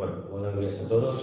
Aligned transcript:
Bueno, 0.00 0.14
buenos 0.30 0.58
días 0.58 0.80
a 0.82 0.88
todos. 0.88 1.22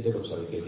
De 0.00 0.10
nuestro 0.10 0.36
de 0.38 0.61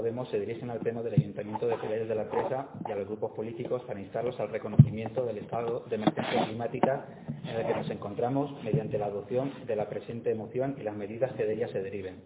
Podemos 0.00 0.30
se 0.30 0.40
dirigen 0.40 0.70
al 0.70 0.78
Pleno 0.78 1.02
del 1.02 1.12
Ayuntamiento 1.12 1.66
de 1.66 1.76
Pérez 1.76 2.08
de 2.08 2.14
la 2.14 2.24
Presa 2.24 2.68
y 2.88 2.90
a 2.90 2.96
los 2.96 3.06
grupos 3.06 3.32
políticos 3.32 3.82
para 3.86 4.00
instarlos 4.00 4.40
al 4.40 4.48
reconocimiento 4.48 5.26
del 5.26 5.36
estado 5.36 5.84
de 5.90 5.96
emergencia 5.96 6.46
climática 6.46 7.04
en 7.44 7.54
el 7.54 7.66
que 7.66 7.74
nos 7.74 7.90
encontramos 7.90 8.50
mediante 8.64 8.96
la 8.96 9.04
adopción 9.04 9.52
de 9.66 9.76
la 9.76 9.90
presente 9.90 10.34
moción 10.34 10.74
y 10.80 10.84
las 10.84 10.96
medidas 10.96 11.32
que 11.32 11.44
de 11.44 11.52
ella 11.52 11.68
se 11.68 11.82
deriven. 11.82 12.22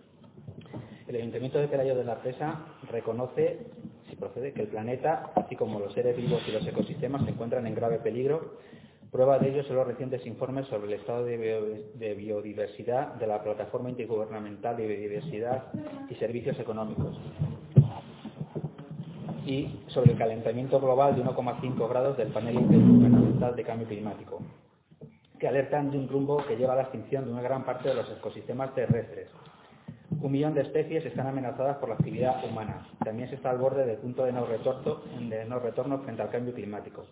El 1.09 1.17
Ayuntamiento 1.17 1.59
de 1.59 1.67
Pelayo 1.67 1.97
de 1.97 2.05
la 2.05 2.23
Presa 2.23 2.65
reconoce, 2.93 3.67
si 4.09 4.15
procede, 4.15 4.53
que 4.53 4.63
el 4.63 4.69
planeta, 4.69 5.33
así 5.35 5.57
como 5.57 5.81
los 5.81 5.93
seres 5.95 6.17
vivos 6.17 6.45
y 6.47 6.53
los 6.53 6.65
ecosistemas, 6.65 7.25
se 7.25 7.33
encuentran 7.33 7.67
en 7.67 7.75
grave 7.75 7.99
peligro 7.99 8.53
Prueba 9.15 9.39
de 9.39 9.49
ello 9.49 9.63
son 9.63 9.77
los 9.77 9.87
recientes 9.87 10.27
informes 10.27 10.67
sobre 10.67 10.89
el 10.89 10.95
estado 10.95 11.25
de 11.25 12.15
biodiversidad 12.19 13.15
de 13.15 13.29
la 13.29 13.45
Plataforma 13.45 13.89
Intergubernamental 13.89 14.77
de 14.77 14.89
Biodiversidad 14.89 15.69
y 16.11 16.17
Servicios 16.17 16.59
Económicos 16.59 17.17
y 19.47 19.81
sobre 19.89 20.13
el 20.13 20.19
calentamiento 20.19 20.81
global 20.81 21.15
de 21.15 21.23
1,5 21.23 21.89
grados 21.89 22.17
del 22.17 22.29
panel 22.29 22.57
intergubernamental 22.57 23.55
de 23.55 23.65
cambio 23.65 23.87
climático, 23.87 24.41
que 25.39 25.49
alertan 25.49 25.91
de 25.91 25.99
un 25.99 26.09
rumbo 26.09 26.39
que 26.47 26.57
lleva 26.57 26.73
a 26.73 26.77
la 26.77 26.83
extinción 26.83 27.27
de 27.27 27.33
una 27.33 27.43
gran 27.43 27.65
parte 27.65 27.89
de 27.89 27.95
los 27.95 28.11
ecosistemas 28.11 28.75
terrestres. 28.75 29.29
Un 30.21 30.33
millón 30.33 30.55
de 30.55 30.63
especies 30.63 31.05
están 31.05 31.27
amenazadas 31.27 31.77
por 31.79 31.89
la 31.89 31.97
actividad 31.97 32.43
humana. 32.45 32.87
También 33.05 33.29
se 33.29 33.35
está 33.35 33.51
al 33.51 33.59
borde 33.59 33.85
del 33.85 33.99
punto 33.99 34.25
de 34.25 34.33
no 34.33 34.47
retorno, 34.47 35.99
frente 36.01 36.23
al 36.23 36.31
cambio 36.31 36.55
climático. 36.55 37.05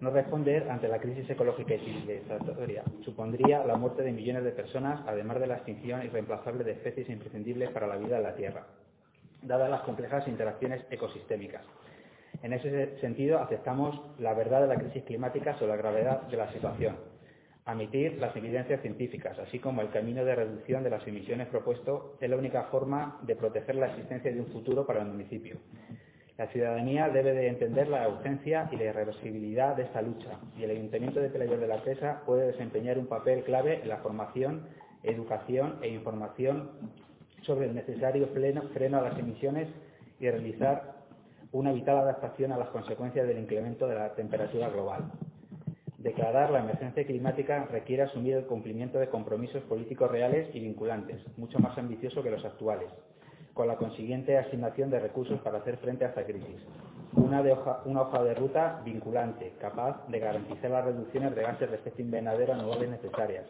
No 0.00 0.10
responder 0.10 0.70
ante 0.70 0.88
la 0.88 1.00
crisis 1.00 1.28
ecológica 1.28 1.74
y 1.74 1.80
civilizatoria 1.80 2.84
supondría 3.04 3.64
la 3.64 3.76
muerte 3.76 4.02
de 4.02 4.12
millones 4.12 4.44
de 4.44 4.52
personas, 4.52 5.00
además 5.06 5.40
de 5.40 5.48
la 5.48 5.56
extinción 5.56 6.04
irreemplazable 6.04 6.64
de 6.64 6.72
especies 6.72 7.08
imprescindibles 7.10 7.70
para 7.70 7.86
la 7.86 7.96
vida 7.96 8.16
en 8.16 8.22
la 8.22 8.34
Tierra, 8.36 8.66
dadas 9.42 9.70
las 9.70 9.82
complejas 9.82 10.26
interacciones 10.28 10.84
ecosistémicas. 10.90 11.62
En 12.42 12.52
ese 12.52 12.98
sentido, 13.00 13.40
aceptamos 13.40 14.00
la 14.18 14.34
verdad 14.34 14.60
de 14.60 14.68
la 14.68 14.76
crisis 14.76 15.02
climática 15.04 15.54
sobre 15.54 15.72
la 15.72 15.76
gravedad 15.76 16.22
de 16.22 16.36
la 16.36 16.52
situación, 16.52 16.96
admitir 17.64 18.18
las 18.18 18.34
evidencias 18.36 18.80
científicas, 18.80 19.38
así 19.38 19.58
como 19.58 19.82
el 19.82 19.90
camino 19.90 20.24
de 20.24 20.34
reducción 20.34 20.84
de 20.84 20.90
las 20.90 21.06
emisiones 21.06 21.48
propuesto 21.48 22.16
es 22.20 22.30
la 22.30 22.36
única 22.36 22.64
forma 22.64 23.18
de 23.22 23.36
proteger 23.36 23.74
la 23.74 23.88
existencia 23.88 24.32
de 24.32 24.40
un 24.40 24.46
futuro 24.46 24.86
para 24.86 25.00
el 25.00 25.08
municipio. 25.08 25.56
La 26.38 26.46
ciudadanía 26.46 27.08
debe 27.08 27.32
de 27.32 27.48
entender 27.48 27.88
la 27.88 28.08
urgencia 28.08 28.68
y 28.70 28.76
la 28.76 28.84
irreversibilidad 28.84 29.74
de 29.74 29.82
esta 29.82 30.00
lucha 30.00 30.38
y 30.56 30.62
el 30.62 30.70
Ayuntamiento 30.70 31.18
de 31.18 31.30
Pelayor 31.30 31.58
de 31.58 31.66
la 31.66 31.82
Presa 31.82 32.22
puede 32.24 32.46
desempeñar 32.46 32.96
un 32.96 33.08
papel 33.08 33.42
clave 33.42 33.82
en 33.82 33.88
la 33.88 33.96
formación, 33.96 34.68
educación 35.02 35.80
e 35.82 35.88
información 35.88 36.70
sobre 37.48 37.66
el 37.66 37.74
necesario 37.74 38.28
freno 38.28 38.98
a 38.98 39.00
las 39.00 39.18
emisiones 39.18 39.68
y 40.20 40.30
realizar 40.30 40.98
una 41.50 41.72
vital 41.72 41.96
adaptación 41.98 42.52
a 42.52 42.58
las 42.58 42.68
consecuencias 42.68 43.26
del 43.26 43.38
incremento 43.38 43.88
de 43.88 43.94
la 43.94 44.14
temperatura 44.14 44.68
global. 44.68 45.10
Declarar 45.96 46.50
la 46.50 46.60
emergencia 46.60 47.04
climática 47.06 47.64
requiere 47.72 48.02
asumir 48.02 48.34
el 48.34 48.46
cumplimiento 48.46 48.98
de 48.98 49.08
compromisos 49.08 49.62
políticos 49.64 50.10
reales 50.10 50.54
y 50.54 50.60
vinculantes, 50.60 51.20
mucho 51.38 51.58
más 51.58 51.76
ambiciosos 51.78 52.22
que 52.22 52.30
los 52.30 52.44
actuales, 52.44 52.90
con 53.54 53.66
la 53.66 53.76
consiguiente 53.76 54.36
asignación 54.36 54.90
de 54.90 55.00
recursos 55.00 55.40
para 55.40 55.58
hacer 55.58 55.78
frente 55.78 56.04
a 56.04 56.08
esta 56.08 56.24
crisis. 56.24 56.62
Una, 57.14 57.40
hoja, 57.40 58.22
de 58.22 58.34
ruta 58.34 58.82
vinculante, 58.84 59.54
capaz 59.58 60.06
de 60.08 60.18
garantizar 60.20 60.70
las 60.70 60.84
reducciones 60.84 61.34
de 61.34 61.42
gases 61.42 61.70
de 61.70 61.76
efecto 61.76 62.02
invernadero 62.02 62.52
anuales 62.52 62.90
necesarias. 62.90 63.46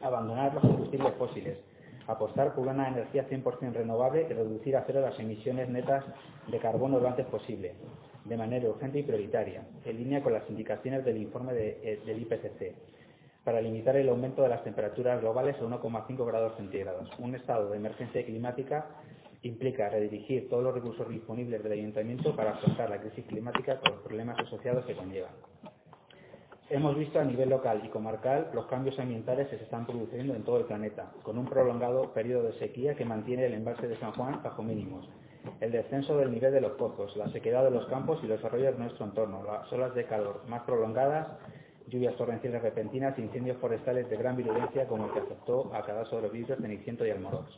Abandonar 0.00 0.54
los 0.54 0.62
combustibles 0.62 1.14
fósiles. 1.14 1.71
Apostar 2.06 2.54
por 2.54 2.66
una 2.66 2.88
energía 2.88 3.28
100% 3.28 3.72
renovable 3.72 4.26
y 4.28 4.32
reducir 4.32 4.76
a 4.76 4.84
cero 4.86 5.00
las 5.00 5.18
emisiones 5.18 5.68
netas 5.68 6.04
de 6.48 6.58
carbono 6.58 6.98
lo 6.98 7.08
antes 7.08 7.26
posible, 7.26 7.74
de 8.24 8.36
manera 8.36 8.68
urgente 8.68 8.98
y 8.98 9.02
prioritaria, 9.02 9.64
en 9.84 9.96
línea 9.96 10.22
con 10.22 10.32
las 10.32 10.48
indicaciones 10.48 11.04
del 11.04 11.18
informe 11.18 11.52
eh, 11.54 12.00
del 12.04 12.22
IPCC 12.22 12.74
para 13.44 13.60
limitar 13.60 13.96
el 13.96 14.08
aumento 14.08 14.42
de 14.42 14.48
las 14.48 14.62
temperaturas 14.62 15.20
globales 15.20 15.56
a 15.56 15.62
1,5 15.62 16.26
grados 16.26 16.56
centígrados, 16.56 17.10
un 17.18 17.34
estado 17.34 17.70
de 17.70 17.76
emergencia 17.76 18.24
climática 18.24 18.86
Implica 19.44 19.88
redirigir 19.88 20.48
todos 20.48 20.62
los 20.62 20.72
recursos 20.72 21.08
disponibles 21.08 21.60
del 21.64 21.72
ayuntamiento 21.72 22.36
para 22.36 22.52
afrontar 22.52 22.88
la 22.88 23.00
crisis 23.00 23.24
climática 23.26 23.80
con 23.80 23.94
los 23.94 24.02
problemas 24.02 24.38
asociados 24.38 24.86
que 24.86 24.94
conllevan. 24.94 25.32
Hemos 26.74 26.96
visto 26.96 27.20
a 27.20 27.24
nivel 27.24 27.50
local 27.50 27.82
y 27.84 27.88
comarcal 27.88 28.48
los 28.54 28.64
cambios 28.64 28.98
ambientales 28.98 29.46
que 29.48 29.58
se 29.58 29.64
están 29.64 29.84
produciendo 29.84 30.34
en 30.34 30.42
todo 30.42 30.56
el 30.56 30.64
planeta, 30.64 31.12
con 31.22 31.36
un 31.36 31.44
prolongado 31.44 32.14
periodo 32.14 32.44
de 32.44 32.58
sequía 32.58 32.94
que 32.94 33.04
mantiene 33.04 33.44
el 33.44 33.52
embalse 33.52 33.86
de 33.86 33.98
San 33.98 34.12
Juan 34.12 34.42
bajo 34.42 34.62
mínimos, 34.62 35.06
el 35.60 35.70
descenso 35.70 36.16
del 36.16 36.30
nivel 36.30 36.50
de 36.50 36.62
los 36.62 36.72
pozos, 36.72 37.14
la 37.18 37.28
sequedad 37.28 37.62
de 37.62 37.72
los 37.72 37.84
campos 37.88 38.20
y 38.22 38.26
los 38.26 38.42
arroyos 38.42 38.72
de 38.72 38.84
nuestro 38.84 39.04
entorno, 39.04 39.42
las 39.44 39.70
olas 39.70 39.94
de 39.94 40.06
calor 40.06 40.44
más 40.48 40.62
prolongadas, 40.62 41.28
lluvias 41.88 42.16
torrenciales 42.16 42.62
repentinas 42.62 43.18
incendios 43.18 43.58
forestales 43.58 44.08
de 44.08 44.16
gran 44.16 44.38
virulencia 44.38 44.88
como 44.88 45.04
el 45.04 45.12
que 45.12 45.18
afectó 45.18 45.70
a 45.74 45.82
cada 45.82 46.06
sobreviviente 46.06 46.56
Ceniciento 46.56 47.06
y 47.06 47.10
Almorox. 47.10 47.50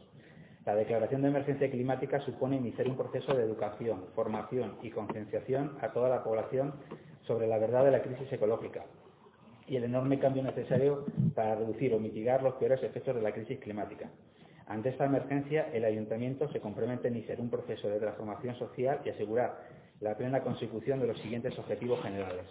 La 0.67 0.75
declaración 0.75 1.23
de 1.23 1.29
emergencia 1.29 1.71
climática 1.71 2.19
supone 2.19 2.57
iniciar 2.57 2.89
un 2.89 2.97
proceso 2.97 3.33
de 3.33 3.45
educación, 3.45 4.07
formación 4.17 4.75
y 4.83 4.91
concienciación 4.91 5.79
a 5.83 5.93
toda 5.93 6.09
la 6.09 6.25
población 6.25 6.75
sobre 7.29 7.47
la 7.47 7.59
verdad 7.59 7.85
de 7.85 7.93
la 7.93 8.03
crisis 8.03 8.33
ecológica, 8.33 8.85
y 9.67 9.77
el 9.77 9.85
enorme 9.85 10.19
cambio 10.19 10.43
necesario 10.43 11.05
para 11.35 11.55
reducir 11.55 11.95
o 11.95 11.99
mitigar 11.99 12.43
los 12.43 12.55
peores 12.55 12.83
efectos 12.83 13.15
de 13.15 13.23
la 13.23 13.33
crisis 13.33 13.59
climática. 13.61 14.11
Ante 14.67 14.91
esta 14.91 15.05
emergencia, 15.05 15.69
el 15.73 15.85
Ayuntamiento 15.85 16.51
se 16.51 16.61
compromete 16.61 17.09
a 17.09 17.11
iniciar 17.11 17.41
un 17.41 17.51
proceso 17.51 17.89
de 17.89 17.99
transformación 17.99 18.55
social 18.57 19.01
y 19.05 19.11
asegurar 19.11 19.59
la 20.01 20.17
plena 20.17 20.43
consecución 20.43 21.01
de 21.01 21.07
los 21.09 21.19
siguientes 21.21 21.59
objetivos 21.59 22.03
generales. 22.03 22.47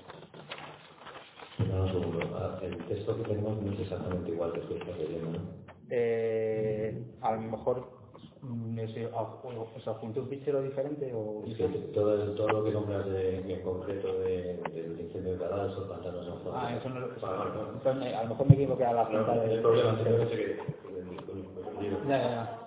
Ah, 1.59 2.59
el 2.63 2.77
texto 2.85 3.15
que 3.17 3.23
tenemos 3.23 3.61
no 3.61 3.71
es 3.73 3.79
exactamente 3.79 4.31
igual 4.31 4.53
que 4.53 4.59
el 4.59 4.67
que 4.67 4.77
estás 4.77 4.97
leyendo, 4.97 5.31
¿no? 5.31 5.39
Eh, 5.89 7.03
a 7.21 7.33
lo 7.33 7.41
mejor 7.41 8.02
Mm, 8.43 8.77
ese, 8.79 9.07
¿Os 9.07 9.87
adjunté 9.87 10.19
un 10.19 10.27
fichero 10.27 10.61
diferente 10.61 11.09
o...? 11.15 11.43
Sí, 11.45 11.55
todo, 11.93 12.17
todo 12.33 12.47
lo 12.49 12.63
que 12.65 12.71
nombras 12.71 13.05
de, 13.05 13.39
en 13.39 13.61
concreto 13.61 14.19
de, 14.19 14.57
del 14.73 14.99
incendio 14.99 15.33
de 15.33 15.39
cadalso, 15.39 15.87
pantanos 15.87 16.27
en 16.27 16.51
Ah, 16.53 16.75
eso 16.77 16.89
no 16.89 16.99
lo... 16.99 17.07
Entonces, 17.73 18.13
a 18.13 18.23
lo 18.23 18.29
mejor 18.29 18.47
me 18.47 18.55
equivoqué 18.55 18.85
a 18.85 18.93
la 18.93 19.05
junta 19.05 19.35
no, 19.35 19.43
El 19.43 19.61
problema 19.61 19.97
es 19.97 20.29
que... 20.29 20.57
Ya, 22.07 22.17
ya, 22.17 22.59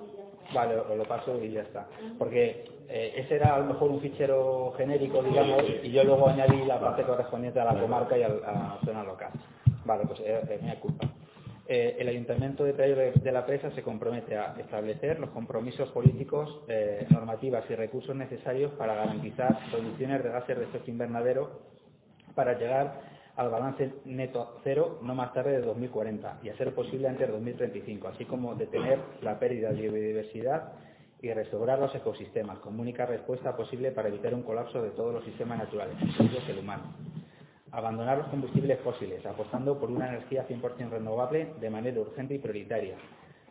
Vale, 0.55 0.77
os 0.79 0.97
lo 0.97 1.05
paso 1.05 1.39
y 1.43 1.51
ya 1.53 1.61
está. 1.61 1.87
Porque 2.19 2.65
eh, 2.89 3.13
ese 3.17 3.35
era 3.37 3.57
a 3.57 3.59
lo 3.59 3.67
mejor 3.67 3.91
un 3.91 4.01
fichero 4.01 4.73
genérico, 4.79 5.23
digamos, 5.23 5.63
y 5.83 5.91
yo 5.91 6.05
luego 6.05 6.29
añadí 6.29 6.65
la 6.65 6.81
parte 6.81 7.03
correspondiente 7.03 7.61
a 7.61 7.67
la 7.67 7.79
comarca 7.79 8.17
y 8.17 8.23
a 8.23 8.29
la 8.29 8.79
zona 8.83 9.03
local. 9.05 9.31
Vale, 9.85 10.05
pues 10.07 10.21
es, 10.21 10.51
es 10.51 10.63
mi 10.63 10.75
culpa. 10.77 11.07
Eh, 11.69 11.97
el 11.99 12.09
Ayuntamiento 12.09 12.65
de 12.65 12.75
Pello 12.75 12.97
de 12.97 13.33
la 13.33 13.45
Presa 13.45 13.73
se 13.73 13.83
compromete 13.83 14.37
a 14.37 14.55
establecer 14.59 15.19
los 15.19 15.31
compromisos 15.31 15.89
políticos, 15.91 16.61
eh, 16.69 17.07
normativas 17.11 17.65
y 17.69 17.75
recursos 17.75 18.15
necesarios 18.15 18.73
para 18.75 18.95
garantizar 18.95 19.59
reducciones 19.73 20.23
de 20.23 20.31
gases 20.31 20.59
de 20.59 20.65
efecto 20.65 20.91
invernadero 20.93 21.61
para 22.37 22.57
llegar 22.57 23.01
al 23.35 23.51
balance 23.51 23.95
neto 24.05 24.61
cero 24.63 25.01
no 25.03 25.15
más 25.17 25.33
tarde 25.33 25.53
de 25.53 25.63
2040 25.63 26.39
y 26.45 26.51
a 26.51 26.57
ser 26.57 26.73
posible 26.73 27.09
antes 27.09 27.27
de 27.27 27.33
2035, 27.33 28.09
así 28.09 28.25
como 28.27 28.55
detener 28.55 29.01
la 29.23 29.39
pérdida 29.41 29.73
de 29.73 29.83
biodiversidad 29.83 30.73
y 31.21 31.33
restaurar 31.33 31.81
los 31.81 31.93
ecosistemas 31.97 32.61
como 32.61 32.81
única 32.81 33.07
respuesta 33.07 33.57
posible 33.57 33.91
para 33.91 34.09
evitar 34.09 34.33
un 34.35 34.43
colapso 34.43 34.81
de 34.83 34.91
todos 34.91 35.13
los 35.13 35.25
sistemas 35.25 35.59
naturales, 35.59 35.97
incluido 36.01 36.39
el 36.49 36.59
humano 36.61 37.16
abandonar 37.77 38.17
los 38.17 38.29
combustibles 38.29 38.81
fósiles, 38.81 39.25
apostando 39.27 39.79
por 39.79 39.91
una 39.91 40.09
energía 40.09 40.49
100% 40.49 40.89
renovable 40.89 41.53
de 41.61 41.69
manera 41.69 42.01
urgente 42.01 42.35
y 42.35 42.39
prioritaria. 42.39 42.95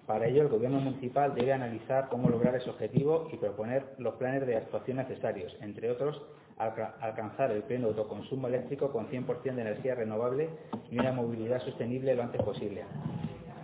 Para 0.08 0.26
ello, 0.26 0.42
el 0.42 0.48
Gobierno 0.48 0.80
municipal 0.80 1.36
debe 1.36 1.54
analizar 1.54 2.10
cómo 2.10 2.28
lograr 2.28 2.56
ese 2.56 2.72
objetivo 2.72 3.30
y 3.32 3.38
proponer 3.38 3.86
los 4.00 4.16
planes 4.16 4.48
de 4.48 4.58
actuación 4.58 4.98
necesarios, 4.98 5.56
entre 5.62 5.92
otros, 5.92 6.20
alcanzar 6.58 7.52
el 7.52 7.62
pleno 7.64 7.90
autoconsumo 7.90 8.48
eléctrico 8.48 8.92
con 8.92 9.08
100% 9.10 9.44
de 9.44 9.62
energía 9.62 9.94
renovable 9.94 10.50
y 10.90 10.98
una 10.98 11.12
movilidad 11.12 11.62
sostenible 11.62 12.16
lo 12.16 12.24
antes 12.24 12.42
posible. 12.42 12.84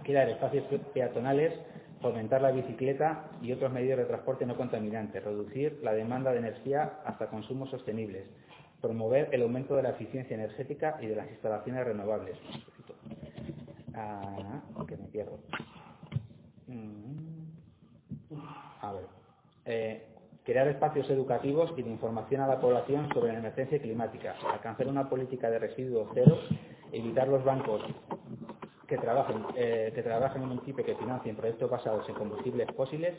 Crear 0.03 0.29
espacios 0.29 0.65
peatonales, 0.93 1.53
fomentar 2.01 2.39
la 2.43 2.51
bicicleta 2.51 3.31
y 3.41 3.51
otros 3.51 3.71
medios 3.71 3.97
de 3.97 4.05
transporte 4.05 4.45
no 4.45 4.55
contaminantes, 4.55 5.23
reducir 5.23 5.79
la 5.81 5.93
demanda 5.93 6.31
de 6.31 6.37
energía 6.37 6.99
hasta 7.03 7.29
consumos 7.29 7.71
sostenibles, 7.71 8.25
promover 8.81 9.29
el 9.31 9.43
aumento 9.43 9.75
de 9.75 9.83
la 9.83 9.91
eficiencia 9.91 10.35
energética 10.35 10.97
y 11.01 11.07
de 11.07 11.15
las 11.15 11.29
instalaciones 11.29 11.85
renovables. 11.85 12.37
Ah, 13.93 14.61
que 14.87 14.97
me 14.97 15.07
pierdo. 15.07 15.39
Mm. 16.67 17.43
A 18.81 18.93
ver. 18.93 19.05
Eh, 19.65 20.07
crear 20.43 20.67
espacios 20.67 21.09
educativos 21.09 21.71
y 21.77 21.83
de 21.83 21.89
información 21.89 22.41
a 22.41 22.47
la 22.47 22.59
población 22.59 23.07
sobre 23.13 23.31
la 23.33 23.39
emergencia 23.39 23.79
climática, 23.79 24.35
alcanzar 24.51 24.87
una 24.87 25.07
política 25.07 25.49
de 25.51 25.59
residuos 25.59 26.09
cero, 26.13 26.39
evitar 26.91 27.27
los 27.27 27.43
bancos 27.43 27.81
que 28.87 28.97
trabajen, 28.97 29.45
eh, 29.55 29.91
que 29.93 30.01
trabajen 30.01 30.41
en 30.41 30.49
un 30.49 30.55
municipio 30.55 30.83
que 30.83 30.95
financien 30.95 31.35
proyectos 31.35 31.69
basados 31.69 32.09
en 32.09 32.15
combustibles 32.15 32.67
fósiles, 32.75 33.13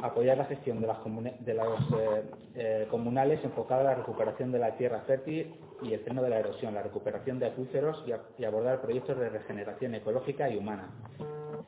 apoyar 0.00 0.38
la 0.38 0.44
gestión 0.46 0.80
de 0.80 0.86
las, 0.86 0.98
eh, 1.04 2.22
eh, 2.54 2.86
comunales 2.90 3.42
enfocada 3.44 3.80
a 3.80 3.84
la 3.84 3.94
recuperación 3.94 4.52
de 4.52 4.58
la 4.58 4.76
tierra 4.76 5.00
fértil 5.06 5.54
y 5.82 5.92
el 5.92 6.00
freno 6.00 6.22
de 6.22 6.30
la 6.30 6.38
erosión, 6.38 6.74
la 6.74 6.82
recuperación 6.82 7.38
de 7.38 7.46
acuíferos 7.46 8.04
y, 8.06 8.44
abordar 8.44 8.80
proyectos 8.80 9.18
de 9.18 9.28
regeneración 9.28 9.94
ecológica 9.94 10.48
y 10.48 10.56
humana. 10.56 10.90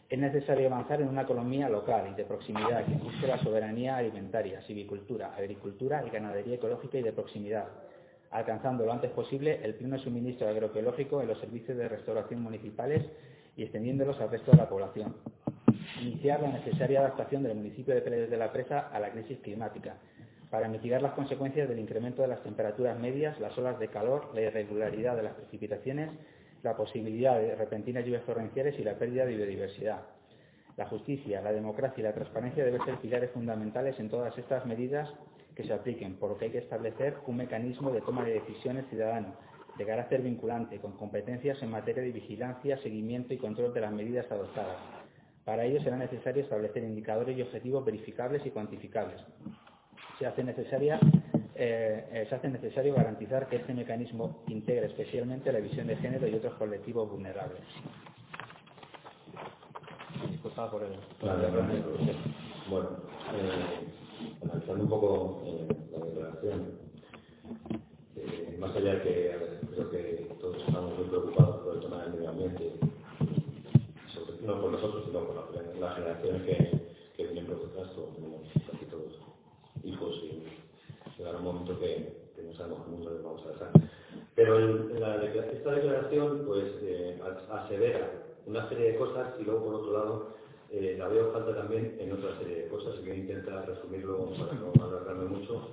Es 0.09 0.19
necesario 0.19 0.67
avanzar 0.69 1.01
en 1.01 1.09
una 1.09 1.23
economía 1.23 1.69
local 1.69 2.09
y 2.13 2.15
de 2.15 2.25
proximidad 2.25 2.85
que 2.85 2.95
busque 2.95 3.27
la 3.27 3.39
soberanía 3.39 3.97
alimentaria, 3.97 4.61
silvicultura, 4.63 5.35
agricultura 5.35 6.05
y 6.07 6.11
ganadería 6.11 6.57
ecológica 6.57 6.99
y 6.99 7.03
de 7.03 7.13
proximidad, 7.13 7.67
alcanzando 8.31 8.85
lo 8.85 8.93
antes 8.93 9.11
posible 9.13 9.61
el 9.65 9.75
pleno 9.75 9.99
suministro 9.99 10.49
agroecológico 10.49 11.21
en 11.21 11.29
los 11.29 11.41
servicios 11.41 11.77
de 11.77 11.89
restauración 11.89 12.43
municipales 12.43 13.05
y 13.57 13.63
extendiéndolos 13.63 14.21
al 14.21 14.31
resto 14.31 14.51
de 14.51 14.59
la 14.59 14.69
población 14.69 15.15
iniciar 16.01 16.41
la 16.41 16.49
necesaria 16.49 17.01
adaptación 17.01 17.43
del 17.43 17.55
municipio 17.57 17.95
de 17.95 18.01
Pérez 18.01 18.31
de 18.31 18.37
la 18.37 18.53
Presa 18.53 18.89
a 18.93 18.99
la 18.99 19.11
crisis 19.11 19.39
climática, 19.41 19.97
para 20.51 20.69
mitigar 20.69 21.03
las 21.03 21.15
consecuencias 21.15 21.69
del 21.69 21.79
incremento 21.79 22.23
de 22.23 22.29
las 22.29 22.43
temperaturas 22.43 22.99
medias, 22.99 23.39
las 23.41 23.57
olas 23.59 23.79
de 23.79 23.89
calor, 23.89 24.31
la 24.35 24.43
irregularidad 24.43 25.17
de 25.17 25.25
las 25.25 25.35
precipitaciones, 25.35 26.11
la 26.63 26.77
posibilidad 26.77 27.39
de 27.39 27.57
repentinas 27.57 28.05
lluvias 28.05 28.25
torrenciales 28.25 28.79
y 28.79 28.85
la 28.85 28.95
pérdida 28.95 29.27
de 29.27 29.37
biodiversidad. 29.37 30.03
La 30.77 30.87
justicia, 30.87 31.41
la 31.41 31.53
democracia 31.53 32.01
y 32.01 32.05
la 32.05 32.15
transparencia 32.15 32.65
deben 32.65 32.85
ser 32.85 32.97
pilares 32.99 33.31
fundamentales 33.31 33.99
en 33.99 34.09
todas 34.09 34.37
estas 34.39 34.65
medidas 34.67 35.09
que 35.55 35.65
se 35.65 35.73
apliquen, 35.73 36.17
por 36.17 36.31
lo 36.31 36.39
que 36.39 36.47
hay 36.47 36.51
que 36.51 36.59
establecer 36.59 37.17
un 37.27 37.37
mecanismo 37.37 37.91
de 37.91 38.01
toma 38.01 38.25
de 38.25 38.35
decisiones 38.35 38.87
ciudadano, 38.91 39.35
de 39.79 39.87
carácter 39.87 40.23
vinculante, 40.23 40.79
con 40.79 40.93
competencias 40.93 41.63
en 41.63 41.71
materia 41.71 42.03
de 42.03 42.13
vigilancia, 42.13 42.79
seguimiento 42.79 43.35
y 43.35 43.39
control 43.39 43.75
de 43.75 43.81
las 43.81 43.93
medidas 43.93 44.31
adoptadas 44.31 45.04
para 45.45 45.65
ello 45.65 45.83
será 45.83 45.97
necesario 45.97 46.43
establecer 46.43 46.83
indicadores 46.83 47.37
y 47.37 47.43
objetivos 47.43 47.85
verificables 47.85 48.45
y 48.47 48.51
cuantificables. 48.51 49.21
Se 50.19 50.27
hace, 50.27 50.43
necesaria, 50.43 50.99
eh, 51.55 52.09
eh, 52.13 52.27
se 52.29 52.35
hace 52.35 52.49
necesario 52.49 52.95
garantizar 52.95 53.49
que 53.49 53.57
este 53.57 53.75
mecanismo 53.75 54.43
integre 54.49 54.87
especialmente 54.87 55.53
la 55.53 55.59
visión 55.59 55.87
de 55.87 55.97
género 55.97 56.27
y 56.29 56.35
otros 56.35 56.55
colectivos 56.55 57.11
vulnerables. 57.11 57.61
Por 60.71 60.83
el... 60.83 60.93
bueno, 62.71 62.91
eh, 63.35 64.37
analizando 64.43 64.85
un 64.85 64.89
poco 64.89 65.43
la 65.91 66.07
declaración, 66.07 66.79
más 68.61 68.77
allá 68.77 68.95
de 68.95 69.03
que 69.03 69.37
creo 69.75 69.91
que 69.91 70.24
Pero 84.35 84.59
esta 84.59 85.71
declaración 85.75 86.43
pues 86.47 86.65
eh, 86.83 87.21
asevera 87.51 88.11
una 88.47 88.69
serie 88.69 88.93
de 88.93 88.97
cosas 88.97 89.35
y 89.41 89.45
luego 89.45 89.65
por 89.65 89.75
otro 89.75 89.93
lado 89.93 90.35
eh, 90.71 90.97
la 90.99 91.09
veo 91.09 91.33
falta 91.33 91.55
también 91.55 91.97
en 92.01 92.13
otra 92.13 92.37
serie 92.39 92.63
de 92.63 92.69
cosas 92.69 92.95
y 92.99 93.03
voy 93.03 93.11
a 93.13 93.15
intentar 93.15 93.69
resumirlo 93.69 94.31
para 94.31 94.55
no 94.55 94.73
alargarme 94.85 95.27
mucho 95.27 95.69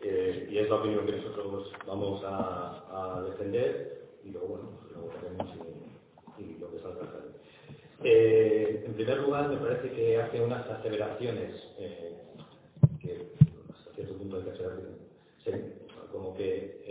eh, 0.00 0.48
y 0.50 0.58
es 0.58 0.68
la 0.68 0.76
opinión 0.76 1.06
que 1.06 1.16
nosotros 1.16 1.72
vamos 1.86 2.22
a, 2.24 3.22
defender 3.26 4.02
y 4.24 4.30
luego 4.30 4.46
bueno, 4.46 4.70
pues 4.80 4.92
luego 4.92 5.10
veremos 5.20 5.56
y, 6.38 6.58
lo 6.60 6.70
que 6.70 6.78
salga 6.78 7.00
eh, 8.02 8.84
en 8.86 8.94
primer 8.94 9.18
lugar, 9.18 9.48
me 9.48 9.56
parece 9.56 9.90
que 9.90 10.20
hace 10.20 10.40
unas 10.40 10.68
aseveraciones 10.68 11.54
que 13.00 13.32
hasta 13.72 13.92
cierto 13.94 14.14
punto 14.14 14.36
hay 14.36 14.42
que 14.42 14.50
hacer, 14.50 14.72
como 16.12 16.36
que 16.36 16.84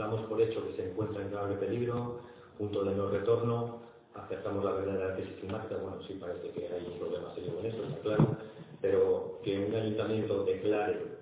damos 0.00 0.22
por 0.22 0.40
hecho 0.40 0.66
que 0.66 0.76
se 0.76 0.90
encuentra 0.90 1.22
en 1.22 1.30
grave 1.30 1.56
peligro, 1.56 2.20
punto 2.56 2.84
de 2.84 2.94
no 2.94 3.10
retorno, 3.10 3.80
aceptamos 4.14 4.64
la 4.64 4.72
verdadera 4.72 5.14
crisis 5.14 5.36
climática, 5.40 5.76
bueno, 5.76 5.98
sí 6.08 6.14
parece 6.14 6.48
que 6.48 6.66
hay 6.66 6.86
un 6.90 6.98
problema 6.98 7.34
serio 7.34 7.54
con 7.54 7.66
esto, 7.66 7.84
está 7.84 7.98
claro, 8.00 8.36
pero 8.80 9.38
que 9.44 9.58
un 9.58 9.74
ayuntamiento 9.74 10.44
declare 10.44 11.20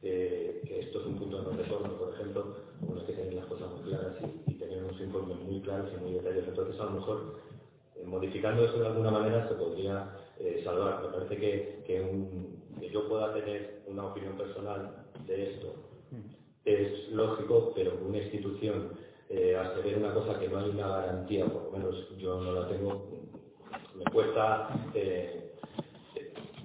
que 0.00 0.80
esto 0.80 1.00
es 1.00 1.06
un 1.06 1.14
punto 1.14 1.38
de 1.38 1.44
no 1.44 1.56
retorno, 1.56 1.92
por 1.94 2.12
ejemplo, 2.12 2.56
uno 2.82 3.06
que 3.06 3.12
tener 3.12 3.34
las 3.34 3.46
cosas 3.46 3.70
muy 3.70 3.90
claras 3.90 4.14
y, 4.46 4.54
tener 4.54 4.82
unos 4.82 5.00
informes 5.00 5.38
muy 5.38 5.60
claros 5.60 5.88
y 5.96 6.02
muy 6.02 6.12
detallados. 6.14 6.48
Entonces, 6.48 6.80
a 6.80 6.84
lo 6.84 6.90
mejor, 6.90 7.34
eh, 7.96 8.04
modificando 8.04 8.64
eso 8.64 8.78
de 8.78 8.86
alguna 8.86 9.10
manera, 9.10 9.48
se 9.48 9.54
podría 9.54 10.16
eh, 10.38 10.60
salvar. 10.64 11.02
Me 11.02 11.08
parece 11.08 11.36
que, 11.36 11.78
yo 12.92 13.08
pueda 13.08 13.34
tener 13.34 13.82
una 13.86 14.06
opinión 14.06 14.34
personal 14.36 15.04
de 15.26 15.50
esto 15.52 15.74
es 16.68 17.08
lógico, 17.10 17.72
pero 17.74 17.98
una 18.06 18.18
institución, 18.18 18.92
eh, 19.30 19.56
hacer 19.56 19.96
una 19.96 20.12
cosa 20.12 20.38
que 20.38 20.48
no 20.48 20.58
hay 20.58 20.70
una 20.70 20.88
garantía, 20.88 21.46
por 21.46 21.64
lo 21.64 21.70
menos 21.70 22.18
yo 22.18 22.40
no 22.40 22.52
la 22.52 22.68
tengo, 22.68 23.08
me 23.94 24.04
cuesta 24.12 24.68
eh, 24.94 25.54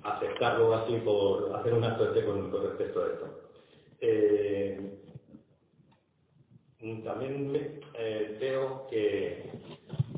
aceptarlo 0.04 0.74
así 0.76 0.98
por 0.98 1.56
hacer 1.56 1.74
una 1.74 1.98
suerte 1.98 2.26
con, 2.26 2.52
respecto 2.52 3.04
a 3.04 3.08
esto. 3.08 3.40
Eh, 4.02 5.00
también 7.04 7.82
eh, 7.98 8.38
veo 8.42 8.88
que 8.90 9.52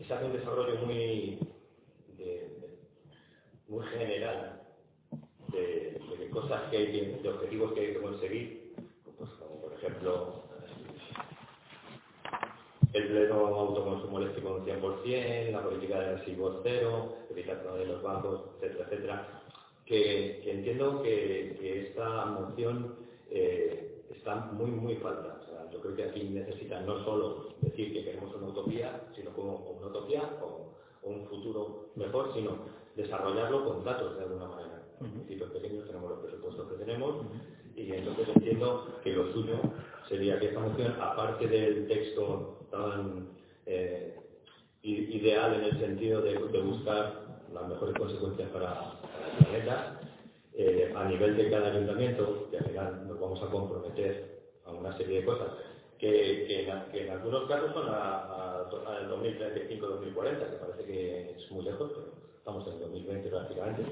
se 0.08 0.14
hace 0.14 0.26
un 0.26 0.34
desarrollo 0.34 0.84
muy, 0.84 1.40
muy 3.68 3.86
general 3.88 4.62
de, 5.52 6.02
cosas 6.32 6.70
que 6.70 6.78
hay, 6.78 7.20
de 7.22 7.30
objetivos 7.30 7.74
que 7.74 7.80
hay 7.80 7.94
que 7.94 8.02
conseguir, 8.02 8.65
ejemplo 9.86 10.44
el 12.94 13.08
pleno 13.08 13.36
autoconsumo 13.48 14.20
eléctrico 14.20 14.56
un 14.56 14.66
100%, 14.66 15.52
la 15.52 15.64
política 15.64 16.00
de 16.00 16.16
residuos 16.16 16.62
cero, 16.64 17.18
evitación 17.30 17.78
de 17.78 17.86
los 17.88 18.02
bancos, 18.02 18.42
etcétera, 18.62 18.86
etcétera, 18.90 19.44
que, 19.86 20.50
entiendo 20.50 21.02
que, 21.02 21.88
esta 21.90 22.26
moción 22.26 22.96
eh, 23.30 24.02
está 24.10 24.36
muy, 24.36 24.72
muy 24.72 24.96
falta. 24.96 25.42
yo 25.74 25.82
creo 25.82 25.96
que 25.96 26.04
aquí 26.06 26.24
necesita 26.24 26.80
no 26.82 27.04
solo 27.04 27.50
decir 27.60 27.92
que 27.92 28.06
queremos 28.06 28.34
una 28.34 28.48
utopía, 28.48 29.02
sino 29.14 29.32
como 29.32 29.58
una 29.72 29.88
utopía 29.88 30.24
o, 30.42 30.74
un 31.04 31.28
futuro 31.28 31.90
mejor, 31.96 32.34
sino 32.34 32.58
desarrollarlo 32.96 33.66
con 33.66 33.84
datos 33.84 34.18
de 34.18 34.24
alguna 34.24 34.48
manera. 34.48 34.84
En 35.02 35.12
municipios 35.12 35.52
pequeños 35.52 35.86
tenemos 35.86 36.10
los 36.12 36.20
presupuestos 36.20 36.68
que 36.70 36.78
tenemos 36.78 37.18
y 37.76 37.92
entonces 37.92 38.28
entiendo 38.36 39.00
que 39.04 39.14
lo 39.14 39.32
suyo 39.34 39.60
sería 40.08 40.40
que 40.40 40.48
esta 40.48 40.60
moción, 40.60 40.96
aparte 41.00 41.48
del 41.48 41.88
texto 41.88 42.68
tan 42.72 43.30
eh, 43.66 44.16
ideal 44.84 45.56
en 45.56 45.64
el 45.64 45.80
sentido 45.80 46.22
de, 46.22 46.38
buscar 46.38 47.44
las 47.54 47.68
mejores 47.68 47.96
consecuencias 47.98 48.50
para, 48.50 49.00
el 49.40 49.46
planeta, 49.46 50.00
eh, 50.54 50.94
a 50.96 51.06
nivel 51.06 51.36
de 51.36 51.50
cada 51.50 51.72
ayuntamiento, 51.72 52.48
que 52.50 52.58
al 52.58 52.66
final 52.66 53.08
nos 53.08 53.20
vamos 53.20 53.42
a 53.42 53.48
comprometer 53.48 54.42
a 54.66 54.72
una 54.72 54.96
serie 54.98 55.20
de 55.20 55.26
cosas, 55.26 55.48
que, 55.98 56.62
en, 56.62 57.10
algunos 57.10 57.48
casos 57.48 57.74
son 57.74 57.90
al 57.90 59.10
2035-2040, 59.10 60.50
que 60.50 60.58
parece 60.58 60.84
que 60.86 61.32
es 61.32 61.52
muy 61.52 61.66
lejos, 61.66 61.92
pero 61.94 62.26
estamos 62.46 62.68
en 62.68 62.74
el 62.74 62.80
2020 62.80 63.30
prácticamente. 63.30 63.84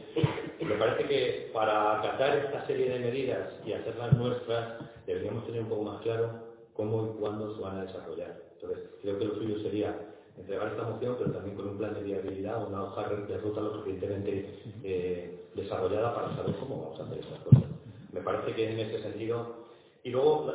Me 0.61 0.75
parece 0.75 1.07
que 1.07 1.49
para 1.51 1.97
acatar 1.97 2.37
esta 2.37 2.67
serie 2.67 2.87
de 2.87 2.99
medidas 2.99 3.49
y 3.65 3.73
hacerlas 3.73 4.13
nuestras, 4.13 4.79
deberíamos 5.07 5.43
tener 5.47 5.63
un 5.63 5.69
poco 5.69 5.81
más 5.81 6.01
claro 6.01 6.29
cómo 6.75 7.03
y 7.03 7.19
cuándo 7.19 7.55
se 7.55 7.61
van 7.61 7.79
a 7.79 7.85
desarrollar. 7.85 8.39
Entonces, 8.53 8.91
creo 9.01 9.17
que 9.17 9.25
lo 9.25 9.33
suyo 9.33 9.59
sería 9.63 9.97
entregar 10.37 10.67
esta 10.67 10.83
moción, 10.83 11.15
pero 11.17 11.31
también 11.31 11.55
con 11.55 11.67
un 11.67 11.77
plan 11.79 11.95
de 11.95 12.03
viabilidad, 12.03 12.67
una 12.67 12.83
hoja 12.83 13.09
de 13.09 13.37
ruta 13.39 13.59
lo 13.59 13.73
suficientemente 13.73 14.59
eh, 14.83 15.45
desarrollada 15.55 16.13
para 16.13 16.35
saber 16.35 16.55
cómo 16.57 16.83
vamos 16.83 16.99
a 16.99 17.05
hacer 17.05 17.17
estas 17.17 17.39
cosas. 17.39 17.63
Me 18.11 18.21
parece 18.21 18.53
que 18.53 18.69
en 18.69 18.79
ese 18.79 19.01
sentido. 19.01 19.63
Y 20.03 20.11
luego, 20.11 20.53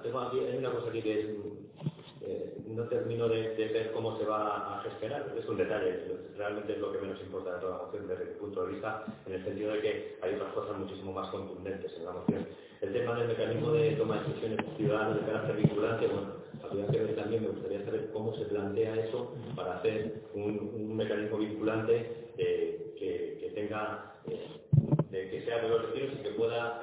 tengo 0.00 0.20
aquí, 0.20 0.38
hay 0.38 0.58
una 0.58 0.70
cosa 0.70 0.90
aquí 0.90 1.02
que 1.02 1.38
eh, 2.26 2.54
no 2.66 2.84
termino 2.84 3.28
de, 3.28 3.54
ver 3.56 3.92
cómo 3.92 4.18
se 4.18 4.24
va 4.24 4.78
a 4.78 4.82
gestionar. 4.82 5.32
Es 5.38 5.46
un 5.48 5.56
detalle, 5.56 6.00
realmente 6.36 6.72
es 6.72 6.78
lo 6.78 6.92
que 6.92 6.98
menos 6.98 7.20
importa 7.20 7.54
de 7.54 7.60
toda 7.60 7.76
la 7.76 7.84
moción 7.84 8.08
desde 8.08 8.24
mi 8.24 8.32
punto 8.32 8.64
de 8.64 8.72
vista, 8.72 9.04
en 9.26 9.32
el 9.34 9.44
sentido 9.44 9.72
de 9.72 9.80
que 9.80 10.18
hay 10.22 10.34
otras 10.34 10.52
cosas 10.54 10.78
muchísimo 10.78 11.12
más 11.12 11.28
contundentes 11.28 11.92
en 11.96 12.04
la 12.04 12.12
moción. 12.12 12.46
El 12.80 12.92
tema 12.92 13.18
del 13.18 13.28
mecanismo 13.28 13.72
de 13.72 13.92
toma 13.92 14.18
de 14.18 14.28
decisiones 14.28 14.58
ciudadanos 14.76 15.20
de 15.20 15.26
carácter 15.26 15.56
vinculante, 15.56 16.06
bueno, 16.06 16.32
habría 16.62 16.86
que 16.86 17.12
también, 17.14 17.42
me 17.42 17.48
gustaría 17.48 17.84
saber 17.84 18.10
cómo 18.12 18.34
se 18.36 18.44
plantea 18.46 18.96
eso 18.96 19.34
para 19.54 19.78
hacer 19.78 20.22
un, 20.34 20.96
mecanismo 20.96 21.38
vinculante 21.38 22.30
eh, 22.38 22.94
que, 22.98 23.50
tenga, 23.54 24.14
eh, 24.26 25.28
que 25.30 25.42
sea 25.44 25.62
de 25.62 25.68
los 25.68 25.82
y 25.94 26.22
que 26.22 26.30
pueda 26.30 26.80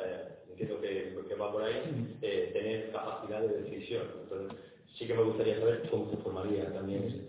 entiendo 0.50 0.82
que, 0.82 1.16
que, 1.28 1.36
va 1.36 1.52
por 1.52 1.64
ahí, 1.64 2.18
tener 2.20 2.92
capacidad 2.92 3.42
de 3.42 3.62
decisión. 3.62 4.04
Entonces, 4.24 4.58
sí 4.98 5.08
que 5.08 5.14
me 5.14 5.24
gustaría 5.24 5.60
saber 5.60 5.88
cómo 5.90 6.10
se 6.10 6.18
formaría 6.18 6.72
también. 6.74 7.28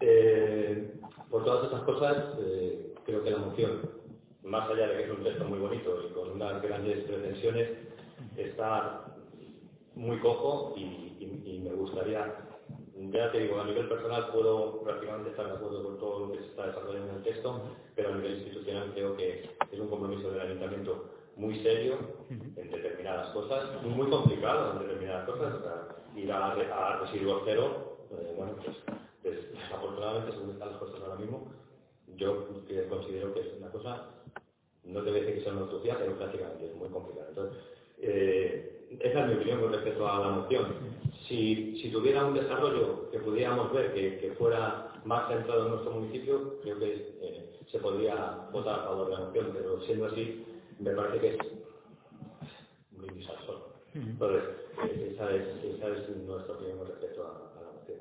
Eh, 0.00 0.94
por 1.30 1.44
todas 1.44 1.64
estas 1.64 1.82
cosas, 1.82 2.24
eh, 2.40 2.94
creo 3.04 3.22
que 3.22 3.30
la 3.30 3.38
moción, 3.38 3.90
más 4.42 4.68
allá 4.70 4.88
de 4.88 4.96
que 4.96 5.04
es 5.04 5.10
un 5.10 5.22
texto 5.22 5.44
muy 5.44 5.58
bonito 5.58 6.02
y 6.08 6.12
con 6.12 6.30
unas 6.30 6.62
grandes 6.62 7.04
pretensiones, 7.04 7.68
está 8.36 9.16
muy 9.94 10.18
cojo 10.20 10.74
y, 10.76 11.60
me 11.62 11.72
gustaría, 11.72 12.34
ya 12.96 13.30
te 13.32 13.38
digo, 13.40 13.60
a 13.60 13.66
nivel 13.66 13.86
personal 13.88 14.28
puedo 14.32 14.80
prácticamente 14.82 15.30
estar 15.30 15.46
de 15.46 15.52
acuerdo 15.52 15.84
con 15.84 15.98
todo 15.98 16.26
lo 16.26 16.32
que 16.32 16.38
se 16.38 16.46
está 16.46 16.68
desarrollando 16.68 17.10
en 17.10 17.16
el 17.16 17.22
texto, 17.22 17.60
pero 17.94 18.08
a 18.08 18.16
nivel 18.16 18.38
institucional 18.38 18.92
creo 18.94 19.16
que 19.16 19.50
es 19.70 19.78
un 19.78 19.88
compromiso 19.88 20.30
del 20.30 20.40
ayuntamiento 20.40 21.19
muy 21.40 21.58
serio 21.62 21.98
en 22.28 22.70
determinadas 22.70 23.30
cosas, 23.30 23.82
muy 23.82 24.08
complicado 24.08 24.72
en 24.72 24.86
determinadas 24.86 25.26
cosas. 25.26 25.54
ir 26.14 26.30
a, 26.30 26.52
a 26.52 27.00
residuos 27.00 27.42
cero, 27.46 27.96
eh, 28.10 28.34
bueno, 28.36 28.56
pues, 28.62 28.76
desafortunadamente, 29.54 30.32
según 30.32 30.50
están 30.50 30.70
las 30.70 30.78
cosas 30.78 31.00
ahora 31.02 31.16
mismo, 31.16 31.50
yo 32.16 32.46
considero 32.88 33.32
que 33.32 33.40
es 33.40 33.46
una 33.58 33.70
cosa, 33.70 34.08
no 34.84 35.02
te 35.02 35.10
voy 35.10 35.20
a 35.20 35.22
decir 35.22 35.36
que 35.36 35.44
sea 35.44 35.52
una 35.52 35.64
utopía, 35.64 35.96
pero 35.98 36.16
prácticamente 36.18 36.66
es 36.66 36.76
muy 36.76 36.88
complicado. 36.88 37.28
Entonces, 37.30 37.58
eh, 37.98 38.98
esa 39.00 39.20
es 39.20 39.26
mi 39.28 39.34
opinión 39.34 39.60
con 39.60 39.72
respecto 39.72 40.08
a 40.08 40.20
la 40.20 40.28
moción. 40.30 40.66
Si, 41.26 41.80
si 41.80 41.90
tuviera 41.90 42.26
un 42.26 42.34
desarrollo 42.34 43.10
que 43.10 43.20
pudiéramos 43.20 43.72
ver 43.72 43.94
que, 43.94 44.18
que, 44.18 44.32
fuera 44.32 44.92
más 45.04 45.28
centrado 45.28 45.66
en 45.66 45.72
nuestro 45.72 45.92
municipio, 45.92 46.56
creo 46.62 46.78
que 46.78 47.16
eh, 47.22 47.50
se 47.70 47.78
podría 47.78 48.48
votar 48.52 48.80
a 48.80 48.84
favor 48.84 49.08
de 49.08 49.14
la 49.14 49.20
moción, 49.20 49.50
pero 49.54 49.80
siendo 49.82 50.06
así, 50.06 50.44
me 50.80 50.92
parece 50.92 51.20
que 51.20 51.28
es 51.28 51.38
muy 52.92 53.08
al 53.08 53.18
Entonces, 53.94 54.44
eh, 54.84 55.12
esa 55.14 55.30
es, 55.30 55.64
esa 55.64 55.88
es 55.88 56.16
nuestra 56.16 56.54
opinión 56.54 56.86
respecto 56.86 57.22
a, 57.24 57.58
a 57.58 57.62
la 57.62 57.72
moción. 57.72 57.98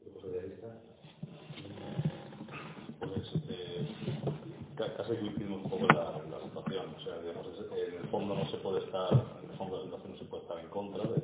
¿Grupo 0.00 0.20
socialista? 0.20 0.66
Pues 2.98 3.32
eh, 3.48 3.88
casi 4.96 5.16
coincidimos 5.16 5.64
un 5.64 5.70
poco 5.70 5.86
la, 5.86 6.20
la 6.30 6.42
situación. 6.44 6.94
O 6.96 7.00
sea, 7.00 7.18
digamos, 7.20 7.46
en 7.70 7.94
el 7.94 8.08
fondo 8.08 8.34
no 8.34 8.48
se 8.50 8.56
puede 8.58 8.84
estar, 8.84 9.12
en 9.42 9.50
el 9.50 9.56
fondo 9.56 9.76
de 9.76 9.84
la 9.84 9.84
situación 9.86 10.12
no 10.12 10.18
se 10.18 10.24
puede 10.24 10.42
estar 10.42 10.58
en 10.58 10.68
contra 10.68 11.02
de, 11.04 11.14
de, 11.14 11.20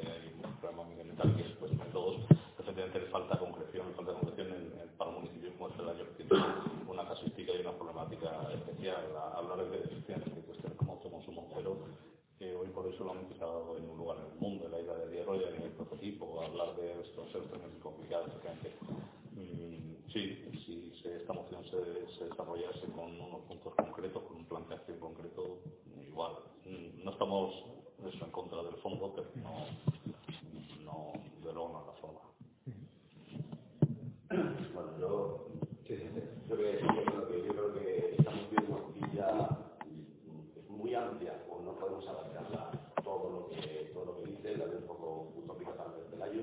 que 0.00 0.08
hay 0.08 0.32
un 0.44 0.52
programa 0.60 0.82
ambiental 0.84 1.36
que 1.36 1.42
es 1.42 1.52
pues 1.58 1.72
todos, 1.92 2.20
efectivamente 2.58 3.00
le 3.00 3.06
falta 3.06 3.38
concreción, 3.38 3.88
le 3.88 3.94
falta 3.94 4.12
concreción 4.12 4.46
en, 4.48 4.80
en, 4.80 4.88
para 4.96 5.10
municipios 5.10 5.52
como 5.58 5.68
es 5.68 5.78
el 5.78 5.88
año 5.88 6.04
que 6.16 6.24
tiene 6.24 6.44
una 6.88 7.08
casuística 7.08 7.52
y 7.52 7.60
una 7.60 7.72
problemática 7.72 8.30
especial. 8.54 9.06
hablar 9.36 9.70
de 9.70 9.78
decisiones 9.78 10.24
que 10.24 10.40
cuestiones 10.42 10.78
como 10.78 10.92
autoconsumo 10.92 11.48
cero, 11.54 11.76
que 12.38 12.54
hoy 12.54 12.68
en 13.78 13.90
un 13.90 13.98
lugar 13.98 14.18
en 14.18 14.32
el 14.32 14.38
mundo, 14.38 14.68
la 14.68 14.80
isla 14.80 14.94
de 14.94 15.10
Dierroya, 15.10 15.48
en 15.48 15.62
el 15.62 15.70
prototipo, 15.70 16.42
hablar 16.42 16.76
de 16.76 17.00
estos 17.02 17.30
sectores 17.32 17.70
muy 17.70 17.80
complicados, 17.80 18.28
mm, 19.34 20.10
sí, 20.12 20.38
si 20.64 20.92
esta 21.08 21.32
moción 21.32 21.64
se, 21.64 22.16
se 22.18 22.24
desarrollase 22.24 22.86
con 22.94 23.20
unos 23.20 23.40
puntos 23.42 23.74
concretos, 23.74 24.22
con 24.22 24.36
un 24.36 24.44
plan 24.44 24.68
de 24.68 24.74
acción 24.74 24.98
concreto, 24.98 25.58
igual. 26.06 26.32
Mm, 26.64 27.04
no 27.04 27.10
estamos 27.12 27.54
eso 28.06 28.24
en 28.24 28.30
contra 28.30 28.62
del 28.62 28.76
fondo, 28.76 29.12
pero 29.14 29.28
no 30.82 31.12
de 31.44 31.52
luego 31.52 31.68
no 31.68 31.80
es 31.80 31.86
la 31.86 31.92
forma. 31.94 32.20
Bueno, 34.74 34.98
yo, 34.98 35.46
sí, 35.86 35.96
yo 36.48 36.56
creo 36.56 37.28
que, 37.28 37.42
yo 37.46 37.52
creo 37.52 37.74
que 37.74 38.16
esta 38.18 38.30
moción 38.30 38.62
es 40.56 40.70
muy 40.70 40.94
amplia, 40.94 41.44
o 41.50 41.60
no 41.60 41.74
podemos 41.78 42.06
abarcarla 42.08 42.70
todo 43.04 43.30
lo 43.30 43.48
que, 43.48 43.90
todo 43.92 44.04
lo 44.06 44.16
que 44.18 44.30
dice, 44.30 44.56
la 44.56 44.66
de 44.66 44.76
un 44.76 44.86
poco 44.86 45.32
utópica 45.36 45.74
tal 45.76 45.92
vez 45.92 46.10
del 46.10 46.22
año. 46.22 46.42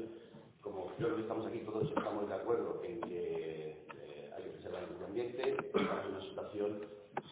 Como 1.00 1.14
creo 1.14 1.16
que 1.16 1.22
estamos 1.22 1.48
aquí 1.48 1.60
todos 1.60 1.88
estamos 1.88 2.28
de 2.28 2.36
acuerdo 2.36 2.82
en 2.84 3.00
que 3.00 3.70
eh, 3.70 4.32
hay 4.36 4.44
que 4.44 4.50
preservar 4.50 4.84
el 4.84 4.90
medio 4.90 5.06
ambiente, 5.06 5.56
es 5.56 5.74
una 5.74 6.22
situación 6.22 6.82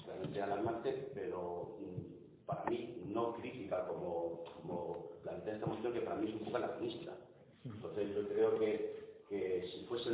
realmente 0.06 0.42
alarmante, 0.42 1.12
pero 1.14 1.76
mm, 1.82 2.46
para 2.46 2.64
mí 2.70 3.04
no 3.08 3.34
crítica 3.34 3.86
como, 3.90 4.46
como 4.56 5.10
plantea 5.22 5.56
esta 5.56 5.66
moción, 5.66 5.92
que 5.92 6.00
para 6.00 6.16
mí 6.16 6.30
es 6.30 6.36
un 6.36 6.46
poco 6.46 6.56
anacronista. 6.56 7.12
Entonces 7.66 8.16
yo 8.16 8.26
creo 8.30 8.58
que 8.58 8.96
que 9.28 9.68
si 9.74 9.84
fuese 9.88 10.12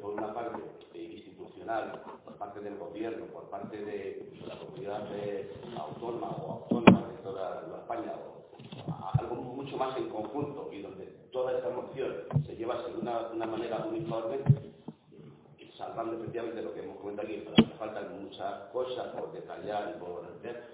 por 0.00 0.14
una 0.14 0.32
parte 0.32 0.62
institucional, 0.94 2.02
parte 2.38 2.60
del 2.60 2.78
gobierno, 2.78 3.26
por 3.26 3.50
parte 3.50 3.76
de 3.76 4.32
la 4.48 4.58
comunidad 4.58 5.06
autónoma 5.76 6.30
o 6.30 6.52
autónoma 6.52 7.08
de 7.08 7.18
toda 7.22 7.78
España, 7.82 8.14
o 8.16 8.43
algo 9.18 9.34
mucho 9.36 9.76
más 9.76 9.96
en 9.96 10.08
conjunto 10.08 10.70
y 10.72 10.82
donde 10.82 11.06
toda 11.32 11.56
esta 11.56 11.70
moción 11.70 12.14
se 12.46 12.56
lleva 12.56 12.82
de 12.82 12.94
una, 12.94 13.28
una 13.28 13.46
manera 13.46 13.84
uniforme, 13.86 14.38
salvando 15.76 16.14
efectivamente 16.16 16.62
lo 16.62 16.72
que 16.72 16.80
hemos 16.80 16.98
comentado 16.98 17.28
aquí, 17.28 17.44
pero 17.44 17.68
faltan 17.78 18.22
muchas 18.22 18.70
cosas 18.72 19.08
por 19.08 19.32
detallar 19.32 19.94
y 19.96 20.00
por 20.00 20.24
hacer, 20.24 20.64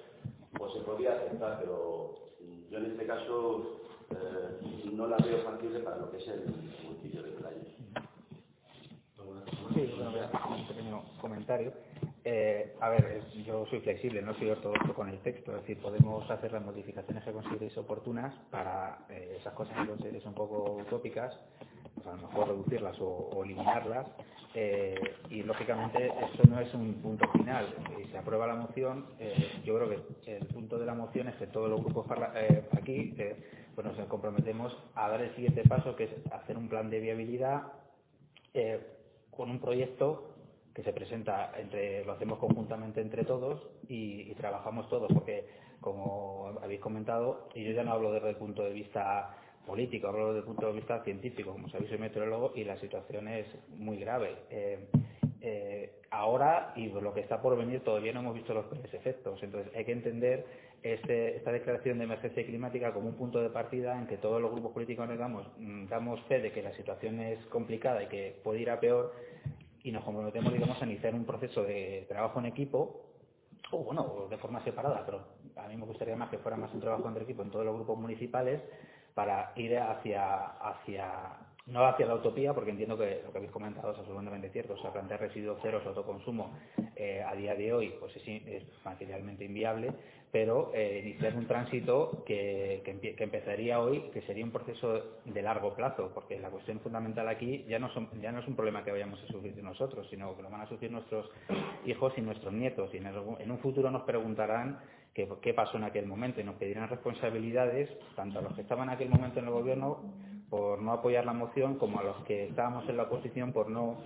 pues 0.56 0.72
se 0.74 0.80
podría 0.80 1.12
aceptar, 1.12 1.58
pero 1.60 2.30
yo 2.70 2.78
en 2.78 2.86
este 2.86 3.06
caso 3.06 3.80
eh, 4.10 4.90
no 4.92 5.06
la 5.06 5.16
veo 5.18 5.42
factible 5.44 5.80
para 5.80 5.96
lo 5.98 6.10
que 6.10 6.18
es 6.18 6.28
el 6.28 6.44
municipio 6.84 7.22
de 7.22 7.30
Pelayo. 7.32 7.60
Sí, 9.74 9.94
bueno, 9.96 10.30
un 10.50 10.68
pequeño 10.68 11.02
comentario. 11.20 11.72
Eh, 12.22 12.76
a 12.80 12.90
ver, 12.90 13.22
yo 13.46 13.64
soy 13.66 13.80
flexible, 13.80 14.20
no 14.20 14.34
soy 14.34 14.50
ortodoxo 14.50 14.92
con 14.92 15.08
el 15.08 15.18
texto, 15.20 15.56
es 15.56 15.62
decir, 15.62 15.78
podemos 15.78 16.30
hacer 16.30 16.52
las 16.52 16.62
modificaciones 16.62 17.24
que 17.24 17.32
consideréis 17.32 17.76
oportunas 17.78 18.34
para 18.50 19.06
eh, 19.08 19.38
esas 19.40 19.54
cosas 19.54 19.74
que 19.78 19.86
consideréis 19.86 20.26
un 20.26 20.34
poco 20.34 20.72
utópicas, 20.72 21.38
pues 21.94 22.06
a 22.06 22.16
lo 22.16 22.28
mejor 22.28 22.48
reducirlas 22.48 22.96
o, 23.00 23.42
eliminarlas, 23.42 24.06
eh, 24.54 25.00
y 25.30 25.42
lógicamente 25.44 26.08
eso 26.08 26.42
no 26.46 26.60
es 26.60 26.74
un 26.74 26.94
punto 27.00 27.26
final. 27.32 27.74
Si 27.96 28.04
se 28.10 28.18
aprueba 28.18 28.46
la 28.46 28.56
moción, 28.56 29.06
yo 29.64 29.76
creo 29.76 29.88
que 29.88 30.36
el 30.36 30.46
punto 30.46 30.78
de 30.78 30.84
la 30.84 30.94
moción 30.94 31.28
es 31.28 31.36
que 31.36 31.46
todos 31.46 31.70
los 31.70 31.82
grupos 31.82 32.06
aquí 32.76 33.16
pues 33.74 33.86
nos 33.86 34.08
comprometemos 34.08 34.76
a 34.94 35.08
dar 35.08 35.22
el 35.22 35.34
siguiente 35.36 35.62
paso, 35.66 35.96
que 35.96 36.04
es 36.04 36.10
hacer 36.32 36.58
un 36.58 36.68
plan 36.68 36.90
de 36.90 37.00
viabilidad 37.00 37.72
con 39.30 39.48
un 39.48 39.60
proyecto 39.60 40.29
que 40.74 40.82
se 40.82 40.92
presenta 40.92 41.52
entre, 41.58 42.04
lo 42.04 42.12
hacemos 42.12 42.38
conjuntamente 42.38 43.00
entre 43.00 43.24
todos 43.24 43.60
y, 43.88 44.32
trabajamos 44.34 44.88
todos, 44.88 45.12
porque 45.12 45.44
como 45.80 46.58
habéis 46.62 46.80
comentado, 46.80 47.48
y 47.54 47.64
yo 47.64 47.72
ya 47.72 47.84
no 47.84 47.92
hablo 47.92 48.12
desde 48.12 48.30
el 48.30 48.36
punto 48.36 48.62
de 48.62 48.72
vista 48.72 49.36
político, 49.66 50.08
hablo 50.08 50.28
desde 50.28 50.40
el 50.40 50.44
punto 50.44 50.66
de 50.66 50.72
vista 50.72 51.02
científico, 51.02 51.52
como 51.52 51.68
sabéis 51.68 51.90
soy 51.90 51.98
meteorólogo 51.98 52.52
y 52.54 52.64
la 52.64 52.78
situación 52.78 53.28
es 53.28 53.46
muy 53.76 53.98
grave. 53.98 54.36
Eh, 54.50 54.88
eh, 55.42 55.92
ahora 56.10 56.72
y 56.76 56.88
lo 56.88 57.14
que 57.14 57.20
está 57.20 57.40
por 57.40 57.56
venir 57.56 57.80
todavía 57.80 58.12
no 58.12 58.20
hemos 58.20 58.34
visto 58.34 58.52
los 58.54 58.66
peores 58.66 58.92
efectos, 58.92 59.42
entonces 59.42 59.74
hay 59.74 59.84
que 59.84 59.92
entender 59.92 60.46
este, 60.82 61.36
esta 61.36 61.52
declaración 61.52 61.98
de 61.98 62.04
emergencia 62.04 62.44
climática 62.44 62.92
como 62.92 63.08
un 63.08 63.14
punto 63.14 63.40
de 63.40 63.50
partida 63.50 63.98
en 63.98 64.06
que 64.06 64.16
todos 64.16 64.40
los 64.40 64.50
grupos 64.50 64.72
políticos 64.72 65.08
damos, 65.18 65.46
mm, 65.58 65.86
damos 65.88 66.20
fe 66.22 66.40
de 66.40 66.52
que 66.52 66.62
la 66.62 66.74
situación 66.74 67.20
es 67.20 67.38
complicada 67.46 68.02
y 68.02 68.06
que 68.06 68.36
puede 68.42 68.60
ir 68.60 68.70
a 68.70 68.80
peor 68.80 69.12
y 69.82 69.92
nos 69.92 70.04
comprometemos, 70.04 70.52
digamos, 70.52 70.80
a 70.80 70.86
iniciar 70.86 71.14
un 71.14 71.24
proceso 71.24 71.62
de 71.62 72.06
trabajo 72.08 72.38
en 72.40 72.46
equipo, 72.46 73.06
o 73.70 73.78
bueno, 73.84 74.26
de 74.28 74.36
forma 74.38 74.62
separada, 74.64 75.04
pero 75.04 75.20
a 75.56 75.68
mí 75.68 75.76
me 75.76 75.86
gustaría 75.86 76.16
más 76.16 76.30
que 76.30 76.38
fuera 76.38 76.56
más 76.56 76.72
un 76.74 76.80
trabajo 76.80 77.08
en 77.08 77.16
equipo 77.16 77.42
en 77.42 77.50
todos 77.50 77.64
los 77.64 77.74
grupos 77.74 77.98
municipales 77.98 78.60
para 79.14 79.52
ir 79.56 79.78
hacia, 79.78 80.46
hacia 80.46 81.49
no 81.70 81.86
hacia 81.86 82.06
la 82.06 82.14
utopía, 82.14 82.52
porque 82.52 82.70
entiendo 82.70 82.96
que 82.98 83.22
lo 83.24 83.32
que 83.32 83.38
habéis 83.38 83.52
comentado 83.52 83.92
es 83.92 83.98
absolutamente 83.98 84.50
cierto, 84.50 84.74
o 84.74 84.78
sea, 84.78 84.92
plantear 84.92 85.20
residuos 85.20 85.60
ceros 85.62 85.86
autoconsumo 85.86 86.52
eh, 86.96 87.22
a 87.26 87.34
día 87.34 87.54
de 87.54 87.72
hoy 87.72 87.94
pues 87.98 88.14
es, 88.16 88.62
materialmente 88.84 89.44
inviable, 89.44 89.92
pero 90.32 90.70
eh, 90.74 91.02
iniciar 91.04 91.34
un 91.36 91.46
tránsito 91.46 92.22
que, 92.24 92.82
que, 92.84 93.22
empezaría 93.22 93.80
hoy, 93.80 94.10
que 94.12 94.22
sería 94.22 94.44
un 94.44 94.50
proceso 94.50 95.18
de 95.24 95.42
largo 95.42 95.74
plazo, 95.74 96.10
porque 96.14 96.38
la 96.38 96.50
cuestión 96.50 96.80
fundamental 96.80 97.28
aquí 97.28 97.64
ya 97.68 97.78
no, 97.78 97.90
ya 98.20 98.32
no 98.32 98.40
es 98.40 98.48
un 98.48 98.56
problema 98.56 98.84
que 98.84 98.92
vayamos 98.92 99.22
a 99.22 99.26
sufrir 99.26 99.56
nosotros, 99.62 100.06
sino 100.10 100.36
que 100.36 100.42
lo 100.42 100.50
van 100.50 100.62
a 100.62 100.68
sufrir 100.68 100.90
nuestros 100.90 101.30
hijos 101.86 102.12
y 102.16 102.20
nuestros 102.20 102.52
nietos, 102.52 102.90
y 102.94 102.98
en 102.98 103.50
un 103.50 103.58
futuro 103.58 103.90
nos 103.90 104.02
preguntarán 104.02 104.78
qué, 105.40 105.54
pasó 105.54 105.76
en 105.76 105.84
aquel 105.84 106.06
momento 106.06 106.40
y 106.40 106.44
nos 106.44 106.56
pedirán 106.56 106.88
responsabilidades, 106.88 107.90
tanto 108.16 108.38
a 108.38 108.42
los 108.42 108.54
que 108.54 108.62
estaban 108.62 108.88
en 108.88 108.94
aquel 108.94 109.08
momento 109.08 109.38
en 109.38 109.46
el 109.46 109.50
gobierno 109.52 109.98
por 110.48 110.82
no 110.82 110.92
apoyar 110.92 111.24
la 111.24 111.32
moción 111.32 111.78
como 111.78 112.00
a 112.00 112.02
los 112.02 112.24
que 112.24 112.48
estábamos 112.48 112.88
en 112.88 112.96
la 112.96 113.04
oposición 113.04 113.52
por 113.52 113.70
no 113.70 113.98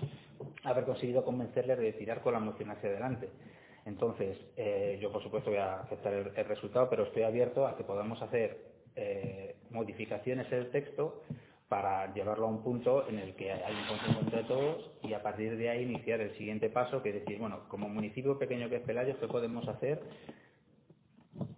haber 0.64 0.84
conseguido 0.84 1.24
convencerles 1.24 1.78
de 1.78 1.92
tirar 1.94 2.20
con 2.20 2.34
la 2.34 2.40
moción 2.40 2.70
hacia 2.70 2.90
adelante. 2.90 3.30
Entonces, 3.86 4.38
eh, 4.56 4.98
yo 5.00 5.10
por 5.12 5.22
supuesto 5.22 5.50
voy 5.50 5.58
a 5.58 5.80
aceptar 5.80 6.12
el, 6.12 6.44
resultado, 6.44 6.88
pero 6.88 7.04
estoy 7.04 7.22
abierto 7.22 7.66
a 7.66 7.76
que 7.76 7.84
podamos 7.84 8.20
hacer 8.22 8.58
eh, 8.96 9.56
modificaciones 9.70 10.50
en 10.52 10.58
el 10.58 10.70
texto 10.70 11.22
para 11.68 12.12
llevarlo 12.14 12.46
a 12.46 12.50
un 12.50 12.62
punto 12.62 13.08
en 13.08 13.18
el 13.18 13.34
que 13.34 13.50
hay 13.50 13.74
un 13.74 13.88
consenso 13.88 14.20
entre 14.20 14.44
todos 14.44 14.90
y 15.02 15.12
a 15.12 15.22
partir 15.22 15.56
de 15.56 15.70
ahí 15.70 15.82
iniciar 15.82 16.20
el 16.20 16.36
siguiente 16.36 16.70
paso, 16.70 17.02
que 17.02 17.08
es 17.08 17.14
decir, 17.16 17.38
bueno, 17.38 17.68
como 17.68 17.88
municipio 17.88 18.38
pequeño 18.38 18.68
que 18.68 18.76
es 18.76 18.82
Pelayo, 18.82 19.18
¿qué 19.18 19.26
podemos 19.26 19.66
hacer 19.68 20.00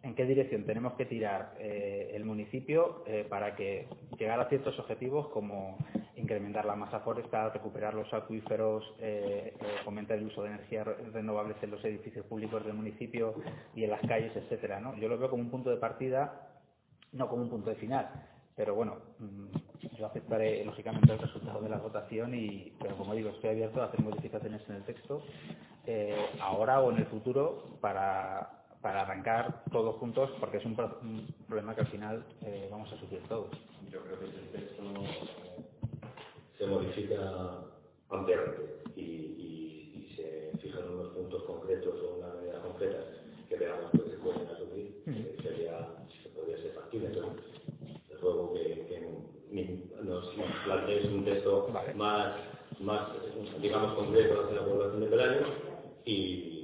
en 0.02 0.14
qué 0.14 0.24
dirección 0.24 0.64
tenemos 0.64 0.94
que 0.94 1.04
tirar 1.04 1.54
eh, 1.58 2.12
el 2.14 2.24
municipio 2.24 3.04
eh, 3.06 3.26
para 3.28 3.54
que 3.54 3.88
llegar 4.18 4.40
a 4.40 4.48
ciertos 4.48 4.78
objetivos 4.78 5.28
como 5.28 5.76
incrementar 6.16 6.64
la 6.64 6.76
masa 6.76 7.00
forestal, 7.00 7.52
recuperar 7.52 7.94
los 7.94 8.12
acuíferos, 8.14 8.84
eh, 9.00 9.54
fomentar 9.84 10.18
el 10.18 10.26
uso 10.26 10.42
de 10.42 10.50
energías 10.50 10.86
renovables 11.12 11.56
en 11.62 11.72
los 11.72 11.84
edificios 11.84 12.24
públicos 12.26 12.64
del 12.64 12.74
municipio 12.74 13.34
y 13.74 13.84
en 13.84 13.90
las 13.90 14.00
calles, 14.02 14.34
etcétera. 14.34 14.80
Yo 14.98 15.08
lo 15.08 15.18
veo 15.18 15.28
como 15.28 15.42
un 15.42 15.50
punto 15.50 15.70
de 15.70 15.76
partida, 15.76 16.50
no 17.12 17.28
como 17.28 17.42
un 17.42 17.50
punto 17.50 17.70
de 17.70 17.76
final. 17.76 18.08
Pero 18.54 18.74
bueno, 18.74 18.96
mm, 19.18 19.96
yo 19.98 20.06
aceptaré 20.06 20.64
lógicamente 20.64 21.12
el 21.12 21.18
resultado 21.18 21.60
de 21.60 21.68
la 21.68 21.76
votación 21.76 22.34
y, 22.34 22.72
como 22.96 23.14
digo, 23.14 23.28
estoy 23.28 23.50
abierto 23.50 23.82
a 23.82 23.86
hacer 23.86 24.00
modificaciones 24.00 24.62
en 24.68 24.76
el 24.76 24.84
texto 24.84 25.22
ahora 26.40 26.80
o 26.80 26.90
en 26.90 26.98
el 26.98 27.06
futuro 27.06 27.78
para 27.80 28.65
para 28.86 29.02
arrancar 29.02 29.64
todos 29.72 29.96
juntos, 29.96 30.30
porque 30.38 30.58
es 30.58 30.64
un, 30.64 30.76
problema 31.48 31.74
que 31.74 31.80
al 31.80 31.88
final 31.88 32.24
eh, 32.42 32.68
vamos 32.70 32.86
a 32.92 32.96
sufrir 33.00 33.20
todos. 33.28 33.50
Yo 33.90 34.00
creo 34.00 34.20
que 34.20 34.26
ese 34.26 34.38
texto 34.52 34.80
eh, 35.02 35.64
se 36.56 36.66
modifica 36.68 37.18
ampliamente 38.10 38.84
y, 38.94 39.02
y, 39.02 40.14
se 40.14 40.56
fijan 40.58 40.88
unos 40.88 41.08
puntos 41.08 41.42
concretos 41.42 42.00
o 42.00 42.18
una 42.18 42.32
medida 42.34 42.62
concreta 42.62 42.98
que 43.48 43.56
veamos 43.56 43.90
que 43.90 44.08
se 44.08 44.18
pueden 44.18 44.46
asumir, 44.54 45.02
que 45.04 45.42
sería, 45.42 45.88
se 46.22 46.28
podría 46.28 46.56
ser 46.58 46.70
factible. 46.74 47.08
Entonces, 47.08 47.42
ruego 48.22 48.52
que, 48.52 49.02
nos, 50.04 50.32
planteéis 50.64 51.06
un 51.06 51.24
texto 51.24 51.68
más, 51.96 52.36
más, 52.78 53.08
digamos, 53.60 53.94
concreto 53.94 54.44
hacia 54.44 54.60
la 54.60 54.64
población 54.64 55.00
de 55.00 55.06
Pelayo 55.08 55.46
y 56.04 56.55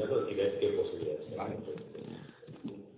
estudiarlo 0.00 0.30
y 0.30 0.34
ver 0.34 0.58
qué 0.58 0.68
posibilidades. 0.70 1.20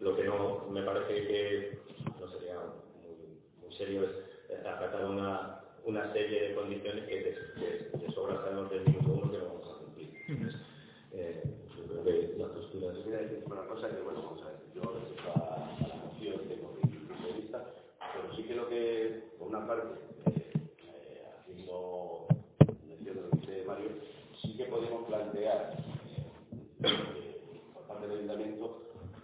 Lo 0.01 0.17
que 0.17 0.25
no 0.25 0.67
me 0.71 0.83
parece 0.83 1.27
que 1.27 1.79
no 2.21 2.29
sería 2.33 2.57
muy, 3.03 3.73
serio 3.77 4.05
es 4.05 4.67
acatar 4.67 5.05
una, 5.07 5.61
una 5.85 6.13
serie 6.13 6.49
de 6.49 6.55
condiciones 6.55 7.05
que 7.07 7.15
de, 7.15 7.99
de, 7.99 8.13
sobra 8.13 8.37
sabemos 8.37 8.71
del 8.71 8.85
minuto 8.85 9.13
uno 9.13 9.31
que 9.33 9.39
no 9.39 9.45
vamos 9.47 9.69
a 9.69 9.85
cumplir. 9.85 10.11
eh, 11.13 11.43
yo 11.77 11.85
creo 11.87 12.05
que 12.05 12.35
la 12.39 12.49
postura 12.49 12.93
es... 12.93 13.07
decir 13.07 13.45
una 13.47 13.63
cosa 13.67 13.89
que, 13.89 14.03
bueno, 14.03 14.23
vamos 14.23 14.43
a 14.43 14.47
ver, 14.47 14.57
yo 14.75 14.83
respecto 14.83 15.31
a, 15.37 15.89
la 15.89 15.95
moción 15.95 16.49
tengo 16.49 16.77
mi 16.83 16.91
punto 16.99 17.27
de 17.27 17.41
vista, 17.41 17.65
pero 18.15 18.37
sí 18.37 18.43
que 18.45 18.55
lo 18.55 18.69
que, 18.69 19.23
por 19.39 19.49
una 19.49 19.67
parte, 19.67 19.89
eh, 20.27 20.53
eh, 20.85 21.23
haciendo 21.41 22.27
mención 22.87 23.17
de 23.17 23.23
lo 23.23 23.31
que 23.31 23.37
dice 23.39 23.65
Mario, 23.67 23.89
sí 24.43 24.57
que 24.57 24.65
podemos 24.67 25.07
plantear 25.07 25.77
por 26.83 27.83
parte 27.87 28.09
del 28.09 28.17
ayuntamiento 28.19 28.83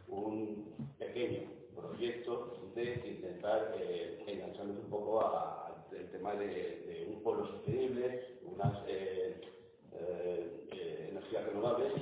un 0.08 0.72
pequeño 0.98 1.40
proyecto 1.98 2.56
de 2.76 3.02
intentar 3.04 3.74
eh, 3.76 4.22
engancharnos 4.28 4.76
un 4.78 4.90
poco 4.90 5.20
al 5.20 6.10
tema 6.12 6.34
de, 6.34 7.06
un 7.08 7.22
pueblo 7.22 7.46
sostenible, 7.48 8.38
unas 8.44 8.84
eh, 8.86 9.40
eh, 9.92 11.08
energías 11.10 11.44
renovables, 11.46 11.92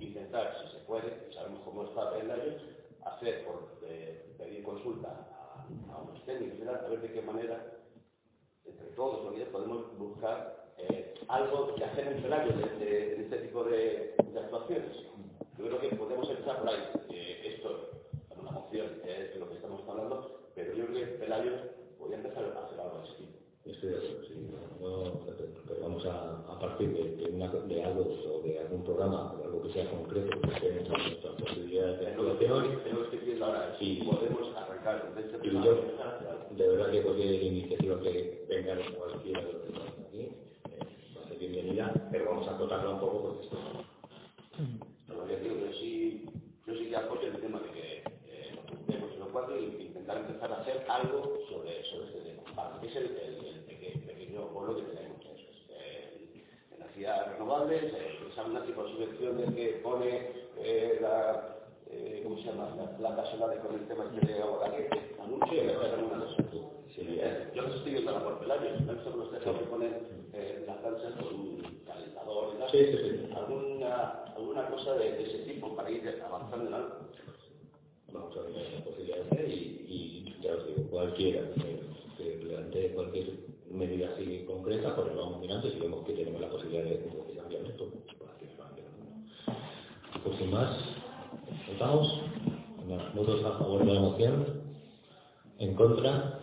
intentar, 0.00 0.54
si 0.60 0.76
se 0.76 0.84
puede, 0.84 1.32
sabemos 1.32 1.60
cómo 1.64 1.84
está 1.84 2.18
el 2.18 2.30
año, 2.30 2.52
hacer 3.06 3.44
por 3.46 3.80
pedir 4.36 4.62
consulta 4.62 5.08
a, 5.08 5.94
a 5.94 6.02
unos 6.02 6.22
técnicos, 6.26 6.68
a 6.68 6.88
ver 6.88 7.00
de 7.00 7.12
qué 7.12 7.22
manera 7.22 7.78
entre 8.66 8.86
todos 8.88 9.32
podemos 9.50 9.98
buscar 9.98 10.72
eh, 10.78 11.14
algo 11.28 11.74
que 11.74 11.84
hacer 11.84 12.08
en 12.08 12.22
Pelayo 12.22 12.52
de, 12.78 13.22
este 13.22 13.38
tipo 13.38 13.64
de, 13.64 14.14
actuaciones. 14.18 14.96
Yo 15.58 15.66
creo 15.66 15.80
que 15.80 15.96
podemos 15.96 16.28
empezar 16.28 16.58
por 16.58 16.68
ahí. 16.68 16.82
Eh, 17.10 17.54
esto 17.54 17.90
es 18.30 18.38
una 18.38 18.50
moción, 18.50 19.00
es 19.04 19.34
de 19.34 19.38
lo 19.38 19.48
que 19.48 19.56
estamos 19.56 19.81
hablando, 19.92 20.40
pero 20.54 20.74
yo 20.74 20.86
creo 20.86 20.96
que 20.96 21.12
Pelayo 21.18 21.52
podría 21.98 22.16
empezar 22.18 22.44
a 22.44 22.66
hacer 22.66 22.80
algo 22.80 23.02
así. 23.02 23.28
Estoy 23.64 23.90
de 23.90 23.96
acuerdo, 23.96 24.24
sí. 24.26 25.54
pero 25.68 25.80
vamos 25.82 26.04
a, 26.06 26.38
a 26.52 26.58
partir 26.58 26.92
de, 26.92 27.30
una, 27.30 27.48
de, 27.48 27.84
algo 27.84 28.02
o 28.02 28.42
de 28.42 28.58
algún 28.58 28.82
programa, 28.82 29.34
de 29.38 29.44
algo 29.44 29.62
que 29.62 29.72
sea 29.72 29.88
concreto, 29.90 30.40
que 30.40 30.68
en 30.68 30.88
nuestras 30.88 31.34
posibilidades 31.40 32.00
de 32.00 32.06
actuación. 32.08 32.82
Tenemos 32.82 33.08
que 33.08 33.18
decir 33.18 33.42
ahora, 33.42 33.76
si 33.78 34.02
podemos 34.02 34.56
arrancar 34.56 35.14
desde 35.14 35.36
este 35.36 35.48
y 35.48 35.52
yo, 35.52 35.76
de 36.56 36.68
verdad 36.68 36.90
que 36.90 37.02
cualquier 37.02 37.42
iniciativa 37.42 38.00
que 38.00 38.44
venga 38.48 38.74
de 38.74 38.94
cualquiera 38.94 39.40
de 39.42 39.52
los 39.52 39.62
que 39.62 39.68
están 39.68 40.06
aquí, 40.08 40.28
bienvenida, 41.38 42.08
pero 42.10 42.26
vamos 42.26 42.48
a 42.48 42.56
acotarla 42.56 42.90
un 42.90 43.00
poco 43.00 43.22
porque 43.22 43.42
esto 43.46 43.58
es 52.92 52.96
el, 52.96 54.04
pequeño 54.06 54.48
pueblo 54.48 54.76
que 54.76 54.82
tenemos. 54.82 55.22
Eh, 55.70 56.44
energías 56.76 57.32
renovables, 57.32 57.84
eh, 57.84 58.18
esa 58.30 58.44
una 58.44 58.64
tipo 58.64 58.84
de 58.84 58.92
subvenciones 58.92 59.54
que 59.54 59.80
pone 59.82 60.30
eh, 60.58 60.98
la, 61.00 61.56
eh, 61.90 62.20
¿cómo 62.22 62.36
se 62.36 62.44
llama? 62.44 62.74
las 62.76 62.90
placas 62.98 63.30
solares 63.30 63.60
con 63.60 63.74
el 63.74 63.86
tema 63.88 64.04
este 64.14 64.32
de 64.32 64.42
agua 64.42 64.60
caliente, 64.60 65.16
anuncio 65.22 65.62
y 65.62 65.66
me 65.66 65.72
una 65.72 66.24
cosa. 66.24 66.36
Sí, 66.94 67.18
yo 67.54 67.62
los 67.62 67.76
estoy 67.76 67.92
viendo 67.92 68.22
por 68.22 68.40
pelarios, 68.40 68.80
¿no? 68.82 68.92
Estos 68.92 69.16
los 69.16 69.30
tejados 69.30 69.60
que 69.60 69.64
ponen 69.66 69.94
eh, 70.34 70.64
las 70.66 70.76
planchas 70.78 71.12
con 71.14 71.34
un 71.34 71.62
calentador 71.86 72.54
y 72.54 72.58
tal. 72.58 72.70
Sí, 72.70 72.86
sí, 72.86 72.98
sí. 72.98 73.32
¿Alguna, 73.34 74.24
alguna 74.36 74.66
cosa 74.68 74.92
de, 74.94 75.12
de, 75.12 75.22
ese 75.22 75.38
tipo 75.38 75.74
para 75.74 75.90
ir 75.90 76.22
avanzando 76.22 76.66
en 76.66 76.74
algo? 76.74 76.90
Vamos 78.12 78.36
a 78.36 78.42
ver 78.42 78.52
la 78.74 78.84
posibilidad 78.84 79.48
y, 79.48 79.86
y 79.88 80.36
ya 80.42 80.52
os 80.52 80.66
digo, 80.66 80.90
cualquiera 80.90 81.40
que 81.54 81.82
plantee 82.46 82.92
cualquier 82.92 83.26
medida 83.70 84.10
así 84.14 84.44
concreta, 84.46 84.94
pues 84.94 85.14
lo 85.14 85.22
vamos 85.22 85.40
mirando 85.40 85.68
y 85.68 85.72
si 85.72 85.80
vemos 85.80 86.04
que 86.06 86.12
tenemos 86.12 86.40
la 86.40 86.50
posibilidad 86.50 86.84
de, 86.84 86.90
de 86.90 87.36
cambiar 87.36 87.64
esto, 87.64 87.88
pues 88.18 88.30
aquí 88.30 88.46
nos 88.46 88.58
van 88.58 90.22
Pues 90.22 90.38
sin 90.38 90.50
más, 90.50 90.78
¿votamos? 91.68 92.20
¿Votos 93.14 93.44
a 93.44 93.58
favor 93.58 93.84
de 93.84 93.94
la 93.94 94.00
moción? 94.00 94.62
¿En 95.58 95.74
contra? 95.74 96.40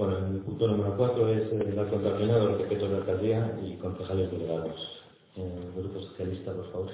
Bueno, 0.00 0.16
el 0.28 0.42
punto 0.60 0.76
número 0.76 0.94
cuatro 0.94 1.26
es 1.30 1.50
el 1.52 1.78
acto 1.78 1.94
contaminado, 1.94 2.50
los 2.50 2.58
decretos 2.58 2.90
de 2.90 2.96
alcaldía 2.98 3.58
y 3.64 3.76
concejales 3.76 4.30
delegados. 4.30 5.02
El 5.34 5.72
Grupo 5.72 6.00
Socialista, 6.02 6.52
por 6.52 6.70
favor. 6.70 6.90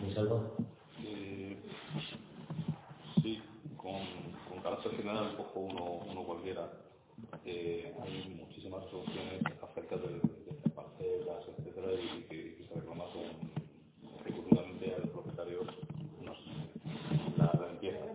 ¿Me 0.00 0.14
salvo? 0.14 0.56
Eh, 1.04 1.58
sí, 3.22 3.42
con, 3.76 4.00
con 4.48 4.62
carácter 4.62 4.92
general 4.92 5.36
cojo 5.36 5.60
uno, 5.60 5.84
uno 6.10 6.24
cualquiera. 6.24 6.72
Eh, 7.44 7.92
hay 8.02 8.40
muchísimas 8.40 8.86
soluciones 8.86 9.42
acerca 9.62 9.96
de, 9.98 10.08
de 10.08 10.70
parcelas, 10.74 11.44
etcétera, 11.58 11.88
y 11.92 12.22
que, 12.22 12.56
que 12.56 12.64
se 12.68 12.74
reclama 12.74 13.04
con, 13.12 14.22
ejecutivamente 14.22 14.94
al 14.94 15.10
propietario 15.10 15.60
no 16.24 16.34
sé, 16.36 17.36
la, 17.36 17.52
la 17.60 17.68
limpieza. 17.68 18.06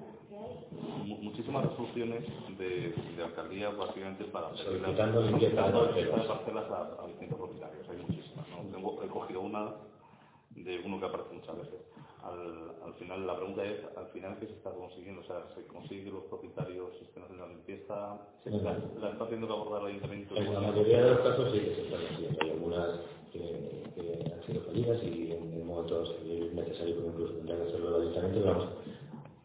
muchísimas 1.06 1.66
resoluciones 1.66 2.24
de, 2.58 2.94
de 3.16 3.24
alcaldía 3.24 3.70
básicamente 3.70 4.26
para 4.26 4.56
solicitando 4.58 5.22
limpieza 5.22 5.72
de 5.72 6.06
parcelas 6.28 6.72
a, 6.72 7.04
a 7.04 7.08
distintos 7.08 7.38
propietarios. 7.38 7.88
Hay 7.90 7.98
muchísimas. 7.98 8.46
¿no? 8.50 8.70
Tengo, 8.72 9.04
he 9.04 9.08
cogido 9.08 9.42
una 9.42 9.76
de 11.00 11.06
uno 11.06 11.08
que 11.08 11.14
aparece 11.14 11.34
muchas 11.34 11.58
veces. 11.58 11.80
Al, 12.24 12.76
al, 12.84 12.94
final, 12.96 13.26
la 13.26 13.36
pregunta 13.38 13.64
es, 13.64 13.80
al 13.96 14.08
final, 14.08 14.38
¿qué 14.40 14.48
se 14.48 14.54
está 14.54 14.72
consiguiendo? 14.72 15.22
O 15.22 15.26
sea, 15.26 15.48
¿se 15.56 15.66
consigue 15.68 16.06
que 16.06 16.12
los 16.12 16.24
propietarios 16.26 16.92
estén 17.02 17.24
haciendo 17.24 17.46
la 17.46 17.54
limpieza? 17.54 18.18
¿Se 18.44 18.56
está, 18.56 18.78
¿La 19.00 19.10
está 19.12 19.24
haciendo 19.24 19.48
que 19.48 19.54
abordar 19.54 19.82
el 19.84 19.88
ayuntamiento? 19.88 20.36
En 20.36 20.54
la 20.54 20.60
mayoría 20.60 21.04
de 21.04 21.12
los 21.12 21.20
casos 21.20 21.52
sí 21.52 21.60
que 21.60 21.76
se 21.76 21.82
están 21.84 22.02
haciendo. 22.06 22.40
Hay 22.42 22.50
algunas 22.52 23.00
que, 23.32 23.84
que 23.96 24.34
han 24.34 24.44
sido 24.44 24.62
fallidas 24.64 25.04
y 25.04 25.32
en 25.32 25.48
momentos 25.68 26.16
es 26.26 26.54
necesario 26.54 26.96
que 26.98 27.08
incluso 27.08 27.34
que 27.46 27.54
hacerlo 27.54 27.98
el 27.98 28.02
ayuntamiento, 28.02 28.40
pero 28.42 28.58
vamos, 28.58 28.74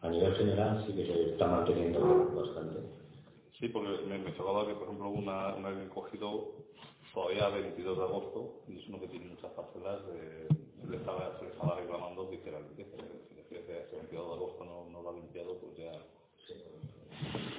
a 0.01 0.09
nivel 0.09 0.35
general 0.35 0.83
sí 0.85 0.93
que 0.93 1.05
se 1.05 1.31
está 1.31 1.47
manteniendo 1.47 1.99
bastante. 2.35 2.79
Sí, 3.59 3.69
porque 3.69 3.89
me, 4.07 4.17
me 4.17 4.35
chocaba 4.35 4.65
que, 4.65 4.73
por 4.73 4.83
ejemplo, 4.83 5.09
una, 5.09 5.55
una 5.55 5.69
que 5.69 5.83
he 5.85 5.89
cogido 5.89 6.51
todavía 7.13 7.47
el 7.47 7.63
22 7.63 7.97
de 7.97 8.03
agosto 8.03 8.53
y 8.67 8.79
es 8.79 8.87
uno 8.87 8.99
que 8.99 9.07
tiene 9.07 9.27
muchas 9.27 9.51
parcelas 9.51 10.01
de, 10.07 10.47
se, 10.81 10.89
le 10.89 10.97
estaba, 10.97 11.37
se 11.37 11.45
le 11.45 11.51
estaba 11.51 11.75
reclamando 11.75 12.29
que 12.29 12.41
era 12.49 12.59
que 12.75 12.85
si 13.47 13.55
el 13.55 13.65
22 13.91 14.11
de 14.11 14.33
agosto 14.33 14.65
no, 14.65 14.89
no 14.89 15.01
lo 15.03 15.09
ha 15.09 15.13
limpiado 15.13 15.55
pues 15.59 15.77
ya 15.77 15.91
sí. 16.47 16.55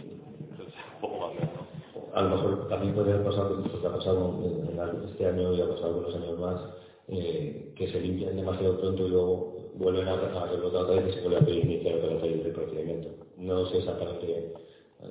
entonces 0.50 0.74
un 0.96 1.00
poco 1.00 1.18
más 1.20 1.34
¿no? 1.34 1.74
a 2.12 2.22
lo 2.22 2.30
mejor 2.30 2.68
también 2.68 2.94
puede 2.94 3.12
haber 3.12 3.24
pasado 3.24 3.56
lo 3.56 3.80
que 3.80 3.86
ha 3.86 3.92
pasado 3.92 4.42
en, 4.44 5.08
este 5.08 5.26
año 5.26 5.54
y 5.54 5.60
ha 5.60 5.68
pasado 5.68 5.86
algunos 5.86 6.14
años 6.16 6.38
más 6.38 6.60
eh, 7.08 7.72
que 7.76 7.88
se 7.92 8.00
limpian 8.00 8.36
demasiado 8.36 8.80
pronto 8.80 9.06
y 9.06 9.08
luego 9.08 9.56
vuelven 9.74 10.08
a, 10.08 10.14
a 10.14 10.16
otra 10.16 10.94
vez 10.96 11.08
y 11.08 11.12
se 11.12 11.20
vuelve 11.22 11.36
a 11.36 11.46
pedir 11.46 11.64
iniciar 11.64 11.96
otra 11.96 12.14
vez 12.14 12.44
el 12.44 12.52
procedimiento 12.52 13.08
no 13.36 13.66
sé 13.66 13.78
exactamente 13.78 14.52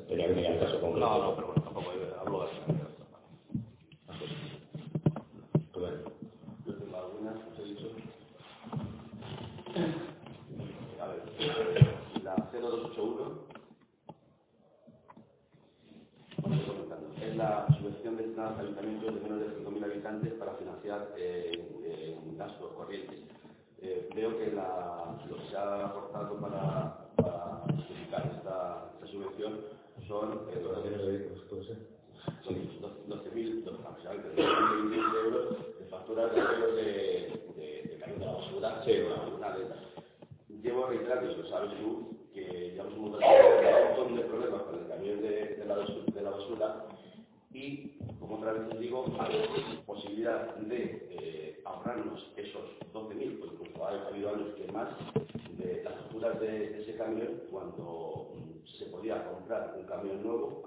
tenía 0.08 0.28
que 0.28 0.34
mirar 0.34 0.54
el 0.54 0.60
caso 0.60 0.82
concreto 0.82 1.08
no, 1.08 1.24
no, 1.24 1.36
pero 1.36 1.48
bueno, 1.48 1.62
tampoco 1.64 1.90
hablo 2.20 2.40
de 2.42 2.46
eso 2.48 2.94
la 12.24 12.36
0281 12.54 13.44
es 17.22 17.36
la 17.36 17.68
a 18.58 18.62
ayuntamientos 18.62 19.16
de 19.16 19.22
menos 19.22 19.40
de 19.40 19.48
5.000 19.66 19.84
habitantes 19.86 20.34
para 20.34 20.54
financiar 20.56 21.14
eh, 21.18 21.52
eh, 21.86 22.18
gastos 22.38 22.74
corrientes. 22.74 23.20
Eh, 23.82 24.10
veo 24.16 24.38
que 24.38 24.52
la, 24.52 25.16
lo 25.30 25.36
que 25.38 25.48
se 25.50 25.58
ha 25.58 25.86
aportado 25.86 26.40
para, 26.40 27.08
para 27.18 27.64
justificar 27.76 28.32
esta, 28.36 28.92
esta 28.94 29.08
subvención 29.08 29.60
son 30.08 30.42
eh, 30.52 30.62
12.000 30.64 31.30
euros 35.26 35.58
de 35.80 35.86
facturas 35.90 36.32
de 36.34 36.42
de, 36.42 36.46
de, 37.56 37.66
de 37.90 37.98
camión 38.00 38.20
de 38.20 38.26
la 38.26 38.34
basura, 38.34 38.82
sí, 38.86 38.92
una, 39.02 39.36
una 39.36 39.50
de 39.58 39.64
llevo 40.64 40.88
reiterando, 40.88 41.32
y 41.32 41.36
lo 41.36 41.46
sabes 41.50 41.72
tú, 41.78 42.18
que 42.34 42.74
ya 42.76 42.84
hemos 42.84 42.94
tenido 42.94 43.18
un 43.18 43.98
montón 43.98 44.16
de 44.16 44.24
problemas 44.24 44.62
con 44.64 44.80
el 44.80 44.88
camión 44.88 45.22
de, 45.22 45.56
de, 45.58 45.66
la, 45.66 45.76
de 45.76 46.22
la 46.22 46.30
basura 46.30 46.86
y, 47.52 47.98
como 48.20 48.38
otra 48.38 48.54
vez 48.54 48.68
les 48.70 48.80
digo, 48.80 49.06
hay 49.20 49.84
posibilidad 49.86 50.56
de 50.56 51.08
eh, 51.12 51.62
ahorrarnos 51.66 52.32
esos 52.38 52.64
12.000, 52.94 53.40
pues 53.40 53.52
incluso 53.54 53.86
ha 53.86 54.10
años 54.44 54.56
que 54.56 54.72
más, 54.72 54.90
de 55.58 55.84
las 55.84 55.94
facturas 55.94 56.40
de, 56.40 56.48
de, 56.48 56.82
ese 56.82 56.96
camión 56.98 57.42
cuando 57.50 58.34
mm, 58.36 58.78
se 58.78 58.86
podía 58.86 59.24
comprar 59.26 59.76
un 59.78 59.86
camión 59.86 60.24
nuevo 60.24 60.64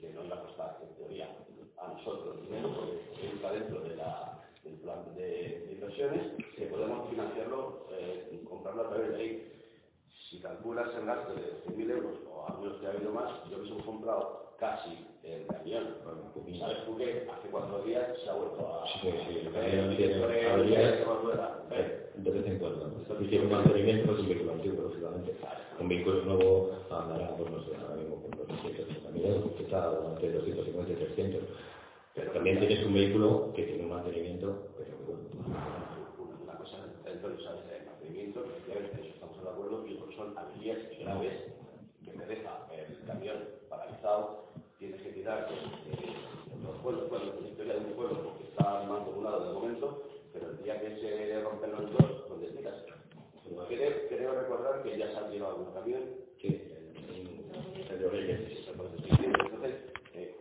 que 0.00 0.10
no 0.10 0.24
iba 0.24 0.36
a 0.36 0.42
costar, 0.42 0.78
en 0.82 0.94
teoría, 0.96 1.36
a 1.78 1.88
nosotros 1.88 2.40
dinero, 2.42 2.70
porque 2.74 3.34
está 3.34 3.52
dentro 3.52 3.80
de 3.80 3.96
la 3.96 4.32
el 4.64 4.74
plan 4.80 5.14
de, 5.14 5.64
de 5.66 5.72
inversiones, 5.72 6.22
que 6.56 6.66
podemos 6.66 7.08
financiarlo, 7.08 7.86
eh, 7.92 8.42
comprarlo 8.48 8.82
a 8.82 8.88
través 8.88 9.10
de 9.10 9.16
ahí. 9.16 9.52
Si 10.28 10.40
calculas 10.40 10.88
el 10.98 11.06
gasto 11.06 11.34
de 11.34 11.62
100.000 11.72 11.90
euros, 11.90 12.18
o 12.28 12.48
a 12.48 12.58
menos 12.58 12.80
que 12.80 12.86
ha 12.86 12.90
habido 12.90 13.12
más, 13.12 13.30
yo 13.48 13.62
he 13.62 13.84
comprado 13.84 14.56
casi 14.58 15.06
el 15.22 15.46
camión. 15.46 15.94
Y 16.46 16.58
sabes 16.58 16.84
tú 16.84 16.96
que 16.96 17.28
hace 17.30 17.48
cuatro 17.48 17.82
días 17.82 18.06
se 18.24 18.28
ha 18.28 18.34
vuelto 18.34 18.66
a... 18.66 18.86
Sí, 18.88 19.08
sí, 19.28 19.38
el 19.38 19.52
camión 19.52 19.96
de 22.16 22.30
vez 22.30 22.46
en 22.46 22.58
cuando. 22.58 22.92
Y 23.20 23.26
tiene 23.26 23.44
un 23.46 23.52
mantenimiento, 23.52 24.12
un 24.12 24.28
vehículo 24.28 24.52
antiguo, 24.52 24.82
lógicamente. 24.82 25.36
Un 25.78 25.88
vehículo 25.88 26.24
nuevo 26.24 26.70
andará, 26.90 27.36
pues 27.36 27.50
no 27.50 27.62
sé, 27.64 27.70
ahora 27.76 27.96
mismo 27.96 28.22
con 28.22 28.30
280.000 28.32 29.26
euros, 29.26 29.52
que 29.56 29.64
está 29.64 29.92
entre 30.14 30.32
250 30.32 30.92
y 30.92 30.96
300 30.96 31.42
pero 32.16 32.32
también 32.32 32.58
tienes 32.58 32.82
un 32.86 32.94
vehículo 32.94 33.52
que 33.54 33.64
tiene 33.64 33.84
un 33.84 33.90
mantenimiento, 33.90 34.72
pero 34.78 34.96
bueno. 35.04 35.20
Una 36.42 36.54
cosa, 36.56 36.78
entonces. 37.04 37.44
El 37.76 37.84
mantenimiento, 37.84 38.42
efectivamente, 38.42 39.00
eso 39.02 39.14
estamos 39.14 39.42
de 39.44 39.50
acuerdo, 39.50 39.86
y 39.86 40.16
son 40.16 40.32
averías 40.38 40.78
graves 40.98 41.34
que 42.02 42.10
te 42.12 42.24
deja 42.24 42.66
el 42.72 43.06
camión 43.06 43.36
paralizado, 43.68 44.46
tienes 44.78 45.02
que 45.02 45.10
tirar 45.10 45.46
eh, 45.52 46.16
los 46.64 46.76
pueblos, 46.80 47.10
bueno, 47.10 47.26
la 47.38 47.48
historia 47.48 47.74
de 47.74 47.80
un 47.80 47.92
pueblo, 47.92 48.22
porque 48.24 48.44
está 48.44 48.82
mancomunado 48.88 49.48
de 49.48 49.52
momento, 49.52 50.02
pero 50.38 50.52
el 50.52 50.62
día 50.62 50.80
que 50.80 50.96
se 51.00 51.40
rompen 51.42 51.72
los 51.72 51.92
dos, 51.92 52.28
¿dónde 52.28 52.48
tiras? 52.48 52.74
Creo, 53.68 54.08
creo 54.08 54.40
recordar 54.40 54.82
que 54.82 54.98
ya 54.98 55.06
llevado 55.30 55.56
un 55.56 55.72
camión 55.72 56.02
que 56.38 56.48
el, 57.90 57.98
de 57.98 58.06
Oreyes. 58.06 58.68
Entonces, 58.68 59.74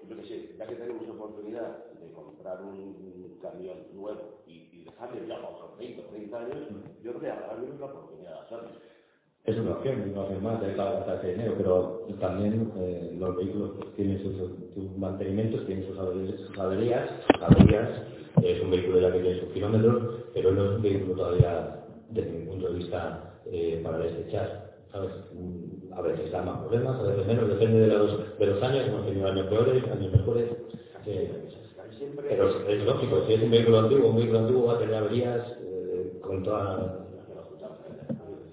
yo 0.10 0.16
que 0.18 0.28
sé, 0.28 0.56
ya 0.58 0.68
que 0.68 0.76
tenemos 0.76 1.08
oportunidad 1.10 1.86
de 1.94 2.12
comprar 2.14 2.62
un 2.62 3.40
camión 3.42 3.78
nuevo 3.94 4.44
y, 4.48 4.70
y 4.74 4.84
dejarle 4.84 5.28
ya 5.28 5.36
para 5.36 5.50
otros 5.50 5.78
20 5.78 6.02
o 6.02 6.06
30 6.06 6.38
años, 6.38 6.58
yo 7.04 7.12
creo 7.12 7.22
que 7.22 7.30
ahora 7.30 7.56
mismo 7.58 7.76
es 7.76 7.80
la 7.80 7.86
oportunidad 7.86 8.34
de 8.34 8.40
hacerlo. 8.40 8.70
Es 9.46 9.58
una 9.60 9.72
opción, 9.74 10.12
no 10.14 10.24
hace 10.24 10.40
más, 10.40 10.60
de 10.60 10.74
gastar 10.74 11.20
ese 11.20 11.34
dinero, 11.34 11.54
pero 11.56 12.08
también 12.20 12.72
eh, 12.78 13.16
los 13.20 13.36
vehículos 13.36 13.94
tienen 13.96 14.22
sus, 14.24 14.36
sus, 14.74 14.98
mantenimientos, 14.98 15.68
tienen 15.68 15.86
sus 15.86 16.58
averías, 16.58 17.12
averías 17.42 17.90
es 18.43 18.62
un 18.62 18.71
vehículo 18.71 19.00
ya 19.00 19.12
que 19.12 19.19
tiene 19.19 19.39
sus 19.39 19.50
kilómetros, 19.50 20.04
pero 20.34 20.52
no 20.52 20.65
es 20.65 20.71
un 20.78 20.82
vehículo 20.82 21.15
todavía 21.15 21.86
desde 22.10 22.32
mi 22.32 22.45
punto 22.45 22.67
de 22.69 22.74
vista 22.76 23.34
eh, 23.45 23.82
para 23.84 24.00
desechar. 24.00 24.76
¿sabes? 24.91 25.12
Mm, 25.34 25.93
A 25.93 26.02
veces 26.02 26.32
da 26.32 26.41
más 26.41 26.60
problemas, 26.60 27.00
a 27.00 27.04
veces 27.04 27.26
menos, 27.28 27.48
depende 27.50 27.80
de 27.82 27.88
los, 27.88 28.38
de 28.38 28.45
los 28.45 28.62
años, 28.63 28.88
hemos 28.88 29.06
tenido 29.06 29.28
años 29.28 29.48
peores, 29.48 29.84
años 29.91 30.12
mejores. 30.12 30.52
eh, 31.06 31.41
pero 32.28 32.50
es, 32.67 32.84
lógico, 32.84 33.24
si 33.28 33.34
es 33.34 33.41
un 33.43 33.52
vehículo 33.52 33.80
antiguo, 33.80 34.10
un 34.10 34.15
vehículo 34.17 34.39
antiguo 34.39 34.65
va 34.67 34.74
a 34.74 34.80
tener 34.80 34.95
averías 34.95 35.41
eh, 35.62 36.19
con 36.21 36.43
toda... 36.43 37.06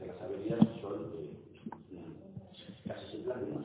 las 0.06 0.22
averías 0.22 0.58
son 0.80 1.12
casi 2.86 3.24
las 3.26 3.40
mismas. 3.42 3.64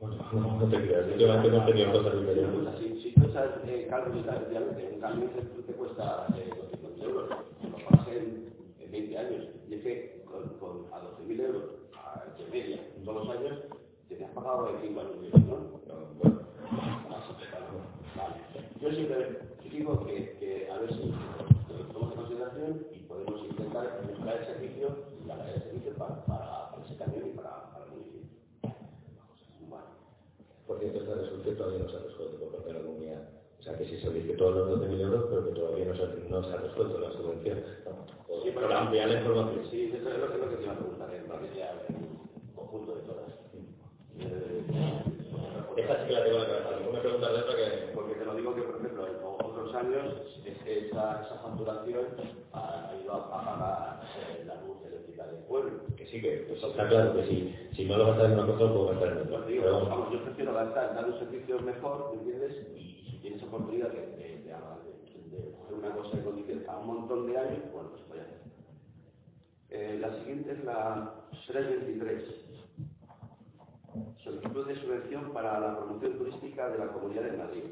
Bueno, 0.00 0.16
no, 0.32 0.58
no 0.60 0.66
te 0.68 0.76
creas, 0.76 1.06
últimamente 1.10 1.48
hemos 1.48 1.66
tenido 1.66 1.92
cosas 1.92 2.20
diferentes. 2.20 2.93
Echas 3.34 3.50
eh, 3.66 3.86
cálculos 3.90 4.26
efectivamente, 4.26 4.90
un 4.94 5.00
cambio 5.00 5.28
te, 5.30 5.42
te 5.42 5.72
cuesta 5.74 6.26
eh, 6.38 6.50
200 6.56 7.02
euros, 7.04 7.30
lo 7.62 7.78
pagas 7.90 8.08
en, 8.08 8.52
en 8.78 8.90
20 8.92 9.18
años, 9.18 9.46
y 9.68 9.74
es 9.74 9.82
que 9.82 10.24
con, 10.24 10.48
con 10.60 10.86
a 10.94 11.02
12.000 11.02 11.40
euros 11.40 11.64
a, 11.96 12.24
de 12.38 12.46
media 12.50 12.80
todos 13.04 13.26
los 13.26 13.36
años, 13.36 13.58
te 14.08 14.24
has 14.24 14.30
pagado 14.32 14.70
en 14.70 14.82
5 14.82 15.00
años, 15.00 15.16
¿no? 15.48 15.56
Bueno, 16.22 16.40
Vale. 18.16 18.36
Yo 18.80 18.90
siempre 18.90 19.40
digo 19.70 20.06
que, 20.06 20.36
que 20.38 20.70
a 20.70 20.78
ver 20.78 20.92
si 20.94 21.10
lo 21.10 21.86
tomamos 21.92 22.12
en 22.12 22.20
consideración 22.20 22.86
y 22.92 22.98
podemos 23.00 23.42
intentar 23.44 24.00
mejorar 24.06 24.38
el 24.38 24.46
servicio 24.46 24.96
la 25.26 25.36
calidad 25.38 25.54
del 25.54 25.62
servicio 25.64 25.94
para, 25.96 26.24
para, 26.26 26.70
para 26.70 26.84
ese 26.86 26.96
camión 26.96 27.28
y 27.28 27.32
para, 27.32 27.72
para 27.72 27.84
el 27.86 27.90
municipio. 27.92 28.28
Bueno. 29.68 29.86
por 30.66 30.78
cierto, 30.80 31.00
esta 31.00 31.14
resolución 31.14 31.56
todavía 31.56 31.80
no 31.80 31.90
se 31.90 31.96
ha 31.96 32.00
resuelto 32.00 32.38
por 32.38 32.52
parte 32.52 32.68
de 32.68 32.74
la 32.74 32.86
comunidad. 32.86 33.28
O 33.64 33.66
sea, 33.66 33.78
que 33.78 33.86
sí 33.86 33.96
se 33.96 34.10
dice 34.10 34.34
todos 34.34 34.56
los 34.68 34.78
12.000 34.80 35.00
euros, 35.00 35.24
pero 35.30 35.46
que 35.46 35.52
todavía 35.52 35.86
no 35.86 35.96
se, 35.96 36.02
ha- 36.02 36.28
no 36.28 36.44
se 36.44 36.52
ha 36.52 36.56
resuelto 36.58 36.98
la 37.00 37.10
subvención. 37.12 37.62
Por, 38.28 38.42
Sí, 38.42 38.50
por 38.50 38.70
ampliar 38.70 39.08
la 39.08 39.20
información. 39.20 39.64
Sí, 39.70 39.90
eso 39.94 40.10
es 40.10 40.18
lo 40.18 40.28
que, 40.28 40.34
es 40.34 40.40
lo 40.40 40.50
que 40.50 40.56
te 40.56 40.62
iba 40.64 40.72
a 40.72 40.76
preguntar, 40.76 41.14
en 41.14 41.28
materia 41.28 41.70
en 41.88 42.54
conjunto 42.54 42.94
de 42.94 43.00
todas. 43.08 43.32
Esta 45.76 46.00
sí 46.02 46.06
que 46.08 46.12
la 46.12 46.24
tengo 46.24 46.36
en 46.36 46.42
la 46.42 46.48
cabeza. 46.48 46.80
No 46.84 46.92
me 46.92 46.98
preguntas 47.00 47.32
de 47.32 47.38
otra 47.38 47.56
que... 47.56 47.92
porque 47.94 48.14
te 48.16 48.24
lo 48.26 48.34
digo 48.34 48.54
que, 48.54 48.62
por 48.62 48.76
ejemplo, 48.76 49.06
en 49.08 49.16
otros 49.24 49.74
años 49.74 50.04
es- 50.44 50.66
esa, 50.66 51.22
esa 51.24 51.34
facturación 51.42 52.06
ha, 52.52 52.92
ido 53.02 53.12
a, 53.14 53.30
pagar 53.30 54.00
eh, 54.20 54.44
la 54.46 54.54
luz 54.62 54.76
eléctrica 54.86 55.26
del 55.26 55.42
pueblo. 55.44 55.72
Que 55.96 56.06
sí, 56.06 56.20
que 56.20 56.44
pues, 56.48 56.62
está 56.62 56.86
claro 56.88 57.14
que 57.14 57.24
si, 57.26 57.56
si 57.74 57.84
no 57.86 57.96
lo 57.96 58.08
gastas 58.08 58.26
en 58.26 58.38
una 58.38 58.46
cosa, 58.46 58.64
lo 58.64 58.72
puedo 58.74 58.86
gastar 58.88 59.08
en 59.08 59.18
otra. 59.22 59.36
Pues 59.38 59.46
digo, 59.48 59.62
Pero 59.64 59.80
vamos, 59.88 60.12
yo 60.12 60.22
prefiero 60.22 60.52
gastar, 60.54 60.94
dar 60.94 61.06
un 61.06 61.18
servicio 61.18 61.58
mejor, 61.60 62.12
¿me 62.14 62.20
entiendes? 62.20 62.52
Y 62.76 63.03
si 63.03 63.03
tienes 63.24 63.42
oportunidad 63.42 63.88
de, 63.88 64.00
de, 64.18 64.36
de, 64.44 65.52
coger 65.56 65.74
una 65.78 65.96
cosa 65.96 66.18
en 66.18 66.24
condiciones 66.24 66.68
a 66.68 66.78
un 66.78 66.86
montón 66.86 67.26
de 67.26 67.38
años, 67.38 67.72
bueno, 67.72 67.88
pues 67.92 68.06
voy 68.06 68.18
a 68.18 68.22
hacer. 68.22 68.42
Eh, 69.70 69.98
la 69.98 70.14
siguiente 70.18 70.52
es 70.52 70.62
la 70.62 71.14
323. 71.46 72.22
Solicitud 74.22 74.66
de 74.66 74.74
subvención 74.76 75.32
para 75.32 75.58
la 75.58 75.78
promoción 75.78 76.18
turística 76.18 76.68
de 76.68 76.78
la 76.78 76.88
Comunidad 76.88 77.22
de 77.22 77.36
Madrid. 77.38 77.64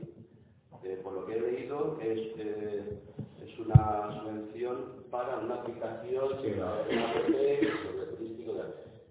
Eh, 0.84 0.98
por 1.04 1.12
lo 1.12 1.26
que 1.26 1.36
he 1.36 1.40
leído, 1.40 1.98
es, 2.00 2.18
eh, 2.38 3.02
es 3.44 3.58
una 3.58 4.20
subvención 4.22 5.04
para 5.10 5.38
una 5.38 5.56
aplicación, 5.56 6.24
una 6.24 6.56
no. 6.56 6.72
app 6.72 7.28
sobre 7.28 8.06
turístico. 8.16 8.54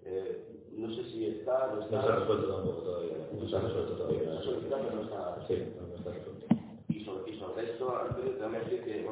eh, 0.04 0.48
no 0.76 0.90
sé 0.90 1.04
si 1.04 1.26
está, 1.26 1.68
no 1.72 1.82
está. 1.82 1.96
no 1.98 2.02
se 2.02 2.12
ha 2.12 2.16
resuelto 2.16 2.54
tampoco 2.56 2.80
todavía. 2.82 3.16
No 3.32 3.48
se 3.48 3.56
ha 3.56 3.60
resuelto 3.60 3.94
todavía. 3.94 4.22
Está 4.22 4.42
solicitado, 4.42 4.82
pero 4.82 4.96
no 4.96 5.02
está. 5.02 5.46
Sí, 5.46 5.54
Y 7.52 7.54
sobre, 7.54 7.64
y 7.64 7.66
sobre 7.66 7.72
esto, 7.72 7.96
Antonio, 7.96 8.32
tengo 8.32 8.50
que 8.50 8.58
decir 8.58 8.84
que 8.84 9.06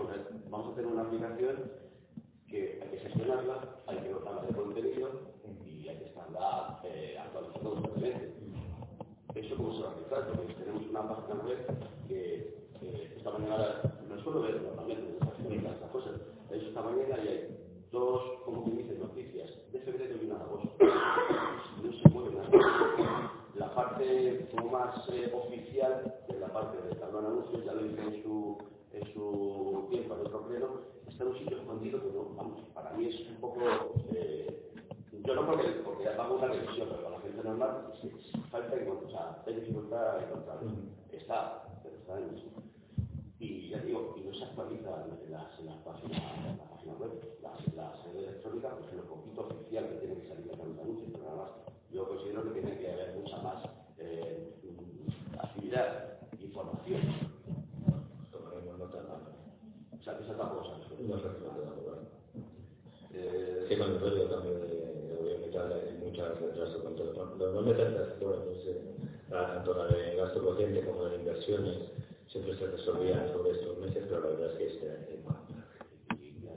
vamos 0.48 0.72
a 0.72 0.74
tener 0.74 0.92
una 0.92 1.02
aplicación 1.02 1.72
que 2.48 2.80
hay 2.82 2.88
que 2.88 2.98
gestionarla, 2.98 3.82
hay 3.86 3.98
que 3.98 4.08
dotarla 4.08 4.42
de 4.42 4.54
contenido 4.54 5.10
y 5.66 5.88
hay 5.88 5.98
que 5.98 6.04
estarla 6.06 6.80
eh, 6.84 7.18
actualizando 7.18 7.70
constantemente. 7.70 8.34
¿Eso 9.34 9.56
cómo 9.56 9.72
se 9.74 9.82
va 9.82 9.90
a 9.90 9.94
realizar? 9.94 10.36
Porque 10.36 10.54
tenemos 10.54 10.86
una 10.86 11.08
página 11.08 11.34
web 11.44 11.66
que 12.08 12.34
eh, 12.82 13.14
esta 13.16 13.30
mañana 13.30 13.82
no 14.08 14.22
suelo 14.22 14.42
ver 14.42 14.62
normalmente 14.62 15.18
en 15.46 15.66
estas 15.66 15.90
cosas. 15.90 16.12
He 16.50 16.56
hecho 16.56 16.68
esta 16.68 16.82
mañana 16.82 17.18
y 17.22 17.28
hay 17.28 17.58
dos, 17.92 18.22
como 18.44 18.64
que 18.64 18.70
dicen, 18.70 19.00
noticias 19.00 19.50
de 19.72 19.80
febrero 19.80 20.16
y 20.20 20.26
una 20.26 20.36
de 20.36 20.44
agosto. 20.44 20.70
No 21.82 21.92
se 21.92 22.08
mueve 22.08 22.36
nada. 22.36 23.32
La 23.54 23.74
parte 23.74 24.48
como 24.54 24.70
más 24.70 25.08
eh, 25.10 25.30
oficial, 25.34 26.19
parte 26.60 26.88
de 26.88 26.94
tablón 26.96 27.26
anuncios, 27.26 27.64
ya 27.64 27.72
lo 27.72 27.86
hice 27.86 28.00
en 28.02 28.22
su, 28.22 28.58
en 28.92 29.14
su 29.14 29.86
tiempo 29.90 30.14
en 30.14 30.20
otro 30.26 30.46
pleno, 30.46 30.68
está 31.08 31.24
en 31.24 31.30
un 31.30 31.38
sitio 31.38 31.56
escondido 31.58 32.02
que 32.02 32.12
no, 32.12 32.34
vamos, 32.36 32.60
para 32.74 32.90
mí 32.92 33.06
es 33.06 33.20
un 33.28 33.36
poco... 33.36 33.60
eh, 34.12 34.70
yo 35.24 35.34
no 35.34 35.46
porque, 35.46 35.68
porque 35.84 36.08
hago 36.08 36.36
una 36.36 36.48
revisión, 36.48 36.88
pero 36.88 37.02
para 37.02 37.16
la 37.16 37.20
gente 37.20 37.44
normal 37.44 37.92
sí, 38.00 38.10
falta 38.50 38.76
encontrar, 38.76 39.06
o 39.06 39.10
sea, 39.10 39.42
hay 39.46 39.54
dificultad 39.60 40.22
encontrarlo. 40.24 40.70
Está, 41.12 41.62
pero 41.82 41.96
está 41.96 42.18
en 42.18 42.34
eso. 42.36 42.46
Y 43.38 43.68
ya 43.68 43.78
digo, 43.80 44.14
y 44.16 44.20
no 44.22 44.34
se 44.34 44.44
actualiza 44.44 45.04
en 45.04 45.32
las, 45.32 45.58
en 45.58 45.66
las 45.66 45.76
páginas, 45.78 46.20
en 46.46 46.58
la 46.58 46.64
página 46.70 46.94
web. 46.94 47.10
La, 47.42 47.50
la 47.74 48.02
sede 48.02 48.18
electrónica, 48.18 48.70
pues 48.76 48.88
es 48.90 48.94
lo 48.96 49.04
poquito 49.04 49.40
oficial 49.42 49.88
que 49.88 49.96
tiene 49.96 50.14
que 50.20 50.28
salir 50.28 50.44
de 50.46 50.56
los 50.56 50.78
anuncios, 50.78 51.08
pero 51.12 51.24
nada 51.24 51.36
más. 51.36 51.50
Yo 51.90 52.08
considero 52.08 52.44
que 52.44 52.60
tiene 52.60 52.78
que 52.78 52.92
haber 52.92 53.16
mucha 53.16 53.38
más 53.42 53.64
eh, 53.98 54.54
mm, 54.62 55.38
actividad. 55.38 56.09
Tomaremos 58.32 58.78
nota. 58.78 58.98
O 59.98 60.02
sea, 60.02 60.16
que 60.18 60.24
esa 60.24 60.36
tampoco 60.36 60.64
se 60.64 60.70
ha. 60.72 60.78
No 61.06 61.16
tampoco. 61.16 61.98
Eh, 63.12 63.66
Sí, 63.68 63.76
con 63.76 63.92
el 63.92 64.00
rollo 64.00 64.24
también 64.24 64.60
de, 64.60 65.16
gobierno 65.16 65.46
y 65.46 65.50
tal, 65.52 65.72
hay 65.72 65.96
muchas 66.04 66.40
retrasos 66.40 66.82
con 66.82 66.96
todo. 66.96 67.12
Normalmente 67.38 67.84
cosas, 67.84 68.14
pues, 68.18 68.66
eh, 68.66 68.82
tanto 69.28 69.74
la 69.74 69.86
de 69.86 70.16
gasto 70.16 70.42
corriente 70.44 70.84
como 70.84 71.04
de 71.04 71.16
inversiones, 71.16 71.78
siempre 72.26 72.56
se 72.56 72.66
resolvían 72.66 73.30
sobre 73.32 73.52
estos 73.52 73.78
meses, 73.78 74.04
pero 74.08 74.20
la 74.22 74.26
verdad 74.30 74.52
es 74.52 74.58
que 74.58 74.66
este 74.66 74.90
año 74.90 75.22
más. 75.24 75.36
y, 76.18 76.40
ya, 76.42 76.54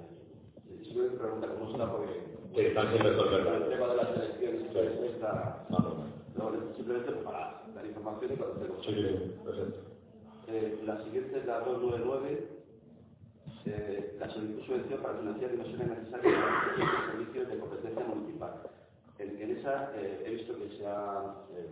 si 0.84 0.96
me 0.98 1.10
pregunta 1.18 1.48
cómo 1.50 1.72
está, 1.72 1.92
porque 1.92 2.24
Sí, 2.56 2.62
están 2.62 2.92
sin 2.94 3.04
resolver 3.04 3.48
el 3.48 3.70
tema 3.70 3.88
de 3.88 3.96
las 3.96 4.10
elecciones 4.16 4.64
pues, 4.74 5.12
está, 5.14 5.66
Vamos. 5.70 5.94
no, 6.36 6.52
simplemente 6.76 7.12
para 7.24 7.64
dar 7.76 7.86
información 7.86 8.34
y 8.34 8.36
para 8.36 8.52
hacer 8.54 8.72
Sí, 8.86 8.94
sí, 8.94 9.08
sí, 9.08 9.36
perfecto. 9.44 9.93
Eh, 10.48 10.80
la 10.86 11.04
siguiente 11.04 11.40
es 11.40 11.46
la 11.46 11.60
299, 11.60 12.48
eh, 13.66 14.18
la 14.20 14.30
subvención 14.30 15.02
para 15.02 15.18
financiar 15.20 15.52
inversiones 15.52 15.88
necesarias 15.88 16.36
para 16.36 17.12
servicios 17.12 17.48
de 17.48 17.60
competencia 17.60 18.06
municipal. 18.06 18.62
En, 19.20 19.42
en 19.42 19.58
esa 19.58 19.92
eh, 19.96 20.24
he 20.26 20.32
visto 20.32 20.58
que 20.58 20.78
se 20.78 20.86
ha, 20.86 21.36
eh, 21.56 21.70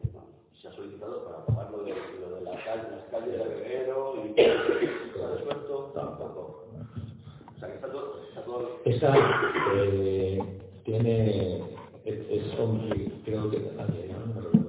se 0.62 0.68
ha 0.68 0.74
solicitado 0.74 1.26
para 1.26 1.46
pagar 1.46 1.72
lo 1.72 1.84
de, 1.84 1.94
lo 2.20 2.36
de 2.36 2.42
la 2.42 2.64
calle, 2.64 2.84
las 2.92 3.04
calles 3.12 3.38
de 3.38 3.44
Reguero 3.44 4.24
y 4.24 4.34
se 4.36 5.24
ha 5.24 5.30
resuelto 5.32 5.92
tampoco. 5.94 6.66
O 7.56 7.60
sea 7.60 7.68
que 7.68 7.76
está 7.76 7.92
todo, 7.92 8.22
está 8.30 8.44
todo 8.44 8.80
Esa 8.86 9.14
tiene, 10.86 11.58
es, 12.06 12.20
es 12.30 12.56
creo 13.26 13.52
que 13.52 13.60
¿no? 13.60 14.61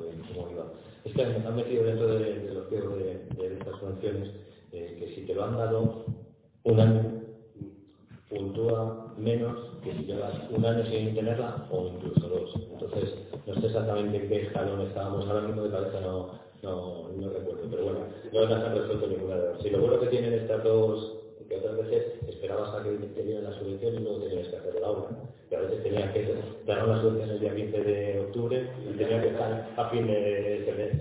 Es 1.04 1.12
que 1.12 1.24
han 1.24 1.56
metido 1.56 1.84
dentro 1.84 2.06
de, 2.06 2.50
los 2.54 2.66
pliegos 2.66 2.98
de, 2.98 3.56
estas 3.58 3.78
subvenciones 3.80 4.30
eh, 4.72 4.96
que 4.98 5.14
si 5.14 5.26
te 5.26 5.34
lo 5.34 5.44
han 5.44 5.56
dado 5.56 6.04
un 6.64 6.80
año, 6.80 7.22
puntúa 8.28 9.12
menos 9.18 9.58
que 9.82 9.92
si 9.92 10.04
llevas 10.04 10.32
un 10.50 10.64
año 10.64 10.84
sin 10.86 11.14
tenerla 11.14 11.66
o 11.70 11.88
incluso 11.88 12.28
dos. 12.28 12.54
Entonces, 12.72 13.14
no 13.46 13.54
sé 13.60 13.66
exactamente 13.66 14.16
en 14.16 14.28
qué 14.28 14.42
escalón 14.42 14.80
estábamos 14.82 15.26
ahora 15.26 15.42
mismo 15.42 15.62
de 15.62 15.70
cabeza, 15.70 16.00
no, 16.00 16.30
no, 16.62 17.08
recuerdo, 17.10 17.68
pero 17.70 17.84
bueno, 17.84 18.00
no 18.32 18.40
las 18.44 18.64
han 18.64 18.76
resuelto 18.76 19.06
ninguna 19.08 19.36
de 19.36 19.52
las. 19.52 19.62
Si 19.62 19.70
lo 19.70 19.80
bueno 19.80 20.00
que 20.00 20.06
tienen 20.06 20.34
estas 20.34 20.62
dos, 20.62 21.18
que 21.48 21.56
otras 21.56 21.76
veces 21.78 22.04
esperabas 22.28 22.74
a 22.74 22.82
que 22.82 22.90
te 22.90 23.22
dieran 23.22 23.44
la 23.44 23.58
subvención 23.58 23.94
y 23.94 23.98
luego 23.98 24.20
tenías 24.20 24.48
que 24.48 24.56
hacer 24.56 24.76
el 24.76 24.84
aula. 24.84 25.08
Que 25.52 25.58
a 25.58 25.60
veces 25.60 25.82
tenías 25.84 26.12
que 26.14 26.34
dar 26.66 26.88
una 26.88 27.02
subvención 27.02 27.30
el 27.32 27.40
día 27.40 27.54
15 27.54 27.78
de 27.84 28.20
octubre 28.20 28.70
y 28.88 28.96
tenía 28.96 29.20
que 29.20 29.28
estar 29.28 29.74
a 29.76 29.90
fin 29.90 30.06
de 30.06 30.62
ese 30.62 30.72
mes. 30.72 30.92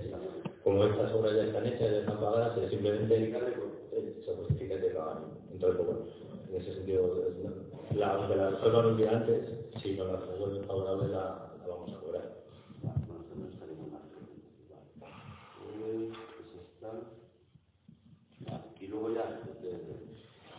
Como 0.62 0.84
estas 0.84 1.10
obras 1.14 1.34
ya 1.36 1.44
están 1.44 1.66
hechas, 1.66 1.90
ya 1.90 1.98
están 2.00 2.20
pagadas, 2.20 2.58
eh, 2.58 2.68
simplemente 2.68 3.32
eh, 3.92 4.22
se 4.26 4.34
justifica 4.36 4.78
que 4.78 4.90
lo. 4.90 5.22
Entonces, 5.54 5.80
pues 5.80 5.86
bueno, 5.88 6.04
en 6.50 6.56
ese 6.60 6.74
sentido, 6.74 7.16
la, 7.94 8.08
aunque 8.12 8.36
la 8.36 8.50
resuelvan 8.50 8.86
un 8.88 8.96
día 8.98 9.10
antes, 9.12 9.50
si 9.82 9.94
no 9.96 10.04
la 10.04 10.16
resuelven 10.20 10.64
favorable, 10.66 11.08
la 11.08 11.48
vamos 11.66 11.90
a 11.94 12.00
cobrar. 12.00 12.28
Bueno, 13.08 13.22
esto 13.22 13.36
no 13.36 13.48
está 13.48 13.66
ningún 13.66 13.90
mal. 13.92 14.02
Vale. 15.00 15.14
Eh, 15.86 16.12
pues 16.36 16.66
está. 16.74 16.92
Vale. 18.40 18.64
Y 18.80 18.88
luego 18.88 19.14
ya, 19.14 19.40
eh, 19.64 19.96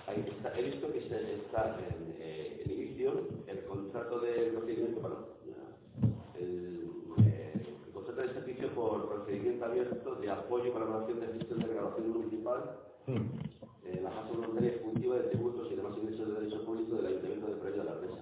ahí 0.08 0.26
está- 0.28 0.58
he 0.60 0.64
visto 0.64 0.92
que 0.94 1.02
se 1.10 1.36
está 1.36 1.78
en, 1.80 2.16
eh, 2.20 2.64
en 2.66 2.72
inicio 2.72 3.28
el 3.48 3.64
contrato 3.66 4.20
de 4.22 4.32
procedimiento, 4.54 5.02
bueno, 5.02 5.18
ya, 5.46 6.40
el, 6.40 6.90
eh, 7.26 7.54
el 7.88 7.94
contrato 7.94 8.22
de 8.22 8.34
servicio 8.34 8.70
por 8.76 9.10
procedimiento 9.10 9.66
abierto 9.66 10.16
de 10.16 10.23
apoyo 10.34 10.65
y 10.67 10.72
colaboración 10.72 11.19
de 11.19 11.28
gestión 11.28 11.60
de 11.60 11.67
grabación 11.74 12.12
municipal 12.12 12.80
eh, 13.08 14.00
la 14.02 14.12
fase 14.12 14.32
voluntaria 14.36 14.69
ejecutiva 14.72 15.15
de 15.15 15.24
tributos 15.30 15.72
y 15.72 15.76
demás 15.76 15.98
ingresos 15.98 16.28
de 16.28 16.34
derecho 16.39 16.65
público 16.65 16.96
del 16.96 17.08
Ayuntamiento 17.08 17.48
de 17.48 17.54
Peralta 17.56 17.84
de 17.84 17.89
la 17.89 18.00
Presa. 18.00 18.22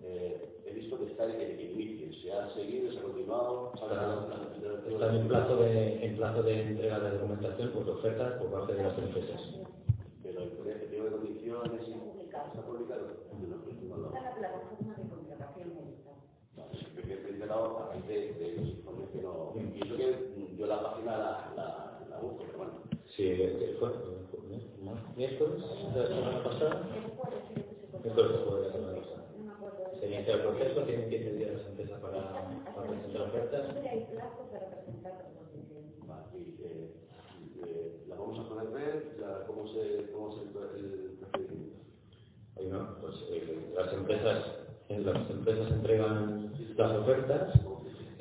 Eh, 0.00 0.62
he 0.66 0.72
visto 0.74 0.98
que 0.98 1.06
está 1.06 1.24
en, 1.24 1.40
en 1.40 1.60
inicio, 1.60 2.12
se 2.20 2.32
ha 2.32 2.48
seguido, 2.54 2.92
se 2.92 2.98
ha 2.98 3.02
continuado, 3.02 3.72
se 3.78 3.84
ha 3.84 3.88
Está, 4.92 5.14
en 5.16 5.28
plazo 5.28 5.56
de 5.56 6.04
en 6.06 6.16
plazo 6.16 6.42
de 6.42 6.62
entrega 6.62 7.00
de 7.00 7.10
documentación 7.18 7.70
por 7.72 7.88
ofertas 7.88 8.32
por 8.40 8.50
parte 8.50 8.74
de 8.74 8.82
las 8.82 8.98
empresas. 8.98 9.40
pero 10.22 10.40
el 10.40 10.50
pliego 10.88 11.04
de 11.06 11.10
condiciones 11.12 11.88
y 11.88 12.20
está 12.24 12.44
publicado. 12.52 13.08
No, 13.32 13.48
no, 13.48 13.56
no, 13.56 13.96
no. 13.96 14.06
Está 14.08 14.20
la 14.22 14.34
plataforma 14.34 14.94
de 14.96 15.08
contratación 15.08 15.68
médica. 15.74 16.10
Vale, 16.56 16.78
yo 16.96 17.02
que 17.02 17.12
he 17.14 17.28
enterado 17.30 17.78
a 17.78 17.88
raíz 17.88 18.06
de, 18.06 18.32
de 18.34 18.52
los 18.56 18.68
informes 18.68 19.08
que 19.10 19.22
no... 19.22 19.52
Y 19.56 19.84
eso 19.86 19.96
que 19.96 20.06
mm, 20.36 20.56
yo 20.56 20.66
la 20.66 20.82
página 20.82 21.16
la, 21.18 21.52
la, 21.56 22.06
la 22.10 22.18
busco, 22.20 22.44
pero 22.46 22.58
bueno. 22.58 22.72
Sí, 23.16 23.30
este 23.30 23.74
fue 23.78 23.88
¿no? 24.82 24.92
Miércoles 25.16 25.62
de 25.94 26.00
la 26.00 26.06
semana 26.08 26.44
pasada. 26.44 26.82
Miércoles 28.04 28.40
fue 28.48 28.60
de 28.60 28.66
la 28.68 28.72
semana 28.72 28.96
pasada. 29.00 29.24
Se 30.00 30.06
inicia 30.06 30.34
el 30.34 30.40
proceso, 30.42 30.82
tienen 30.82 31.10
15 31.10 31.32
días 31.34 31.52
las 31.54 31.66
empresas 31.68 32.00
para, 32.00 32.64
para 32.74 32.88
presentar 32.88 33.22
ofertas. 33.22 33.76
Eh, 36.64 36.94
eh, 37.66 38.04
la 38.08 38.16
vamos 38.16 38.38
a 38.40 38.48
poder 38.48 38.68
ver, 38.70 39.16
ya, 39.20 39.46
cómo 39.46 39.68
se 39.68 40.10
cómo 40.12 40.34
se 40.36 40.42
el, 40.42 41.18
procedimiento. 41.20 41.78
Pues 43.00 43.16
eh, 43.30 43.72
las 43.76 43.92
empresas 43.92 44.44
en 44.88 45.06
las 45.06 45.30
empresas 45.30 45.70
entregan 45.72 46.52
las 46.76 46.92
ofertas, 46.98 47.54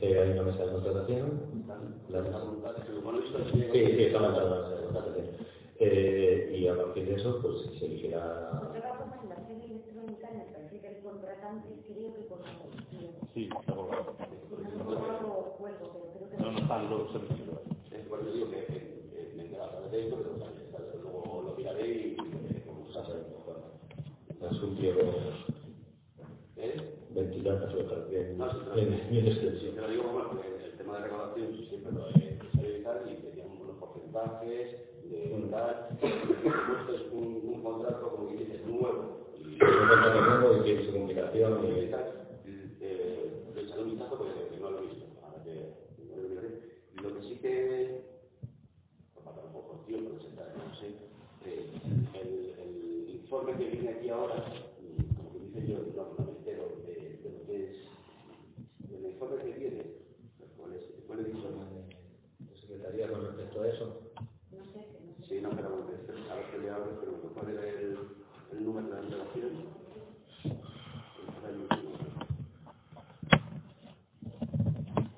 eh, 0.01 0.19
hay 0.19 0.31
una 0.31 0.43
mesa 0.43 0.65
de 0.65 0.71
contratación, 0.71 1.65
las- 2.09 2.23
sí, 3.51 3.69
sí, 3.71 4.03
están 4.03 4.21
montadas 4.23 4.51
las 4.51 4.69
mesas 4.69 4.79
de 4.79 4.85
contratación. 4.85 5.27
Eh, 5.83 6.57
y 6.59 6.67
a 6.67 6.77
partir 6.77 7.07
de 7.07 7.15
eso, 7.15 7.41
pues 7.41 7.61
se 7.79 7.85
elegirá 7.87 8.51
sede 9.47 9.65
electrónica, 9.65 10.29
en 10.29 10.41
el 10.41 10.47
perfil 10.47 10.81
del 10.81 10.97
contratante, 11.03 11.69
creo 11.87 12.13
que 12.13 12.21
posición. 12.21 13.11
Sí, 13.33 13.49
está 13.59 13.73
colgado. 13.73 14.15
No 14.77 14.91
No, 16.39 16.51
no 16.51 16.59
están 16.59 16.89
los 16.89 17.11
servicios. 17.11 17.59
Es 17.91 18.05
por 18.07 18.19
eso 18.21 18.31
digo 18.31 18.49
que 18.51 18.67
me 19.35 19.57
a 19.57 19.69
través 19.71 19.91
de 19.91 20.03
esto, 20.03 20.17
pero 20.17 21.01
luego 21.01 21.41
lo 21.45 21.55
miraré 21.57 21.87
y 21.87 22.17
hace. 22.97 23.13
es 24.51 24.63
un 24.63 24.77
¿Eh? 26.57 26.75
bien, 28.09 28.37
No, 28.37 28.47
bien, 28.75 29.07
bien 29.09 29.25
Sí, 29.25 29.31
extenso. 29.31 29.75
te 29.75 29.81
lo 29.81 29.87
digo 29.89 30.03
bueno, 30.03 30.29
porque 30.29 30.65
el 30.65 30.77
tema 30.77 30.97
de 30.97 31.03
recaudación 31.05 31.47
sí, 31.57 31.65
siempre 31.69 31.91
lo 31.91 32.07
he 32.09 32.37
sabido 32.53 32.77
y 32.77 32.83
tal, 32.83 33.11
y 33.11 33.15
teníamos 33.21 33.59
unos 33.61 33.77
porcentajes 33.77 34.90
de 35.11 35.29
es 36.89 37.11
un, 37.13 37.41
un 37.45 37.63
contrato, 37.63 38.11
como 38.11 38.29
que 38.29 38.37
dices, 38.37 38.65
nuevo. 38.65 39.31
Y, 39.37 39.53
Un 39.63 39.89
contrato 39.89 40.21
nuevo 40.39 40.57
y 40.57 40.63
tiene 40.65 40.85
su 40.87 40.93
complicación 40.93 41.65
y 41.77 41.89
tal, 41.89 42.39
eh, 42.81 43.43
un 43.77 43.85
vistazo 43.91 44.17
porque 44.17 44.57
no 44.59 44.71
lo 44.71 44.79
he 44.79 44.87
visto. 44.87 45.05
Ahora 45.23 45.43
que 45.43 45.73
no 46.09 46.17
lo 46.17 46.29
miraré. 46.29 46.61
Lo 46.93 47.15
que 47.15 47.23
sí 47.23 47.37
que, 47.39 48.05
por 49.13 49.23
falta 49.23 49.41
un 49.43 49.53
poco 49.53 49.77
de 49.79 49.85
tiempo, 49.85 50.11
presentar, 50.15 50.53
no 50.57 50.75
sé, 50.75 50.95
eh, 51.45 51.71
el, 52.13 52.55
el 52.59 53.09
informe 53.21 53.57
que 53.57 53.69
viene 53.69 53.89
aquí 53.91 54.09
ahora, 54.09 54.45
como 55.15 55.33
que 55.33 55.39
dice 55.39 55.67
yo, 55.67 55.79
no, 55.95 56.13
no 56.17 56.25
me 56.25 56.31
entero 56.33 56.69
de, 56.85 57.19
de 57.23 57.31
lo 57.31 57.45
que 57.45 57.65
es, 57.71 57.77
el 58.91 59.05
informe 59.05 59.43
que 59.43 59.59
viene, 59.59 59.83
¿cuál 60.57 60.75
es? 60.75 60.83
¿Cuál 61.07 61.21
he 61.21 61.23
dicho? 61.25 61.49
la 62.49 62.57
Secretaría 62.61 63.09
con 63.11 63.25
respecto 63.25 63.61
a 63.61 63.67
eso. 63.69 64.11
no 64.51 64.65
sé, 64.73 64.87
que 64.91 65.01
no 65.01 65.13
sé. 65.17 65.27
Sí, 65.27 65.41
no, 65.41 65.49
pero 65.51 65.89
este, 65.93 66.13
a 66.31 66.35
ver 66.35 66.51
que 66.51 66.59
le 66.59 66.69
abro, 66.71 66.97
pero 66.99 67.13
me 67.13 67.29
puede 67.29 67.53
ver 67.53 67.75
el, 67.77 67.97
el 68.51 68.65
número 68.65 68.87
de 68.87 68.93
la 68.95 69.01
relación. 69.01 69.51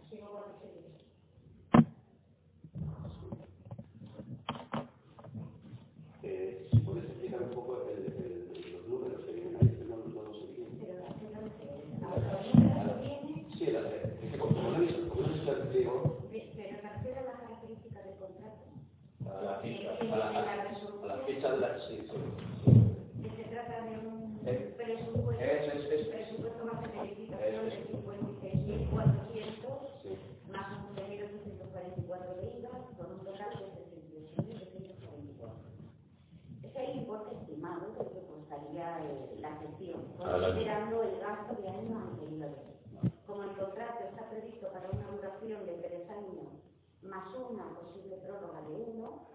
Sigo 0.10 0.32
con 0.32 0.42
la 0.52 0.60
serie. 0.60 0.86
Eh, 6.24 6.68
si 6.72 6.80
puedes 6.82 7.06
explicar 7.06 7.44
un 7.44 7.52
poco 7.56 7.84
el, 7.90 8.06
el, 8.06 8.74
los 8.74 8.88
números 8.88 9.26
que 9.26 9.34
vienen 9.34 9.58
ahí, 9.58 9.76
que 9.78 9.86
no, 9.86 9.98
no 9.98 10.24
los 10.24 10.40
sé 10.40 10.48
bien. 10.48 10.70
Pero 10.80 11.00
la 11.00 11.14
serie 11.20 11.42
no 11.42 11.50
sé. 11.58 12.06
Ahora, 12.06 12.42
el 12.42 12.52
número 12.60 12.98
que 12.98 13.02
viene, 13.02 13.48
Sí, 13.58 13.66
la, 13.72 13.82
es 13.82 14.32
que 14.32 14.40
como 14.40 14.62
no 14.62 14.78
he 14.78 14.82
visto, 14.82 15.10
como 15.10 15.22
no 15.24 15.28
he 15.30 15.34
visto 15.34 15.52
el 15.54 15.68
pliego, 15.70 16.18
ve- 16.32 16.54
pero 16.56 16.84
me 16.84 16.90
refiero 16.90 17.20
a 17.20 17.24
las 17.24 17.40
características 17.42 18.06
del 18.06 18.18
contrato. 18.18 18.66
a 19.30 19.44
la 19.44 19.60
ficha, 19.62 19.92
Eh, 20.02 20.12
a 20.14 20.18
la, 20.18 20.30
en 20.30 20.34
la 20.36 20.42
a 20.54 20.56
la 20.56 20.64
resolución, 20.66 21.26
fecha 21.28 21.52
de 21.54 21.60
la... 21.60 21.80
Sí, 21.88 21.98
sí. 22.08 22.18
que 23.24 23.30
se 23.38 23.44
trata 23.50 23.84
de 23.86 24.00
un 24.08 24.40
Eh, 24.46 24.74
presupuesto, 24.78 25.44
eso 25.44 25.72
es- 25.74 25.92
es- 25.92 26.08
presupuesto 26.08 26.66
más 26.66 26.82
de 26.84 26.88
verificación 27.00 27.46
Eso 27.54 27.62
de 27.64 27.70
es. 27.70 27.74
56.400 27.92 29.80
sí. 30.04 30.10
más 30.48 30.68
un 30.90 30.96
de 30.96 31.04
1.844 31.04 32.36
de 32.36 32.60
IVA, 32.60 32.70
con 32.98 33.12
un 33.14 33.20
total 33.26 33.52
de 33.60 33.66
68.244. 33.74 35.52
Ese 36.64 36.84
es 36.84 36.90
el 36.90 36.98
importe 37.02 37.36
estimado 37.36 37.88
de 37.92 37.94
lo 38.04 38.12
que 38.12 38.22
costaría 38.28 39.00
eh, 39.06 39.38
la 39.42 39.58
gestión, 39.58 40.06
Al 40.70 40.94
el 40.94 41.20
gasto 41.20 41.62
de 41.62 41.68
años 41.70 42.04
anteriores. 42.10 42.60
Como 43.28 43.44
el 43.44 43.58
contrato 43.58 44.04
está 44.10 44.30
previsto 44.30 44.68
para 44.72 44.90
una 44.90 45.08
duración 45.12 45.66
de 45.66 45.74
tres 45.74 46.10
años, 46.10 46.48
más 47.02 47.36
una 47.36 47.76
posible 47.80 48.18
prórroga 48.18 48.62
de 48.62 48.76
uno, 48.76 49.34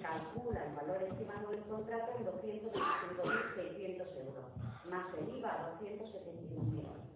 calcula 0.00 0.66
el 0.66 0.74
valor 0.74 1.02
estimado 1.02 1.50
del 1.50 1.62
contrato 1.62 2.12
en 2.18 2.26
225.600 2.26 4.16
euros, 4.26 4.44
más 4.88 5.14
el 5.14 5.36
IVA 5.36 5.78
271.000 5.80 6.78
euros. 6.78 7.10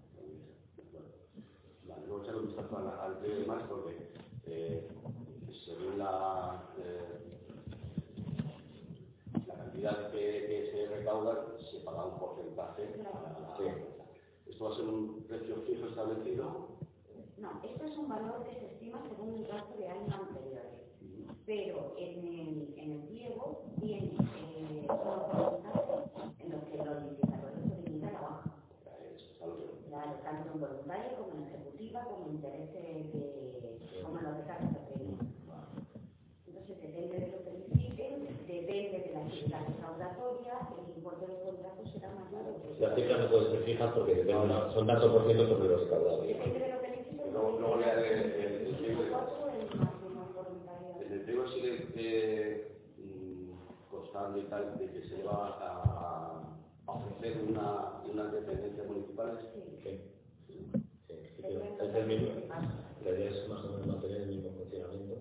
Vale, 1.87 2.07
luego 2.07 2.22
echar 2.22 2.37
un 2.37 2.46
vistazo 2.46 2.77
al 2.79 3.27
y 3.27 3.40
demás 3.40 3.62
porque 3.68 4.12
eh, 4.46 4.88
según 5.64 5.98
la, 5.98 6.62
eh, 6.79 7.18
la 9.46 9.55
cantidad 9.55 10.11
que, 10.12 10.70
se 10.72 10.94
recauda, 10.96 11.53
paga 12.04 12.14
un 12.14 12.18
porcentaje 12.18 12.82
a 12.82 13.60
la. 13.60 13.74
Esto 14.46 14.64
va 14.64 14.70
a 14.70 14.76
ser 14.76 14.84
un 14.84 15.22
precio 15.24 15.56
fijo 15.66 15.86
establecido. 15.88 16.68
No, 17.38 17.50
esto 17.64 17.84
es 17.84 17.96
un 17.98 18.08
valor 18.08 18.44
que 18.44 18.54
se 18.60 18.66
estima 18.74 19.02
según 19.08 19.34
el 19.34 19.46
gasto 19.46 19.76
de 19.78 19.88
años 19.88 20.12
anteriores. 20.12 20.80
Pero 21.46 21.94
en 21.98 22.26
el, 22.26 22.74
en 22.78 22.92
el 22.92 23.00
pliego 23.08 23.62
viene 23.76 24.12
eh, 24.16 24.86
en 26.38 26.52
los 26.52 26.64
que 26.64 26.76
los 26.78 27.02
licitadores 27.02 27.68
solicitan 27.68 28.10
que- 28.10 29.74
Claro, 29.88 30.12
tanto 30.24 30.52
en 30.54 30.60
voluntaria 30.60 31.16
como 31.16 31.32
en 31.34 31.42
ejecutiva, 31.44 32.04
como 32.04 32.26
en 32.26 32.34
intereses 32.36 32.72
de, 33.12 33.23
Las 42.84 42.94
cifras 42.96 43.20
no 43.20 43.30
pueden 43.30 43.50
ser 43.52 43.62
fijas 43.64 43.92
porque 43.94 44.14
dependen, 44.14 44.50
son 44.74 44.86
tantos 44.86 45.12
por 45.12 45.24
ciento 45.24 45.48
sobre 45.48 45.68
los 45.68 45.80
recaudados. 45.84 46.26
Luego- 47.32 47.58
el- 47.80 48.18
el- 48.18 48.66
el 48.68 48.74
pliego. 48.76 49.02
Cuatro, 49.08 50.60
el 51.00 51.20
pliego 51.22 51.48
sigue 51.48 51.88
eh, 51.96 52.76
mm, 52.98 53.50
constando 53.90 54.38
y 54.38 54.42
tal 54.44 54.78
de 54.78 54.86
que 54.90 55.08
se 55.08 55.16
le 55.18 55.24
va 55.24 55.48
a, 55.60 56.42
a 56.87 56.92
ofrecer 56.92 57.42
una, 57.48 58.02
unas 58.12 58.32
dependencias 58.32 58.87
municipales. 58.87 59.40
Sí. 59.82 60.00
Sí, 60.46 61.14
es 61.80 61.94
el 61.94 62.06
mismo. 62.06 62.28
La 63.04 63.10
idea 63.10 63.30
es 63.30 63.48
más 63.48 63.64
o 63.64 63.68
menos 63.72 63.87
mantener 63.87 64.22
el 64.22 64.28
mismo 64.28 64.50
funcionamiento 64.52 65.16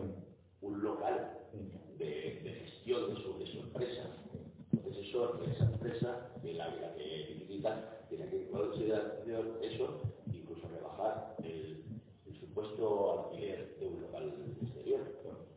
un 0.61 0.82
local 0.82 1.38
de, 1.97 2.05
de 2.45 2.53
gestión 2.53 3.14
de 3.14 3.22
su, 3.22 3.38
de 3.38 3.47
su 3.47 3.59
empresa. 3.61 4.03
Entonces 4.70 5.09
eso, 5.09 5.40
esa 5.45 5.64
empresa, 5.64 6.30
que 6.42 6.53
la, 6.53 6.66
la 6.76 6.95
que 6.95 7.36
licita, 7.38 8.05
eso, 8.81 10.01
incluso 10.27 10.68
rebajar 10.68 11.37
el, 11.43 11.85
el 12.27 12.41
supuesto 12.41 13.25
alquiler 13.31 13.77
de 13.79 13.87
un 13.87 14.01
local 14.03 14.35
exterior. 14.62 15.01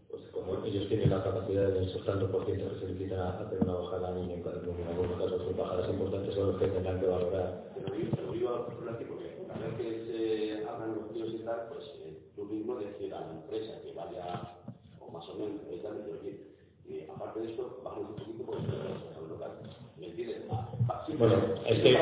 Pues 0.10 0.24
como 0.32 0.64
ellos 0.66 0.88
tienen 0.88 1.10
la 1.10 1.24
capacidad 1.24 1.70
de 1.70 1.86
esos 1.86 2.06
tantos 2.06 2.30
por 2.30 2.46
ciento 2.46 2.70
que 2.70 2.80
se 2.80 2.86
necesitan 2.88 3.20
hacer 3.20 3.60
una 3.62 3.74
bajada 3.74 4.20
y 4.20 4.32
en, 4.32 4.44
algunos 4.88 5.18
casos 5.18 5.44
son 5.44 5.58
bajadas 5.58 5.90
importantes 5.90 6.36
son 6.36 6.52
los 6.52 6.60
que 6.60 6.68
tendrán 6.68 7.00
que 7.00 7.08
valorar. 7.08 7.72
Pero 7.76 7.96
yo 7.96 8.10
te 8.12 8.22
lo 8.22 8.32
digo 8.32 8.50
aquí 8.90 9.04
porque 9.06 9.48
a 9.50 9.58
vez 9.58 9.74
que 9.78 10.06
se 10.06 10.68
hagan 10.68 10.96
los 10.96 11.12
tíos 11.12 11.30
y 11.34 11.44
tal, 11.44 11.68
pues 11.70 11.92
eh, 12.06 12.22
tú 12.36 12.46
mismo 12.46 12.76
decir 12.76 13.14
a 13.14 13.22
la 13.22 13.34
empresa 13.34 13.82
que 13.82 13.94
vaya, 13.94 14.58
o 15.00 15.12
más 15.12 15.28
o 15.30 15.36
menos, 15.36 15.66
decir, 15.66 16.56
y 16.86 17.02
aparte 17.10 17.42
de 17.42 17.52
esto, 17.52 17.82
bajamos 17.84 18.12
un 18.12 18.16
poquito 18.16 18.46
porque 18.46 18.64
es 18.64 19.18
un 19.22 19.30
local. 19.30 19.52
¿Me 19.98 20.08
entiendes? 20.08 20.44
Ah, 20.50 20.70
bueno, 21.18 21.36
es 21.66 21.80
que 21.80 21.98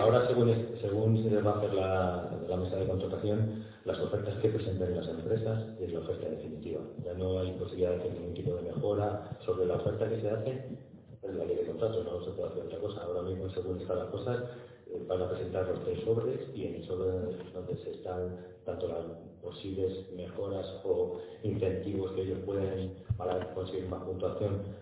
ahora 0.00 0.26
según, 0.26 0.76
según 0.80 1.22
se 1.22 1.40
va 1.40 1.52
a 1.52 1.58
hacer 1.58 1.74
la, 1.74 2.30
la 2.48 2.56
mesa 2.56 2.76
de 2.76 2.86
contratación, 2.86 3.64
las 3.84 3.98
ofertas 4.00 4.36
que 4.38 4.48
presenten 4.48 4.96
las 4.96 5.08
empresas 5.08 5.68
es 5.80 5.92
la 5.92 6.00
oferta 6.00 6.28
definitiva. 6.28 6.80
Ya 7.04 7.14
no 7.14 7.40
hay 7.40 7.52
posibilidad 7.52 7.90
de 7.90 7.96
hacer 7.96 8.12
ningún 8.12 8.34
tipo 8.34 8.54
de 8.54 8.62
mejora 8.62 9.36
sobre 9.44 9.66
la 9.66 9.74
oferta 9.74 10.08
que 10.08 10.20
se 10.20 10.30
hace 10.30 10.78
en 11.22 11.38
la 11.38 11.44
ley 11.44 11.56
de 11.56 11.66
contratos, 11.66 12.04
no 12.04 12.24
se 12.24 12.30
puede 12.32 12.50
hacer 12.50 12.64
otra 12.64 12.78
cosa. 12.78 13.02
Ahora 13.02 13.22
mismo, 13.22 13.48
según 13.50 13.80
están 13.80 13.98
las 13.98 14.08
cosas, 14.08 14.42
eh, 14.90 15.04
van 15.06 15.22
a 15.22 15.28
presentar 15.30 15.68
los 15.68 15.84
tres 15.84 16.00
sobres 16.04 16.40
y 16.54 16.66
en 16.66 16.74
el 16.76 16.84
sobre 16.84 17.10
donde 17.52 17.76
se 17.82 17.90
están 17.90 18.38
tanto 18.64 18.88
las 18.88 19.04
posibles 19.42 20.10
mejoras 20.14 20.66
o 20.84 21.18
incentivos 21.42 22.12
que 22.12 22.22
ellos 22.22 22.38
pueden 22.44 22.94
para 23.16 23.52
conseguir 23.54 23.88
más 23.88 24.02
puntuación 24.04 24.81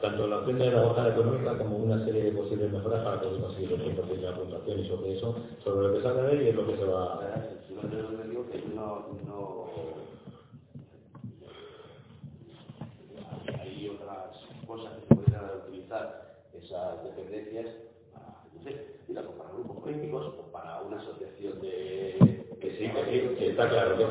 tanto 0.00 0.26
la 0.26 0.38
opción 0.38 0.58
de 0.58 0.70
la 0.70 0.82
bajada 0.82 1.10
económica 1.10 1.58
como 1.58 1.76
una 1.76 2.04
serie 2.04 2.24
de 2.24 2.32
posibles 2.32 2.72
mejoras 2.72 3.04
para 3.04 3.20
poder 3.20 3.40
conseguir 3.40 3.72
el 3.72 3.96
100% 3.96 4.06
de 4.06 4.22
la 4.22 4.36
puntuación 4.36 4.80
y 4.80 4.88
sobre 4.88 5.16
eso, 5.16 5.36
sobre 5.64 5.88
lo 5.88 5.94
que 5.94 6.02
salga 6.02 6.22
de 6.22 6.38
ahí 6.38 6.48
es 6.48 6.54
lo 6.54 6.66
que 6.66 6.76
se 6.76 6.84
va. 6.84 7.20
No, 8.74 9.06
no, 9.26 9.66
hay 13.60 13.88
otras 13.88 14.36
cosas 14.66 14.92
que 15.08 15.14
pueden 15.14 15.40
utilizar 15.64 16.36
esas 16.52 17.04
dependencias 17.04 17.66
para, 18.12 18.44
no 18.54 18.62
sé, 18.62 18.96
pues 19.06 19.52
grupos 19.52 19.76
políticos 19.82 20.34
o 20.38 20.52
para 20.52 20.82
una 20.82 20.98
asociación 20.98 21.60
de... 21.60 22.44
Que 22.60 22.70
sí, 22.72 22.88
que 22.90 23.04
sí, 23.04 23.36
que 23.36 23.50
está 23.50 23.68
claro, 23.68 23.96
que 23.96 24.04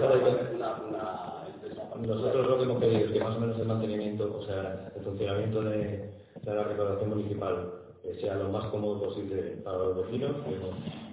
nosotros 2.05 2.47
lo 2.47 2.57
que 2.57 2.63
hemos 2.63 2.79
pedido 2.79 2.99
es 3.05 3.11
que 3.11 3.19
más 3.19 3.35
o 3.35 3.39
menos 3.39 3.59
el 3.59 3.65
mantenimiento, 3.65 4.37
o 4.37 4.45
sea, 4.45 4.91
el 4.95 5.01
funcionamiento 5.03 5.61
de, 5.61 6.09
la 6.43 6.63
recaudación 6.63 7.09
municipal 7.09 7.73
eh, 8.03 8.17
sea 8.21 8.35
lo 8.35 8.49
más 8.49 8.65
cómodo 8.67 9.01
posible 9.05 9.57
para 9.63 9.79
los 9.79 9.97
vecinos, 9.97 10.35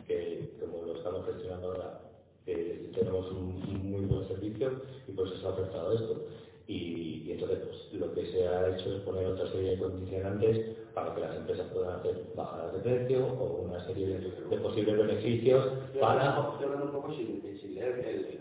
que 0.06 0.50
como 0.60 0.84
lo 0.84 0.96
estamos 0.96 1.24
gestionando 1.26 1.68
ahora, 1.68 2.00
tenemos 2.44 3.30
un, 3.30 3.90
muy 3.90 4.04
buen 4.04 4.26
servicio 4.28 4.82
y 5.08 5.12
por 5.12 5.26
eso 5.26 5.48
ha 5.48 5.52
afectado 5.52 5.92
esto. 5.94 6.26
Y, 6.66 7.30
entonces 7.30 7.58
pues, 7.60 8.00
lo 8.00 8.12
que 8.14 8.26
se 8.26 8.46
ha 8.46 8.76
hecho 8.76 8.94
es 8.94 9.02
poner 9.02 9.26
otra 9.26 9.50
serie 9.50 9.70
de 9.70 9.78
condicionantes 9.78 10.76
para 10.94 11.14
que 11.14 11.20
las 11.20 11.36
empresas 11.36 11.66
puedan 11.72 11.98
hacer 11.98 12.24
bajadas 12.36 12.72
de 12.74 12.78
precio 12.80 13.26
o 13.26 13.62
una 13.62 13.84
serie 13.86 14.06
de, 14.18 14.56
posibles 14.58 14.96
beneficios 14.96 15.66
para... 16.00 16.38
Estoy 16.52 16.64
hablando 16.64 16.86
un 16.86 16.92
poco 16.92 17.12
sin, 17.14 17.42
leer 17.74 17.98
el, 18.06 18.32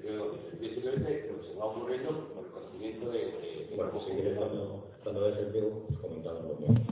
simplemente 0.73 1.31
lo 1.31 1.41
que 1.41 1.47
se 1.47 1.59
va 1.59 1.65
ocurriendo 1.65 2.27
por 2.33 2.45
el 2.45 2.51
conocimiento 2.51 3.09
de... 3.09 3.73
bueno, 3.75 3.91
pues 3.91 4.05
si 4.05 4.11
quieres 4.11 4.37
cuando, 4.37 4.87
cuando 5.03 5.21
veas 5.21 5.37
el 5.39 5.47
pliego, 5.47 5.85
pues 5.87 5.99
comentamos 5.99 6.43
lo 6.43 6.55
mismo. 6.55 6.85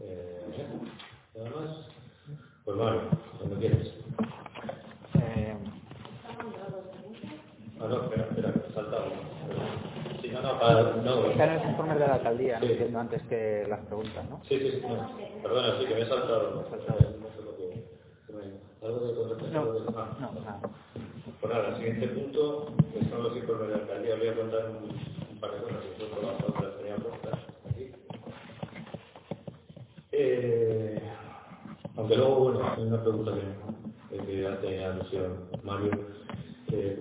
Eh, 0.00 0.74
¿Nada 1.36 1.50
más? 1.50 1.86
Pues 2.64 2.76
vale, 2.76 3.00
cuando 3.38 3.56
quieras. 3.58 3.88
No, 7.78 7.88
no, 7.88 8.04
espera, 8.04 8.28
espera, 8.30 8.54
saltado. 8.74 9.32
Sí, 10.68 10.74
no, 10.74 10.82
no, 11.02 11.02
no. 11.22 11.26
Están 11.30 11.48
en 11.50 11.56
los 11.56 11.64
informes 11.66 11.98
de 11.98 12.06
la 12.06 12.14
alcaldía, 12.14 12.60
sí. 12.60 12.66
entiendo 12.72 13.00
antes 13.00 13.22
que 13.24 13.66
las 13.68 13.80
preguntas, 13.86 14.30
¿no? 14.30 14.40
Sí, 14.44 14.58
sí, 14.58 14.70
sí. 14.70 14.82
No. 14.86 15.42
Perdona, 15.42 15.78
sí, 15.78 15.86
que 15.86 15.94
me 15.94 16.00
he 16.02 16.06
saltado. 16.06 16.54
Me 16.54 16.66
he 16.66 16.70
saltado. 16.70 16.98
No 17.20 17.28
sé 17.28 17.42
lo 17.44 17.56
que... 17.56 18.86
¿Algo 18.86 19.06
de 19.06 19.14
contratación? 19.14 19.52
No, 19.52 19.72
de... 19.72 19.80
ah. 19.96 20.16
no, 20.20 20.40
nada. 20.40 20.60
Pues 21.40 21.52
nada, 21.52 21.68
el 21.68 21.76
siguiente 21.76 22.08
punto, 22.08 22.66
que 22.92 23.04
son 23.10 23.22
los 23.22 23.36
informes 23.36 23.68
de 23.68 23.74
la 23.76 23.82
alcaldía. 23.82 24.16
Voy 24.16 24.28
a 24.28 24.36
contar 24.36 24.66
un, 24.70 24.76
un 25.34 25.40
par 25.40 25.50
de 25.52 25.62
cosas 25.62 25.78
que 25.98 26.08
son 26.08 26.26
las 26.26 26.42
otras 26.44 26.76
tenía 26.78 26.96
puestas 26.96 27.38
aquí. 27.70 27.92
Eh, 30.12 31.02
aunque 31.96 32.16
luego, 32.16 32.36
bueno, 32.36 32.72
hay 32.76 32.82
una 32.84 33.02
pregunta 33.02 33.32
que, 34.10 34.18
que 34.18 34.46
hace 34.46 34.84
alusión 34.84 35.48
Mario 35.64 35.90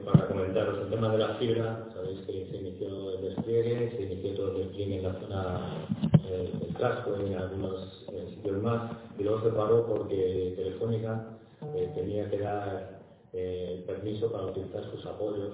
para 0.04 0.28
comentaros 0.28 0.80
el 0.80 0.90
tema 0.90 1.10
de 1.14 1.18
la 1.18 1.36
fibra, 1.36 1.88
sabéis 1.94 2.20
que 2.26 2.46
se 2.52 2.58
inició 2.58 3.12
el 3.12 3.22
despliegue, 3.22 3.92
se 3.92 4.04
inició 4.04 4.36
todo 4.36 4.52
el 4.52 4.64
despliegue 4.64 4.98
en 4.98 5.04
la 5.04 5.14
zona 5.14 5.88
eh, 6.26 6.52
del 6.60 6.76
casco 6.76 7.16
y 7.22 7.28
en 7.28 7.38
algunos 7.38 8.06
eh, 8.12 8.28
sitios 8.36 8.62
más, 8.62 8.92
y 9.18 9.24
luego 9.24 9.42
se 9.44 9.50
paró 9.52 9.86
porque 9.88 10.54
Telefónica 10.58 11.38
eh, 11.74 11.90
tenía 11.96 12.30
que 12.30 12.40
dar 12.40 13.00
eh, 13.32 13.84
permiso 13.88 14.30
para 14.30 14.48
utilizar 14.48 14.84
sus 14.92 15.06
apoyos 15.06 15.54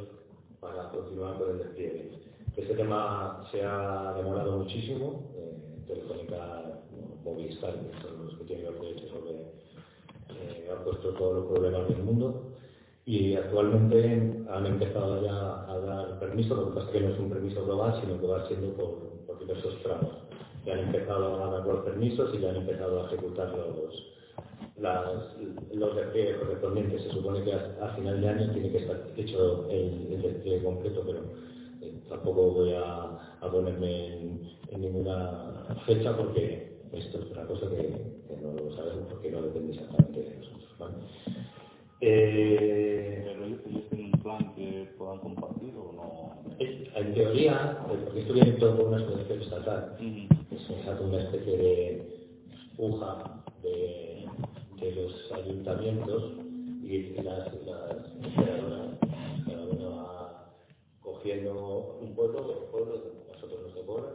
para 0.59 0.89
continuar 0.89 1.37
con 1.37 1.51
el 1.51 1.57
despliegue. 1.59 2.11
Este 2.55 2.73
tema 2.73 3.47
se 3.51 3.63
ha 3.63 4.13
demorado 4.17 4.57
muchísimo, 4.57 5.21
Telefónica, 5.85 6.81
Movistar, 7.23 7.75
que 7.75 8.01
son 8.01 8.25
los 8.25 8.37
que 8.39 8.45
tienen 8.45 8.65
los 8.65 8.81
derechos 8.81 9.11
sobre, 9.11 10.71
han 10.71 10.83
puesto 10.83 11.09
todos 11.13 11.35
los 11.35 11.45
problemas 11.45 11.87
del 11.87 12.03
mundo, 12.03 12.56
y 13.07 13.35
actualmente 13.35 14.43
han 14.49 14.65
empezado 14.65 15.23
ya 15.23 15.31
a 15.31 15.79
dar 15.79 16.19
permiso, 16.19 16.55
lo 16.55 16.67
que 16.67 16.75
pasa 16.75 16.87
es 16.87 16.91
que 16.91 16.99
no 16.99 17.13
es 17.13 17.19
un 17.19 17.29
permiso 17.29 17.63
global, 17.63 17.97
sino 18.01 18.19
que 18.19 18.27
va 18.27 18.45
siendo 18.49 18.73
por, 18.73 19.39
diversos 19.39 19.81
tramos. 19.81 20.09
Ya 20.65 20.73
han 20.73 20.79
empezado 20.79 21.41
a 21.41 21.51
dar 21.51 21.65
los 21.65 21.85
permisos 21.85 22.35
y 22.35 22.41
ya 22.41 22.49
han 22.49 22.57
empezado 22.57 23.01
a 23.01 23.07
ejecutar 23.07 23.47
los, 23.55 24.13
las, 24.75 25.37
los 25.73 25.95
despliegues 25.95 26.35
correspondientes. 26.35 27.03
Se 27.03 27.11
supone 27.11 27.45
que 27.45 27.53
a, 27.53 27.93
final 27.95 28.19
de 28.19 28.27
año 28.27 28.51
tiene 28.51 28.71
que 28.71 28.79
estar 28.79 29.01
hecho 29.15 29.69
el, 29.69 30.11
el 30.11 30.21
despliegue 30.21 30.65
completo, 30.65 31.01
pero 31.05 31.19
eh, 31.81 31.93
tampoco 32.09 32.51
voy 32.51 32.73
a, 32.73 33.37
ponerme 33.39 34.17
en, 34.17 34.41
ninguna 34.81 35.77
fecha 35.85 36.17
porque 36.17 36.81
esto 36.91 37.19
es 37.19 37.31
una 37.31 37.45
cosa 37.45 37.69
que, 37.69 38.17
no 38.41 38.51
lo 38.51 38.75
sabemos 38.75 39.07
porque 39.09 39.31
no 39.31 39.41
depende 39.43 39.71
exactamente 39.71 40.19
de 40.19 40.35
nosotros. 40.35 40.57
Eh, 41.99 43.35
¿Ellos 43.65 43.89
tienen 43.89 44.11
un 44.13 44.21
plan 44.21 44.53
que 44.53 44.93
puedan 44.99 45.19
compartir 45.19 45.73
o 45.75 45.93
no? 45.93 46.35
En 46.59 47.13
teoría, 47.13 47.83
porque 47.87 48.19
esto 48.19 48.33
viene 48.33 48.51
todo 48.53 48.77
por 48.77 48.87
una 48.87 48.97
asociación 48.97 49.41
estatal, 49.41 49.97
se 49.97 50.89
hace 50.89 51.03
una 51.03 51.19
especie 51.23 51.57
de 51.57 52.29
puja 52.75 53.43
de, 53.63 54.25
de 54.79 54.91
los 54.91 55.31
ayuntamientos 55.31 56.33
y 56.83 57.13
las, 57.21 57.51
las 57.65 58.05
cada 59.45 59.65
uno 59.65 59.95
va 59.95 60.53
cogiendo 61.01 61.97
un 62.01 62.13
pueblo, 62.13 62.41
dos 62.41 62.63
pueblos, 62.71 63.01
nosotros 63.33 63.59
no 63.67 63.73
se 63.73 63.85
cobran, 63.85 64.13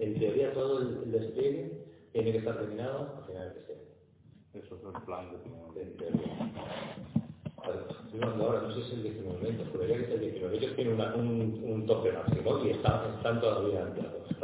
En 0.00 0.18
teoría 0.18 0.52
todo 0.52 0.80
el, 0.80 1.12
despliegue 1.12 1.84
tiene 2.12 2.32
que 2.32 2.38
estar 2.38 2.58
terminado 2.58 3.18
a 3.18 3.26
final 3.26 3.54
de 3.54 3.60
este 3.60 3.78
eso 4.54 4.76
es 4.76 4.82
el 4.82 5.02
plan 5.02 5.30
que 5.30 5.36
tenemos. 5.36 5.76
Estoy 8.06 8.20
hablando 8.22 8.44
ahora, 8.44 8.62
no 8.62 8.74
sé 8.74 8.80
si 8.80 8.86
es 8.86 8.92
el 8.94 9.02
19, 9.02 9.58
pero 9.72 9.86
ya 9.86 9.96
que 9.96 10.04
es 10.04 10.10
el 10.10 10.20
19. 10.20 10.56
Ellos 10.56 10.74
tienen 10.74 10.94
una, 10.94 11.14
un, 11.14 11.62
un 11.64 11.86
tope 11.86 12.12
máximo 12.12 12.64
y 12.64 12.70
están, 12.70 13.14
están 13.16 13.40
todavía 13.40 13.86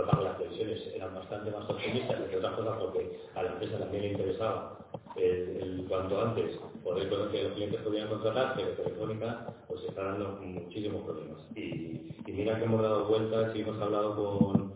las 0.06 0.36
previsiones 0.36 0.86
eran 0.94 1.14
bastante 1.14 1.50
más 1.50 1.68
optimistas, 1.68 2.20
entre 2.20 2.36
otras 2.38 2.54
cosas 2.54 2.78
porque 2.80 3.20
a 3.34 3.42
la 3.42 3.52
empresa 3.52 3.78
también 3.78 4.02
le 4.02 4.10
interesaba 4.12 4.78
el, 5.16 5.84
cuanto 5.88 6.20
antes 6.20 6.56
poder 6.82 7.08
que 7.08 7.44
los 7.44 7.52
clientes 7.52 7.80
podían 7.82 8.08
contratar, 8.08 8.54
pero 8.56 8.70
Telefónica 8.70 9.54
pues 9.68 9.84
está 9.84 10.04
dando 10.04 10.38
muchísimos 10.42 11.02
problemas. 11.02 11.40
Y, 11.56 12.00
mira 12.26 12.58
que 12.58 12.64
hemos 12.64 12.82
dado 12.82 13.06
vueltas 13.06 13.54
y 13.54 13.60
hemos 13.60 13.80
hablado 13.80 14.16
con 14.16 14.74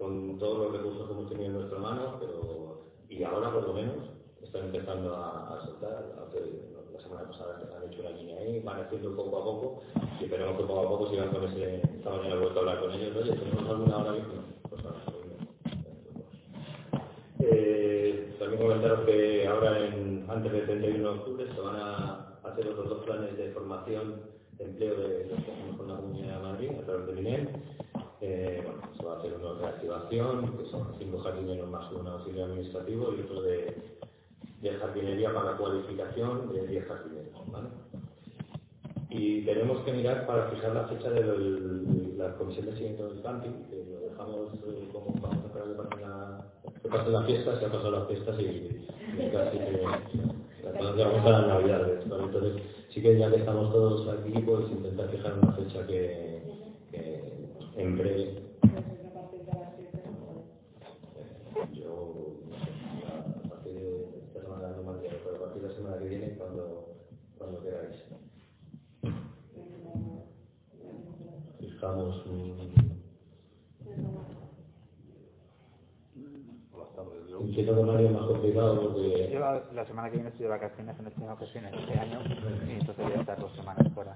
con 0.00 0.38
todos 0.38 0.58
los 0.58 0.72
recursos 0.72 1.06
que 1.06 1.12
hemos 1.12 1.28
tenido 1.28 1.46
en 1.48 1.52
nuestra 1.58 1.78
mano, 1.78 2.16
pero 2.18 2.80
y 3.10 3.22
ahora 3.22 3.52
por 3.52 3.66
lo 3.68 3.74
menos 3.74 3.96
están 4.42 4.64
empezando 4.64 5.14
a, 5.14 5.60
soltar, 5.62 6.06
la 6.92 7.00
semana 7.02 7.28
pasada 7.28 7.60
han 7.76 7.92
hecho 7.92 8.00
una 8.00 8.10
línea 8.10 8.38
ahí, 8.38 8.60
van 8.60 8.80
haciendo 8.80 9.14
poco 9.14 9.38
a 9.38 9.44
poco, 9.44 9.82
y 10.18 10.24
esperemos 10.24 10.56
que 10.56 10.64
poco 10.64 10.80
a 10.80 10.88
poco 10.88 11.10
sigan 11.10 11.28
con 11.28 11.44
ese, 11.44 11.82
esta 11.82 12.10
mañana 12.10 12.34
he 12.34 12.38
vuelto 12.38 12.58
a 12.58 12.60
hablar 12.60 12.80
con 12.80 12.92
ellos, 12.92 13.14
oye, 13.14 13.32
tenemos 13.32 13.68
alguna 13.68 13.98
hora 13.98 14.12
mismo, 14.12 14.34
pues 14.70 14.84
ahora, 14.86 15.00
eh, 17.62 18.36
también 18.38 18.62
comentaros 18.62 19.00
que 19.06 19.46
ahora, 19.46 19.76
antes 20.28 20.52
del 20.52 20.66
31 20.66 20.98
de 20.98 21.18
octubre, 21.18 21.46
se 21.54 21.60
van 21.60 21.76
a 21.76 22.38
hacer 22.44 22.68
otros 22.68 22.88
dos 22.88 23.04
planes 23.04 23.36
de 23.36 23.50
formación 23.50 24.22
de 24.58 24.64
empleo 24.64 24.94
de 24.94 25.26
los 25.26 25.38
que 25.44 25.76
con 25.76 25.88
la 25.88 25.96
Comunidad 25.96 26.36
de 26.36 26.42
Madrid 26.42 26.70
a 26.80 26.86
través 26.86 27.06
del 27.06 27.18
INEM. 27.20 27.48
Eh, 28.20 28.62
bueno, 28.64 28.82
se 28.96 29.04
va 29.04 29.14
a 29.14 29.18
hacer 29.18 29.32
uno 29.34 29.54
de 29.54 29.62
reactivación, 29.62 30.58
que 30.58 30.66
son 30.66 30.94
cinco 30.98 31.18
jardineros 31.20 31.70
más 31.70 31.90
un 31.92 32.06
auxilio 32.06 32.44
administrativo 32.44 33.14
y 33.14 33.20
otro 33.22 33.42
de, 33.42 33.74
de 34.60 34.70
jardinería 34.76 35.32
para 35.32 35.56
cualificación 35.56 36.52
de 36.52 36.66
10 36.66 36.86
jardineros. 36.86 37.50
¿vale? 37.50 37.68
Y 39.10 39.42
tenemos 39.44 39.80
que 39.84 39.92
mirar 39.92 40.26
para 40.26 40.48
fijar 40.50 40.72
la 40.72 40.86
fecha 40.86 41.10
de 41.10 42.16
la 42.16 42.34
comisión 42.36 42.66
de 42.66 42.72
seguimiento 42.72 43.08
del 43.08 43.22
camping, 43.22 43.64
que 43.68 43.84
lo 43.90 44.00
dejamos 44.08 44.54
eh, 44.54 44.88
como 44.92 45.14
vamos 45.20 45.44
a 45.44 45.46
esperar 45.46 45.68
que 45.68 45.74
pasen, 45.74 46.00
la, 46.02 46.46
que 46.80 46.88
pasen 46.88 47.12
las 47.12 47.26
fiestas, 47.26 47.58
se 47.58 47.64
han 47.64 47.72
pasado 47.72 47.90
las 47.90 48.08
fiestas 48.08 48.40
y, 48.40 48.86
casi 49.32 49.58
que 49.58 49.82
vamos 50.62 51.26
a 51.26 51.30
las 51.30 51.46
navidades. 51.48 52.08
¿vale? 52.08 52.22
Entonces, 52.24 52.62
sí 52.90 53.02
que 53.02 53.18
ya 53.18 53.30
que 53.30 53.36
estamos 53.36 53.72
todos 53.72 54.08
aquí, 54.08 54.30
pues 54.30 54.70
intentar 54.70 55.08
fijar 55.08 55.34
una 55.42 55.52
fecha 55.52 55.86
que, 55.86 56.42
que 56.92 57.32
en 57.76 57.98
breve 57.98 58.50
yo 61.72 62.36
a 63.44 63.48
partir 63.48 63.72
de 63.74 64.04
esta 64.26 64.40
semana 64.42 64.68
no 64.76 64.82
me 64.82 64.98
acuerdo, 64.98 65.18
pero 65.24 65.36
a 65.36 65.40
partir 65.40 65.62
de 65.62 65.68
la 65.68 65.74
semana 65.74 65.98
que 65.98 66.08
viene 66.08 66.34
cuando, 66.38 66.96
cuando 67.38 67.62
queráis. 67.62 67.96
Fijamos 71.80 72.26
un... 72.26 72.58
Que 77.54 77.72
Mario 77.72 78.08
es 78.08 78.12
más 78.12 78.26
complicado 78.26 78.82
porque... 78.82 79.30
Yo 79.32 79.40
la, 79.40 79.64
la 79.72 79.86
semana 79.86 80.10
que 80.10 80.16
viene 80.16 80.28
estoy 80.28 80.44
de 80.44 80.50
vacaciones 80.50 81.00
en 81.00 81.06
este 81.06 81.26
ocasiones 81.26 81.72
este 81.72 81.98
año 81.98 82.20
y 82.68 82.72
entonces 82.72 83.02
voy 83.02 83.14
a 83.14 83.20
estar 83.20 83.40
dos 83.40 83.56
semanas 83.56 83.90
fuera. 83.94 84.14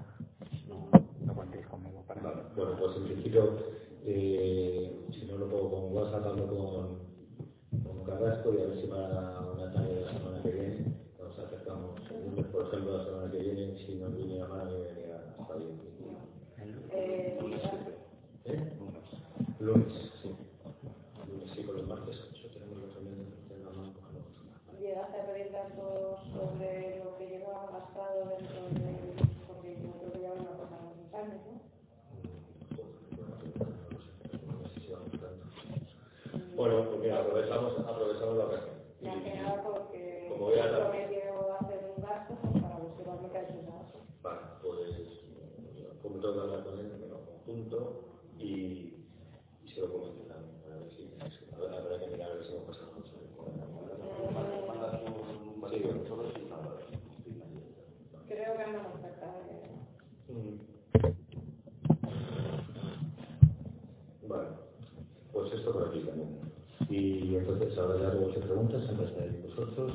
No, 0.69 0.89
no 1.25 1.33
contéis 1.33 1.65
conmigo 1.65 2.03
para 2.07 2.21
Vale, 2.21 2.41
bueno, 2.55 2.77
pues 2.77 2.97
en 2.97 3.03
principio, 3.05 3.57
eh, 4.05 5.07
si 5.11 5.25
no 5.25 5.37
lo 5.37 5.49
puedo 5.49 5.71
con 5.71 5.95
WhatsApp, 5.95 6.23
hablo 6.23 6.47
con, 6.47 7.83
con 7.83 8.03
Carrasco 8.05 8.53
y 8.53 8.61
a 8.61 8.65
ver 8.67 8.79
si 8.79 8.85
para 8.87 9.39
una 9.41 9.73
tarde 9.73 9.95
de 9.95 10.01
la 10.05 10.11
semana 10.11 10.43
que 10.43 10.51
viene 10.51 10.85
nos 11.19 11.39
acercamos. 11.39 11.99
El 12.11 12.29
lunes, 12.29 12.45
por 12.45 12.67
ejemplo, 12.67 12.97
la 12.99 13.05
semana 13.05 13.31
que 13.31 13.39
viene, 13.39 13.75
si 13.79 13.95
no 13.95 14.09
viene 14.09 14.37
la 14.37 14.47
mano, 14.49 14.65
me 14.69 14.81
venía 14.81 15.33
hasta 15.39 15.53
ahí. 15.55 15.95
Eh, 16.97 17.37
¿Eh? 18.45 18.71
Lunes, 19.59 19.91
sí. 20.21 20.35
Lunes, 21.27 21.51
sí, 21.53 21.63
con 21.63 21.75
los 21.75 21.87
martes. 21.87 22.15
Eso 22.33 22.47
tenemos 22.53 22.77
los 22.79 22.95
reuniones 22.95 23.49
de 23.49 23.57
la 23.59 23.69
mano. 23.71 23.93
llegaste 24.79 25.19
a 25.19 25.25
pedir 25.25 25.51
datos 25.51 26.19
sobre 26.33 27.03
lo 27.03 27.17
que 27.17 27.27
llevaba 27.27 27.71
gastado 27.71 28.29
dentro 28.29 28.61
de... 28.79 28.87
porque 29.47 29.75
yo 29.81 29.91
creo 29.99 30.11
que 30.13 30.21
ya 30.21 30.29
van 30.29 30.47
a 30.47 30.57
pasar 30.57 30.79
unos 30.95 31.13
años, 31.13 31.41
¿no? 31.45 31.65
Bueno, 36.65 36.89
pues 36.89 36.99
mira, 37.01 37.19
aprovechamos, 37.19 37.77
aprovechamos 37.77 38.37
la 38.37 38.45
ocasión. 38.45 38.75
Porque 39.63 40.25
Como 40.29 40.45
voy 40.45 40.57
a 40.57 40.63
hacer 40.65 40.81
un 41.95 42.01
gasto 42.01 42.33
para 42.59 42.77
buscar 42.79 43.21
lo 43.21 43.29
que 43.31 43.37
ha 43.37 43.41
hecho. 43.43 43.53
Vale, 44.23 44.39
pues 44.63 44.97
como 46.01 46.15
tengo 46.19 46.33
que 46.33 46.39
hablar 46.41 46.63
con 46.63 46.79
él, 46.79 46.91
me 46.99 47.07
lo 47.07 47.21
conjunto 47.23 48.01
y, 48.39 49.05
y 49.63 49.67
se 49.75 49.81
lo 49.81 49.93
comento 49.93 50.23
también. 50.23 50.55
A 50.65 50.69
ver 50.79 50.89
si 50.89 51.13
a 51.53 51.59
ver, 51.59 51.71
habrá 51.71 51.99
que 51.99 52.07
mirar 52.07 52.31
a 52.31 52.33
ver 52.33 52.43
si 52.43 52.53
hemos 52.53 52.65
pasado. 52.65 52.87
Creo 58.27 58.57
que 58.57 58.63
cerca 59.03 59.27
de... 59.37 60.33
Mm. 60.33 60.57
Vale, 64.27 64.47
pues 65.31 65.53
esto 65.53 65.71
por 65.71 65.89
aquí 65.89 65.99
también. 65.99 66.44
Entonces 67.47 67.77
ahora 67.77 67.99
ya 67.99 68.13
luego 68.13 68.33
se 68.33 68.39
preguntas, 68.39 68.83
siempre 68.85 69.05
estáis 69.07 69.43
vosotros. 69.43 69.91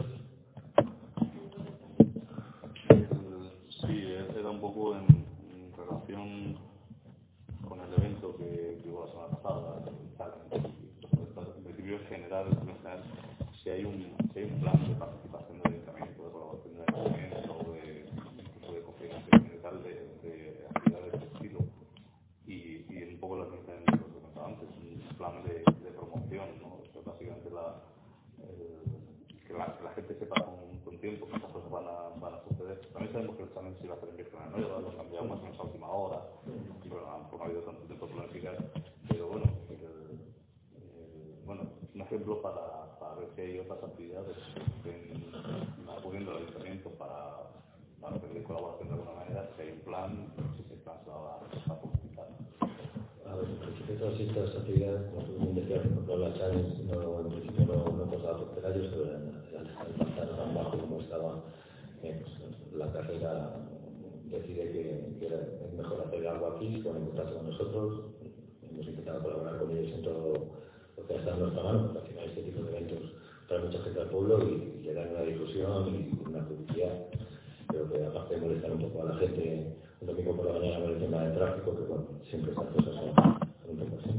Sí, 3.87 4.05
era 4.39 4.51
un 4.51 4.61
poco 4.61 4.95
en, 4.97 5.07
en 5.07 5.73
relación 5.77 6.57
con 7.69 7.81
el 7.81 7.93
evento 7.99 8.37
que, 8.37 8.81
que 8.83 8.91
hubo 8.91 9.05
la 9.07 9.11
semana 9.13 9.37
pasada, 9.43 9.83
tal, 10.19 10.33
en 10.53 11.65
principio 11.65 11.99
general, 12.09 12.47
en 12.53 12.59
general, 12.67 13.03
si 13.63 13.71
hay 13.71 13.85
un, 13.85 14.15
si 14.33 14.39
hay 14.39 14.45
un 14.45 14.61
plan 14.61 14.89
de 14.89 14.95
participación 14.95 15.59
del 15.63 15.73
ayuntamiento, 15.73 16.25
de 16.25 16.31
colaboración 16.31 16.75
del 16.75 16.85
ayuntamiento, 16.95 17.57
o 17.59 17.73
de, 17.73 18.05
incluso 18.39 18.73
de 18.73 18.83
cofinanciación 18.83 19.53
y 19.55 19.63
tal, 19.63 19.83
de, 19.83 19.95
de 20.23 20.67
actividades 20.71 21.13
de 21.13 21.19
este 21.19 21.35
estilo, 21.35 21.61
y, 22.47 22.87
y 22.89 23.03
un 23.15 23.21
poco 23.21 23.39
las 23.39 23.49
menciones 23.51 23.85
que 23.87 23.95
os 24.05 24.13
comentaba 24.13 24.47
antes, 24.49 24.69
un 24.79 25.17
plan 25.17 25.45
de, 25.45 25.55
de 25.85 25.91
promoción, 25.97 26.49
¿no? 26.63 26.79
Eso 26.85 26.99
es 27.01 27.05
básicamente 27.07 27.51
la, 27.51 27.77
el- 28.43 29.41
que 29.47 29.53
la, 29.59 29.67
que 29.79 29.85
la 29.85 29.91
gente 29.95 30.15
sepa 30.15 30.37
con, 30.45 30.79
con 30.85 30.99
tiempo 31.01 31.27
que 31.27 31.35
estas 31.37 31.51
cosas 31.51 31.71
van 31.71 31.85
a, 31.87 32.09
van 32.23 32.35
a 32.35 32.41
suceder. 32.49 32.81
También 32.93 33.13
sabemos 33.13 33.37
que 33.37 33.43
el 33.43 33.49
examen 33.49 33.75
se 33.79 33.85
iba 33.85 33.95
a 33.95 33.99
hacer 33.99 34.09
en 34.11 34.17
Virgen 34.17 34.41
Nueva, 34.55 34.81
lo 34.81 34.97
cambiamos 34.97 35.29
más 35.31 35.41
o 35.41 35.43
menos 35.43 35.59
a 35.61 35.63
última 35.65 35.89
hora, 35.91 36.21
y 36.85 36.89
bueno, 36.89 37.07
a 37.11 37.19
lo 37.19 37.25
mejor 37.25 37.39
no 37.39 37.43
ha 37.45 37.47
habido 37.47 37.63
tanto 37.63 37.83
tiempo 37.87 38.07
para 38.07 38.17
planificar, 38.23 38.57
pero 39.09 39.27
bueno, 39.29 39.47
el- 39.71 40.23
el- 40.79 41.45
bueno, 41.45 41.63
un 41.95 42.01
ejemplo 42.01 42.41
para, 42.43 42.99
para 42.99 43.15
ver 43.17 43.29
si 43.35 43.41
hay 43.43 43.59
otras 43.59 43.83
actividades 43.85 44.37
que 44.85 44.91
estén 44.91 45.35
acudiendo 45.91 46.31
al 46.31 46.37
ayuntamiento 46.39 46.91
para, 46.91 47.51
para 48.01 48.17
pedir 48.23 48.43
colaboración 48.45 48.89
de 48.89 48.95
alguna 48.95 49.15
manera, 49.19 49.51
si 49.57 49.63
hay 49.63 49.71
un 49.73 49.81
plan, 49.81 50.33
si 50.57 50.63
ese 50.63 50.77
plan 50.83 50.97
se 51.05 51.11
va 51.11 51.35
a, 51.37 51.41
se 51.51 51.69
va 51.69 51.75
a 51.75 51.81
publicar. 51.83 52.29
A 53.27 53.35
ver, 53.37 53.45
en 53.47 53.59
principio 53.59 53.95
todas 53.97 54.19
estas 54.21 54.57
actividades, 54.57 55.03
como 55.11 55.23
tú 55.27 55.33
bien 55.39 55.55
decías, 55.55 55.81
por 55.83 55.91
ejemplo, 55.93 56.19
la 56.19 56.35
challenge, 56.35 56.83
no, 56.85 57.21
en 57.21 57.29
principio 57.31 57.67
no, 57.67 57.75
no 57.97 58.11
costaba 58.11 58.39
por 58.39 58.49
penarios, 58.55 58.89
pero 58.91 59.05
eran 59.07 59.41
al 59.79 59.95
pasar 59.95 60.37
tan 60.37 60.55
bajo 60.55 60.79
como 60.79 61.01
estaba 61.01 61.45
eh, 62.03 62.23
pues, 62.23 62.73
la 62.75 62.93
carrera 62.93 63.55
decide 64.25 64.73
que, 64.73 65.17
que 65.21 65.27
era, 65.27 65.37
es 65.43 65.73
mejor 65.75 66.01
hacer 66.07 66.27
algo 66.27 66.47
aquí, 66.49 66.81
con 66.83 66.97
en 66.97 67.07
contacto 67.07 67.37
con 67.37 67.47
nosotros, 67.51 68.01
hemos 68.69 68.87
intentado 68.87 69.23
colaborar 69.23 69.59
con 69.61 69.71
ellos 69.77 69.93
en 69.95 70.03
todo 70.03 70.33
lo 70.97 71.07
que 71.07 71.15
está 71.17 71.31
en 71.35 71.41
nuestra 71.41 71.63
mano, 71.63 71.83
porque 71.85 71.99
al 72.01 72.07
final 72.09 72.25
este 72.31 72.43
tipo 72.43 72.63
de 72.65 72.71
eventos 72.77 73.13
trae 73.49 73.61
mucha 73.61 73.79
gente 73.83 74.01
al 74.01 74.09
pueblo 74.11 74.39
y, 74.49 74.79
y 74.81 74.83
le 74.85 74.95
dan 74.95 75.11
una 75.11 75.23
difusión 75.23 75.89
y 75.95 76.29
una 76.29 76.45
publicidad. 76.49 77.07
Creo 77.69 77.89
que 77.93 78.05
aparte 78.07 78.35
de 78.35 78.41
molestar 78.41 78.73
un 78.73 78.81
poco 78.83 79.03
a 79.03 79.13
la 79.13 79.15
gente 79.19 79.77
un 80.01 80.07
domingo 80.07 80.35
por 80.37 80.47
la 80.47 80.53
mañana 80.55 80.81
con 80.81 80.93
el 80.95 80.99
tema 80.99 81.23
del 81.25 81.35
tráfico, 81.35 81.77
que 81.77 81.83
bueno, 81.85 82.07
siempre 82.31 82.53
estas 82.53 82.69
cosas 82.69 82.95
son, 82.95 83.15
son 83.15 83.71
un 83.71 83.77
poco 83.77 83.97
así. 84.01 84.11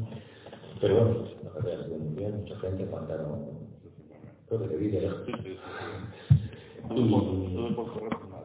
Pero 0.79 0.95
bueno, 0.95 1.25
la 1.43 1.49
carrera 1.51 1.81
estuvo 1.81 1.97
muy 1.97 2.15
bien, 2.15 2.37
mucha 2.41 2.59
gente, 2.59 2.85
faltaron, 2.85 3.45
creo 4.47 4.61
que 4.61 4.67
te 4.67 4.77
vi 4.77 4.87
de 4.89 5.01
lejos. 5.01 5.21
Sí, 5.25 5.31
sí, 5.31 5.41
sí. 5.43 5.55
sí. 5.55 6.35
Estuve 6.81 7.09
por, 7.09 7.23
estuve 7.23 7.71
por 7.75 7.93
correr 7.93 8.09
por 8.09 8.25
una 8.27 8.37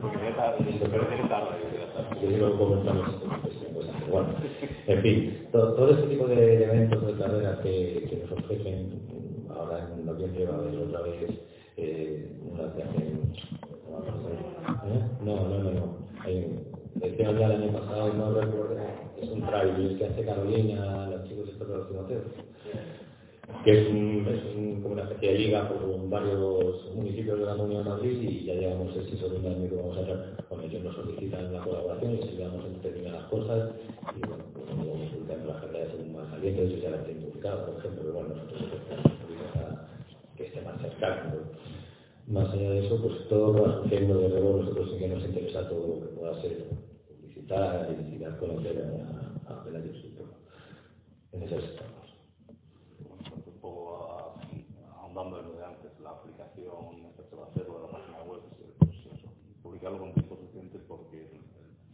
Porque 0.00 0.18
ya 0.18 0.28
está, 0.30 0.58
ya 0.58 1.28
tarde, 1.28 1.58
ya 1.78 1.92
tarde. 1.94 2.20
que 2.20 2.36
luego 2.38 2.58
comentamos 2.58 3.06
pues, 3.42 3.54
cosas, 3.74 3.94
pero 4.00 4.12
bueno, 4.12 4.28
en 4.86 5.02
fin, 5.02 5.48
todo, 5.52 5.74
todo 5.74 5.90
este 5.90 6.06
tipo 6.08 6.26
de, 6.26 6.36
de 6.36 6.64
eventos 6.64 7.06
de 7.06 7.12
carreras 7.14 7.58
que, 7.60 8.06
que 8.08 8.16
nos 8.16 8.32
ofrecen, 8.32 9.02
ahora 9.50 9.88
en 9.94 10.04
noviembre 10.06 10.46
va 10.46 10.54
a 10.54 10.58
haber 10.58 10.78
otra 10.78 11.00
vez 11.02 11.30
eh, 11.76 12.32
una 12.52 12.72
que 12.74 12.82
hacen, 12.82 13.32
no, 13.90 13.98
me 14.00 14.08
acuerdo, 14.08 14.38
¿eh? 14.88 15.02
no, 15.24 15.36
no, 15.48 15.58
no, 15.62 15.70
no, 15.72 15.98
hay 16.20 16.36
un- 16.44 16.68
decían 17.00 17.38
ya 17.38 17.46
el 17.46 17.62
año 17.62 17.72
pasado, 17.72 18.12
no 18.14 18.32
recuerdo, 18.34 18.76
es 19.20 19.28
un 19.30 19.46
trail 19.46 19.96
que 19.98 20.06
hace 20.06 20.24
Carolina, 20.24 21.08
los 21.08 21.22
que 23.64 23.72
es, 23.80 23.88
un, 23.88 24.80
como 24.82 24.94
una 24.94 25.02
especie 25.04 25.32
de 25.32 25.38
liga 25.38 25.68
por 25.68 26.08
varios 26.08 26.94
municipios 26.94 27.38
de 27.38 27.46
la 27.46 27.56
Comunidad 27.56 27.84
de 27.84 27.90
Madrid 27.90 28.22
y 28.22 28.44
ya 28.44 28.54
llevamos 28.54 28.96
el 28.96 29.08
sexto 29.08 29.28
de 29.28 29.38
un 29.38 29.46
año 29.46 29.68
que 29.68 29.76
vamos 29.76 29.96
a 29.96 30.00
hacer. 30.02 30.44
Bueno, 30.48 30.64
ellos 30.64 30.84
nos 30.84 30.94
solicitan 30.96 31.52
la 31.52 31.60
colaboración 31.60 32.14
y 32.14 32.28
ayudamos 32.28 32.64
en 32.66 32.82
determinadas 32.82 33.24
cosas 33.30 33.70
y 34.16 34.26
bueno, 34.26 34.44
pues 34.52 34.66
luego 34.76 34.92
publicando 35.10 35.46
las 35.48 35.60
carreras 35.62 35.88
según 35.90 36.16
más 36.16 36.30
saliente, 36.30 36.64
eso 36.64 36.76
ya 36.76 36.90
las 36.90 37.04
tienen 37.04 37.28
por 37.40 37.78
ejemplo, 37.78 38.02
pero 38.02 38.12
bueno, 38.12 38.28
nosotros 38.34 38.62
que 40.36 40.46
esté 40.46 40.60
más 40.62 40.80
cercano. 40.80 41.34
¿no? 41.34 41.58
Más 42.32 42.52
allá 42.52 42.70
de 42.70 42.86
eso, 42.86 43.00
pues 43.00 43.28
todo 43.28 43.52
lo 43.52 43.54
que 43.54 43.60
va 43.62 43.76
surgiendo, 43.78 44.18
desde 44.18 44.40
luego, 44.40 44.58
nosotros 44.58 44.90
sí 44.92 44.98
que 44.98 45.08
nos 45.08 45.24
interesa 45.24 45.68
todo 45.68 45.86
lo 45.86 46.00
que 46.00 46.14
pueda 46.14 46.40
ser 46.42 46.68
publicitar 47.08 47.88
y 47.90 48.18
dar 48.18 48.38
conocer 48.38 48.84
a, 49.48 49.52
a 49.52 49.64
Pelayo 49.64 49.90
en 51.32 51.42
esas 51.42 51.62
estamos. 51.64 52.14
un 53.34 53.52
poco 53.60 54.34
ahondando 54.94 55.40
en 55.40 55.46
lo 55.46 55.52
de 55.54 55.64
antes, 55.64 56.00
la 56.00 56.10
aplicación 56.10 57.12
que 57.16 57.22
se 57.28 57.36
va 57.36 57.44
a 57.44 57.48
hacer 57.48 57.66
o 57.68 57.86
la 57.86 57.92
página 57.92 58.22
web, 58.24 58.40
pues 58.78 58.90
eso, 58.90 59.28
con 59.96 60.12
tiempo 60.12 60.36
suficiente 60.36 60.78
porque 60.86 61.30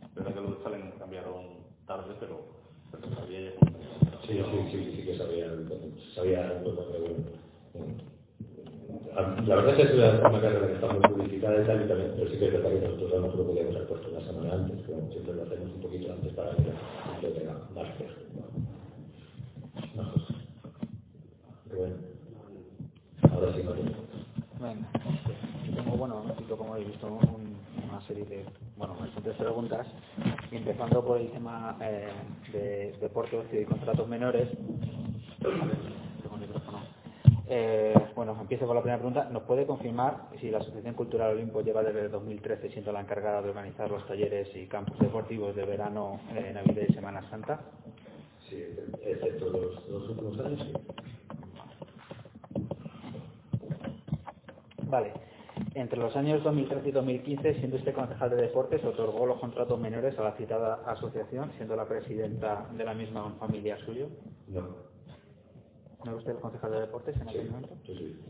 es 0.02 0.14
verdad 0.14 0.34
que 0.34 0.40
los 0.40 0.58
de 0.58 0.64
Challenge 0.64 0.98
cambiaron 0.98 1.44
tarde, 1.86 2.14
pero, 2.18 2.40
pero 2.90 3.14
sabía 3.14 3.40
ya 3.40 3.74
Sí, 4.26 4.40
sí, 4.40 4.68
sí, 4.70 4.92
sí 4.96 5.04
que 5.04 5.18
sabía, 5.18 5.46
sabía 6.14 6.62
pero. 6.64 6.74
La 9.46 9.56
verdad 9.56 9.70
es 9.70 9.76
que 9.76 9.82
es 9.82 9.94
una, 9.94 10.40
carrera 10.40 10.66
que 10.66 10.72
está 10.74 10.92
muy 10.92 11.00
publicitada 11.00 11.62
y 11.62 11.66
tal, 11.66 11.84
y 11.84 11.88
también, 11.88 12.12
pero 12.16 12.30
sí 12.30 12.38
que 12.38 12.46
es 12.46 12.52
verdad 12.54 12.70
que 12.70 12.80
nosotros 12.80 13.12
a 13.12 13.16
lo 13.16 13.22
mejor 13.22 13.38
lo 13.38 13.46
podíamos 13.46 13.76
haber 13.76 13.88
puesto 13.88 14.08
una 14.08 14.20
semana 14.26 14.54
antes, 14.54 14.86
como 14.86 15.12
siempre 15.12 15.34
lo 15.34 15.42
hacemos 15.42 15.74
un 15.74 15.80
poquito 15.82 16.12
antes 16.12 16.32
para 16.32 16.56
que 16.56 16.72
lo 17.22 17.32
tenga 17.32 17.52
más 17.74 17.94
fresco. 17.96 18.20
No, 19.94 20.14
pero 21.68 21.80
bueno, 21.80 21.96
ahora 23.30 23.54
sí, 23.54 23.62
María. 23.62 23.84
Bueno, 24.58 24.86
tengo, 25.76 25.96
bueno, 25.96 26.24
como 26.56 26.72
habéis 26.72 26.88
visto, 26.88 27.06
serie 28.06 28.24
de, 28.24 28.44
bueno, 28.76 28.94
bastantes 28.98 29.34
preguntas, 29.36 29.86
empezando 30.50 31.04
por 31.04 31.20
el 31.20 31.30
tema 31.30 31.76
eh, 31.80 32.08
de 32.52 32.92
deportes 33.00 33.46
y 33.52 33.64
contratos 33.64 34.08
menores. 34.08 34.48
Eh, 37.46 37.94
bueno, 38.16 38.36
empiezo 38.40 38.66
con 38.66 38.74
la 38.74 38.82
primera 38.82 38.98
pregunta. 38.98 39.28
¿Nos 39.30 39.42
puede 39.42 39.66
confirmar 39.66 40.28
si 40.40 40.50
la 40.50 40.58
Asociación 40.58 40.94
Cultural 40.94 41.32
Olimpo 41.32 41.60
lleva 41.60 41.82
desde 41.82 42.06
el 42.06 42.10
2013 42.10 42.70
siendo 42.70 42.90
la 42.90 43.00
encargada 43.00 43.42
de 43.42 43.50
organizar 43.50 43.90
los 43.90 44.06
talleres 44.06 44.48
y 44.56 44.66
campos 44.66 44.98
deportivos 44.98 45.54
de 45.54 45.64
verano, 45.64 46.20
eh, 46.34 46.52
Navidad 46.54 46.84
y 46.88 46.92
Semana 46.94 47.28
Santa? 47.28 47.60
Sí, 48.48 48.64
excepto 49.02 49.50
los 49.50 49.88
dos 49.88 50.08
últimos 50.08 50.40
años, 50.40 50.60
sí. 50.62 50.72
Vale. 54.84 55.33
Entre 55.74 55.98
los 55.98 56.14
años 56.14 56.42
2013 56.44 56.88
y 56.88 56.92
2015, 56.92 57.54
siendo 57.54 57.76
usted 57.76 57.94
concejal 57.94 58.30
de 58.30 58.36
deportes, 58.36 58.84
otorgó 58.84 59.26
los 59.26 59.40
contratos 59.40 59.80
menores 59.80 60.16
a 60.18 60.22
la 60.22 60.36
citada 60.36 60.82
asociación, 60.86 61.50
siendo 61.56 61.74
la 61.74 61.86
presidenta 61.88 62.68
de 62.76 62.84
la 62.84 62.94
misma 62.94 63.26
un 63.26 63.36
familiar 63.38 63.78
suyo. 63.84 64.08
No. 64.46 64.60
¿No 64.60 66.10
era 66.10 66.14
usted 66.14 66.32
el 66.32 66.38
concejal 66.38 66.70
de 66.70 66.80
deportes 66.80 67.16
en 67.16 67.28
aquel 67.28 67.50
momento? 67.50 67.76
Sí, 67.86 67.94
sí. 67.96 68.20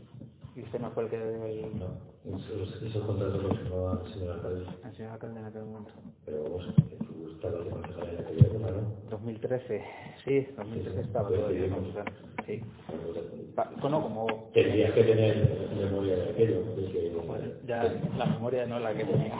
¿Y 0.55 0.61
usted 0.63 0.79
no 0.79 0.89
fue 0.91 1.03
el 1.03 1.09
que 1.09 1.17
el... 1.17 1.77
No, 1.77 2.37
esos, 2.37 2.81
esos 2.81 3.05
contratos 3.05 3.43
los 3.43 3.59
firmaba 3.59 4.01
el 4.03 4.13
señor 4.13 4.31
alcalde. 4.31 4.65
El 4.83 4.95
señor 4.95 5.11
alcalde 5.11 5.39
en 5.39 5.45
aquel 5.45 5.65
momento. 5.65 5.91
Pero 6.25 6.43
tú 7.41 7.47
estabas 7.47 7.65
de 7.65 7.71
concejal 7.71 8.09
en 8.09 8.25
aquella 8.25 8.47
época, 8.47 8.71
¿no? 8.71 9.09
2013, 9.09 9.83
sí, 10.23 10.47
2013 10.57 11.01
estaba 11.01 11.29
todavía. 11.29 11.67
Sí. 12.45 12.61
Bueno, 13.81 14.01
como... 14.01 14.49
Tendrías 14.53 14.91
que 14.93 15.03
tener 15.03 15.69
memoria 15.77 16.15
de 16.15 16.29
aquello. 16.31 16.61
Ya 17.65 17.83
la 18.17 18.25
memoria 18.25 18.65
no 18.65 18.77
es 18.77 18.83
la 18.83 18.93
que 18.93 19.05
tenía. 19.05 19.33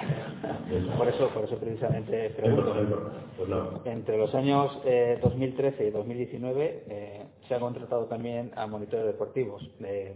por 0.97 1.07
eso, 1.07 1.29
por 1.29 1.43
eso 1.43 1.57
precisamente 1.57 2.31
pregunto. 2.31 3.11
Pues 3.37 3.49
no. 3.49 3.81
Entre 3.85 4.17
los 4.17 4.33
años 4.33 4.71
eh, 4.85 5.19
2013 5.21 5.87
y 5.87 5.91
2019 5.91 6.83
eh, 6.87 7.25
se 7.47 7.55
ha 7.55 7.59
contratado 7.59 8.05
también 8.05 8.51
a 8.55 8.65
monitores 8.65 9.05
deportivos. 9.05 9.69
Eh, 9.81 10.15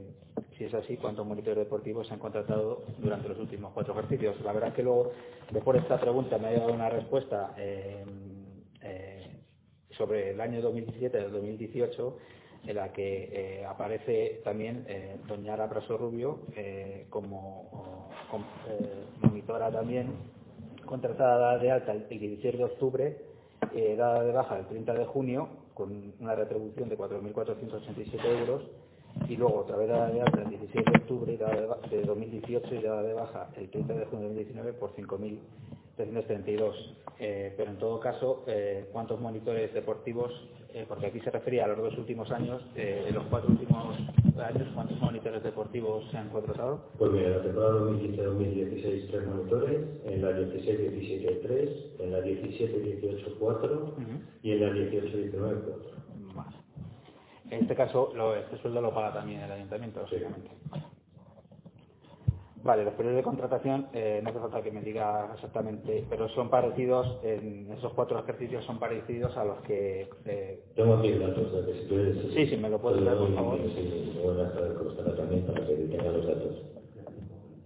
si 0.57 0.65
es 0.65 0.73
así, 0.73 0.97
¿cuántos 0.97 1.25
monitores 1.25 1.57
deportivos 1.57 2.07
se 2.07 2.13
han 2.13 2.19
contratado 2.19 2.83
durante 2.97 3.29
los 3.29 3.39
últimos 3.39 3.71
cuatro 3.73 3.93
ejercicios? 3.93 4.39
La 4.41 4.53
verdad 4.53 4.69
es 4.69 4.75
que 4.75 4.83
luego, 4.83 5.11
después 5.51 5.75
de 5.75 5.81
esta 5.81 5.99
pregunta, 5.99 6.37
me 6.37 6.47
ha 6.47 6.51
llegado 6.51 6.73
una 6.73 6.89
respuesta 6.89 7.53
eh, 7.57 8.03
eh, 8.81 9.27
sobre 9.91 10.31
el 10.31 10.41
año 10.41 10.61
2017 10.61 11.17
y 11.19 11.31
2018 11.31 12.17
en 12.67 12.75
la 12.75 12.91
que 12.91 13.29
eh, 13.31 13.65
aparece 13.65 14.41
también 14.43 14.85
doña 15.27 15.53
Ara 15.53 15.67
Rubio 15.67 16.39
como, 17.09 18.09
como 18.29 18.45
monitora 19.21 19.71
también 19.71 20.11
contratada 20.85 21.57
de 21.57 21.71
alta 21.71 21.93
el 21.93 22.07
16 22.09 22.57
de 22.57 22.63
octubre, 22.63 23.17
dada 23.97 24.23
de 24.23 24.31
baja 24.33 24.59
el 24.59 24.67
30 24.67 24.93
de 24.93 25.05
junio 25.05 25.47
con 25.73 26.13
una 26.19 26.35
retribución 26.35 26.89
de 26.89 26.97
4.487 26.97 28.25
euros 28.39 28.63
y 29.27 29.35
luego 29.35 29.59
otra 29.59 29.77
vez 29.77 29.89
dada 29.89 30.09
de 30.09 30.21
alta 30.21 30.41
el 30.41 30.49
16 30.49 30.85
de 30.85 30.99
octubre 30.99 31.37
de, 31.37 31.97
de 31.97 32.03
2018 32.03 32.75
y 32.75 32.81
dada 32.81 33.03
de 33.03 33.13
baja 33.13 33.49
el 33.57 33.69
30 33.69 33.93
de 33.93 34.05
junio 34.05 34.29
de 34.29 34.35
2019 34.35 34.73
por 34.73 34.95
5.332. 34.95 36.73
Eh, 37.19 37.53
pero 37.57 37.71
en 37.71 37.77
todo 37.77 37.99
caso, 37.99 38.43
eh, 38.47 38.87
¿cuántos 38.91 39.19
monitores 39.19 39.73
deportivos 39.73 40.31
eh, 40.73 40.85
porque 40.87 41.07
aquí 41.07 41.19
se 41.21 41.31
refería 41.31 41.65
a 41.65 41.67
los 41.69 41.79
dos 41.79 41.97
últimos 41.97 42.29
años, 42.29 42.61
eh, 42.75 43.05
en 43.07 43.15
los 43.15 43.25
cuatro 43.25 43.49
últimos 43.49 43.97
años, 44.37 44.67
¿cuántos 44.75 44.99
monitores 44.99 45.41
deportivos 45.41 46.03
se 46.11 46.17
han 46.17 46.29
contratado? 46.29 46.91
Pues 46.99 47.11
mira, 47.11 47.25
en 47.25 47.37
la 47.37 47.41
temporada 47.41 47.73
2015-2016 47.81 49.07
tres 49.09 49.27
monitores, 49.27 49.87
en 50.05 50.21
la 50.21 50.31
16-17 50.31 51.41
tres, 51.41 51.69
en 51.99 52.11
la 52.11 52.19
17-18 52.19 53.35
cuatro 53.39 53.95
y 54.43 54.51
en 54.51 54.61
la 54.61 54.69
18-19 54.71 55.31
cuatro. 55.65 56.08
En 57.49 57.61
este 57.61 57.75
caso, 57.75 58.11
lo, 58.15 58.35
este 58.35 58.57
sueldo 58.57 58.81
lo 58.81 58.93
paga 58.93 59.13
también 59.13 59.41
el 59.41 59.51
ayuntamiento, 59.51 60.01
lógicamente. 60.01 60.51
Vale, 62.61 62.83
los 62.83 62.93
periodos 62.95 63.17
de 63.17 63.23
contratación, 63.23 63.87
eh, 63.93 64.19
no 64.21 64.31
hace 64.31 64.39
falta 64.39 64.61
que 64.61 64.71
me 64.71 64.81
diga 64.81 65.31
exactamente, 65.33 66.05
pero 66.09 66.27
son 66.29 66.49
parecidos, 66.49 67.19
en 67.23 67.71
esos 67.71 67.93
cuatro 67.93 68.19
ejercicios 68.19 68.65
son 68.65 68.79
parecidos 68.79 69.35
a 69.37 69.45
los 69.45 69.61
que... 69.61 70.09
Eh... 70.25 70.61
Tengo 70.75 70.95
aquí 70.95 71.13
datos, 71.13 71.53
de 71.53 71.71
que 71.71 71.79
si 71.79 71.87
quieres... 71.87 72.17
Sí, 72.33 72.47
sí, 72.47 72.57
me 72.57 72.69
lo 72.69 72.79
puedes 72.79 73.03
dar, 73.05 73.17
por 73.17 73.33
favor. 73.33 73.59
Sí, 73.59 74.13
me 74.13 74.21
voy 74.21 74.41
a 74.41 74.47
estar 74.47 74.73
con 74.73 75.15
también 75.15 75.45
para 75.45 75.65
que 75.65 75.73
tenga 75.73 76.11
los 76.11 76.27
datos. 76.27 76.61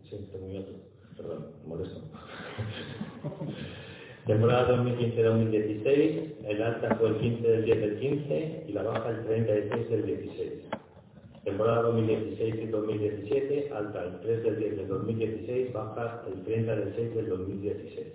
Sí, 0.09 0.29
tengo 0.31 0.45
muy 0.45 0.57
alto. 0.57 0.73
Perdón, 1.17 1.47
molesto. 1.65 1.99
Temporada 4.26 4.78
2015-2016, 4.86 6.45
el 6.47 6.63
alta 6.63 6.95
fue 6.95 7.09
el 7.09 7.17
15 7.17 7.45
del 7.45 7.65
10 7.65 7.82
del 7.82 7.99
15 7.99 8.63
y 8.69 8.71
la 8.71 8.84
baja 8.84 9.09
el 9.09 9.26
36 9.26 9.89
del 9.89 10.05
16. 10.05 10.51
Temporada 11.43 11.82
2016 11.82 12.55
y 12.55 12.67
2017, 12.67 13.71
alta 13.76 14.05
el 14.05 14.21
3 14.21 14.43
del 14.43 14.59
10 14.59 14.78
del 14.78 14.88
2016, 14.88 15.74
baja 15.74 16.24
el 16.26 16.41
30 16.41 16.74
del 16.74 16.95
6 16.95 17.15
del 17.15 17.30
2016. 17.30 18.07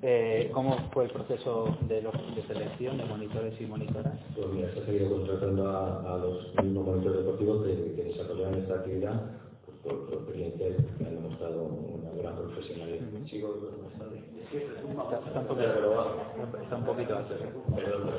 Eh, 0.00 0.50
¿Cómo 0.54 0.76
fue 0.92 1.04
el 1.06 1.10
proceso 1.10 1.76
de, 1.88 2.02
los, 2.02 2.14
de 2.36 2.42
selección 2.46 2.98
de 2.98 3.04
monitores 3.04 3.60
y 3.60 3.66
monitoras? 3.66 4.14
Pues 4.36 4.46
mira, 4.48 4.72
se 4.72 4.80
ha 4.80 4.86
seguido 4.86 5.10
contratando 5.10 5.68
a, 5.68 6.14
a 6.14 6.18
los 6.18 6.54
mismos 6.62 6.86
monitores 6.86 7.18
deportivos 7.18 7.66
que, 7.66 7.94
que 7.96 8.04
desarrollaron 8.04 8.54
esta 8.60 8.74
actividad 8.74 9.22
pues, 9.64 9.76
por 9.78 10.08
su 10.08 10.14
experiencia 10.14 10.66
que 10.98 11.04
han 11.04 11.14
demostrado 11.16 11.64
una 11.64 12.10
gran 12.12 12.36
profesionalidad. 12.36 13.08
Uh 13.08 13.18
-huh. 13.18 13.28
Sigo 13.28 13.54
está, 14.48 15.18
está, 15.26 15.40
un 15.40 15.46
poquito, 15.46 16.62
está 16.62 16.76
un 16.76 16.84
poquito. 16.84 17.18
Perdón, 17.74 18.10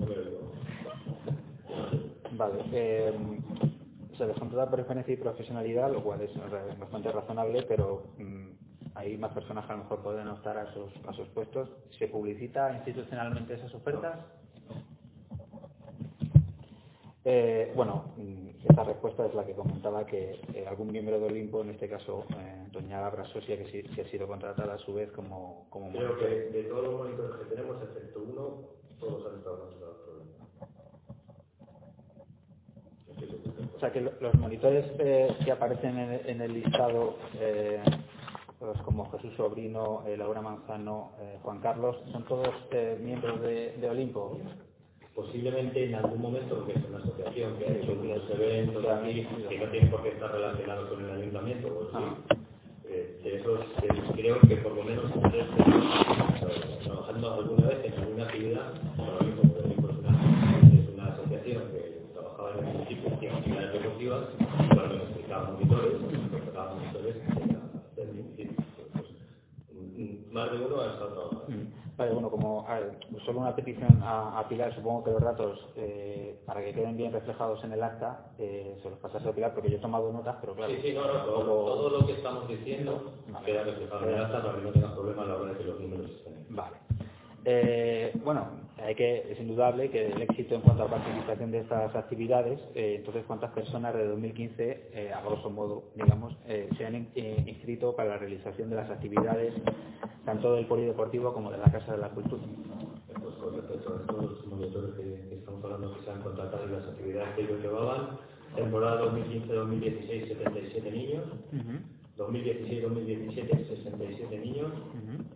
lo 0.00 0.06
digo. 0.06 0.52
Vale. 2.32 2.64
Eh, 2.72 3.12
se 4.16 4.26
descontrola 4.26 4.70
preferencia 4.70 5.14
y 5.14 5.16
profesionalidad, 5.16 5.92
lo 5.92 6.02
cual 6.02 6.22
es 6.22 6.30
eh, 6.30 6.76
bastante 6.78 7.12
razonable, 7.12 7.62
pero 7.68 8.04
mm, 8.18 8.50
hay 8.94 9.16
más 9.16 9.32
personas 9.32 9.64
que 9.66 9.72
a 9.72 9.76
lo 9.76 9.82
mejor 9.84 10.02
pueden 10.02 10.28
optar 10.28 10.56
a 10.58 10.64
esos, 10.70 10.92
a 11.06 11.10
esos 11.12 11.28
puestos. 11.28 11.68
¿Se 11.98 12.08
publicita 12.08 12.74
institucionalmente 12.76 13.54
esas 13.54 13.74
ofertas? 13.74 14.18
Eh, 17.24 17.72
bueno, 17.76 18.12
mm, 18.16 18.48
esta 18.68 18.82
respuesta 18.84 19.26
es 19.26 19.34
la 19.34 19.44
que 19.46 19.54
comentaba 19.54 20.04
que 20.04 20.40
eh, 20.54 20.66
algún 20.68 20.90
miembro 20.90 21.20
del 21.20 21.30
Olimpo, 21.30 21.62
en 21.62 21.70
este 21.70 21.88
caso 21.88 22.24
eh, 22.36 22.66
doña 22.72 23.06
Abra 23.06 23.24
Sosia, 23.26 23.56
que 23.56 23.66
sí, 23.70 23.82
que 23.94 24.02
ha 24.02 24.08
sido 24.10 24.26
contratada 24.26 24.74
a 24.74 24.78
su 24.78 24.92
vez 24.94 25.10
como, 25.12 25.66
como 25.70 25.90
Creo 25.92 26.08
monitor. 26.08 26.28
que 26.28 26.34
de 26.50 26.64
todos 26.64 26.84
los 26.84 26.94
monitores 27.00 27.36
que 27.36 27.54
tenemos, 27.54 27.80
excepto 27.82 28.20
uno, 28.28 28.58
todos 28.98 29.30
han 29.30 29.38
estado 29.38 29.58
contratados 29.60 29.96
por. 29.98 30.22
O 33.76 33.78
sea 33.80 33.92
que 33.92 34.00
lo- 34.00 34.12
los 34.20 34.34
monitores 34.34 34.84
eh, 34.98 35.28
que 35.44 35.52
aparecen 35.52 35.98
en, 35.98 36.12
el- 36.12 36.28
en 36.28 36.40
el 36.40 36.52
listado, 36.54 37.16
como 38.84 39.10
Jesús 39.10 39.34
Sobrino, 39.36 40.04
eh, 40.06 40.16
Laura 40.16 40.40
Manzano, 40.40 41.12
eh, 41.20 41.38
Juan 41.42 41.60
Carlos, 41.60 41.96
son 42.12 42.24
todos 42.24 42.48
eh, 42.70 42.98
miembros 43.02 43.40
de, 43.40 43.76
de 43.76 43.90
Olimpo. 43.90 44.38
Posiblemente 45.14 45.84
en 45.84 45.94
algún 45.96 46.22
momento, 46.22 46.56
porque 46.56 46.78
es 46.78 46.84
una 46.88 46.98
asociación 46.98 47.58
que 47.58 47.66
ha 47.66 47.72
hecho 47.72 47.92
unos 47.92 48.30
eventos 48.30 48.86
aquí, 48.86 49.26
que 49.48 49.58
no 49.58 49.70
tienen 49.70 49.90
por 49.90 50.02
qué 50.02 50.10
estar 50.10 50.30
relacionados 50.30 50.88
con 50.88 51.04
el 51.04 51.10
ayuntamiento, 51.10 51.90
sí. 51.92 51.98
Ah. 51.98 52.36
De 53.22 53.36
esos 53.36 53.60
creo 54.14 54.38
que 54.40 54.56
por 54.56 54.72
lo 54.72 54.82
menos 54.82 55.10
tres 55.30 55.46
eh, 55.46 56.78
trabajando 56.84 57.34
alguna 57.34 57.68
vez 57.68 57.84
en 57.84 58.02
alguna 58.02 58.24
actividad, 58.24 58.72
lo 58.98 59.26
mismo, 59.26 59.42
es 59.42 59.78
una, 59.78 60.78
es 60.78 60.88
una 60.92 61.06
asociación 61.06 61.62
que 61.72 62.02
trabajaba 62.12 62.52
en 62.52 62.66
el 62.66 62.74
municipio, 62.74 63.14
hacía 63.14 63.36
actividades 63.36 63.72
deportivas, 63.72 64.24
cuando 64.74 64.94
nos 64.96 65.04
explicaba 65.04 65.50
monitores, 65.52 66.11
más 70.32 70.50
de 70.50 70.58
uno 70.64 70.80
ha 70.80 70.86
estado 70.86 71.08
trabajando. 71.12 71.44
Mm. 71.48 71.96
Vale, 71.96 72.12
bueno, 72.12 72.30
como 72.30 72.66
a 72.66 72.80
ver, 72.80 72.98
solo 73.24 73.40
una 73.40 73.54
petición 73.54 74.02
a, 74.02 74.38
a 74.38 74.48
Pilar, 74.48 74.74
supongo 74.74 75.04
que 75.04 75.10
los 75.10 75.22
datos, 75.22 75.58
eh, 75.76 76.40
para 76.46 76.62
que 76.64 76.72
queden 76.72 76.96
bien 76.96 77.12
reflejados 77.12 77.62
en 77.64 77.72
el 77.72 77.82
acta, 77.82 78.32
eh, 78.38 78.78
se 78.82 78.90
los 78.90 78.98
pasas 78.98 79.24
a 79.26 79.32
Pilar, 79.32 79.52
porque 79.54 79.70
yo 79.70 79.76
he 79.76 79.80
tomado 79.80 80.10
notas, 80.10 80.36
pero 80.40 80.54
claro. 80.54 80.72
Sí, 80.72 80.80
sí, 80.82 80.92
no, 80.94 81.02
no, 81.06 81.12
todo, 81.24 81.36
tampoco- 81.38 81.64
todo 81.74 81.90
lo 82.00 82.06
que 82.06 82.12
estamos 82.14 82.48
diciendo 82.48 83.12
Vale. 83.28 83.46
queda 83.46 83.64
reflejado 83.64 84.02
en 84.08 84.14
el 84.14 84.24
acta 84.24 84.42
para 84.42 84.54
que 84.58 84.62
no 84.64 84.70
tengas 84.72 84.92
problemas 84.92 85.24
a 85.24 85.28
la 85.28 85.36
hora 85.36 85.52
de 85.52 85.58
que 85.58 85.64
los 85.64 85.80
números 85.80 86.10
estén. 86.10 86.46
Vale. 86.50 86.76
Eh, 87.44 88.12
bueno, 88.24 88.46
hay 88.78 88.94
que, 88.94 89.32
es 89.32 89.40
indudable 89.40 89.90
que 89.90 90.06
el 90.12 90.22
éxito 90.22 90.54
en 90.54 90.60
cuanto 90.62 90.84
a 90.84 90.88
participación 90.90 91.50
de 91.50 91.58
estas 91.58 91.94
actividades, 91.96 92.60
eh, 92.74 92.96
entonces 92.98 93.24
cuántas 93.26 93.50
personas 93.52 93.94
de 93.94 94.06
2015, 94.06 94.90
eh, 94.92 95.12
a 95.12 95.20
grosso 95.22 95.50
modo, 95.50 95.84
digamos, 95.96 96.36
se 96.76 96.86
han 96.86 96.94
in- 96.94 97.08
inscrito 97.46 97.94
para 97.96 98.10
la 98.10 98.18
realización 98.18 98.70
de 98.70 98.76
las 98.76 98.90
actividades 98.90 99.54
tanto 100.24 100.54
del 100.54 100.66
polideportivo 100.66 101.32
como 101.34 101.50
de 101.50 101.58
la 101.58 101.70
Casa 101.70 101.92
de 101.92 101.98
la 101.98 102.10
Cultura. 102.10 102.42
Pues 103.12 103.34
con 103.36 103.54
respecto 103.56 103.92
a 103.92 104.00
estos 104.00 104.22
los 104.22 104.46
monitores 104.46 104.94
que, 104.94 105.28
que 105.28 105.34
estamos 105.36 105.64
hablando 105.64 105.94
que 105.98 106.04
se 106.04 106.10
han 106.10 106.22
contratado 106.22 106.64
y 106.66 106.70
las 106.72 106.84
actividades 106.88 107.34
que 107.34 107.42
ellos 107.42 107.60
llevaban, 107.60 108.18
temporada 108.54 109.02
2015-2016, 109.12 110.28
77 110.28 110.90
niños, 110.92 111.24
2016-2017, 112.18 113.66
67 113.68 114.38
niños, 114.38 114.72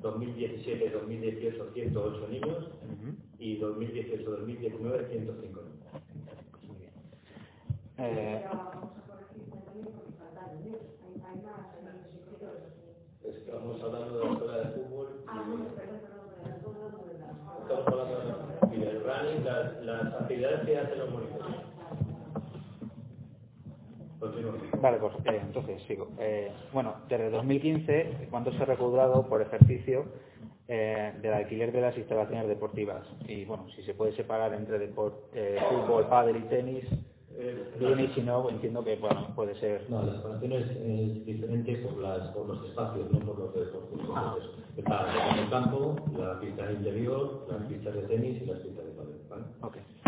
2017-2018, 0.02 1.72
108 1.72 2.28
niños 2.28 2.68
y 3.38 3.58
2018-2019, 3.60 5.08
105 5.10 5.62
niños. 5.62 5.76
Muy 6.66 6.76
bien. 6.76 6.92
Eh. 7.98 8.44
Estamos 13.24 13.82
hablando 13.82 14.18
de 14.18 14.24
la 14.24 14.32
escuela 14.32 14.56
de 14.58 14.64
fútbol 14.70 15.06
Ah, 15.28 15.44
Estamos 17.62 17.86
hablando 17.88 18.68
de 18.70 18.76
y 18.76 18.80
del 18.80 19.02
running, 19.02 19.44
las, 19.44 19.82
las 19.84 20.14
actividades 20.14 20.66
que 20.66 20.78
hacen 20.78 20.98
los 20.98 21.10
monitores. 21.10 21.65
Vale, 24.80 24.98
pues 24.98 25.14
eh, 25.24 25.40
entonces 25.42 25.82
sigo. 25.84 26.08
Eh, 26.18 26.50
bueno, 26.72 26.94
desde 27.08 27.30
2015, 27.30 28.28
¿cuánto 28.30 28.52
se 28.52 28.62
ha 28.62 28.66
recaudado 28.66 29.26
por 29.28 29.42
ejercicio 29.42 30.06
eh, 30.68 31.12
del 31.22 31.32
alquiler 31.34 31.72
de 31.72 31.80
las 31.80 31.96
instalaciones 31.96 32.48
deportivas? 32.48 33.04
Y 33.28 33.44
bueno, 33.44 33.66
si 33.74 33.82
se 33.82 33.94
puede 33.94 34.12
separar 34.12 34.52
entre 34.54 34.78
depor- 34.78 35.14
eh, 35.34 35.58
fútbol, 35.68 36.06
pádel 36.08 36.36
y 36.36 36.48
tenis, 36.48 36.84
y 38.00 38.06
si 38.14 38.22
no, 38.22 38.48
entiendo 38.48 38.82
que 38.82 38.96
bueno, 38.96 39.28
puede 39.34 39.54
ser. 39.56 39.84
No, 39.90 40.02
la 40.02 40.14
separación 40.16 40.52
es, 40.52 41.26
diferente 41.26 41.76
por, 41.78 41.98
las, 41.98 42.28
por 42.28 42.46
los 42.48 42.64
espacios, 42.66 43.10
no 43.10 43.18
por 43.20 43.38
los 43.38 43.54
deportes. 43.54 43.98
Ah. 44.14 44.34
Entonces, 44.36 44.64
está 44.78 45.38
el 45.42 45.50
campo, 45.50 45.96
la 46.16 46.40
pista 46.40 46.72
interior, 46.72 47.46
las 47.50 47.62
pistas 47.68 47.94
de 47.94 48.02
tenis 48.02 48.42
y 48.42 48.46
las 48.46 48.58
pistas 48.60 48.84
de 48.86 48.92
pádel. 48.92 49.44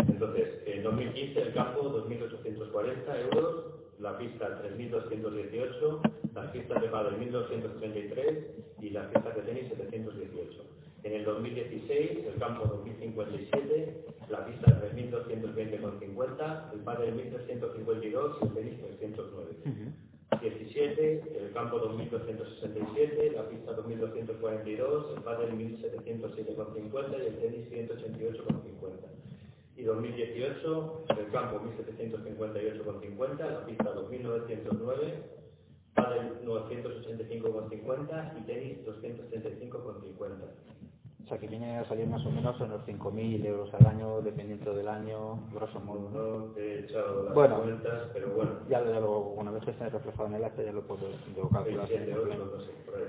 Entonces, 0.07 0.47
en 0.65 0.83
2015 0.83 1.41
el 1.41 1.53
campo 1.53 1.83
2.840 1.83 3.19
euros, 3.31 3.65
la 3.99 4.17
pista 4.17 4.61
3.218, 4.63 6.01
las 6.33 6.51
pistas 6.51 6.81
de 6.81 6.87
pádel 6.87 7.15
1.233 7.31 8.45
y 8.81 8.89
las 8.91 9.07
pistas 9.07 9.35
de 9.35 9.41
tenis 9.41 9.69
718. 9.69 10.63
En 11.03 11.13
el 11.13 11.25
2016 11.25 12.25
el 12.25 12.39
campo 12.39 12.65
2.057, 12.65 14.29
la 14.29 14.45
pista 14.45 14.81
3.220,50, 14.81 16.73
el 16.73 16.79
pádel 16.79 17.13
1.352 17.15 18.37
y 18.41 18.45
el 18.45 18.53
tenis 18.53 18.81
309. 18.81 19.93
17, 20.41 21.23
el 21.37 21.51
campo 21.51 21.79
2267, 21.79 23.31
la 23.35 23.49
pista 23.49 23.73
2242, 23.73 25.17
el 25.17 25.23
pádel 25.23 25.51
1707,50 25.51 27.17
y 27.19 27.25
el 27.25 27.37
tenis 27.39 27.69
188,50. 27.69 29.08
Y 29.79 29.83
2018, 29.85 31.05
el 31.17 31.31
campo 31.31 31.61
1758,50, 31.61 33.39
la 33.39 33.65
pista 33.65 33.91
2909, 33.93 35.23
pádel 35.95 36.41
985,50 36.45 38.37
y 38.39 38.41
tenis 38.45 38.77
235,50. 38.85 39.71
O 41.23 41.27
sea, 41.29 41.37
que 41.37 41.47
viene 41.47 41.77
a 41.77 41.85
salir 41.87 42.07
más 42.07 42.25
o 42.25 42.31
menos 42.31 42.59
en 42.59 42.69
los 42.71 42.81
5.000 42.85 43.45
euros 43.45 43.73
al 43.75 43.85
año, 43.85 44.19
dependiendo 44.21 44.73
del 44.73 44.87
año, 44.87 45.39
grosso 45.53 45.79
modo. 45.79 46.09
¿no? 46.09 46.39
No 46.39 46.45
te 46.53 46.61
he 46.61 46.79
echado 46.81 47.23
las 47.23 47.33
Bueno. 47.33 47.61
cuentas, 47.61 48.09
pero 48.13 48.29
bueno, 48.35 48.51
Ya 48.67 48.81
lo, 48.81 49.19
una 49.19 49.51
vez 49.51 49.63
que 49.63 49.71
esté 49.71 49.87
reflejado 49.89 50.27
en 50.27 50.33
el 50.35 50.43
acta, 50.43 50.63
ya 50.63 50.71
lo 50.73 50.81
puedo 50.81 51.07
yo 51.37 51.47
calcular. 51.49 51.87
sin 51.87 51.97
27 51.99 52.11
problema. 52.11 52.35
euros, 52.43 52.51
no 52.59 52.65
sé, 52.65 52.71
por 52.85 52.95
ahí. 52.95 53.03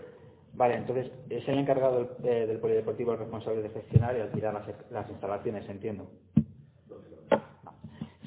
Vale, 0.52 0.74
entonces 0.74 1.10
es 1.30 1.48
el 1.48 1.58
encargado 1.58 1.98
del, 1.98 2.08
eh, 2.28 2.46
del 2.46 2.58
polideportivo 2.58 3.12
el 3.12 3.18
responsable 3.20 3.62
de 3.62 3.70
gestionar 3.70 4.16
y 4.16 4.20
alquilar 4.20 4.52
las, 4.54 4.66
las 4.90 5.08
instalaciones, 5.08 5.66
entiendo. 5.68 6.06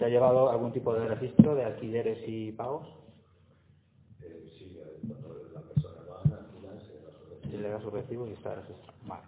Lógicamente. 0.04 0.06
¿Se 0.06 0.06
ha 0.06 0.10
llevado 0.10 0.50
algún 0.50 0.72
tipo 0.74 0.94
de 0.94 1.08
registro 1.08 1.56
de 1.56 1.64
alquileres 1.64 2.20
y 2.28 2.52
pagos? 2.52 2.88
Eh, 4.22 4.50
sí, 4.58 4.78
cuando 5.08 5.50
la 5.54 5.62
persona 5.62 6.02
va 6.10 6.18
a 6.18 6.40
alquilar, 6.40 6.80
se 6.82 6.94
da 7.00 7.12
su 7.12 7.50
Se 7.50 7.58
le 7.58 7.70
da 7.70 7.82
su 7.82 7.90
recibo 7.90 8.28
y 8.28 8.34
está 8.34 8.56
registrado. 8.56 8.94
Vale. 9.06 9.24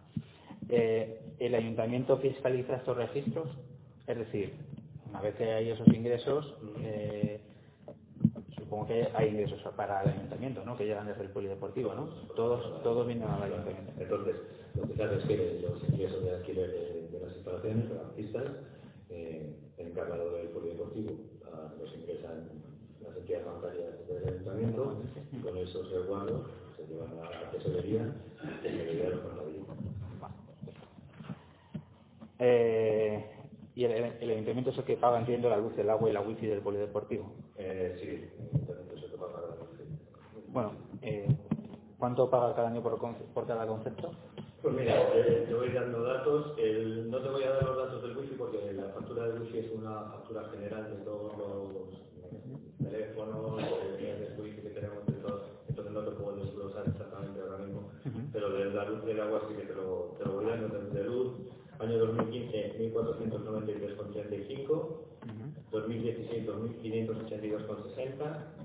Eh, 0.69 1.21
¿El 1.39 1.55
ayuntamiento 1.55 2.17
fiscaliza 2.17 2.75
estos 2.75 2.97
registros? 2.97 3.47
Es 4.07 4.17
decir, 4.17 4.53
una 5.09 5.21
vez 5.21 5.35
que 5.35 5.45
hay 5.51 5.69
esos 5.69 5.87
ingresos, 5.87 6.55
eh, 6.79 7.39
supongo 8.57 8.87
que 8.87 9.07
hay 9.13 9.29
ingresos 9.29 9.61
para 9.75 10.01
el 10.03 10.09
ayuntamiento, 10.09 10.65
¿no? 10.65 10.75
Que 10.75 10.85
llegan 10.85 11.07
desde 11.07 11.23
el 11.23 11.29
polideportivo, 11.29 11.93
¿no? 11.93 12.07
Todos, 12.35 12.83
todos 12.83 13.07
vienen 13.07 13.27
al 13.27 13.43
ayuntamiento. 13.43 13.91
Entonces, 13.97 14.35
lo 14.75 14.87
que 14.87 14.95
se 14.95 15.03
hace 15.03 15.15
es 15.15 15.23
que 15.23 15.59
los 15.61 15.83
ingresos 15.89 16.23
de 16.23 16.35
alquiler 16.35 16.71
de, 16.71 17.07
de 17.11 17.19
las 17.25 17.35
instalaciones, 17.35 17.89
de 17.89 17.95
las 17.95 18.11
pistas, 18.13 18.43
eh, 19.09 19.55
el 19.77 19.87
encargado 19.87 20.31
del 20.31 20.47
polideportivo 20.49 21.11
ah, 21.45 21.71
los 21.79 21.93
ingresan 21.93 22.49
las 23.03 23.15
entidades 23.17 23.45
bancarias 23.45 24.07
del 24.07 24.27
ayuntamiento 24.27 25.01
y 25.31 25.37
con 25.37 25.57
esos 25.57 25.91
resguardos 25.91 26.47
se 26.75 26.87
llevan 26.87 27.11
a 27.19 27.29
la 27.29 27.51
tesorería 27.51 28.13
y 28.43 28.47
la 28.47 28.61
tesorería 28.61 29.09
los 29.09 29.23
manda 29.23 29.41
allí. 29.43 29.65
Eh, 32.39 33.25
y 33.75 33.83
el, 33.83 33.91
el 33.91 34.29
ayuntamiento 34.31 34.71
es 34.71 34.77
el 34.77 34.83
que 34.83 34.97
paga, 34.97 35.19
entiendo, 35.19 35.49
la 35.49 35.57
luz, 35.57 35.77
el 35.77 35.89
agua 35.89 36.09
y 36.09 36.13
la 36.13 36.21
wifi 36.21 36.47
del 36.47 36.61
polideportivo. 36.61 37.31
Eh, 37.57 37.95
sí, 37.99 38.07
el 38.07 38.53
ayuntamiento 38.53 38.97
se 38.97 39.07
toca 39.09 39.31
para 39.31 39.47
la 39.47 39.55
Bueno, 40.47 40.71
eh, 41.01 41.27
¿cuánto 41.97 42.29
paga 42.29 42.55
cada 42.55 42.69
año 42.69 42.81
por, 42.81 42.99
por 43.33 43.47
cada 43.47 43.67
concepto? 43.67 44.11
Pues 44.65 44.73
mira, 44.77 44.97
eh, 45.13 45.45
te 45.47 45.53
voy 45.53 45.69
dando 45.69 46.01
datos. 46.01 46.57
El- 46.57 47.11
no 47.11 47.21
te 47.21 47.29
voy 47.29 47.43
a 47.43 47.51
dar 47.51 47.63
los 47.65 47.77
datos 47.77 48.01
del 48.01 48.17
wifi 48.17 48.33
porque 48.33 48.73
la 48.73 48.85
factura 48.95 49.27
del 49.27 49.43
wifi 49.43 49.59
es 49.59 49.71
una 49.77 50.09
factura 50.09 50.49
general 50.49 50.89
de 50.89 51.05
todos 51.05 51.37
los 51.37 52.01
teléfonos, 52.81 53.57
de 53.61 54.33
wifi 54.41 54.61
que 54.63 54.69
tenemos 54.71 55.05
de 55.05 55.13
todos. 55.21 55.41
Entonces 55.69 55.93
no 55.93 55.99
te 56.01 56.11
puedo 56.13 56.37
desglosar 56.37 56.87
exactamente 56.87 57.41
ahora 57.41 57.57
mismo. 57.59 57.91
Pero 58.33 58.49
de 58.53 58.65
la 58.73 58.85
luz 58.89 59.05
del 59.05 59.21
agua 59.21 59.41
sí 59.47 59.53
que 59.53 59.65
te 59.67 59.75
lo, 59.75 60.15
te 60.17 60.25
lo 60.25 60.31
voy 60.33 60.45
dando. 60.45 60.67
De 60.79 61.03
luz 61.03 61.33
Año 61.77 61.99
2015, 61.99 62.91
1.493,35. 62.95 64.97
2016, 65.71 66.47
2.582,60. 66.47 68.64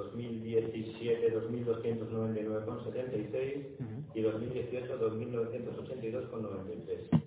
2017, 0.00 1.34
2.299,76. 1.34 3.66
Y 4.14 4.22
2018, 4.22 4.98
2.982,93. 4.98 7.22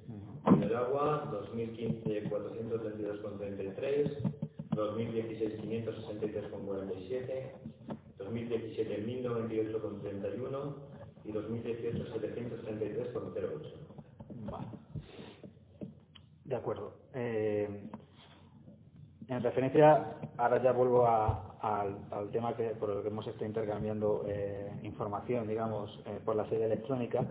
En 0.46 0.62
el 0.64 0.76
agua, 0.76 1.30
2015, 1.32 2.30
432,33. 2.30 4.18
2016, 4.76 5.62
563,47. 5.62 7.52
2017, 8.18 9.06
1098,31 9.06 10.76
y 11.26 11.32
2018, 11.32 12.06
733,08. 12.16 13.72
Vale. 14.52 14.68
De 16.46 16.56
acuerdo. 16.56 16.94
Eh, 17.14 17.70
en 19.28 19.44
referencia, 19.44 20.16
ahora 20.38 20.62
ya 20.62 20.72
vuelvo 20.72 21.06
a- 21.06 21.56
al, 21.62 22.30
tema 22.32 22.56
que, 22.56 22.70
por 22.72 22.90
el 22.90 23.02
que 23.04 23.08
hemos 23.08 23.26
estado 23.28 23.46
intercambiando 23.46 24.26
eh, 24.28 24.72
información, 24.84 25.48
digamos, 25.48 25.90
eh, 26.06 26.20
por 26.26 26.36
la 26.36 26.48
sede 26.50 26.66
electrónica. 26.66 27.26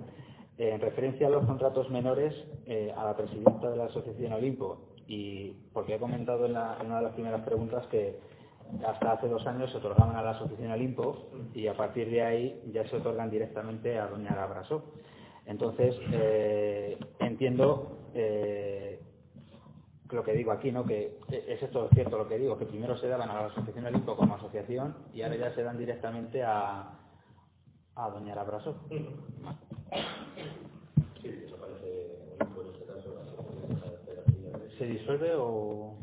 En 0.59 0.81
referencia 0.81 1.27
a 1.27 1.31
los 1.31 1.45
contratos 1.47 1.91
menores, 1.91 2.35
eh, 2.67 2.93
a 2.97 3.05
la 3.05 3.17
presidenta 3.17 3.71
de 3.71 3.77
la 3.77 3.85
Asociación 3.87 4.33
Olimpo, 4.33 4.79
y 5.07 5.53
porque 5.73 5.97
he 5.97 5.99
comentado 5.99 6.47
en, 6.47 6.53
una 6.53 6.97
de 6.99 7.03
las 7.03 7.13
primeras 7.15 7.43
preguntas 7.43 7.87
que 7.89 8.19
hasta 8.87 9.13
hace 9.13 9.29
dos 9.29 9.47
años 9.47 9.71
se 9.71 9.79
otorgaban 9.79 10.17
a 10.17 10.23
la 10.23 10.31
Asociación 10.31 10.71
Olimpo 10.71 11.27
y 11.55 11.67
a 11.67 11.77
partir 11.77 12.09
de 12.11 12.23
ahí 12.23 12.63
ya 12.73 12.87
se 12.89 12.97
otorgan 12.97 13.31
directamente 13.31 13.99
a 13.99 14.07
Doña 14.07 14.35
Labrasó. 14.35 14.85
Entonces, 15.47 15.95
entiendo 17.19 17.99
lo 20.13 20.23
que 20.25 20.33
digo 20.33 20.53
aquí, 20.53 20.71
¿no? 20.73 20.85
Que 20.85 21.19
es 21.31 21.63
esto 21.63 21.89
cierto 21.95 22.19
lo 22.19 22.29
que 22.29 22.39
digo, 22.39 22.59
que 22.59 22.67
primero 22.67 22.97
se 22.97 23.09
daban 23.09 23.31
a 23.31 23.35
la 23.35 23.47
Asociación 23.47 23.87
Olimpo 23.87 24.17
como 24.17 24.35
asociación 24.35 24.95
y 25.15 25.23
ahora 25.23 25.37
ya 25.37 25.55
se 25.55 25.63
dan 25.63 25.79
directamente 25.79 26.43
a, 26.43 26.99
a 27.97 28.11
Doña 28.11 28.35
Labrasó. 28.35 28.77
Sí, 31.21 31.29
desaparece 31.29 32.37
Olimpo 32.41 32.63
en 32.63 32.69
este 32.73 32.85
caso. 32.87 33.15
¿Se 34.79 34.87
disuelve 34.87 35.33
o...? 35.37 35.97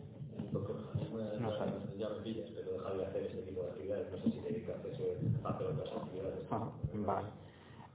No 1.39 1.57
sabe. 1.57 1.71
Ya 1.97 2.09
me 2.09 2.15
pillas, 2.21 2.49
pero 2.55 2.73
deja 2.73 2.93
de 2.93 3.05
hacer 3.05 3.23
este 3.23 3.41
tipo 3.43 3.63
de 3.63 3.69
actividades. 3.71 4.11
No 4.11 4.17
sé 4.17 4.31
si 4.31 4.39
dedica 4.41 4.73
a 4.73 4.75
hacer 4.77 5.17
a 5.43 5.49
hacer 5.49 5.67
otras 5.67 5.89
actividades. 5.93 6.45
Ajá, 6.51 6.71
vale. 6.93 7.27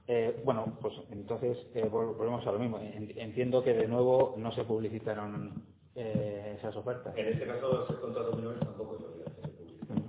Eh, 0.07 0.41
bueno, 0.45 0.77
pues 0.81 0.93
entonces 1.09 1.57
eh, 1.73 1.85
vol- 1.89 2.15
volvemos 2.15 2.45
a 2.45 2.51
lo 2.51 2.59
mismo. 2.59 2.77
En- 2.79 3.11
Entiendo 3.17 3.63
que 3.63 3.73
de 3.73 3.87
nuevo 3.87 4.35
no 4.37 4.51
se 4.51 4.63
publicitaron 4.63 5.63
eh, 5.95 6.55
esas 6.59 6.75
ofertas. 6.75 7.15
En 7.17 7.27
este 7.27 7.45
caso, 7.47 7.83
hacer 7.83 7.99
contratos 7.99 8.35
menores 8.35 8.59
tampoco 8.59 8.95
es 8.95 9.01
obligación 9.01 9.41
de 9.41 9.49
publicidad. 9.49 10.05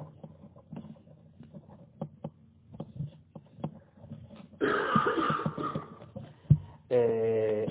Eh, 6.88 7.66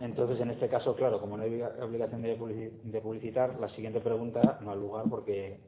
entonces, 0.00 0.40
en 0.40 0.50
este 0.50 0.68
caso, 0.68 0.94
claro, 0.94 1.20
como 1.20 1.36
no 1.36 1.42
hay 1.44 1.50
obliga- 1.50 1.74
obligación 1.84 2.22
de 2.22 2.38
publici- 2.38 2.82
de 2.82 3.00
publicitar, 3.00 3.58
la 3.58 3.68
siguiente 3.70 4.00
pregunta 4.00 4.58
no 4.62 4.70
ha 4.72 4.76
lugar 4.76 5.06
porque 5.08 5.60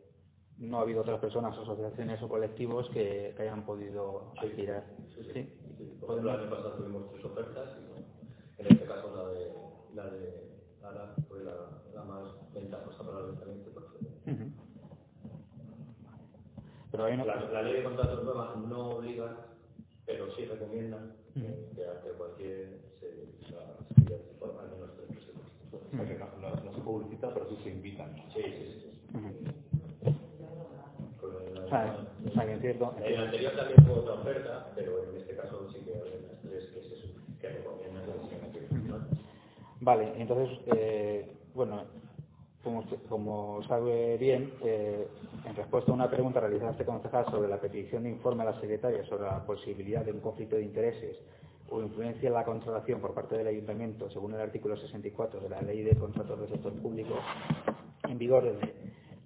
no 0.58 0.78
ha 0.78 0.82
habido 0.82 1.00
otras 1.02 1.20
personas, 1.20 1.56
asociaciones 1.56 2.20
o 2.22 2.28
colectivos 2.28 2.88
que, 2.90 3.32
que 3.36 3.42
hayan 3.42 3.64
podido 3.64 4.32
aspirar. 4.38 4.84
Sí, 5.14 5.22
sí. 5.24 5.32
¿Sí? 5.32 5.42
Por 6.00 6.10
ejemplo, 6.10 6.34
el 6.34 6.40
año 6.40 6.50
pasado 6.50 6.70
tuvimos 6.72 7.10
tres 7.12 7.24
ofertas 7.24 7.70
y 7.78 7.88
bueno, 7.90 8.06
en 8.58 8.66
este 8.66 8.84
caso 8.86 9.14
la 9.16 9.28
de, 9.28 9.52
la 9.94 10.04
de 10.10 10.48
la 11.94 12.04
más 12.04 12.52
ventajosa 12.54 12.98
para 13.04 13.18
el 13.18 13.24
ayuntamiento. 13.26 13.70
por 13.72 13.84
ejemplo. 13.84 14.10
Ujú. 14.32 14.52
Pero 16.98 17.06
hay 17.06 17.14
una... 17.14 17.26
La, 17.26 17.36
la 17.36 17.62
ley 17.62 17.74
de 17.74 17.84
contratos 17.84 18.24
nueva 18.24 18.56
no 18.56 18.88
obliga, 18.88 19.36
pero 20.04 20.34
sí 20.34 20.46
recomienda 20.46 20.98
que, 21.32 21.42
que 21.76 22.10
cualquier 22.18 22.80
se, 22.98 23.06
la 23.52 23.76
se 24.08 24.34
forma 24.40 24.62
tres 24.96 25.08
sea, 25.96 26.04
que 26.04 26.18
no, 26.18 26.74
se 26.74 26.80
publicita, 26.80 27.32
pero 27.32 27.48
sí 27.50 27.56
se 27.62 27.70
invitan. 27.70 28.16
Sí, 28.34 28.42
sí, 28.42 28.82
sí. 28.82 28.90
sea, 31.68 32.46
que 32.46 32.52
en 32.52 32.60
cierto... 32.60 32.92
En 32.98 33.04
el 33.04 33.24
anterior 33.26 33.52
también 33.54 33.86
fue 33.86 33.94
otra 33.94 34.14
oferta, 34.14 34.72
pero 34.74 35.04
en 35.04 35.18
este 35.18 35.36
caso 35.36 35.68
sí 35.72 35.78
que 35.84 35.92
hay 35.92 36.18
unas 36.18 36.42
tres 36.42 36.64
que, 36.64 36.80
eso, 36.80 37.06
que 37.40 37.48
recomiendan 37.48 38.06
la. 38.08 39.08
Vale, 39.82 40.20
entonces, 40.20 40.58
eh, 40.74 41.30
bueno, 41.54 41.84
como, 43.08 43.62
sabe 43.64 44.16
bien, 44.18 44.52
eh, 44.64 45.06
en 45.46 45.56
respuesta 45.56 45.90
a 45.90 45.94
una 45.94 46.10
pregunta 46.10 46.40
realizada 46.40 46.72
este 46.72 46.84
concejal 46.84 47.26
sobre 47.30 47.48
la 47.48 47.60
petición 47.60 48.04
de 48.04 48.10
informe 48.10 48.42
a 48.42 48.46
la 48.46 48.60
secretaria 48.60 49.04
sobre 49.06 49.24
la 49.24 49.44
posibilidad 49.44 50.04
de 50.04 50.12
un 50.12 50.20
conflicto 50.20 50.56
de 50.56 50.62
intereses 50.62 51.16
o 51.70 51.82
influencia 51.82 52.28
en 52.28 52.34
la 52.34 52.44
contratación 52.44 53.00
por 53.00 53.14
parte 53.14 53.36
del 53.36 53.46
ayuntamiento, 53.46 54.10
según 54.10 54.34
el 54.34 54.40
artículo 54.40 54.76
64 54.76 55.40
de 55.40 55.48
la 55.48 55.60
Ley 55.62 55.82
de 55.82 55.96
Contratos 55.96 56.40
del 56.40 56.48
Sector 56.48 56.72
Público, 56.74 57.14
en 58.08 58.18
vigor 58.18 58.44
desde 58.44 58.74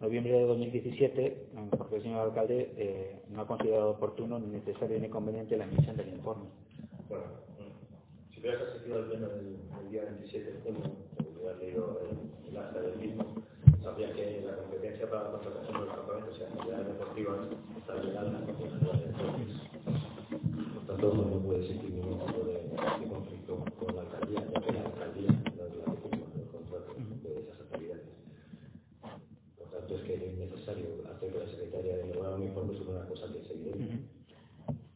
noviembre 0.00 0.32
de 0.32 0.46
2017, 0.46 1.46
porque 1.78 1.96
el 1.96 2.02
señor 2.02 2.20
alcalde 2.20 2.72
eh, 2.76 3.22
no 3.30 3.42
ha 3.42 3.46
considerado 3.46 3.90
oportuno 3.90 4.38
ni 4.40 4.48
necesario 4.48 4.98
ni 4.98 5.08
conveniente 5.08 5.56
la 5.56 5.64
emisión 5.64 5.96
del 5.96 6.08
informe. 6.08 6.46
Bueno, 7.08 7.24
si 8.32 8.40
hubieras 8.40 8.62
asistido 8.62 8.98
al 8.98 9.04
pleno 9.06 9.28
del 9.28 9.90
día 9.90 10.02
27 10.04 10.52
de 10.52 10.60
junio, 10.60 10.90
hubieras 11.36 11.58
leído 11.58 12.00
el, 12.00 12.56
el 12.56 12.82
del 12.82 12.96
mismo, 12.98 13.24
sabrías 13.92 14.12
que 14.16 14.42
la 14.46 14.56
competencia 14.56 15.10
para 15.10 15.24
la 15.24 15.30
contratación 15.32 15.72
de 15.72 15.86
los 15.86 15.94
campamentos 15.94 16.38
y 16.38 16.42
actividades 16.42 16.86
deportivas 16.86 17.38
está 17.76 17.94
ligada 17.96 18.28
a 18.28 18.32
la. 18.32 18.40
Por 20.72 20.86
tanto, 20.86 21.14
no 21.14 21.38
puede 21.40 21.60
existir 21.60 21.90
ningún 21.90 22.18
tipo 22.26 22.40
de, 22.46 22.54
de 22.54 23.08
conflicto 23.12 23.64
con 23.78 23.94
la 23.96 24.02
alcaldía, 24.02 24.40
ya 24.40 24.60
que 24.60 24.72
la 24.72 24.80
alcaldía 24.80 25.28
es 25.28 25.76
la 25.76 25.84
que 25.84 26.08
firma 26.08 26.26
el 26.34 26.48
contrato 26.48 26.94
de 27.22 27.40
esas 27.40 27.60
actividades. 27.60 28.02
Por 29.58 29.68
tanto, 29.68 29.94
es 29.94 30.02
que 30.02 30.14
es 30.14 30.38
necesario 30.38 30.86
hacer 31.14 31.32
que 31.32 31.38
la 31.38 31.46
secretaria 31.46 31.96
de 31.96 32.02
elaborar 32.04 32.34
un 32.34 32.44
informe 32.44 32.78
sobre 32.78 32.92
una 32.96 33.06
cosa 33.06 33.26
que 33.30 33.40
es 33.40 33.50
evidente. 33.50 34.08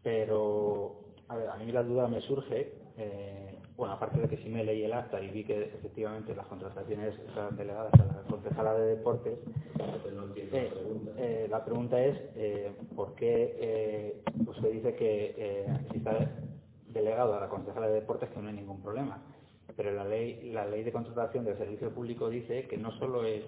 Pero, 0.02 1.00
a 1.28 1.36
ver, 1.36 1.48
a 1.50 1.56
mí 1.58 1.70
la 1.70 1.82
duda 1.82 2.08
me 2.08 2.22
surge, 2.22 2.72
eh, 2.96 3.45
bueno, 3.76 3.94
aparte 3.94 4.20
de 4.20 4.28
que 4.28 4.38
sí 4.38 4.48
me 4.48 4.64
leí 4.64 4.84
el 4.84 4.92
acta 4.92 5.20
y 5.20 5.28
vi 5.28 5.44
que 5.44 5.64
efectivamente 5.64 6.34
las 6.34 6.46
contrataciones 6.46 7.18
están 7.18 7.56
delegadas 7.56 7.92
a 7.94 8.04
la 8.06 8.22
concejala 8.28 8.74
de 8.74 8.96
deportes, 8.96 9.38
entiendo 9.78 10.34
eh, 10.36 10.70
la 10.70 10.74
pregunta. 10.74 11.10
eh, 11.18 11.46
la 11.50 11.64
pregunta 11.64 12.00
es, 12.00 12.18
eh, 12.36 12.72
¿por 12.94 13.14
qué 13.14 14.22
usted 14.46 14.72
dice 14.72 14.94
que 14.94 15.66
si 15.90 15.98
está 15.98 16.16
delegado 16.88 17.34
a 17.34 17.40
la 17.40 17.48
concejala 17.48 17.88
de 17.88 17.94
deportes 17.94 18.30
que 18.30 18.40
no 18.40 18.48
hay 18.48 18.54
ningún 18.54 18.80
problema? 18.80 19.22
Pero 19.76 19.92
la 19.92 20.04
ley, 20.04 20.50
la 20.52 20.64
ley 20.66 20.82
de 20.82 20.92
contratación 20.92 21.44
del 21.44 21.58
servicio 21.58 21.90
público 21.90 22.30
dice 22.30 22.66
que 22.66 22.78
no 22.78 22.92
solo 22.92 23.24
es 23.24 23.44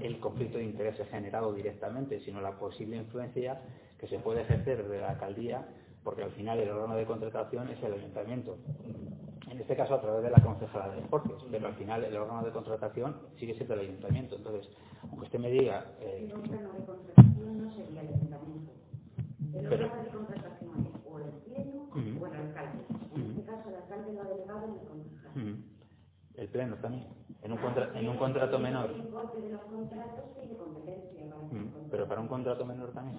el 0.00 0.20
conflicto 0.20 0.58
de 0.58 0.64
intereses 0.64 1.08
generado 1.08 1.52
directamente, 1.52 2.20
sino 2.20 2.40
la 2.40 2.52
posible 2.58 2.96
influencia 2.96 3.60
que 3.98 4.06
se 4.06 4.20
puede 4.20 4.42
ejercer 4.42 4.84
desde 4.84 5.00
la 5.00 5.10
alcaldía, 5.10 5.66
porque 6.04 6.22
al 6.24 6.30
final 6.32 6.58
el 6.58 6.70
órgano 6.70 6.96
de 6.96 7.04
contratación 7.06 7.68
es 7.68 7.82
el 7.82 7.94
ayuntamiento. 7.94 8.56
En 9.50 9.60
este 9.60 9.74
caso 9.76 9.94
a 9.94 10.00
través 10.00 10.22
de 10.22 10.30
la 10.30 10.40
concejala 10.42 10.88
de 10.94 11.02
deportes, 11.02 11.36
pero 11.50 11.66
al 11.66 11.74
final 11.74 12.04
el 12.04 12.16
órgano 12.16 12.44
de 12.44 12.52
contratación 12.52 13.16
sigue 13.36 13.54
siendo 13.54 13.74
el 13.74 13.80
ayuntamiento. 13.80 14.36
Entonces, 14.36 14.70
aunque 15.02 15.24
usted 15.26 15.38
me 15.40 15.50
diga 15.50 15.86
eh, 16.00 16.24
El 16.24 16.32
órgano 16.32 16.72
de 16.72 16.84
contratación 16.84 17.64
no 17.64 17.72
sería 17.72 18.00
el 18.02 18.08
ayuntamiento. 18.08 18.72
El 19.52 19.68
Pero- 19.68 19.86
órgano 19.86 20.02
de 20.04 20.08
contratación 20.10 20.86
es 20.86 21.00
o 21.10 21.18
el 21.18 21.30
pleno 21.42 21.82
Ujú. 21.90 22.22
o 22.24 22.26
el 22.28 22.34
alcalde. 22.34 22.84
En 23.16 23.30
este 23.30 23.42
caso, 23.44 23.68
el 23.70 23.74
alcalde 23.74 24.12
lo 24.12 24.20
ha 24.22 24.24
delegado 24.24 24.64
en 24.66 24.72
el 24.74 24.86
concejal. 24.86 25.30
Ujú. 25.36 25.62
El 26.36 26.48
pleno 26.48 26.76
también. 26.76 27.06
En 27.42 27.52
un, 27.52 27.58
contra- 27.58 27.98
en 27.98 28.08
un 28.08 28.16
contrato 28.18 28.58
menor. 28.60 28.90
El 28.90 29.08
corte 29.08 29.40
de 29.40 29.50
los 29.50 29.60
contratos 29.62 30.34
tiene 30.36 30.56
competencia 30.56 31.10
para 31.28 31.36
hacer 31.36 31.46
Ujú. 31.46 31.64
contratos. 31.64 31.88
Pero 31.90 32.06
para 32.08 32.20
un 32.20 32.28
contrato 32.28 32.64
menor 32.66 32.92
también. 32.92 33.18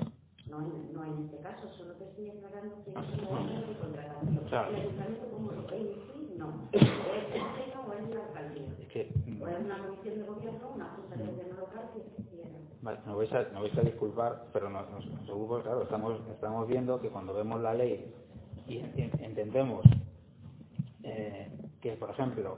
No, 0.52 0.60
en- 0.62 0.94
no 0.94 1.06
en 1.06 1.26
este 1.26 1.38
caso, 1.42 1.68
solo 1.78 1.94
te 1.94 2.04
estoy 2.10 2.30
aclarando 2.30 2.84
que 2.84 2.92
es 2.92 2.98
el 3.20 3.26
órgano 3.26 3.68
de 3.68 3.76
contratación. 3.80 4.46
Claro. 4.50 4.70
El 4.70 4.76
ayuntamiento 4.82 5.26
como 5.32 5.52
lo 5.52 5.62
en 5.62 5.86
sí, 6.12 6.36
no. 6.38 6.48
O 6.72 7.14
es 7.16 7.26
el 7.32 7.46
pleno 7.56 7.82
o 7.88 7.94
es 7.94 8.10
la 8.10 8.24
alcaldía. 8.26 8.68
Es 8.82 8.88
que 8.90 9.12
mm, 9.26 9.42
O 9.42 9.48
es 9.48 9.60
una 9.66 9.78
comisión 9.80 10.16
de 10.20 10.24
gobierno, 10.26 10.72
una 10.76 10.90
junta 10.90 11.16
de 11.16 11.26
gobierno 11.26 11.56
local 11.58 11.90
que 11.94 12.02
se 12.02 12.42
vale, 12.82 13.00
me, 13.06 13.16
vais 13.16 13.32
a, 13.34 13.40
me 13.54 13.62
vais 13.62 13.78
a 13.78 13.82
disculpar, 13.82 14.44
pero 14.54 14.70
nos, 14.70 14.90
nos, 14.92 15.06
nos 15.06 15.30
ocupa, 15.30 15.62
claro, 15.64 15.84
estamos, 15.84 16.20
estamos 16.30 16.68
viendo 16.68 17.00
que 17.00 17.10
cuando 17.10 17.34
vemos 17.34 17.62
la 17.62 17.74
ley 17.74 18.14
y 18.68 18.80
en- 18.80 19.12
entendemos 19.24 19.86
eh, 21.04 21.50
que, 21.82 21.94
por 21.94 22.10
ejemplo, 22.12 22.58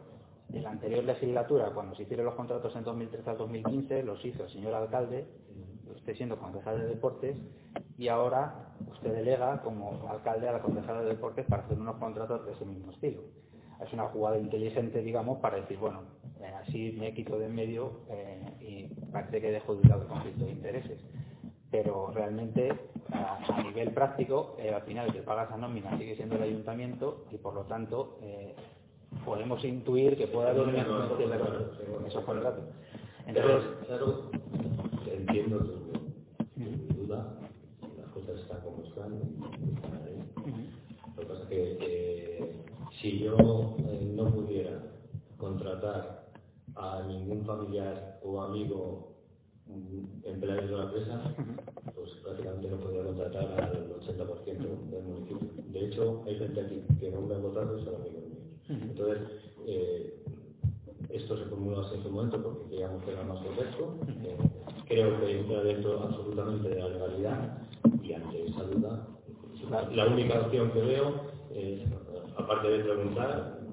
en 0.53 0.63
la 0.63 0.69
anterior 0.69 1.03
legislatura, 1.03 1.71
cuando 1.73 1.95
se 1.95 2.03
hicieron 2.03 2.25
los 2.25 2.35
contratos 2.35 2.75
en 2.75 2.83
2013 2.83 3.29
al 3.29 3.37
2015, 3.37 4.03
los 4.03 4.23
hizo 4.23 4.43
el 4.43 4.49
señor 4.51 4.73
alcalde, 4.75 5.25
usted 5.95 6.15
siendo 6.15 6.37
concejal 6.37 6.79
de 6.79 6.87
deportes, 6.87 7.35
y 7.97 8.07
ahora 8.07 8.73
usted 8.91 9.13
delega 9.13 9.61
como 9.61 10.07
alcalde 10.09 10.47
a 10.47 10.53
la 10.53 10.61
concejala 10.61 11.01
de 11.01 11.09
deportes 11.09 11.45
para 11.47 11.63
hacer 11.63 11.79
unos 11.79 11.95
contratos 11.97 12.45
de 12.45 12.53
ese 12.53 12.65
mismo 12.65 12.91
estilo. 12.91 13.21
es 13.83 13.91
una 13.91 14.03
jugada 14.05 14.37
inteligente, 14.37 15.01
digamos, 15.01 15.39
para 15.39 15.57
decir, 15.57 15.77
bueno, 15.77 16.03
eh, 16.39 16.53
así 16.61 16.95
me 16.99 17.13
quito 17.13 17.37
de 17.39 17.47
en 17.47 17.55
medio 17.55 18.01
eh, 18.09 18.43
y 18.61 18.83
parece 19.11 19.41
que 19.41 19.51
dejo 19.51 19.75
de 19.75 19.81
el 19.81 20.07
conflicto 20.07 20.45
de 20.45 20.51
intereses. 20.51 20.99
Pero 21.71 22.11
realmente, 22.13 22.71
a, 23.11 23.63
nivel 23.63 23.91
práctico, 23.91 24.55
eh, 24.59 24.71
al 24.71 24.83
final 24.83 25.07
el 25.07 25.13
que 25.13 25.21
paga 25.21 25.45
esa 25.45 25.57
nómina 25.57 25.97
sigue 25.97 26.15
siendo 26.15 26.35
el 26.35 26.43
ayuntamiento 26.43 27.25
y 27.31 27.37
por 27.37 27.55
lo 27.55 27.63
tanto 27.63 28.19
podemos 29.25 29.63
intuir 29.63 30.17
que 30.17 30.27
puede 30.27 30.49
haber 30.49 30.67
una 30.67 30.79
influencia 30.79 31.27
de 31.27 32.07
esos 32.07 32.23
contratos. 32.23 32.63
Entonces, 33.25 33.63
claro, 33.87 34.31
entiendo 35.11 35.59
tu, 35.59 36.95
duda, 36.95 37.39
las 37.97 38.07
cosas 38.09 38.39
están 38.39 38.61
como 38.61 38.83
están, 38.83 39.19
Lo 41.15 41.21
que 41.21 41.25
pasa 41.25 41.43
es 41.43 41.49
que 41.49 42.55
si 43.01 43.19
yo 43.19 43.37
no 43.37 44.25
pudiera 44.31 44.79
contratar 45.37 46.23
a 46.75 47.03
ningún 47.07 47.45
familiar 47.45 48.19
o 48.23 48.41
amigo 48.41 49.13
empleado 50.23 50.67
de 50.67 50.77
la 50.77 50.83
empresa, 50.83 51.35
pues 51.95 52.11
prácticamente 52.23 52.69
no 52.69 52.77
podría 52.77 53.03
contratar 53.03 53.61
al 53.61 53.93
80% 53.99 54.89
del 54.89 55.03
municipio. 55.03 55.49
De 55.67 55.85
hecho, 55.85 56.23
hay 56.25 56.37
gente 56.37 56.61
aquí 56.61 56.83
que 56.99 57.11
no 57.11 57.21
me 57.21 57.35
ha 57.35 57.37
votado 57.37 57.77
y 57.77 57.85
son 57.85 57.95
Entonces, 58.69 59.19
eh, 59.67 60.23
esto 61.09 61.37
se 61.37 61.45
formuló 61.45 61.81
así 61.81 61.95
en 61.95 62.03
su 62.03 62.09
momento 62.09 62.41
porque 62.41 62.69
queríamos 62.69 63.03
que 63.03 63.11
era 63.11 63.23
más 63.23 63.39
correcto. 63.39 63.95
Eh, 64.23 64.37
creo 64.87 65.19
que 65.19 65.39
entra 65.39 65.63
dentro 65.63 66.01
absolutamente 66.01 66.69
de 66.69 66.79
la 66.79 66.89
legalidad 66.89 67.57
y 68.01 68.13
ante 68.13 68.45
esa 68.45 68.63
duda, 68.63 69.07
la 69.93 70.05
única 70.07 70.41
opción 70.41 70.71
que 70.71 70.81
veo 70.81 71.13
es, 71.53 71.81
aparte 72.37 72.67
de 72.69 72.83
preguntar, 72.83 73.63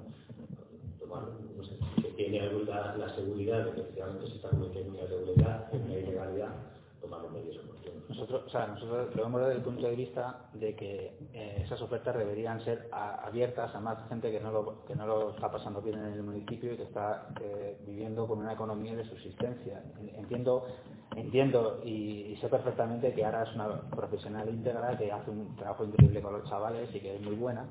tiene 2.17 2.53
la, 2.67 2.97
la 2.99 3.15
seguridad 3.15 3.65
de 3.65 3.73
que 3.73 3.81
efectivamente 3.81 4.27
se 4.27 4.37
está 4.37 4.51
cometiendo 4.51 4.91
una 4.91 5.03
irregularidad, 5.03 5.69
una 5.73 5.95
ilegalidad, 5.95 6.55
tomar 7.01 7.23
medidas. 7.31 7.65
Nosotros, 8.11 8.43
o 8.45 8.51
sea, 8.51 8.67
nosotros 8.67 9.15
lo 9.15 9.23
vemos 9.23 9.41
desde 9.43 9.55
el 9.55 9.63
punto 9.63 9.87
de 9.87 9.95
vista 9.95 10.41
de 10.53 10.75
que 10.75 11.17
eh, 11.33 11.63
esas 11.65 11.81
ofertas 11.81 12.19
deberían 12.19 12.61
ser 12.65 12.89
abiertas 12.93 13.73
a 13.73 13.79
más 13.79 14.09
gente 14.09 14.33
que 14.33 14.41
no, 14.41 14.51
lo, 14.51 14.85
que 14.85 14.97
no 14.97 15.07
lo 15.07 15.31
está 15.31 15.49
pasando 15.49 15.81
bien 15.81 15.97
en 15.97 16.15
el 16.15 16.23
municipio 16.25 16.75
y 16.75 16.77
que 16.77 16.83
está 16.83 17.29
eh, 17.41 17.79
viviendo 17.87 18.27
con 18.27 18.41
una 18.41 18.55
economía 18.55 18.97
de 18.97 19.05
subsistencia. 19.05 19.85
Entiendo, 20.17 20.67
entiendo 21.15 21.81
y, 21.85 22.37
sé 22.41 22.49
perfectamente 22.49 23.15
que 23.15 23.25
ahora 23.25 23.45
es 23.45 23.55
una 23.55 23.81
profesional 23.91 24.49
íntegra 24.49 24.99
que 24.99 25.13
hace 25.13 25.31
un 25.31 25.55
trabajo 25.55 25.85
increíble 25.85 26.21
con 26.21 26.33
los 26.33 26.51
chavales 26.51 26.93
y 26.93 26.99
que 26.99 27.15
es 27.15 27.23
muy 27.23 27.37
buena 27.37 27.65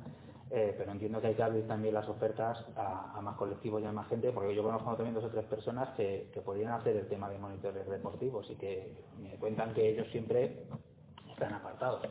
eh, 0.52 0.74
pero 0.78 0.92
entiendo 0.92 1.22
que 1.22 1.28
hay 1.28 1.36
que 1.36 1.44
abrir 1.44 1.68
también 1.68 1.94
las 1.94 2.10
ofertas 2.10 2.66
a, 2.76 3.20
más 3.22 3.36
colectivos 3.36 3.82
y 3.82 3.86
a 3.86 3.92
más 3.92 4.08
gente, 4.08 4.32
porque 4.32 4.56
yo 4.56 4.64
conozco 4.64 4.96
también 4.96 5.14
dos 5.14 5.24
o 5.24 5.30
tres 5.30 5.46
personas 5.46 5.90
que, 5.96 6.30
que 6.34 6.42
podrían 6.42 6.72
hacer 6.72 6.96
el 6.96 7.08
tema 7.08 7.30
de 7.30 7.38
monitores 7.38 7.88
deportivos 7.88 8.50
y 8.50 8.56
que 8.56 8.96
me 9.22 9.36
cuentan 9.36 9.74
que 9.74 9.90
ellos 9.90 10.08
siempre 10.12 10.64
están 11.30 11.54
apartados. 11.54 12.02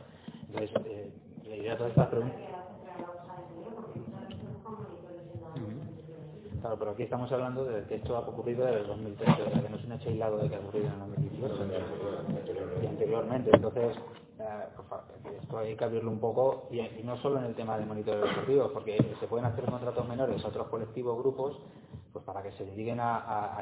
Entonces, 0.47 0.71
eh, 0.85 1.11
la 1.47 1.55
idea 1.55 1.71
de 1.71 1.77
todas 1.77 1.91
estas 1.91 2.07
preguntas... 2.07 2.39
Claro, 6.61 6.77
pero 6.77 6.91
aquí 6.91 7.03
estamos 7.03 7.31
hablando 7.31 7.63
de 7.63 7.83
que 7.85 7.95
esto 7.95 8.17
ha 8.17 8.19
ocurrido 8.19 8.65
desde 8.65 8.81
el 8.81 8.87
2013, 8.87 9.31
o 9.31 9.49
sea 9.49 9.61
que 9.61 9.69
no 9.69 9.77
es 9.77 9.85
un 9.85 9.91
hecho 9.93 10.09
aislado 10.09 10.37
de 10.39 10.49
que 10.49 10.55
ha 10.55 10.59
ocurrido 10.59 10.87
en 10.87 10.93
el 10.93 10.99
2018 10.99 11.55
y 12.83 12.87
anteriormente. 12.87 13.51
Entonces, 13.53 13.95
esto 15.41 15.57
hay 15.57 15.75
que 15.75 15.83
abrirlo 15.83 16.11
un 16.11 16.19
poco 16.19 16.67
y, 16.71 17.03
no 17.03 17.17
solo 17.17 17.39
en 17.39 17.45
el 17.45 17.55
tema 17.55 17.77
de 17.77 17.85
monitores 17.85 18.21
deportivos, 18.21 18.71
porque 18.71 18.97
se 19.19 19.27
pueden 19.27 19.45
hacer 19.45 19.65
contratos 19.65 20.07
menores 20.07 20.43
a 20.43 20.47
otros 20.47 20.67
colectivos, 20.67 21.17
grupos, 21.17 21.57
pues 22.13 22.23
para 22.25 22.41
que 22.41 22.51
se 22.53 22.65
dediquen 22.65 22.99
a, 23.01 23.61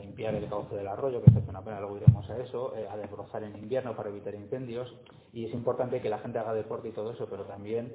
limpiar 0.00 0.34
el 0.34 0.48
cauce 0.48 0.74
del 0.74 0.88
arroyo, 0.88 1.22
que 1.22 1.30
es 1.30 1.48
una 1.48 1.62
pena, 1.62 1.80
luego 1.80 1.96
iremos 1.96 2.28
a 2.28 2.36
eso, 2.38 2.74
eh, 2.76 2.88
a 2.90 2.96
desbrozar 2.96 3.42
en 3.44 3.56
invierno 3.56 3.94
para 3.94 4.08
evitar 4.08 4.34
incendios 4.34 4.92
y 5.32 5.46
es 5.46 5.54
importante 5.54 6.00
que 6.00 6.08
la 6.08 6.18
gente 6.18 6.38
haga 6.38 6.54
deporte 6.54 6.88
y 6.88 6.92
todo 6.92 7.12
eso, 7.12 7.26
pero 7.30 7.44
también 7.44 7.94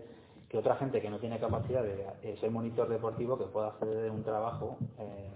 que 0.50 0.58
otra 0.58 0.76
gente 0.76 1.02
que 1.02 1.10
no 1.10 1.20
tiene 1.20 1.40
capacidad 1.40 1.84
de, 1.84 2.38
ser 2.38 2.52
monitor 2.52 2.88
deportivo 2.88 3.38
que 3.38 3.46
pueda 3.46 3.70
hacer 3.70 3.88
de 3.88 4.10
un 4.10 4.24
trabajo 4.24 4.78
eh, 5.00 5.30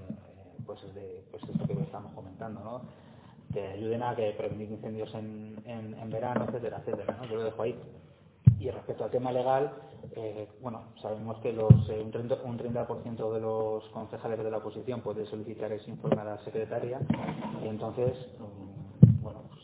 pues 0.65 0.81
de 0.93 1.25
pues 1.31 1.43
esto 1.43 1.65
que 1.65 1.73
estamos 1.81 2.13
comentando, 2.13 2.61
¿no? 2.61 3.08
Que 3.53 3.67
ayuden 3.67 4.03
a 4.03 4.15
que 4.15 4.31
prevenir 4.37 4.69
incendios 4.71 5.13
en, 5.15 5.61
en, 5.65 6.09
verano, 6.09 6.45
etcétera, 6.45 6.77
etcétera. 6.79 7.17
¿no? 7.19 7.27
Yo 7.27 7.37
lo 7.37 7.43
dejo 7.43 7.61
ahí. 7.61 7.75
Y 8.59 8.69
respecto 8.69 9.05
al 9.05 9.11
tema 9.11 9.31
legal, 9.31 9.71
eh, 10.15 10.47
bueno, 10.61 10.83
sabemos 11.01 11.37
que 11.39 11.53
los, 11.53 11.71
eh, 11.89 12.01
un 12.01 12.11
30%, 12.11 12.41
un 12.43 12.57
30 12.57 12.85
de 12.85 13.39
los 13.39 13.83
concejales 13.89 14.39
de 14.39 14.51
la 14.51 14.57
oposición 14.57 15.01
puede 15.01 15.25
solicitar 15.25 15.71
ese 15.71 15.89
informe 15.89 16.21
a 16.21 16.25
la 16.25 16.43
secretaria 16.43 16.99
y 17.63 17.67
entonces, 17.67 18.13
mm, 18.39 19.21
bueno, 19.21 19.43
pues, 19.49 19.61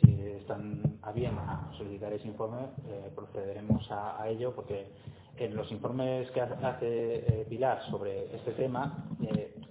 si 0.00 0.22
están 0.22 0.98
a 1.02 1.12
bien 1.12 1.36
a 1.38 1.70
solicitar 1.78 2.12
ese 2.12 2.28
informe, 2.28 2.58
eh, 2.86 3.10
procederemos 3.14 3.90
a, 3.90 4.20
a, 4.22 4.28
ello 4.28 4.54
porque 4.54 4.86
en 5.36 5.56
los 5.56 5.70
informes 5.72 6.30
que 6.32 6.40
hace 6.40 7.46
Pilar 7.48 7.82
sobre 7.90 8.34
este 8.36 8.52
tema, 8.52 9.06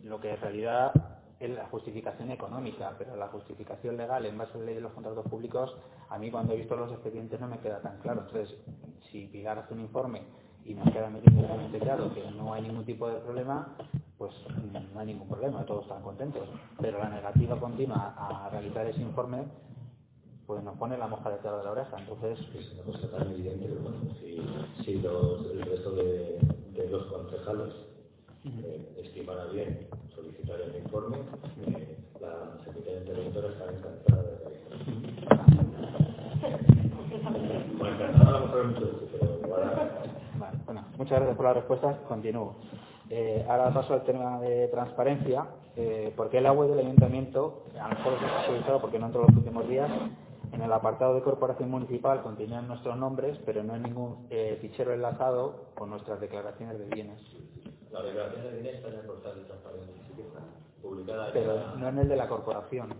lo 0.03 0.19
que 0.19 0.31
en 0.31 0.41
realidad 0.41 0.91
es 1.39 1.49
la 1.49 1.65
justificación 1.67 2.31
económica, 2.31 2.93
pero 2.97 3.15
la 3.15 3.29
justificación 3.29 3.95
legal 3.95 4.25
en 4.25 4.37
base 4.37 4.53
a 4.55 4.57
la 4.57 4.65
ley 4.65 4.75
de 4.75 4.81
los 4.81 4.91
contratos 4.91 5.25
públicos, 5.27 5.73
a 6.09 6.17
mí 6.17 6.29
cuando 6.29 6.53
he 6.53 6.57
visto 6.57 6.75
los 6.75 6.91
expedientes 6.91 7.39
no 7.39 7.47
me 7.47 7.59
queda 7.59 7.81
tan 7.81 7.99
claro. 7.99 8.25
Entonces, 8.27 8.57
si 9.09 9.27
Pilar 9.27 9.57
hace 9.59 9.73
un 9.73 9.79
informe 9.79 10.23
y 10.65 10.73
nos 10.73 10.91
queda 10.91 11.09
metiendo 11.09 11.47
claro 11.79 12.13
que 12.13 12.29
no 12.31 12.53
hay 12.53 12.63
ningún 12.63 12.83
tipo 12.83 13.07
de 13.07 13.19
problema, 13.19 13.75
pues 14.17 14.33
no 14.93 14.99
hay 14.99 15.07
ningún 15.07 15.29
problema, 15.29 15.65
todos 15.65 15.83
están 15.83 16.03
contentos. 16.03 16.47
Pero 16.81 16.99
la 16.99 17.09
negativa 17.09 17.57
continua 17.57 18.15
a 18.17 18.49
realizar 18.49 18.85
ese 18.87 19.01
informe, 19.01 19.45
pues 20.45 20.61
nos 20.61 20.77
pone 20.77 20.97
la 20.97 21.07
mosca 21.07 21.29
detrás 21.29 21.57
de 21.57 21.63
la 21.63 21.71
oreja. 21.71 21.99
Entonces, 21.99 22.39
es 22.53 22.73
una 22.73 22.83
cosa 22.83 23.09
tan 23.11 23.31
evidente, 23.31 23.69
si, 24.83 24.95
los, 24.95 25.45
el 25.51 25.61
resto 25.61 25.91
de 25.91 26.89
los 26.89 27.05
concejales 27.05 27.88
eh, 28.45 28.95
estimara 29.03 29.45
bien 29.47 29.87
solicitar 30.15 30.61
el 30.61 30.75
informe, 30.81 31.17
eh, 31.67 31.97
la 32.21 32.63
Secretaría 32.63 32.99
Interventora 32.99 33.49
está 33.49 33.65
encantada 33.65 34.23
de 34.23 34.39
Bueno, 37.77 37.95
encantada 37.95 38.29
a 38.29 38.39
lo 38.39 38.45
mejor 38.45 38.67
mucho, 38.67 38.99
pero 39.11 39.39
bueno, 40.65 40.85
muchas 40.97 41.17
gracias 41.19 41.35
por 41.35 41.45
la 41.45 41.53
respuesta. 41.53 41.97
Continúo. 42.07 42.55
Eh, 43.09 43.45
ahora 43.49 43.73
paso 43.73 43.93
al 43.93 44.03
tema 44.03 44.39
de 44.39 44.67
transparencia. 44.67 45.47
Eh, 45.75 46.13
¿Por 46.15 46.29
qué 46.29 46.41
la 46.41 46.51
web 46.51 46.69
del 46.69 46.79
ayuntamiento, 46.79 47.63
a 47.79 47.89
lo 47.89 47.95
mejor 47.95 48.19
se 48.19 48.25
ha 48.25 48.39
actualizado 48.41 48.81
porque 48.81 48.99
no 48.99 49.07
entró 49.07 49.23
los 49.23 49.35
últimos 49.35 49.67
días, 49.67 49.89
en 50.51 50.61
el 50.61 50.71
apartado 50.73 51.15
de 51.15 51.21
corporación 51.21 51.69
municipal 51.69 52.21
continúan 52.21 52.67
nuestros 52.67 52.97
nombres, 52.97 53.39
pero 53.45 53.63
no 53.63 53.73
hay 53.73 53.81
ningún 53.81 54.27
eh, 54.29 54.57
fichero 54.61 54.93
enlazado 54.93 55.71
con 55.75 55.89
nuestras 55.89 56.19
declaraciones 56.19 56.79
de 56.79 56.85
bienes? 56.85 57.19
La 57.91 58.01
declaración 58.03 58.43
de 58.43 58.51
bienes 58.51 58.75
está 58.75 58.89
en 58.89 58.95
el 58.95 59.05
portal 59.05 59.35
de 59.35 59.45
transparencia, 59.45 59.95
publicada. 60.81 61.29
Pero 61.33 61.77
no 61.77 61.87
en 61.87 61.97
el 61.97 62.07
de 62.07 62.15
la 62.15 62.27
corporación. 62.27 62.93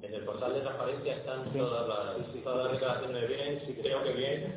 En 0.00 0.14
el 0.14 0.24
portal 0.24 0.54
de 0.54 0.60
transparencia 0.62 1.16
están 1.16 1.52
todas, 1.52 1.86
las, 1.86 2.42
todas 2.42 2.64
las 2.64 2.72
declaraciones 2.72 3.20
de 3.20 3.26
bienes, 3.28 3.68
y 3.68 3.74
creo 3.74 4.02
que 4.02 4.12
bien. 4.12 4.54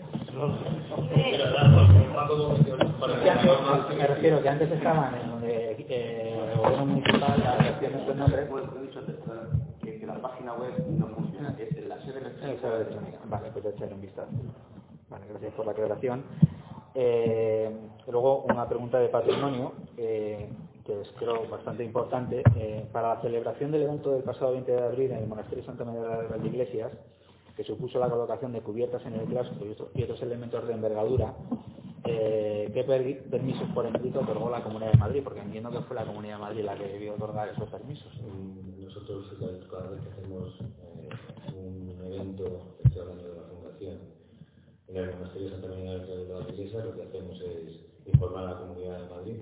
Me 3.97 4.07
refiero 4.07 4.41
que 4.41 4.49
antes 4.49 4.71
estaban 4.71 5.15
en 5.15 5.29
donde 5.29 5.71
eh, 5.87 6.51
el 6.51 6.57
gobierno 6.57 6.85
municipal, 6.85 7.39
la 7.39 7.63
gestión 7.63 7.93
de 7.93 7.99
estos 7.99 8.15
nombres. 8.15 8.47
Pues 8.49 8.63
he 8.75 8.81
dicho 8.81 9.01
que, 9.83 9.99
que 9.99 10.07
la 10.07 10.21
página 10.21 10.53
web 10.53 10.73
no 10.87 11.07
funciona, 11.09 11.55
es 11.59 11.77
en 11.77 11.89
la 11.89 12.01
sede 12.01 12.19
electrónica. 12.19 13.19
Vale, 13.25 13.51
pues 13.51 13.65
echar 13.65 13.93
un 13.93 14.01
vistazo. 14.01 14.31
Vale, 15.09 15.25
gracias 15.29 15.53
por 15.53 15.65
la 15.65 15.73
aclaración. 15.73 16.23
Eh, 16.95 17.69
luego 18.07 18.45
una 18.49 18.67
pregunta 18.69 18.99
de 18.99 19.09
patrimonio, 19.09 19.73
eh, 19.97 20.47
que 20.85 21.01
es 21.01 21.11
creo 21.19 21.47
bastante 21.49 21.83
importante. 21.83 22.41
Eh, 22.55 22.85
para 22.91 23.15
la 23.15 23.21
celebración 23.21 23.71
del 23.71 23.83
evento 23.83 24.11
del 24.11 24.23
pasado 24.23 24.53
20 24.53 24.71
de 24.71 24.81
abril 24.81 25.11
en 25.11 25.17
el 25.17 25.27
Monasterio 25.27 25.65
Santa 25.65 25.83
María 25.83 26.01
de 26.01 26.29
las 26.29 26.45
Iglesias, 26.45 26.91
que 27.57 27.63
supuso 27.63 27.99
la 27.99 28.09
colocación 28.09 28.53
de 28.53 28.61
cubiertas 28.61 29.05
en 29.05 29.15
el 29.15 29.25
clásico 29.25 29.65
y, 29.65 30.03
otros 30.03 30.21
elementos 30.21 30.65
de 30.67 30.73
envergadura, 30.73 31.33
¿qué 32.03 33.23
permisos 33.29 33.67
por 33.73 33.85
escrito 33.85 34.19
otorgó 34.19 34.49
la 34.49 34.61
Comunidad 34.61 34.91
de 34.91 34.97
Madrid? 34.97 35.21
Porque 35.23 35.39
entiendo 35.39 35.71
que 35.71 35.79
fue 35.81 35.95
la 35.95 36.05
Comunidad 36.05 36.35
de 36.35 36.41
Madrid 36.41 36.63
la 36.63 36.75
que 36.75 36.87
debió 36.87 37.13
otorgar 37.13 37.49
esos 37.49 37.69
permisos. 37.69 38.11
Mm, 38.21 38.83
nosotros 38.83 39.25
cada 39.71 39.89
vez 39.89 40.01
que 40.01 40.09
hacemos 40.09 40.59
un 41.55 41.97
evento, 42.05 42.43
en 44.95 45.09
el 45.09 45.15
monasterio 45.15 45.49
Santa 45.49 45.67
María 45.67 45.97
de 45.99 46.25
lo 46.25 46.95
que 46.95 47.03
hacemos 47.03 47.41
es 47.41 47.79
informar 48.05 48.45
a 48.45 48.51
la 48.51 48.59
comunidad 48.59 49.01
de 49.01 49.09
Madrid 49.09 49.35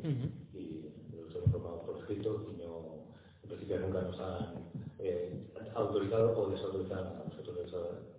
y 0.54 0.90
los 1.16 1.36
hemos 1.36 1.52
formado 1.52 1.82
por 1.84 1.98
escrito 2.00 2.46
y 2.50 2.58
no, 2.58 3.06
en 3.44 3.50
principio 3.50 3.80
nunca 3.80 4.02
nos 4.02 4.20
han 4.20 4.70
eh, 4.98 5.46
autorizado 5.76 6.38
o 6.40 6.50
desautorizado 6.50 7.22
a 7.22 7.30
nosotros 7.30 7.58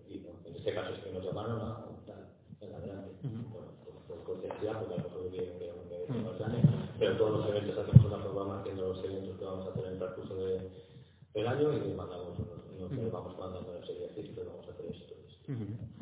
y 0.09 0.19
no. 0.19 0.31
En 0.45 0.55
este 0.55 0.75
caso 0.75 0.95
es 0.95 1.01
que 1.01 1.13
nos 1.13 1.25
llamaron 1.25 1.61
a 1.61 1.75
juntar 1.75 2.29
en 2.61 2.75
adelante. 2.75 3.11
Bueno, 3.23 3.73
por, 3.85 3.95
por, 4.07 4.25
cortesía, 4.25 4.79
porque 4.79 4.95
a 4.95 4.99
lo 4.99 5.05
mejor 5.05 5.25
pero 6.99 7.17
todos 7.17 7.39
los 7.39 7.49
eventos 7.49 7.79
hacemos 7.79 8.07
una 8.07 8.23
programación 8.23 8.77
de 8.77 8.83
los 8.83 9.05
eventos 9.05 9.39
que 9.39 9.45
vamos 9.45 9.67
a 9.67 9.73
tener 9.73 9.87
en 9.87 9.93
el 9.95 9.99
transcurso 9.99 10.37
del 10.37 11.47
año 11.49 11.73
y 11.73 11.95
mandamos 11.95 12.39
unos, 12.39 12.61
unos 12.77 12.93
uh 12.93 12.95
-huh. 12.95 13.11
vamos 13.11 13.35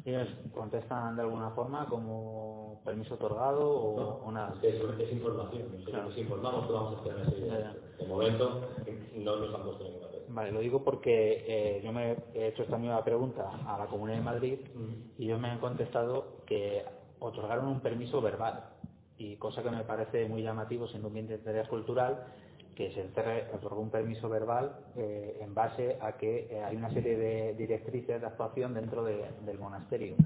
¿Y 0.05 0.11
ellos 0.11 0.29
contestan 0.53 1.17
de 1.17 1.23
alguna 1.23 1.51
forma 1.51 1.87
como 1.87 2.81
permiso 2.85 3.15
otorgado 3.15 3.71
o, 3.71 4.25
o 4.25 4.33
nada? 4.33 4.55
Es, 4.63 4.75
es 4.75 5.13
información, 5.13 5.69
nos 5.93 6.19
informamos 6.19 6.67
que 6.67 6.73
vamos 6.73 6.97
a 6.97 7.01
hacer 7.01 7.31
serie 7.31 7.51
de 7.51 7.65
De 7.99 8.07
momento 8.09 8.69
no 9.17 9.37
nos 9.37 9.55
han 9.55 9.63
puesto 9.63 9.85
ninguna 9.85 10.07
vez. 10.09 10.23
Vale, 10.29 10.53
lo 10.53 10.61
digo 10.61 10.83
porque 10.83 11.45
eh, 11.47 11.83
yo 11.85 11.93
me 11.93 12.17
he 12.35 12.49
hecho 12.49 12.63
esta 12.63 12.79
misma 12.79 13.05
pregunta 13.05 13.51
a 13.67 13.79
la 13.79 13.87
Comunidad 13.87 14.19
de 14.19 14.25
Madrid 14.25 14.59
y 15.19 15.27
ellos 15.27 15.39
me 15.39 15.49
han 15.49 15.59
contestado 15.59 16.39
que 16.47 16.85
otorgaron 17.21 17.67
un 17.67 17.81
permiso 17.81 18.21
verbal 18.21 18.71
y 19.19 19.37
cosa 19.37 19.63
que 19.63 19.71
me 19.71 19.85
parece 19.85 20.27
muy 20.27 20.43
llamativo 20.43 20.89
siendo 20.89 21.09
un 21.09 21.15
bien 21.15 21.29
de 21.29 21.35
interés 21.37 21.69
cultural 21.69 22.25
que 22.75 22.91
se 22.93 23.03
otorgó 23.55 23.81
un 23.81 23.91
permiso 23.91 24.29
verbal 24.29 24.77
eh, 24.97 25.39
en 25.41 25.55
base 25.55 25.99
a 26.01 26.13
que 26.13 26.49
eh, 26.51 26.65
hay 26.65 26.77
una 26.77 26.91
serie 26.91 27.17
de 27.17 27.55
directrices 27.55 28.21
de 28.21 28.27
actuación 28.27 28.75
dentro 28.75 29.05
del 29.05 29.59
monasterio. 29.59 30.17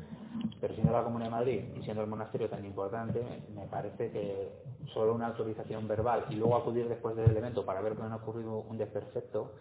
Pero 0.60 0.74
siendo 0.74 0.92
la 0.92 1.02
Comunidad 1.02 1.30
de 1.30 1.36
Madrid 1.36 1.64
y 1.76 1.82
siendo 1.82 2.02
el 2.02 2.08
monasterio 2.08 2.48
tan 2.48 2.64
importante, 2.64 3.22
me 3.54 3.66
parece 3.66 4.10
que 4.10 4.48
solo 4.92 5.14
una 5.14 5.28
autorización 5.28 5.88
verbal 5.88 6.26
y 6.30 6.36
luego 6.36 6.56
acudir 6.56 6.88
después 6.88 7.16
del 7.16 7.36
evento 7.36 7.64
para 7.64 7.80
ver 7.80 7.94
que 7.94 8.02
no 8.02 8.12
ha 8.12 8.16
ocurrido 8.16 8.60
un 8.60 8.78
desperfecto, 8.78 9.54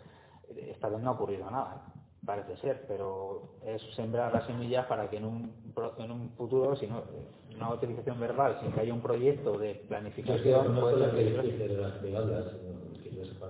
eh, 0.49 0.71
esta 0.71 0.89
vez 0.89 0.99
no 1.01 1.11
ha 1.11 1.13
ocurrido 1.13 1.49
nada 1.49 1.85
parece 2.25 2.57
ser, 2.57 2.85
pero 2.87 3.57
es 3.65 3.81
sembrar 3.95 4.33
las 4.33 4.45
semillas 4.47 4.85
para 4.87 5.09
que 5.09 5.17
en 5.17 5.25
un, 5.25 5.53
en 5.97 6.11
un 6.11 6.31
futuro, 6.31 6.75
si 6.75 6.87
no, 6.87 7.03
una 7.55 7.73
utilización 7.73 8.19
verbal, 8.19 8.57
sin 8.61 8.71
que 8.71 8.81
haya 8.81 8.93
un 8.93 9.01
proyecto 9.01 9.57
de 9.57 9.75
planificación, 9.87 10.73
no 10.73 10.81
puede 10.81 11.11
ser 11.11 12.64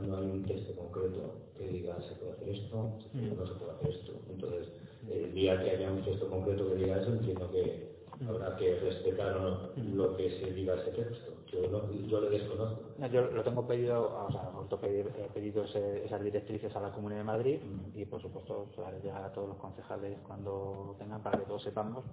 no 0.02 0.18
hay 0.18 0.26
un 0.26 0.44
texto 0.44 0.76
concreto 0.76 1.34
que 1.58 1.68
diga 1.68 1.96
se 2.02 2.16
puede 2.16 2.34
hacer 2.34 2.50
esto, 2.50 2.76
no 3.14 3.48
se 3.48 3.54
puede 3.54 3.72
hacer 3.72 3.90
esto. 3.90 4.14
Entonces, 4.30 4.68
el 5.10 5.34
día 5.34 5.62
que 5.64 5.72
haya 5.72 5.92
un 5.92 6.04
texto 6.04 6.30
concreto 6.30 6.68
que 6.70 6.76
diga 6.76 7.02
eso, 7.02 7.12
entiendo 7.12 7.52
que 7.52 7.96
habrá 8.28 8.56
que 8.56 8.80
respetar 8.80 9.38
o 9.38 9.42
no 9.42 9.60
lo 9.94 10.18
que 10.18 10.30
se 10.40 10.52
diga 10.54 10.76
ese 10.76 10.92
texto. 10.92 11.34
Yo, 11.48 11.68
no, 11.70 11.92
yo 12.08 12.22
lo 12.22 12.30
desconozco. 12.30 12.82
Yo 13.12 13.22
lo 13.22 13.44
tengo 13.44 13.68
pedido, 13.68 14.28
o 14.28 14.32
sea, 14.32 14.52
he 14.80 15.30
pedido 15.34 15.64
esas 15.64 16.24
directrices 16.24 16.76
a 16.76 16.82
la 16.82 16.92
Comunidad 16.92 17.20
de 17.20 17.26
Madrid 17.26 17.60
y 17.94 18.06
por 18.06 18.22
supuesto 18.22 18.68
ya 19.04 19.26
a 19.26 19.32
todos 19.32 19.50
los 19.50 19.58
concejales 19.58 20.18
cuando 20.26 20.96
tengan 20.98 21.22
para 21.22 21.40
que 21.40 21.46
todos 21.46 21.64
sepamos 21.64 22.04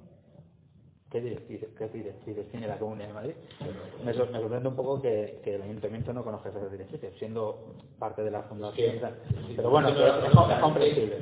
qué 1.12 1.20
directrices, 1.20 1.68
qué 1.76 1.88
tiene 2.50 2.66
la 2.66 2.78
Comunidad 2.78 3.08
de 3.08 3.12
Madrid. 3.12 3.34
Me, 4.02 4.14
sorprende 4.14 4.66
un 4.66 4.74
poco 4.74 5.02
que, 5.02 5.42
el 5.44 5.60
Ayuntamiento 5.60 6.12
no 6.14 6.24
conozca 6.24 6.48
esas 6.48 6.72
directrices, 6.72 7.12
siendo 7.18 7.74
parte 7.98 8.22
de 8.22 8.30
la 8.30 8.42
Fundación. 8.44 8.96
pero 9.54 9.68
bueno, 9.68 9.90
es, 9.90 10.60
comprensible. 10.60 11.18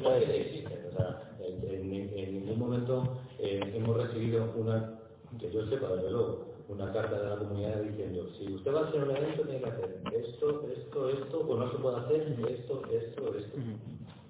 en, 1.68 2.46
ningún 2.46 2.58
momento 2.58 3.18
eh, 3.40 3.60
hemos 3.74 3.96
recibido 3.96 4.52
una, 4.56 5.00
que 5.40 5.50
yo 5.50 5.66
sepa, 5.66 5.88
desde 5.88 6.10
luego, 6.12 6.46
una 6.68 6.92
carta 6.92 7.20
de 7.20 7.28
la 7.30 7.36
comunidad 7.36 7.82
diciendo, 7.82 8.28
si 8.38 8.52
usted 8.54 8.72
va 8.72 8.82
a 8.82 8.88
hacer 8.88 9.02
un 9.02 9.10
evento, 9.10 9.42
tiene 9.42 9.60
que 9.60 9.70
hacer 9.70 10.02
esto, 10.12 10.68
esto, 10.72 11.08
esto, 11.08 11.40
o 11.40 11.56
no 11.56 11.68
se 11.68 11.78
puede 11.78 11.96
hacer 11.96 12.20
esto, 12.48 12.82
esto, 12.92 13.34
esto. 13.36 13.56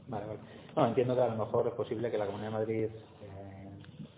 Vale, 0.09 0.27
vale. 0.27 0.39
No, 0.75 0.87
entiendo 0.87 1.15
que 1.15 1.21
a 1.21 1.29
lo 1.29 1.45
mejor 1.45 1.67
es 1.67 1.75
posible 1.75 2.11
que 2.11 2.17
la 2.17 2.27
Comunidad 2.27 2.51
de 2.51 2.59
Madrid 2.59 2.89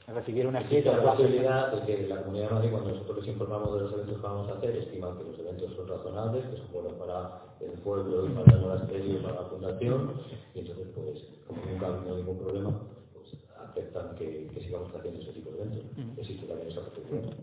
recibiera 0.09 0.49
una 0.49 0.61
la 0.61 1.15
posibilidad 1.15 1.73
de 1.73 1.87
que 1.87 2.09
la 2.09 2.23
Comunidad 2.23 2.49
de 2.49 2.55
Madrid, 2.55 2.71
cuando 2.71 2.91
nosotros 2.91 3.19
les 3.19 3.29
informamos 3.29 3.75
de 3.75 3.81
los 3.81 3.93
eventos 3.93 4.17
que 4.17 4.23
vamos 4.23 4.49
a 4.49 4.53
hacer, 4.55 4.77
estima 4.77 5.17
que 5.17 5.25
los 5.25 5.39
eventos 5.39 5.73
son 5.77 5.89
razonables, 5.89 6.45
que 6.47 6.57
son 6.57 6.73
buenos 6.73 6.93
para 6.95 7.43
el 7.61 7.79
pueblo 7.81 8.27
y 8.27 8.31
para 8.31 8.57
el 8.57 8.61
monasterio 8.61 9.19
y 9.19 9.23
para 9.23 9.43
la 9.43 9.49
fundación, 9.49 10.13
y 10.55 10.59
entonces, 10.59 10.89
pues, 10.95 11.25
como 11.47 11.65
nunca 11.65 11.87
ha 11.87 11.95
habido 11.95 12.17
ningún 12.17 12.39
problema, 12.39 12.73
pues 13.15 13.37
aceptan 13.69 14.15
que, 14.17 14.49
que 14.53 14.61
sigamos 14.61 14.93
haciendo 14.95 15.21
ese 15.21 15.33
tipo 15.33 15.51
de 15.51 15.63
eventos. 15.63 15.85
Existe 16.19 16.47
también 16.47 16.69
esa 16.69 16.81
posibilidad. 16.81 17.35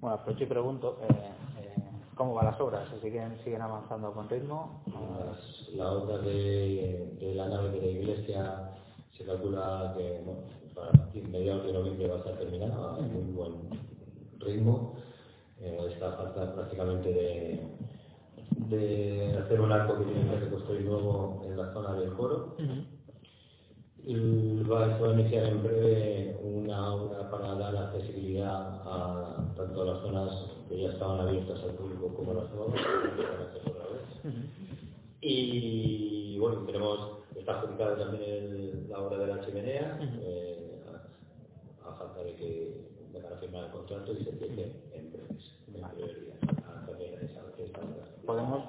Bueno, 0.00 0.14
aprovecho 0.16 0.44
y 0.44 0.46
pregunto, 0.46 0.98
eh, 1.02 1.14
eh, 1.60 1.82
¿cómo 2.14 2.34
van 2.34 2.46
las 2.46 2.60
obras? 2.60 2.88
¿Siguen, 3.02 3.36
siguen 3.44 3.62
avanzando 3.62 4.12
con 4.12 4.28
ritmo? 4.28 4.82
la 5.74 5.92
obra 5.92 6.18
de, 6.18 7.16
de, 7.20 7.34
la 7.34 7.48
nave 7.48 7.70
de 7.70 7.80
la 7.80 7.86
iglesia 7.86 8.70
se 9.18 9.24
calcula 9.24 9.94
que 9.96 10.22
bueno, 10.24 10.42
para 10.74 10.92
mediados 11.30 11.66
de 11.66 11.72
noviembre 11.72 12.08
va 12.08 12.14
a 12.14 12.18
estar 12.18 12.38
terminada 12.38 12.96
a 12.96 13.00
muy 13.00 13.32
buen 13.32 13.52
ritmo. 14.38 14.94
Eh, 15.60 15.88
está 15.92 16.12
falta 16.12 16.54
prácticamente 16.54 17.12
de, 17.12 17.60
de 18.68 19.36
hacer 19.38 19.60
un 19.60 19.72
arco 19.72 19.98
que 19.98 20.04
tiene 20.04 20.38
que 20.38 20.48
construir 20.50 20.84
nuevo 20.84 21.42
en 21.44 21.56
la 21.56 21.72
zona 21.72 21.94
del 21.94 22.12
coro. 22.12 22.56
Y 24.04 24.62
va, 24.62 24.84
a 24.84 25.12
iniciar 25.12 25.46
en 25.46 25.62
breve 25.62 26.40
una 26.42 26.94
obra 26.94 27.30
para 27.30 27.54
dar 27.56 27.76
accesibilidad 27.76 28.80
a 28.86 29.52
tanto 29.56 29.82
a 29.82 29.84
las 29.84 30.00
zonas 30.00 30.30
que 30.68 30.80
ya 30.80 30.90
estaban 30.90 31.20
abiertas 31.20 31.60
al 31.62 31.72
público 31.72 32.14
como 32.14 32.30
a 32.30 32.34
las 32.34 32.50
nuevas, 32.54 32.74
vez. 32.74 34.34
Y 35.20 36.38
bueno, 36.38 36.60
tenemos, 36.64 37.17
está 37.48 37.60
adjudicada 37.60 37.96
también 37.96 38.22
el, 38.22 38.86
la 38.90 38.98
obra 39.00 39.18
de 39.18 39.26
la 39.26 39.40
chimenea, 39.40 39.98
eh, 40.20 40.82
a, 41.82 41.92
falta 41.94 42.22
de 42.22 42.34
que 42.34 42.76
vengan 43.10 43.32
a 43.32 43.36
firmar 43.36 43.64
el 43.64 43.70
contrato 43.70 44.12
y 44.12 44.22
se 44.22 44.30
empiece 44.30 44.70
en 44.92 45.10
breves, 45.10 45.56
en 45.66 45.80
brevería, 45.80 46.34
a 46.66 46.84
también 46.84 47.14
esa, 47.14 47.40
esta 47.56 47.80
obra. 47.80 48.04
Podemos, 48.26 48.64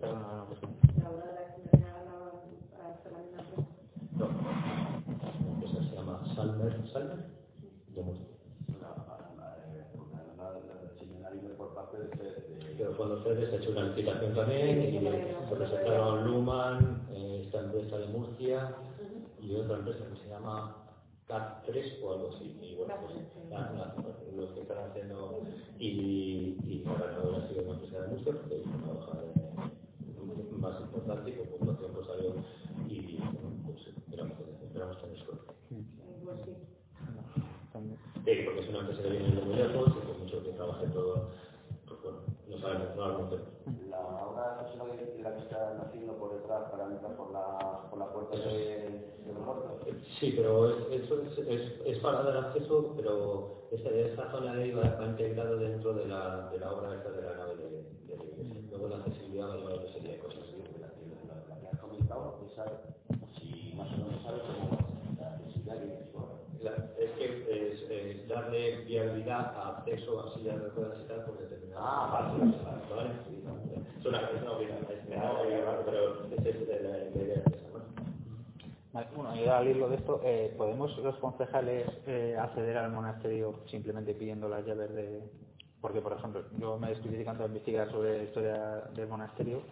perdón, 0.00 0.22
no, 0.22 0.46
pues, 0.48 0.60
la 1.00 1.10
obra 1.10 1.26
de 1.26 1.34
la 1.34 1.54
chimenea 1.54 1.94
la 2.02 2.90
hace 2.90 3.10
la 3.12 3.18
misma 3.18 3.42
no, 4.18 4.26
esa 5.64 5.88
se 5.88 5.94
llama 5.94 6.22
Salmer, 6.34 6.90
Salmer, 6.90 7.18
de 7.94 8.02
Pero 12.76 12.96
cuando 12.96 13.14
ustedes 13.18 13.52
ha 13.52 13.56
hecho 13.56 13.70
una 13.70 13.84
licitación 13.84 14.34
también 14.34 14.82
y 14.82 15.48
se 15.48 15.54
presentaron 15.54 16.26
Luman, 16.26 17.03
eh, 17.03 17.03
esta 17.54 17.66
empresa 17.66 17.98
de 17.98 18.06
Murcia 18.08 18.74
y 19.40 19.54
otra 19.54 19.76
empresa 19.76 20.04
que 20.10 20.20
se 20.22 20.28
llama 20.28 20.76
CAT3 21.28 22.02
o 22.02 22.12
algo 22.12 22.30
así. 22.34 22.58
Y 22.60 22.74
bueno, 22.74 22.94
pues 23.06 24.34
los 24.34 24.50
que 24.50 24.62
están 24.62 24.90
haciendo 24.90 25.42
y, 25.78 26.58
y 26.64 26.84
ahora 26.86 27.12
no 27.12 27.36
ha 27.36 27.48
sido 27.48 27.62
una 27.62 27.74
empresa 27.74 28.00
de 28.02 28.08
Murcia 28.08 28.32
porque 28.32 28.56
es 28.56 28.66
una 28.66 28.92
baja 28.92 29.18
más 30.58 30.80
importante 30.80 31.30
y 31.30 31.34
con 31.34 31.46
puntuación 31.46 31.92
pues 31.92 32.06
salió 32.06 32.34
y 32.88 33.16
bueno, 33.18 33.62
pues 33.66 33.86
esperamos, 33.86 34.36
esperamos 34.62 35.00
tener 35.00 35.18
suerte. 35.18 35.52
Sí, 38.24 38.30
porque 38.44 38.60
es 38.60 38.68
una 38.70 38.78
empresa 38.80 39.02
que 39.02 39.10
viene 39.10 39.36
de 39.36 39.42
muy 39.42 39.54
lejos 39.54 39.88
y 39.90 40.06
por 40.06 40.18
mucho 40.18 40.42
que 40.42 40.50
trabaje 40.52 40.86
todo, 40.88 41.30
pues 41.86 42.02
bueno, 42.02 42.18
no 42.48 42.58
sabemos, 42.58 42.96
no 42.96 43.08
lo 43.08 43.30
La 43.90 44.26
obra 44.26 44.66
es 44.66 44.78
la 44.78 44.84
que, 44.96 45.22
la 45.22 45.36
que 45.36 45.42
están 45.42 45.80
haciendo 45.80 46.16
por 46.16 46.32
detrás 46.32 46.44
para 46.70 46.86
entrar 46.86 47.16
por 47.16 47.32
la, 47.32 47.88
por 47.90 47.98
la 47.98 48.06
puerta 48.12 48.36
de, 48.36 49.14
de 49.24 49.32
los 49.32 49.44
muertos. 49.44 49.72
Sí, 50.20 50.32
pero 50.36 50.88
eso 50.90 51.22
es, 51.22 51.38
es, 51.38 51.72
es, 51.86 51.98
para 51.98 52.22
dar 52.22 52.36
acceso, 52.46 52.92
pero 52.96 53.68
esa, 53.72 53.90
esa 53.90 54.30
zona 54.30 54.54
de 54.54 54.62
ahí 54.64 54.70
va, 54.72 54.96
va 55.00 55.06
integrado 55.06 55.56
dentro 55.56 55.94
de 55.94 56.06
la, 56.06 56.50
de 56.50 56.58
la 56.58 56.72
obra 56.72 56.94
esta 56.94 57.10
de 57.10 57.22
la 57.22 57.36
nave 57.36 57.56
de, 57.56 57.70
de 58.06 58.16
la 58.16 58.24
iglesia. 58.24 58.62
Luego 58.70 58.88
la 58.88 58.96
accesibilidad 58.96 59.48
va 59.48 59.54
a 59.54 59.56
llevar 59.56 59.72
otra 59.74 59.92
serie 59.92 60.12
de 60.12 60.18
cosas. 60.18 60.40
La, 60.80 60.88
la, 61.34 61.54
la 61.54 61.60
que 61.60 61.66
has 61.68 61.80
comentado, 61.80 62.40
esa, 62.52 62.64
si 63.38 63.74
más 63.76 63.92
o 63.92 63.96
menos 63.96 64.22
sabes 64.22 64.42
cómo 64.42 64.78
la 65.18 65.34
accesibilidad 65.34 65.76
la, 66.62 66.70
es 66.98 67.10
que 67.18 67.72
es, 67.72 67.90
es, 67.90 68.28
darle 68.28 68.84
viabilidad 68.84 69.54
a 69.54 69.78
acceso 69.78 70.20
a 70.20 70.34
sillas 70.34 70.62
de 70.62 70.68
ruedas 70.70 70.98
y 71.04 71.08
tal 71.08 71.24
por 71.24 71.38
determinadas 71.38 71.84
ah, 71.86 72.32
vale, 72.38 72.54
vale, 72.90 73.10
sí, 73.28 73.42
es 74.04 74.06
una 74.06 74.30
es 74.30 74.42
una 74.42 74.52
opinión 74.52 74.78
es 74.90 75.08
menor 75.08 75.82
pero 75.84 76.24
es, 76.26 76.46
es 76.46 76.68
la, 76.68 76.88
la 76.90 77.22
idea 77.22 77.36
es 77.36 77.46
esa 77.46 77.68
¿no? 78.92 79.00
Bueno, 79.16 79.34
y 79.34 79.48
al 79.48 79.66
hilo 79.66 79.88
de 79.88 79.96
esto, 79.96 80.20
eh, 80.22 80.54
¿podemos 80.56 80.96
los 80.98 81.16
concejales 81.16 81.88
eh, 82.06 82.36
acceder 82.38 82.76
al 82.76 82.92
monasterio 82.92 83.54
simplemente 83.66 84.14
pidiendo 84.14 84.48
las 84.48 84.64
llaves 84.64 84.94
de...? 84.94 85.22
Porque, 85.80 86.00
por 86.00 86.12
ejemplo, 86.12 86.44
yo 86.60 86.78
me 86.78 86.92
estoy 86.92 87.10
dedicando 87.10 87.42
a 87.42 87.46
investigar 87.48 87.90
sobre 87.90 88.18
la 88.18 88.22
historia 88.22 88.82
del 88.94 89.08
monasterio 89.08 89.62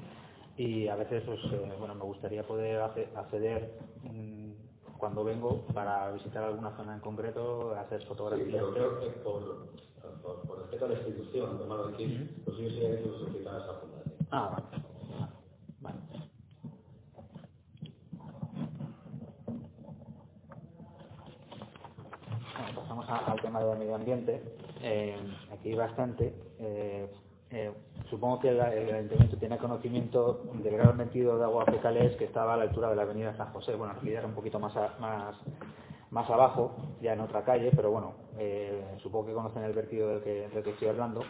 y 0.56 0.88
a 0.88 0.96
veces, 0.96 1.22
pues, 1.24 1.38
eh, 1.52 1.72
bueno, 1.78 1.94
me 1.94 2.02
gustaría 2.02 2.42
poder 2.42 2.80
acceder 2.80 3.78
mmm, 4.02 4.50
cuando 4.98 5.24
vengo 5.24 5.66
para 5.72 6.10
visitar 6.12 6.42
alguna 6.42 6.76
zona 6.76 6.94
en 6.94 7.00
concreto, 7.00 7.74
hacer 7.76 8.04
fotografías. 8.06 8.46
Sí, 8.48 8.52
pero 8.52 8.72
creo 8.72 9.00
que 9.00 9.06
por, 9.20 9.68
por, 10.22 10.40
por 10.46 10.58
respeto 10.62 10.84
a 10.84 10.88
la 10.88 10.94
institución, 10.94 11.58
tomarlo 11.58 11.88
aquí, 11.88 12.28
pues 12.44 12.56
yo 12.58 12.68
sería 12.70 13.02
que 13.02 13.08
esa 13.08 13.74
fundación. 13.80 14.01
Ah, 14.34 14.48
vale. 14.50 14.82
pasamos 22.74 23.06
al 23.08 23.40
tema 23.42 23.60
del 23.60 23.78
medio 23.78 23.94
ambiente. 23.94 24.42
Eh, 24.80 25.16
aquí 25.52 25.74
bastante. 25.74 26.34
Eh, 26.58 27.10
eh, 27.50 27.74
supongo 28.08 28.40
que 28.40 28.48
el, 28.48 28.60
ayuntamiento 28.62 29.36
tiene 29.36 29.58
conocimiento 29.58 30.44
del 30.54 30.78
gran 30.78 30.96
metido 30.96 31.36
de 31.36 31.44
agua 31.44 31.66
fecales 31.66 32.16
que 32.16 32.24
estaba 32.24 32.54
a 32.54 32.56
la 32.56 32.62
altura 32.62 32.88
de 32.88 32.96
la 32.96 33.02
avenida 33.02 33.36
San 33.36 33.52
José. 33.52 33.74
Bueno, 33.74 33.92
aquí 33.98 34.10
era 34.10 34.26
un 34.26 34.32
poquito 34.32 34.58
más, 34.58 34.74
más, 34.98 35.36
más 36.10 36.30
abajo, 36.30 36.74
ya 37.02 37.12
en 37.12 37.20
otra 37.20 37.44
calle, 37.44 37.70
pero 37.76 37.90
bueno, 37.90 38.14
eh, 38.38 38.96
supongo 39.02 39.26
que 39.26 39.34
conocen 39.34 39.64
el 39.64 39.74
vertido 39.74 40.08
del 40.08 40.22
que, 40.22 40.48
del 40.48 40.64
que 40.64 40.70
estoy 40.70 40.88
hablando. 40.88 41.20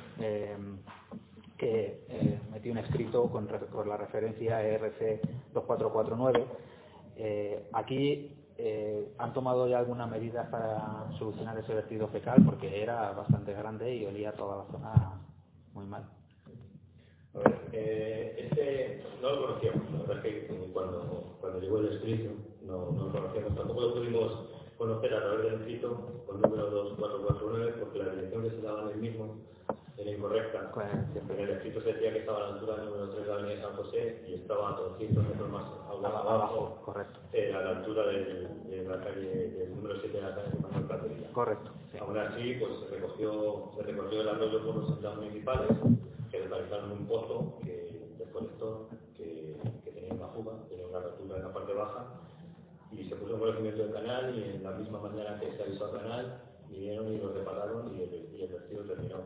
Que 1.62 2.04
eh, 2.08 2.40
metí 2.50 2.70
un 2.70 2.78
escrito 2.78 3.30
con, 3.30 3.46
la 3.86 3.96
referencia 3.96 4.64
ERC 4.64 5.20
2449. 5.54 6.44
Eh, 7.14 7.68
aquí 7.72 8.34
eh, 8.58 9.12
han 9.16 9.32
tomado 9.32 9.68
ya 9.68 9.78
alguna 9.78 10.08
medida 10.08 10.50
para 10.50 11.16
solucionar 11.18 11.56
ese 11.56 11.72
vertido 11.72 12.08
fecal 12.08 12.42
porque 12.44 12.82
era 12.82 13.12
bastante 13.12 13.52
grande 13.52 13.94
y 13.94 14.04
olía 14.04 14.32
toda 14.32 14.56
la 14.56 14.72
zona 14.72 15.20
muy 15.72 15.86
mal. 15.86 16.02
A 17.34 17.38
ver, 17.38 17.60
este 17.72 19.04
no 19.22 19.30
lo 19.30 19.46
conocíamos, 19.46 19.88
la 19.92 19.98
verdad 19.98 20.26
es 20.26 20.48
que 20.48 20.70
cuando, 20.72 21.38
llegó 21.60 21.78
el 21.78 21.92
escrito 21.92 22.30
no, 22.66 22.90
lo 22.90 23.12
conocíamos, 23.12 23.54
tampoco 23.54 23.80
lo 23.82 23.94
pudimos 23.94 24.32
conocer 24.76 25.14
a 25.14 25.20
través 25.20 25.44
del 25.44 25.60
escrito 25.60 26.24
con 26.26 26.40
número 26.40 26.70
2449 26.70 27.74
porque 27.78 27.98
la 28.00 28.14
dirección 28.16 28.42
que 28.42 28.50
se 28.50 28.62
daba 28.62 28.90
el 28.90 28.98
mismo 28.98 29.36
era 29.96 30.10
incorrecta. 30.10 30.72
En 31.28 31.38
el 31.40 31.50
escrito 31.50 31.80
se 31.82 31.92
decía 31.92 32.12
que 32.12 32.18
estaba 32.20 32.38
a 32.38 32.40
la 32.48 32.54
altura 32.54 32.76
del 32.76 32.86
número 32.86 33.10
3 33.10 33.26
de 33.26 33.32
la 33.32 33.38
avenida 33.38 33.62
San 33.68 33.76
José 33.76 34.24
y 34.26 34.34
estaba 34.34 34.70
a 34.70 34.80
200 34.80 35.24
metros 35.28 35.50
más 35.50 35.62
abajo, 35.88 36.06
Abajo, 36.06 36.78
correcto. 36.84 37.20
eh, 37.32 37.52
a 37.54 37.60
la 37.60 37.70
altura 37.78 38.06
del- 38.06 38.68
de 38.70 38.82
la 38.84 39.00
calle, 39.04 39.48
del 39.50 39.74
número 39.76 40.00
7 40.00 40.16
de 40.16 40.22
la 40.22 40.34
calle 40.34 40.58
Manuel 40.62 40.84
Platería. 40.84 41.32
Correcto. 41.32 41.70
sí. 41.90 41.98
Aún 42.00 42.18
así, 42.18 42.54
pues 42.54 42.72
se 42.80 42.96
recogió, 42.96 43.70
se 43.76 43.82
recogió 43.82 44.20
el 44.22 44.28
arroyo 44.28 44.64
por 44.64 44.76
los 44.76 44.88
empleados 44.90 45.18
municipales, 45.18 45.70
que 46.30 46.40
localizaron 46.40 46.92
un 46.92 47.06
pozo 47.06 47.58
que 47.62 48.14
desconectó, 48.18 48.88
que, 49.16 49.56
que 49.84 49.90
tenía 49.90 50.14
una 50.14 50.28
fuga, 50.28 50.52
tenía 50.68 50.86
una 50.86 51.00
rotura 51.00 51.36
en 51.36 51.42
la 51.44 51.52
parte 51.52 51.72
baja, 51.74 52.06
y 52.90 53.04
se 53.08 53.16
puso 53.16 53.34
en 53.34 53.40
conocimiento 53.40 53.82
del 53.82 53.92
canal, 53.92 54.38
y 54.38 54.42
en 54.56 54.62
la 54.62 54.70
misma 54.72 55.00
mañana 55.00 55.38
que 55.38 55.52
se 55.56 55.62
avisó 55.62 55.84
al 55.86 55.92
canal, 56.00 56.40
vinieron 56.68 57.12
y 57.12 57.18
lo 57.18 57.32
repararon 57.32 57.94
y 57.94 58.02
el, 58.02 58.28
y 58.34 58.42
el 58.44 58.52
vertido 58.52 58.82
terminó. 58.84 59.16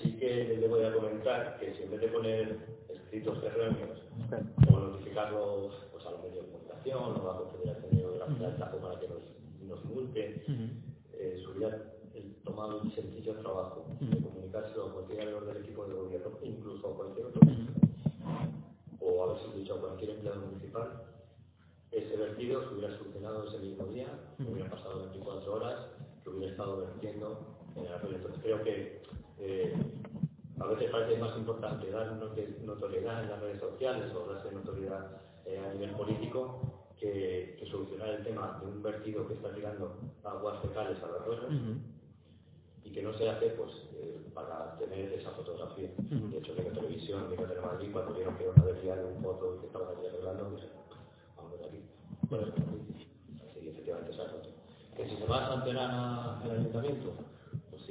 Sí 0.00 0.12
que 0.12 0.56
les 0.60 0.70
voy 0.70 0.84
a 0.84 0.92
comentar 0.92 1.58
que 1.58 1.74
si 1.74 1.82
en 1.82 1.90
vez 1.90 2.00
de 2.00 2.08
poner 2.08 2.58
escritos 2.88 3.42
erróneos, 3.42 3.98
o 4.70 4.78
notificarlos 4.78 5.74
pues, 5.90 6.06
a 6.06 6.10
los 6.12 6.22
medios 6.22 6.46
de 6.46 6.52
comunicación 6.52 7.02
o 7.02 7.30
a 7.30 7.32
la 7.32 7.38
Confederación 7.40 7.98
Hidrográfica 7.98 8.46
del 8.46 8.56
Tajo 8.58 8.78
para 8.78 9.00
que 9.00 9.08
nos, 9.08 9.22
nos 9.66 9.84
multen, 9.86 10.42
eh, 11.14 11.42
se 11.42 11.46
hubiera 11.50 11.76
eh, 12.14 12.32
tomado 12.44 12.82
el 12.82 12.94
sencillo 12.94 13.34
trabajo 13.36 13.86
de 13.98 14.22
comunicárselo 14.22 14.86
a 14.86 14.92
cualquier 14.92 15.18
miembro 15.26 15.46
del 15.46 15.64
equipo 15.64 15.86
de 15.86 15.94
gobierno, 15.94 16.38
incluso 16.42 16.88
a 16.88 16.96
cualquier 16.96 17.26
otro. 17.26 17.40
O 19.00 19.24
haberse 19.24 19.56
dicho 19.56 19.74
a 19.74 19.80
cualquier 19.80 20.10
empleado 20.10 20.40
municipal, 20.42 21.02
ese 21.90 22.16
vertido 22.16 22.68
se 22.68 22.74
hubiera 22.74 22.96
solucionado 22.98 23.48
ese 23.48 23.58
mismo 23.58 23.86
día, 23.86 24.06
que 24.36 24.44
hubiera 24.44 24.70
pasado 24.70 25.00
24 25.00 25.54
horas, 25.54 25.86
que 26.22 26.30
hubiera 26.30 26.52
estado 26.52 26.76
vertiendo 26.78 27.56
en 27.74 27.86
el. 27.86 28.14
Entonces 28.14 28.40
creo 28.42 28.62
que 28.62 29.02
eh, 29.40 29.74
a 30.60 30.66
veces 30.66 30.90
parece 30.90 31.18
más 31.20 31.36
importante 31.36 31.90
dar 31.90 32.12
notoriedad 32.64 33.22
en 33.22 33.30
las 33.30 33.40
redes 33.40 33.60
sociales 33.60 34.12
o 34.14 34.32
darse 34.32 34.52
notoriedad 34.52 35.20
eh, 35.46 35.58
a 35.58 35.72
nivel 35.74 35.90
político 35.92 36.60
que, 36.98 37.56
que 37.58 37.66
solucionar 37.70 38.08
el 38.10 38.24
tema 38.24 38.58
de 38.60 38.66
un 38.66 38.82
vertido 38.82 39.26
que 39.28 39.34
está 39.34 39.52
tirando 39.54 39.96
aguas 40.24 40.60
fecales 40.62 40.98
al 41.02 41.14
arroyo 41.22 41.48
y 42.84 42.90
que 42.90 43.02
no 43.02 43.12
se 43.14 43.28
hace 43.28 43.50
pues 43.50 43.70
eh, 43.94 44.18
para 44.34 44.76
tener 44.78 45.12
esa 45.12 45.30
fotografía. 45.32 45.90
De 46.32 46.38
hecho, 46.38 46.54
que 46.56 46.62
la 46.64 46.70
televisión, 46.72 47.28
que 47.28 47.36
de 47.46 47.60
Madrid, 47.60 47.88
cuando 47.92 48.14
vieron 48.14 48.34
que 48.36 48.44
era 48.44 48.52
una 48.52 48.62
avería 48.62 48.96
de 48.96 49.04
un 49.04 49.22
foto 49.22 49.54
y 49.56 49.60
que 49.60 49.66
estaban 49.66 49.88
allí 49.96 50.06
arreglando, 50.06 50.44
vamos 51.36 51.58
de 51.60 51.66
aquí. 51.66 51.82
Bueno. 52.28 52.46
Así, 53.50 53.68
efectivamente, 53.68 54.12
esa 54.12 54.24
foto. 54.24 54.48
Que 54.96 55.08
si 55.08 55.16
se 55.16 55.26
va 55.26 55.44
a 55.46 55.48
sancionar 55.54 55.90
a- 55.90 56.40
al 56.42 56.50
ayuntamiento, 56.50 57.12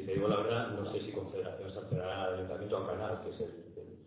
te 0.07 0.13
digo 0.13 0.27
la 0.29 0.38
verdad, 0.38 0.69
no 0.69 0.89
sé 0.93 1.01
si 1.01 1.11
Confederación 1.11 1.73
sancionará 1.73 2.23
al 2.23 2.34
ayuntamiento 2.35 2.77
al 2.77 2.88
canal, 2.88 3.21
que 3.23 3.29
es 3.31 3.39
el... 3.41 3.49
el- 3.75 3.97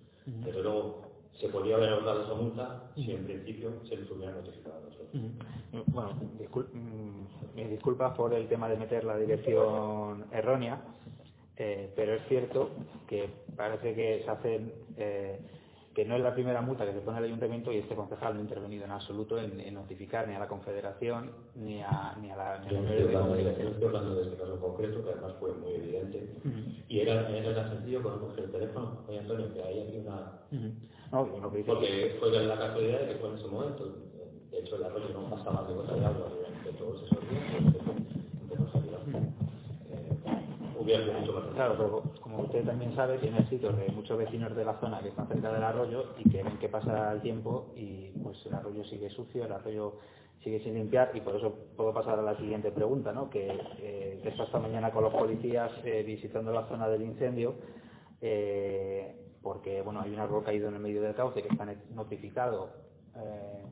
Desde 0.44 0.62
luego, 0.62 1.02
se 1.38 1.48
podría 1.48 1.76
haber 1.76 1.90
ahorrado 1.90 2.22
esa 2.24 2.34
multa 2.34 2.90
si 2.94 3.12
en 3.12 3.24
principio 3.24 3.72
se 3.88 3.96
les 3.98 4.10
hubiera 4.10 4.32
notificado 4.32 4.78
a 4.78 4.80
nosotros. 4.80 5.08
Bueno, 5.92 6.10
discul- 6.38 6.68
mm, 6.72 7.56
mis 7.56 7.70
disculpas 7.70 8.14
por 8.16 8.32
el 8.32 8.48
tema 8.48 8.68
de 8.68 8.76
meter 8.78 9.04
la 9.04 9.16
dirección 9.18 10.24
errónea, 10.32 10.80
eh, 11.56 11.92
pero 11.94 12.14
es 12.14 12.22
cierto 12.28 12.70
que 13.06 13.28
parece 13.56 13.94
que 13.94 14.22
se 14.24 14.30
hacen, 14.30 14.72
eh, 14.96 15.38
que 15.94 16.04
no 16.04 16.14
es 16.14 16.22
la 16.22 16.34
primera 16.34 16.60
multa 16.60 16.86
que 16.86 16.92
se 16.92 17.00
pone 17.00 17.18
el 17.18 17.24
ayuntamiento 17.24 17.72
y 17.72 17.78
este 17.78 17.96
concejal 17.96 18.34
no 18.34 18.40
ha 18.40 18.42
intervenido 18.42 18.84
en 18.84 18.92
absoluto 18.92 19.38
en, 19.38 19.60
en 19.60 19.74
notificar 19.74 20.28
ni 20.28 20.34
a 20.34 20.38
la 20.38 20.46
Confederación 20.46 21.32
ni 21.56 21.82
a, 21.82 22.16
ni 22.20 22.30
a 22.30 22.36
la, 22.36 22.58
ni 22.58 22.70
Yo 22.70 22.80
no 22.80 22.88
estoy 22.90 23.06
hablando 23.06 23.34
de, 23.34 23.42
yo 23.42 23.68
estoy 23.68 23.86
hablando 23.86 24.14
de 24.14 24.22
este 24.22 24.36
caso 24.36 24.60
concreto, 24.60 25.04
que 25.04 25.10
además 25.10 25.32
fue 25.40 25.52
muy 25.54 25.72
evidente. 25.72 26.30
Y 26.88 27.00
era, 27.00 27.28
era 27.28 27.54
tan 27.54 27.70
sencillo 27.70 28.02
con 28.02 28.20
coger 28.20 28.44
el 28.44 28.50
teléfono. 28.52 28.98
Oye, 29.08 29.18
Antonio, 29.18 29.52
que 29.52 29.62
hay 29.62 29.80
aquí 29.80 29.98
una... 29.98 30.40
Ujú. 30.52 30.72
No, 31.12 31.26
yo 31.26 31.40
lo 31.40 31.50
que 31.50 31.64
Porque 31.64 32.16
fue 32.20 32.30
la 32.30 32.56
casualidad 32.56 33.00
de 33.00 33.08
que 33.08 33.14
fue 33.16 33.30
en 33.30 33.34
ese 33.34 33.46
momento. 33.48 33.84
De 34.50 34.58
hecho, 34.58 34.76
el 34.76 34.84
arroyo 34.84 35.08
no 35.12 35.30
pasaba 35.30 35.66
de 35.68 35.74
gota 35.74 35.94
de 35.94 36.06
agua 36.06 36.28
durante 36.36 36.72
todos 36.78 37.02
esos 37.02 37.20
días. 37.28 37.79
Claro, 41.54 41.74
pero 41.76 42.02
como 42.20 42.40
usted 42.40 42.64
también 42.64 42.94
sabe, 42.94 43.18
tiene 43.18 43.48
sitios 43.48 43.76
de 43.76 43.88
muchos 43.88 44.18
vecinos 44.18 44.54
de 44.54 44.64
la 44.64 44.78
zona 44.80 45.00
que 45.00 45.08
están 45.08 45.28
cerca 45.28 45.52
del 45.52 45.62
arroyo 45.62 46.14
y 46.18 46.28
que 46.28 46.42
ven 46.42 46.58
que 46.58 46.68
pasa 46.68 47.12
el 47.12 47.20
tiempo 47.20 47.72
y 47.76 48.10
pues 48.22 48.44
el 48.46 48.54
arroyo 48.54 48.84
sigue 48.84 49.10
sucio, 49.10 49.44
el 49.44 49.52
arroyo 49.52 49.94
sigue 50.42 50.60
sin 50.60 50.74
limpiar 50.74 51.10
y 51.14 51.20
por 51.20 51.36
eso 51.36 51.54
puedo 51.76 51.92
pasar 51.92 52.18
a 52.18 52.22
la 52.22 52.36
siguiente 52.36 52.70
pregunta, 52.70 53.12
¿no? 53.12 53.28
Que, 53.28 53.48
eh, 53.78 54.22
está 54.24 54.44
esta 54.44 54.58
mañana 54.58 54.90
con 54.90 55.04
los 55.04 55.12
policías 55.12 55.70
eh, 55.84 56.02
visitando 56.02 56.52
la 56.52 56.66
zona 56.66 56.88
del 56.88 57.02
incendio 57.02 57.54
eh, 58.20 59.14
porque 59.42 59.80
bueno 59.82 60.00
hay 60.00 60.12
un 60.12 60.20
árbol 60.20 60.44
caído 60.44 60.68
en 60.68 60.74
el 60.74 60.80
medio 60.80 61.02
del 61.02 61.14
cauce 61.14 61.42
que 61.42 61.48
está 61.48 61.66
notificado 61.94 62.70
eh, 63.16 63.64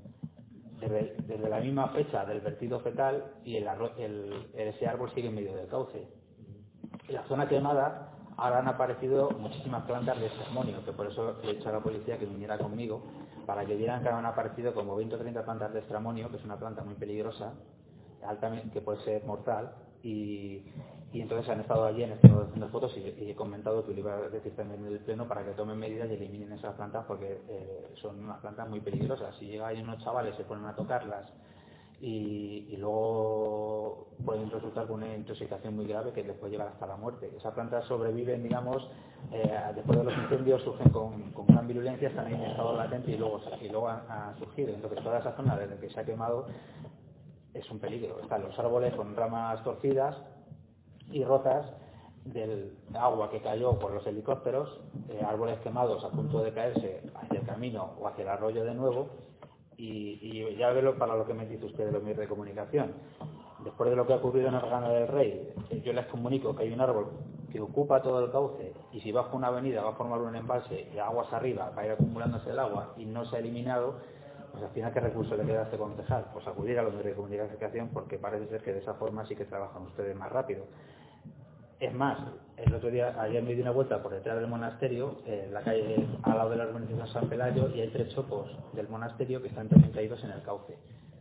desde, 0.81 1.49
la 1.49 1.61
misma 1.61 1.89
fecha 1.89 2.25
del 2.25 2.41
vertido 2.41 2.81
fecal 2.81 3.25
y 3.45 3.57
ese 3.57 4.87
árbol 4.87 5.11
sigue 5.15 5.29
en 5.29 5.35
medio 5.35 5.55
del 5.55 5.67
cauce. 5.67 6.07
En 7.09 7.15
la 7.15 7.23
zona 7.25 7.49
quemada 7.49 8.11
ahora 8.37 8.61
han 8.61 8.69
aparecido 8.69 9.31
muchísimas 9.31 9.85
plantas 9.85 10.19
de 10.21 10.27
estramonio, 10.27 10.85
que 10.85 10.93
por 10.93 11.07
eso 11.07 11.37
le 11.43 11.51
he 11.51 11.55
dicho 11.57 11.69
a 11.69 11.73
la 11.73 11.81
policía 11.81 12.19
que 12.19 12.27
viniera 12.27 12.57
conmigo 12.59 13.03
para 13.47 13.65
que 13.65 13.75
vieran 13.75 14.03
que 14.03 14.09
han 14.09 14.27
aparecido 14.27 14.75
como 14.75 14.95
20 14.95 15.17
o 15.17 15.19
30 15.19 15.45
plantas 15.45 15.73
de 15.73 15.81
estramonio, 15.81 16.31
que 16.31 16.37
es 16.37 16.45
una 16.45 16.57
planta 16.57 16.83
muy 16.83 16.95
peligrosa, 16.95 17.55
altamente, 18.27 18.71
que 18.71 18.81
puede 18.81 19.03
ser 19.05 19.25
mortal, 19.25 19.73
y, 20.03 20.65
y 21.13 21.21
entonces 21.21 21.49
han 21.49 21.61
estado 21.61 21.87
allí, 21.87 22.05
han 22.05 22.13
estado 22.13 22.43
haciendo 22.43 22.69
fotos 22.69 22.95
y, 22.97 23.01
y 23.25 23.31
he 23.31 23.35
comentado 23.35 23.85
que 23.85 23.93
lo 23.93 24.01
iba 24.01 24.15
a 24.15 24.29
decir 24.29 24.55
también 24.55 24.87
en 24.87 24.93
el 24.93 25.01
pleno 25.01 25.27
para 25.27 25.45
que 25.45 25.53
tomen 25.53 25.79
medidas 25.79 26.09
y 26.11 26.15
eliminen 26.15 26.53
esas 26.53 26.75
plantas 26.75 27.05
porque 27.07 27.41
eh, 27.49 27.93
son 28.01 28.23
unas 28.23 28.39
plantas 28.41 28.69
muy 28.69 28.81
peligrosas. 28.81 29.35
Si 29.37 29.47
llegan 29.47 29.81
unos 29.81 30.05
chavales, 30.05 30.37
se 30.37 30.45
ponen 30.45 30.67
a 30.67 30.77
tocarlas 30.77 31.29
y, 32.01 32.77
luego 32.77 34.09
pueden 34.25 34.51
resultar 34.51 34.87
con 34.87 35.03
una 35.03 35.15
intoxicación 35.15 35.75
muy 35.75 35.87
grave 35.87 36.13
que 36.13 36.23
les 36.23 36.37
puede 36.37 36.53
llevar 36.53 36.69
hasta 36.69 36.87
la 36.87 36.97
muerte. 36.97 37.31
Esas 37.37 37.55
plantas 37.55 37.85
sobreviven, 37.87 38.43
digamos, 38.43 38.89
eh, 39.33 39.51
después 39.75 39.99
de 39.99 40.05
los 40.05 40.17
incendios 40.17 40.63
surgen 40.63 40.91
con, 40.91 41.33
con 41.33 41.47
gran 41.47 41.67
virulencia, 41.67 42.09
están 42.09 42.33
en 42.33 42.41
estado 42.43 42.77
latente 42.77 43.13
y 43.13 43.17
luego, 43.17 43.41
y 43.61 43.69
luego 43.69 43.89
han, 43.89 44.03
han 44.09 44.39
surgido. 44.39 44.75
Entonces 44.75 45.03
toda 45.03 45.19
esa 45.19 45.33
zona 45.33 45.57
desde 45.57 45.77
que 45.77 45.91
se 45.91 46.01
ha 46.01 46.05
quemado 46.05 46.47
es 47.55 47.69
un 47.71 47.79
peligro. 47.79 48.21
Están 48.21 48.43
los 48.43 48.59
árboles 48.59 48.95
con 48.95 49.17
ramas 49.17 49.63
torcidas 49.65 50.17
y 51.11 51.25
rotas 51.25 51.67
del 52.25 52.77
agua 52.95 53.31
que 53.31 53.41
cayó 53.41 53.79
por 53.79 53.93
los 53.93 54.07
helicópteros, 54.07 54.81
eh, 55.09 55.23
árboles 55.27 55.59
quemados 55.61 56.05
a 56.05 56.11
punto 56.11 56.43
de 56.43 56.53
caerse 56.53 57.03
hacia 57.15 57.41
el 57.41 57.47
camino 57.47 57.93
o 57.99 58.07
hacia 58.07 58.23
el 58.23 58.29
arroyo 58.29 58.65
de 58.65 58.75
nuevo, 58.75 59.09
y, 59.79 60.19
y 60.21 60.57
ya 60.57 60.71
veo 60.71 60.99
para 60.99 61.17
lo 61.17 61.25
que 61.25 61.33
me 61.33 61.47
dice 61.47 61.65
usted 61.65 61.87
de 61.87 61.93
los 61.93 62.03
medios 62.03 62.19
de 62.19 62.29
comunicación. 62.29 62.93
Después 63.65 63.91
de 63.91 63.97
lo 63.97 64.07
que 64.07 64.13
ha 64.13 64.17
ocurrido 64.17 64.49
en 64.49 64.55
el 64.55 64.61
Gana 64.61 64.89
del 64.91 65.09
Rey, 65.09 65.53
eh, 65.71 65.81
yo 65.85 65.93
les 65.93 66.07
comunico 66.07 66.55
que 66.55 66.65
hay 66.65 66.73
un 66.73 66.81
árbol 66.81 67.07
que 67.51 67.61
ocupa 67.61 68.03
todo 68.03 68.25
el 68.25 68.31
cauce 68.31 68.73
y 68.93 69.01
si 69.01 69.11
bajo 69.11 69.37
una 69.37 69.49
avenida 69.49 69.83
va 69.83 69.91
a 69.91 69.95
formar 69.95 70.21
un 70.21 70.37
embalse 70.37 70.89
y 70.95 70.99
aguas 70.99 71.33
arriba 71.33 71.73
va 71.77 71.83
a 71.83 71.87
ir 71.87 71.93
acumulándose 71.93 72.51
el 72.51 72.59
agua 72.59 72.93
y 72.97 73.07
no 73.07 73.25
se 73.25 73.37
ha 73.37 73.39
eliminado, 73.39 73.95
pues 74.53 74.63
al 74.63 74.71
final, 74.71 74.93
¿qué 74.93 75.01
recurso 75.01 75.37
le 75.37 75.45
queda 75.45 75.61
a 75.61 75.65
este 75.65 75.79
concejal? 75.79 76.27
Pues 76.33 76.47
acudir 76.47 76.79
a 76.79 76.83
los 76.83 76.93
medios 76.95 77.17
de 77.17 77.23
comunicación 77.23 77.89
porque 77.93 78.19
parece 78.19 78.49
ser 78.49 78.63
que 78.63 78.73
de 78.73 78.81
esa 78.81 78.95
forma 78.95 79.25
sí 79.27 79.35
que 79.35 79.45
trabajan 79.45 79.83
ustedes 79.83 80.17
más 80.17 80.31
rápido. 80.31 80.65
Es 81.81 81.95
más, 81.95 82.19
el 82.57 82.75
otro 82.75 82.91
día, 82.91 83.15
ayer 83.21 83.41
me 83.43 83.55
di 83.55 83.63
una 83.63 83.71
vuelta 83.71 84.03
por 84.03 84.13
detrás 84.13 84.41
del 84.41 84.49
monasterio, 84.49 85.19
en 85.27 85.55
la 85.55 85.61
calle 85.63 86.09
al 86.25 86.37
lado 86.37 86.51
de 86.51 86.57
la 86.57 86.67
urbanización 86.67 87.07
San 87.09 87.29
Pelayo, 87.29 87.69
y 87.75 87.81
hay 87.81 87.89
tres 87.89 88.13
chopos 88.15 88.51
del 88.73 88.89
monasterio 88.89 89.41
que 89.41 89.49
están 89.49 89.69
también 89.69 89.93
caídos 89.93 90.23
en 90.25 90.33
el 90.33 90.43
cauce. 90.43 90.77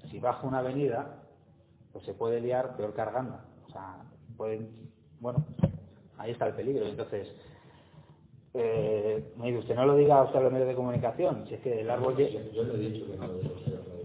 Si 0.09 0.19
bajo 0.19 0.47
una 0.47 0.59
avenida, 0.59 1.19
pues 1.93 2.05
se 2.05 2.13
puede 2.13 2.41
liar 2.41 2.75
peor 2.75 2.95
cargando. 2.95 3.35
O 3.67 3.71
sea, 3.71 3.97
pueden, 4.35 4.69
bueno, 5.19 5.45
ahí 6.17 6.31
está 6.31 6.47
el 6.47 6.53
peligro. 6.53 6.87
Entonces, 6.87 7.31
eh, 8.55 9.33
me 9.37 9.47
dice, 9.47 9.59
usted 9.59 9.75
no 9.75 9.85
lo 9.85 9.95
diga 9.95 10.17
a 10.17 10.23
usted 10.23 10.39
a 10.39 10.43
los 10.43 10.51
medios 10.51 10.69
de 10.69 10.75
comunicación, 10.75 11.45
si 11.47 11.53
es 11.53 11.61
que 11.61 11.81
el 11.81 11.89
árbol... 11.89 12.17
Yo, 12.17 12.27
yo 12.51 12.63
le 12.63 12.73
he 12.73 12.89
dicho 12.89 13.11
que 13.11 13.17
no 13.17 13.27
debe 13.27 13.43
ser 13.63 13.96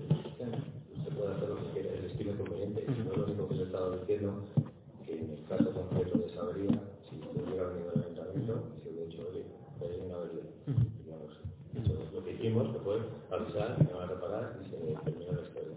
avería, 6.52 6.80
si 7.08 7.16
usted 7.16 7.42
hubiera 7.42 7.68
venido 7.68 7.90
al 7.94 8.02
ayuntamiento, 8.02 8.54
se 8.82 8.88
hubiera 8.90 9.06
dicho, 9.06 9.22
oye, 9.28 9.44
hay 9.80 10.00
una 10.04 10.16
avería. 10.16 10.44
Y 10.68 11.08
no 11.08 11.16
lo 11.16 11.28
sé. 11.32 12.14
Lo 12.14 12.24
que 12.24 12.32
hicimos 12.32 12.68
fue 12.84 13.00
avisar, 13.30 13.76
me 13.82 13.92
van 13.92 14.04
a 14.04 14.12
reparar 14.12 14.58
y 14.60 14.70
se 14.70 14.76
terminó 14.76 15.32
la 15.32 15.42
historia. 15.48 15.76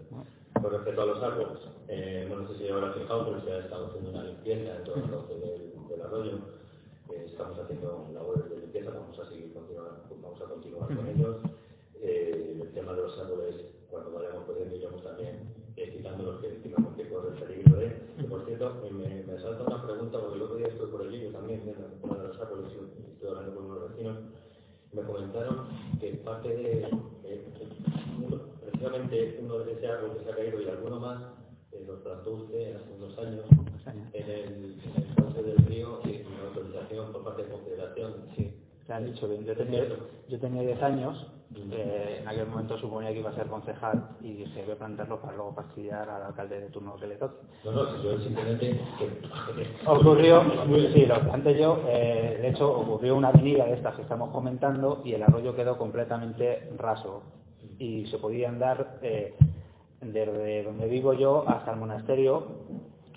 Con 0.60 0.72
respecto 0.72 1.02
a 1.02 1.06
los 1.06 1.22
árboles, 1.22 1.58
eh, 1.88 2.28
no 2.28 2.48
sé 2.48 2.58
si 2.58 2.68
habrá 2.68 2.92
fijado, 2.92 3.26
pero 3.26 3.44
se 3.44 3.52
ha 3.52 3.58
estado 3.60 3.86
haciendo 3.86 4.10
una 4.10 4.24
limpieza 4.24 4.65
tenía, 39.56 39.84
yo 40.28 40.38
tenía 40.38 40.62
10 40.62 40.82
años, 40.82 41.26
eh, 41.54 42.18
en 42.20 42.28
aquel 42.28 42.46
momento 42.48 42.76
suponía 42.78 43.12
que 43.12 43.20
iba 43.20 43.30
a 43.30 43.34
ser 43.34 43.46
concejal 43.46 44.16
y 44.20 44.34
dije, 44.34 44.62
voy 44.64 44.74
a 44.74 44.78
plantarlo 44.78 45.20
para 45.20 45.36
luego 45.36 45.54
fastidiar 45.54 46.08
al 46.08 46.22
alcalde 46.24 46.60
de 46.60 46.68
turno 46.70 46.96
que 46.96 47.06
le 47.06 47.16
toque. 47.16 47.36
No, 47.64 47.72
no, 47.72 48.02
yo 48.02 48.18
simplemente 48.20 48.80
Ocurrió, 49.86 50.42
sí, 50.92 51.06
lo 51.06 51.20
planteé 51.20 51.58
yo, 51.58 51.80
eh, 51.88 52.38
de 52.42 52.48
hecho 52.48 52.70
ocurrió 52.70 53.16
una 53.16 53.28
avenida 53.28 53.64
de 53.64 53.74
estas 53.74 53.94
que 53.94 54.02
estamos 54.02 54.30
comentando 54.30 55.02
y 55.04 55.14
el 55.14 55.22
arroyo 55.22 55.54
quedó 55.54 55.78
completamente 55.78 56.70
raso 56.76 57.22
y 57.78 58.06
se 58.06 58.18
podía 58.18 58.48
andar 58.48 58.98
eh, 59.02 59.34
desde 60.00 60.64
donde 60.64 60.88
vivo 60.88 61.12
yo 61.14 61.44
hasta 61.48 61.72
el 61.72 61.78
monasterio. 61.78 62.46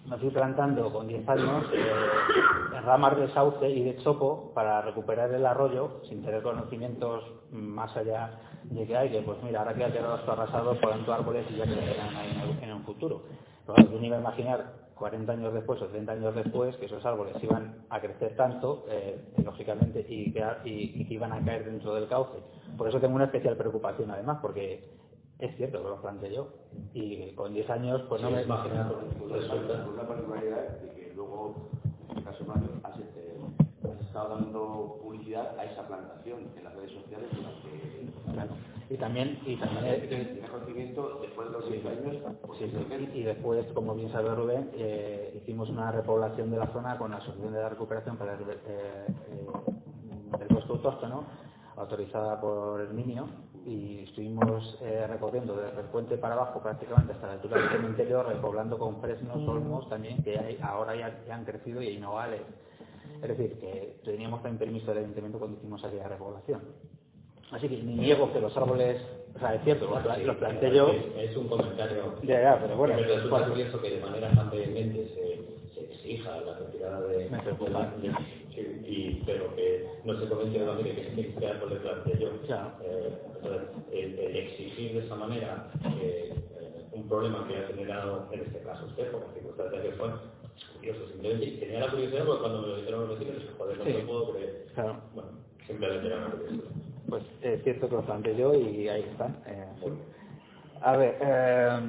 Me 0.10 0.18
fui 0.18 0.30
plantando 0.32 0.92
con 0.92 1.08
10 1.08 1.28
años 1.30 1.66
eh, 1.74 2.76
en 2.76 2.84
ramas 2.84 3.16
de 3.18 3.28
sauce 3.30 3.70
y 3.70 3.84
de 3.84 3.98
chopo 3.98 4.52
para 4.56 4.82
recuperar 4.82 5.32
el 5.32 5.46
arroyo 5.46 6.02
sin 6.10 6.24
tener 6.24 6.42
conocimientos 6.42 7.24
más 7.52 7.96
allá 7.96 8.32
de 8.64 8.88
que 8.88 8.98
hay, 8.98 9.10
que 9.12 9.22
pues 9.22 9.38
mira, 9.44 9.60
ahora 9.60 9.76
que 9.76 9.84
ha 9.86 9.92
quedado 9.92 10.16
esto 10.18 10.32
arrasado, 10.32 10.76
planto 10.80 11.14
árboles 11.14 11.46
y 11.52 11.58
ya 11.58 11.66
crecerán 11.66 12.16
ahí 12.16 12.60
en 12.64 12.74
un 12.74 12.84
futuro. 12.84 13.22
Pero 13.66 13.76
claro, 13.76 13.92
yo 13.92 14.00
ni 14.00 14.12
a 14.12 14.18
imaginar 14.18 14.66
40 14.96 15.32
años 15.32 15.54
después 15.54 15.82
o 15.82 15.88
30 15.88 16.12
años 16.14 16.36
después 16.36 16.76
que 16.78 16.88
esos 16.88 17.06
árboles 17.06 17.36
iban 17.44 17.72
a 17.90 18.00
crecer 18.02 18.36
tanto, 18.36 18.84
eh, 18.90 19.18
lógicamente, 19.46 20.06
y- 20.10 20.34
y 20.66 21.06
que 21.06 21.14
iban 21.14 21.32
a 21.34 21.44
caer 21.46 21.66
dentro 21.66 21.94
del 21.94 22.08
cauce. 22.08 22.40
Por 22.78 22.88
eso 22.90 23.00
tengo 23.00 23.16
una 23.16 23.26
especial 23.26 23.56
preocupación 23.56 24.12
además, 24.12 24.40
porque 24.42 24.82
es 25.40 25.56
cierto 25.56 25.82
que 25.82 25.90
lo 25.90 26.02
planteé 26.02 26.34
yo. 26.36 26.48
Y 26.94 27.32
con 27.32 27.54
10 27.54 27.70
años, 27.70 28.02
pues 28.10 28.22
no 28.22 28.32
me... 28.32 28.44
imaginar 28.44 28.92
Con 29.20 29.30
resulta. 29.30 29.88
una 29.92 30.08
particularidad 30.08 30.80
de 30.80 30.90
que 30.92 31.14
luego, 31.16 31.70
en 32.10 32.18
este 32.18 32.24
caso 32.30 32.46
has, 32.84 33.00
eh, 33.00 33.40
has 33.84 34.06
estado 34.06 34.36
dando 34.36 35.00
publicidad 35.02 35.58
a 35.58 35.66
esa 35.66 35.88
plantación 35.88 36.50
en 36.58 36.64
las 36.64 36.76
redes 36.76 36.92
sociales 36.92 37.30
durante 37.34 38.00
Claro. 38.34 38.52
Y 38.90 38.98
también, 38.98 39.40
y 39.46 39.56
también 39.56 39.86
el 39.86 40.50
conocimiento 40.50 41.20
después 41.22 41.48
de 41.48 41.54
los 41.54 41.72
10 41.72 41.86
años. 41.86 42.16
Sí, 42.58 42.72
sí. 42.72 43.10
Y 43.14 43.24
después, 43.24 43.66
como 43.74 43.94
bien 43.94 44.12
sabe 44.12 44.34
Rubén, 44.34 44.72
eh, 44.74 45.40
hicimos 45.42 45.70
una 45.70 45.92
repoblación 45.92 46.50
de 46.50 46.58
la 46.58 46.68
zona 46.74 46.98
con 46.98 47.12
la 47.12 47.18
Asociación 47.18 47.54
de 47.54 47.62
la 47.62 47.70
Recuperación 47.70 48.18
para 48.18 48.34
el, 48.34 48.42
eh, 48.42 48.56
eh, 48.68 50.38
del 50.40 50.48
Bosque 50.48 50.72
Autóctono, 50.72 51.24
autorizada 51.78 52.42
por 52.42 52.82
el 52.82 52.94
Minio, 52.94 53.28
y 53.66 54.04
estuvimos 54.04 54.78
eh, 54.82 55.06
recorriendo 55.08 55.56
desde 55.56 55.82
el 55.82 55.88
puente 55.88 56.18
para 56.18 56.36
abajo 56.36 56.62
prácticamente 56.62 57.14
hasta 57.14 57.28
la 57.28 57.34
altura 57.34 57.60
del 57.62 57.70
cementerio, 57.70 58.24
repoblando 58.24 58.78
con 58.78 59.00
fresnos, 59.02 59.38
olmos 59.48 59.88
también, 59.90 60.24
que 60.24 60.38
hay- 60.40 60.58
ahora 60.62 60.96
ya, 60.96 61.24
ya 61.28 61.36
han 61.36 61.46
crecido 61.46 61.82
y 61.82 61.88
hay 61.88 61.98
nogales. 61.98 62.42
Es 63.22 63.28
decir, 63.30 63.60
que 63.60 63.98
teníamos 64.06 64.42
también 64.42 64.60
permiso 64.60 64.88
del 64.94 65.00
Ayuntamiento 65.04 65.40
cuando 65.40 65.58
hicimos 65.58 65.84
aquella 65.84 66.08
repoblación. 66.08 66.62
Así 67.52 67.68
que 67.68 67.78
ni 67.82 67.96
niego 67.96 68.32
que 68.32 68.40
los 68.40 68.56
árboles, 68.56 69.02
o 69.36 69.40
sea, 69.40 69.56
es 69.56 69.64
cierto, 69.64 69.90
los, 69.90 70.04
pla- 70.04 70.18
los 70.20 70.38
planté 70.38 70.72
yo, 70.74 70.90
Es, 70.90 71.32
es 71.32 71.38
un 71.38 71.48
comentario. 71.48 72.14
Ya, 72.24 72.42
ya, 72.42 72.60
pero 72.62 72.78
bueno, 72.78 72.96
Me 72.96 73.02
resulta 73.04 73.30
bueno. 73.30 73.48
curioso 73.54 73.82
que 73.82 73.90
de 73.90 74.02
manera 74.02 74.30
tan 74.36 74.52
vehemente 74.52 75.08
se, 75.16 75.74
se 75.74 75.86
exija 75.92 76.40
la 76.42 76.60
retirada 76.60 77.02
de. 77.02 77.28
De- 77.28 78.14
sí, 78.54 78.82
y, 78.88 79.24
pero 79.26 79.56
que 79.56 79.88
no 80.06 80.20
se 80.20 80.28
comente 80.30 80.60
nuevamente 80.60 80.94
que 80.96 81.04
se 81.04 81.10
tiene 81.12 81.34
que 81.34 81.48
por 81.60 81.72
el 81.72 81.78
planteé 81.80 82.20
yo. 82.20 82.30
Claro. 82.46 82.72
Eh, 82.84 83.18
entonces, 83.42 83.68
el, 83.92 84.20
el 84.20 84.36
exigir 84.36 84.94
de 84.94 85.00
esa 85.06 85.16
manera 85.16 85.72
eh, 86.02 86.34
eh, 86.60 86.86
un 86.92 87.08
problema 87.08 87.48
que 87.48 87.58
ha 87.58 87.68
generado, 87.68 88.28
en 88.32 88.42
este 88.42 88.60
caso 88.60 88.86
usted, 88.86 89.12
por 89.12 89.22
la 89.28 89.34
circunstancia 89.34 89.82
que 89.82 89.92
fue, 89.94 90.10
curioso, 90.76 91.08
simplemente 91.12 91.52
tenía 91.60 91.80
la 91.82 91.90
curiosidad 91.90 92.26
porque 92.26 92.42
cuando 92.42 92.62
me 92.62 92.68
lo 92.68 92.76
dijeron 92.78 93.08
los 93.08 93.20
vecinos, 93.20 93.44
joder, 93.58 93.78
no 93.78 93.84
Sí. 93.86 93.94
me 93.94 94.00
puedo 94.00 94.32
creer. 94.34 94.68
Claro. 94.76 94.96
Bueno, 95.14 95.30
simplemente 95.66 96.08
era 96.08 96.18
una 96.18 96.32
curiosidad. 96.32 96.72
Pues 97.10 97.24
es 97.42 97.64
cierto 97.64 97.90
que 97.90 97.96
lo 97.96 98.02
planteé 98.04 98.36
yo 98.36 98.54
y 98.54 98.88
ahí 98.88 99.02
están. 99.02 99.38
eh. 99.48 99.66
A 100.82 100.96
ver, 100.96 101.18
eh, 101.22 101.80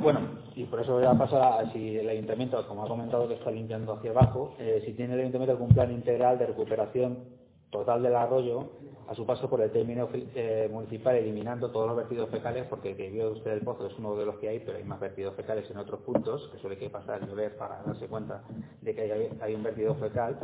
bueno, 0.00 0.20
y 0.56 0.64
por 0.64 0.80
eso 0.80 0.94
voy 0.94 1.04
a 1.04 1.12
pasar 1.14 1.42
a 1.66 1.72
si 1.72 1.96
el 1.96 2.08
ayuntamiento, 2.08 2.66
como 2.66 2.84
ha 2.84 2.88
comentado 2.88 3.28
que 3.28 3.34
está 3.34 3.50
limpiando 3.50 3.92
hacia 3.94 4.10
abajo, 4.12 4.54
eh, 4.58 4.82
si 4.84 4.92
tiene 4.92 5.14
el 5.14 5.20
ayuntamiento 5.20 5.52
algún 5.52 5.68
plan 5.74 5.92
integral 5.92 6.38
de 6.38 6.46
recuperación 6.46 7.18
total 7.70 8.02
del 8.02 8.14
arroyo 8.16 8.70
a 9.08 9.14
su 9.14 9.24
paso 9.24 9.48
por 9.48 9.62
el 9.62 9.70
término 9.70 10.08
eh, 10.12 10.68
municipal 10.70 11.16
eliminando 11.16 11.70
todos 11.70 11.88
los 11.88 11.96
vertidos 11.96 12.28
fecales 12.28 12.66
porque 12.68 12.94
que 12.94 13.08
vio 13.08 13.30
usted 13.32 13.52
el 13.52 13.62
pozo 13.62 13.86
es 13.86 13.98
uno 13.98 14.14
de 14.16 14.26
los 14.26 14.36
que 14.36 14.48
hay 14.50 14.58
pero 14.60 14.76
hay 14.76 14.84
más 14.84 15.00
vertidos 15.00 15.34
fecales 15.34 15.70
en 15.70 15.78
otros 15.78 16.00
puntos 16.00 16.48
que 16.52 16.58
suele 16.58 16.76
que 16.76 16.90
pasar 16.90 17.26
llover 17.26 17.56
para 17.56 17.82
darse 17.82 18.06
cuenta 18.06 18.42
de 18.82 18.94
que 18.94 19.32
hay, 19.40 19.54
un 19.54 19.62
vertido 19.62 19.94
fecal 19.94 20.38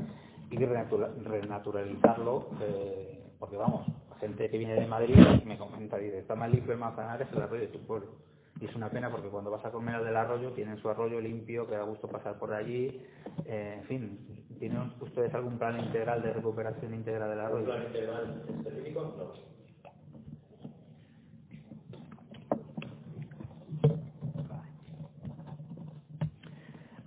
y 0.51 0.57
renatura- 0.57 1.11
renaturalizarlo 1.23 2.49
eh, 2.63 3.21
porque 3.39 3.57
vamos 3.59 3.87
gente 4.19 4.49
que 4.49 4.57
viene 4.57 4.75
de 4.75 4.87
Madrid 4.87 5.15
me 5.45 5.59
comenta 5.59 5.99
dice 5.99 6.21
está 6.21 6.35
más 6.35 6.51
limpio 6.51 6.73
el 6.73 6.79
Manzanares 6.79 7.29
que 7.29 7.37
el 7.37 7.43
arroyo 7.43 7.63
de 7.63 7.69
tu 7.69 7.81
pueblo 7.81 8.13
y 8.61 8.65
es 8.65 8.75
una 8.75 8.89
pena 8.89 9.11
porque 9.11 9.29
cuando 9.29 9.51
vas 9.51 9.65
a 9.67 9.71
comer 9.73 9.97
al 9.97 10.05
del 10.07 10.17
arroyo 10.17 10.53
tienen 10.53 10.79
su 10.79 10.89
arroyo 10.89 11.21
limpio 11.21 11.67
que 11.67 11.75
da 11.75 11.83
gusto 11.83 12.09
pasar 12.09 12.39
por 12.39 12.55
allí 12.55 13.03
eh, 13.45 13.75
en 13.79 13.85
fin 13.85 14.44
¿tienen 14.69 14.93
ustedes 14.99 15.35
algún 15.35 15.59
plan 15.59 15.79
integral 15.79 16.23
de 16.23 16.33
recuperación 16.33 16.95
íntegra 16.95 17.29
del 17.29 17.39
¿Un 17.39 17.45
arroyo? 17.45 17.65
plan 17.67 17.83
integral 17.83 18.43
específico? 18.49 19.15
No. 19.19 19.55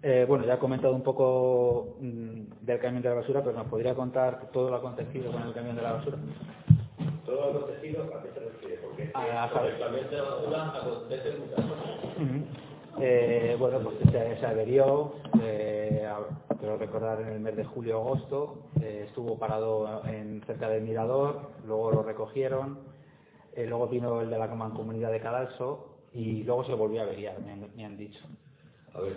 Eh, 0.03 0.25
bueno, 0.27 0.45
ya 0.45 0.53
he 0.53 0.59
comentado 0.59 0.93
un 0.93 1.01
poco 1.01 1.97
mm, 1.99 2.41
del 2.65 2.79
camión 2.79 3.01
de 3.01 3.09
la 3.09 3.15
basura, 3.15 3.41
pero 3.43 3.57
nos 3.57 3.67
podría 3.67 3.95
contar 3.95 4.51
todo 4.51 4.69
lo 4.69 4.75
acontecido 4.75 5.31
con 5.31 5.41
el 5.41 5.53
camión 5.53 5.75
de 5.75 5.81
la 5.81 5.93
basura. 5.93 6.17
Todo 7.25 7.53
lo 7.53 7.59
acontecido, 7.59 8.03
¿a 8.03 8.21
qué 8.21 8.29
se 8.34 8.39
refiere? 8.39 8.77
Porque 8.84 9.09
A- 9.15 9.49
sobre 9.49 9.73
el 9.73 9.79
camión 9.79 10.09
de 10.09 10.15
la 10.17 10.23
basura 10.23 10.67
acontecen 10.77 11.39
muchas 11.39 11.65
cosas. 11.65 11.85
Ujú. 12.17 12.45
Eh, 12.99 13.55
bueno, 13.59 13.79
pues 13.79 13.95
se, 14.11 14.39
se 14.39 14.45
averió, 14.45 15.13
eh, 15.41 15.86
a- 16.07 16.27
quiero 16.59 16.77
recordar 16.77 17.21
en 17.21 17.27
el 17.29 17.39
mes 17.39 17.55
de 17.55 17.63
julio-agosto, 17.65 18.55
eh, 18.81 19.05
estuvo 19.07 19.38
parado 19.38 20.03
en, 20.05 20.41
cerca 20.45 20.69
del 20.69 20.84
Mirador, 20.84 21.39
luego 21.65 21.91
lo 21.91 22.03
recogieron, 22.03 22.77
eh, 23.53 23.65
luego 23.65 23.88
vino 23.88 24.21
el 24.21 24.29
de 24.29 24.38
la 24.38 24.47
mancomunidad 24.47 25.11
de 25.11 25.19
Cadalso 25.19 25.85
y 26.13 26.43
luego 26.43 26.63
se 26.63 26.73
volvió 26.73 27.01
a 27.01 27.03
averiar, 27.03 27.39
me 27.41 27.51
han, 27.51 27.69
me 27.75 27.85
han 27.85 27.97
dicho. 27.97 28.19
A 28.93 29.01
ver. 29.01 29.13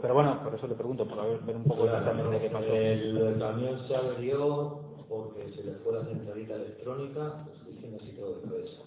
Pero 0.00 0.14
bueno, 0.14 0.40
por 0.42 0.54
eso 0.54 0.66
le 0.66 0.74
pregunto, 0.74 1.06
por 1.06 1.44
ver 1.44 1.56
un 1.56 1.64
poco 1.64 1.84
exactamente 1.84 2.40
qué 2.40 2.50
pasó. 2.50 2.72
El, 2.72 3.18
el 3.18 3.38
camión 3.38 3.78
se 3.88 3.96
averió 3.96 4.80
porque 5.08 5.50
se 5.52 5.64
le 5.64 5.72
fue 5.74 5.94
la 5.94 6.04
centralita 6.04 6.54
electrónica, 6.54 7.44
estoy 7.52 7.72
diciendo 7.72 7.98
así 8.00 8.12
todo 8.12 8.34
de 8.54 8.64
eso. 8.64 8.84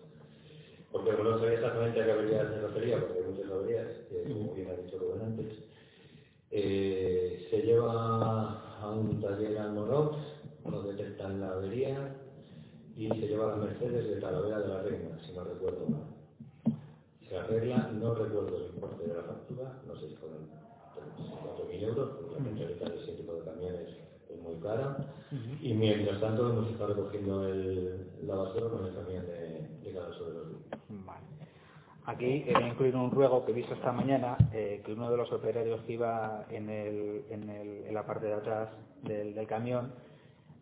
Porque 0.91 1.11
no 1.11 1.39
sabía 1.39 1.53
exactamente 1.53 2.01
a 2.01 2.05
qué 2.05 2.11
avería 2.11 2.49
se 2.49 2.61
refería, 2.61 2.99
porque 2.99 3.19
hay 3.19 3.25
muchas 3.25 3.51
averías, 3.51 3.87
como 4.27 4.53
bien 4.53 4.67
ha 4.69 4.73
dicho 4.75 4.97
Rubén 4.99 5.21
antes. 5.21 5.70
Eh, 6.51 7.47
se 7.49 7.61
lleva 7.61 8.79
a 8.81 8.89
un 8.91 9.21
taller 9.21 9.57
al 9.57 9.73
Morox, 9.73 10.17
nos 10.65 10.85
detectan 10.85 11.39
la 11.39 11.51
avería 11.51 12.13
y 12.97 13.07
se 13.07 13.27
lleva 13.27 13.53
a 13.53 13.57
la 13.57 13.63
Mercedes 13.63 14.07
de 14.07 14.19
Talavera 14.19 14.59
de 14.59 14.67
la 14.67 14.83
Reina, 14.83 15.17
si 15.25 15.33
no 15.33 15.43
recuerdo 15.45 15.87
mal. 15.87 16.77
Se 17.27 17.37
arregla, 17.37 17.89
no 17.93 18.13
recuerdo 18.15 18.57
el 18.57 18.65
importe 18.75 19.07
de 19.07 19.13
la 19.13 19.23
factura, 19.23 19.81
no 19.87 19.95
sé 19.95 20.09
si 20.09 20.15
fueron 20.15 20.49
4.000 21.07 21.83
euros, 21.83 22.09
porque 22.17 22.35
la 22.35 22.43
centralita 22.43 22.89
de 22.89 23.01
ese 23.01 23.13
tipo 23.13 23.33
de 23.33 23.45
camiones 23.45 23.87
es 24.29 24.41
muy 24.41 24.55
cara. 24.55 24.97
Y 25.61 25.73
mientras 25.73 26.19
tanto 26.19 26.49
hemos 26.49 26.69
estado 26.69 26.95
recogiendo 26.95 27.47
el, 27.47 28.09
la 28.27 28.35
basura 28.35 28.69
con 28.69 28.85
el 28.85 28.93
camión 28.93 29.25
de, 29.25 29.67
de 29.83 29.93
cada 29.93 30.13
sobre 30.17 30.33
los 30.33 30.47
Vale. 30.89 31.40
Aquí 32.05 32.43
quería 32.43 32.67
incluir 32.67 32.95
un 32.95 33.11
ruego 33.11 33.45
que 33.45 33.51
he 33.51 33.55
visto 33.55 33.75
esta 33.75 33.91
mañana, 33.91 34.35
eh, 34.53 34.81
que 34.83 34.93
uno 34.93 35.11
de 35.11 35.17
los 35.17 35.31
operarios 35.31 35.81
que 35.81 35.93
iba 35.93 36.45
en, 36.49 36.69
el, 36.69 37.25
en, 37.29 37.49
el, 37.49 37.85
en 37.85 37.93
la 37.93 38.05
parte 38.05 38.25
de 38.25 38.33
atrás 38.33 38.69
del, 39.03 39.35
del 39.35 39.45
camión, 39.45 39.93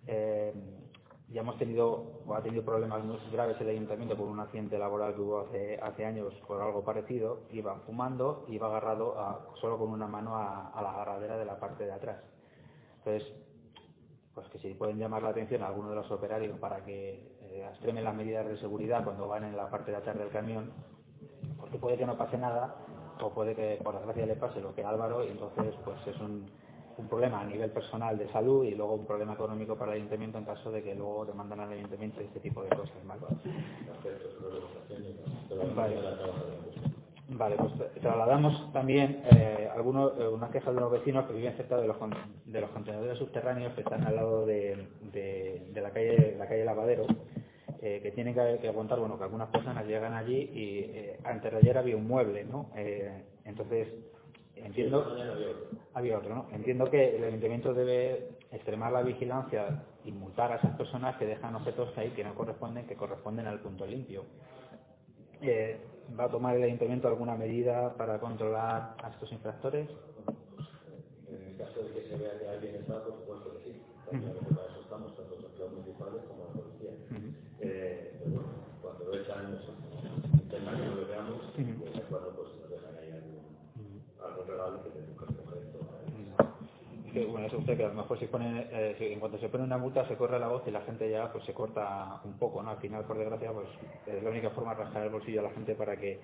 eh, 0.06 0.54
ya 1.30 1.42
hemos 1.42 1.58
tenido 1.58 2.24
o 2.26 2.34
ha 2.36 2.42
tenido 2.42 2.66
problemas 2.66 3.04
muy 3.06 3.18
graves 3.32 3.56
el 3.62 3.70
ayuntamiento 3.70 4.18
por 4.18 4.28
un 4.28 4.40
accidente 4.40 4.78
laboral 4.78 5.14
que 5.14 5.22
hubo 5.22 5.40
hace, 5.42 5.80
hace 5.82 6.06
años 6.06 6.34
por 6.48 6.62
algo 6.62 6.84
parecido, 6.84 7.42
iba 7.52 7.76
fumando 7.86 8.46
y 8.50 8.56
iba 8.56 8.68
agarrado 8.68 9.16
solo 9.62 9.78
con 9.78 9.92
una 9.92 10.08
mano 10.08 10.36
a, 10.36 10.72
a 10.72 10.82
la 10.82 10.90
agarradera 10.92 11.38
de 11.38 11.46
la 11.46 11.60
parte 11.60 11.86
de 11.86 11.92
atrás. 11.94 12.18
Entonces, 12.98 13.32
pues 14.34 14.48
que 14.50 14.60
si 14.60 14.74
pueden 14.74 14.98
llamar 14.98 15.24
la 15.24 15.30
atención 15.30 15.64
a 15.64 15.68
alguno 15.68 15.90
de 15.90 15.96
los 15.96 16.12
operarios 16.12 16.58
para 16.60 16.84
que 16.84 17.38
eh, 17.42 17.68
extremen 17.70 18.04
las 18.04 18.16
medidas 18.16 18.48
de 18.48 18.58
seguridad 18.58 19.04
cuando 19.04 19.28
van 19.28 19.44
en 19.44 19.56
la 19.56 19.70
parte 19.70 19.92
de 19.92 19.98
atrás 19.98 20.18
del 20.18 20.30
camión, 20.30 20.72
porque 21.60 21.78
puede 21.78 21.98
que 21.98 22.06
no 22.06 22.18
pase 22.18 22.38
nada 22.38 22.76
o 23.22 23.30
puede 23.32 23.56
que 23.56 23.80
por 23.84 23.96
desgracia 23.96 24.26
le 24.26 24.36
pase 24.36 24.62
lo 24.62 24.74
que 24.74 24.84
a 24.84 24.90
Álvaro 24.90 25.24
y 25.24 25.28
entonces 25.30 25.76
pues 25.84 25.98
es 26.08 26.18
un, 26.22 26.50
un 26.98 27.08
problema 27.08 27.42
a 27.42 27.46
nivel 27.46 27.70
personal 27.72 28.18
de 28.18 28.28
salud 28.32 28.64
y 28.64 28.76
luego 28.76 28.94
un 28.96 29.06
problema 29.06 29.34
económico 29.34 29.76
para 29.76 29.92
el 29.92 29.98
ayuntamiento 29.98 30.38
en 30.38 30.46
caso 30.46 30.72
de 30.72 30.82
que 30.84 30.96
luego 30.96 31.26
demandan 31.26 31.60
al 31.62 31.72
ayuntamiento 31.72 32.22
este 32.22 32.40
tipo 32.40 32.64
de 32.64 32.70
cosas. 32.70 32.96
¿vale? 33.06 33.20
y 37.30 37.36
Vale. 37.36 37.56
pues 37.58 37.74
tra- 37.74 38.02
trasladamos 38.02 38.74
también 38.74 39.22
eh, 39.26 39.70
algunos, 39.74 40.14
eh, 40.20 40.28
unas 40.28 40.50
quejas 40.50 40.74
de 40.74 40.82
los 40.82 40.92
vecinos 40.92 41.26
que 41.28 41.34
viven 41.34 41.54
cerca 41.58 41.78
de 41.78 41.88
los, 41.88 41.98
de 42.46 42.62
los 42.62 42.70
contenedores 42.72 43.18
subterráneos 43.20 43.74
que 43.74 43.82
están 43.82 44.04
al 44.06 44.16
lado 44.16 44.46
de, 44.46 44.88
de- 45.14 45.68
de 45.74 45.82
la 45.82 45.92
calle 45.92 46.36
la 46.38 46.48
calle 46.48 46.66
Lavadero, 46.66 47.06
eh, 47.82 48.00
que 48.02 48.12
tienen 48.12 48.34
que, 48.34 48.60
que 48.62 48.68
aguantar, 48.68 49.00
bueno, 49.00 49.18
que 49.18 49.24
algunas 49.24 49.50
personas 49.50 49.86
llegan 49.86 50.14
allí 50.14 50.50
y 50.54 50.80
eh, 50.80 51.20
antes 51.24 51.52
de 51.52 51.58
ayer 51.58 51.78
había 51.78 51.96
un 51.96 52.08
mueble, 52.08 52.44
¿no? 52.44 52.72
Eh, 52.76 53.24
entonces, 53.46 53.88
entiendo... 54.56 55.16
Había 55.94 56.18
otro. 56.18 56.36
¿no? 56.36 56.48
Entiendo 56.52 56.90
que 56.90 57.16
el 57.16 57.24
ayuntamiento 57.24 57.74
debe 57.74 58.30
extremar 58.52 58.92
la 58.92 59.02
vigilancia 59.02 59.84
y 60.04 60.12
multar 60.12 60.52
a 60.52 60.56
esas 60.56 60.76
personas 60.76 61.18
que 61.18 61.26
dejan 61.26 61.56
objetos 61.56 61.98
ahí 61.98 62.10
que 62.12 62.24
no 62.24 62.36
corresponden, 62.36 62.86
que 62.86 62.96
corresponden 62.96 63.48
al 63.48 63.60
punto 63.60 63.86
limpio. 63.86 64.24
Eh, 65.42 65.80
¿Va 66.20 66.26
a 66.26 66.30
tomar 66.30 66.56
el 66.56 66.64
ayuntamiento 66.64 67.08
alguna 67.08 67.36
medida 67.36 67.94
para 67.96 68.20
controlar 68.20 68.96
a 69.02 69.10
estos 69.10 69.32
infractores? 69.32 69.88
En 71.28 71.44
el 71.44 71.58
caso 71.58 71.82
de 71.82 71.94
que 71.94 72.10
se 72.10 72.18
vea 72.18 72.38
que 72.40 72.48
alguien 72.50 72.76
está, 72.76 73.04
por 73.04 73.14
supuesto 73.14 73.58
que 73.58 73.64
sí. 73.64 73.82
También 74.10 74.34
para 74.34 74.68
eso 74.68 74.82
estamos, 74.82 75.16
tanto 75.16 75.36
los 75.36 75.46
empleados 75.46 75.74
municipales 75.74 76.24
como 76.28 76.46
la 76.46 76.52
policía. 76.52 76.92
Eh, 77.62 78.16
pero 78.18 78.32
bueno, 78.32 78.50
cuando 78.82 79.06
lo 79.06 79.14
echan, 79.20 79.54
eso, 79.62 79.74
intentan 80.34 80.76
que 80.78 80.86
no 80.86 80.96
lo 80.96 81.08
veamos, 81.08 81.42
y 81.58 81.64
de 81.64 81.74
vez 81.74 81.96
en 81.96 82.02
cuando 82.10 82.30
pues 82.36 82.50
nos 82.60 82.70
dejan 82.72 82.96
ahí 82.98 83.12
algún, 83.12 83.44
algún 84.24 84.48
regalo 84.48 84.84
que 84.84 84.90
tenemos 84.90 85.18
que 85.20 85.26
recoger 85.26 85.58
esto. 85.64 85.80
Bueno, 87.26 87.48
eso 87.48 87.58
usted 87.58 87.78
que 87.78 87.86
a 87.86 87.90
lo 87.90 87.94
mejor 87.94 88.20
si 88.20 88.28
pone, 88.28 88.68
eh, 88.72 88.96
en 89.00 89.20
cuanto 89.20 89.38
se 89.38 89.50
pone 89.50 89.64
una 89.64 89.78
multa 89.78 90.08
se 90.08 90.16
corre 90.16 90.40
la 90.40 90.48
voz 90.48 90.64
y 90.68 90.72
la 90.72 90.82
gente 90.82 91.10
ya 91.10 91.32
pues 91.32 91.44
se 91.46 91.54
corta 91.54 92.22
un 92.24 92.38
poco, 92.38 92.62
¿no? 92.62 92.72
Al 92.72 92.78
final, 92.78 93.04
por 93.06 93.18
desgracia, 93.18 93.52
pues 93.52 93.68
es 94.06 94.24
la 94.24 94.30
única 94.30 94.50
forma 94.52 94.76
de 94.76 94.84
rascar 94.84 95.04
el 95.04 95.10
bolsillo 95.10 95.40
a 95.40 95.44
la 95.44 95.52
gente 95.52 95.76
para 95.76 95.98
que 95.98 96.20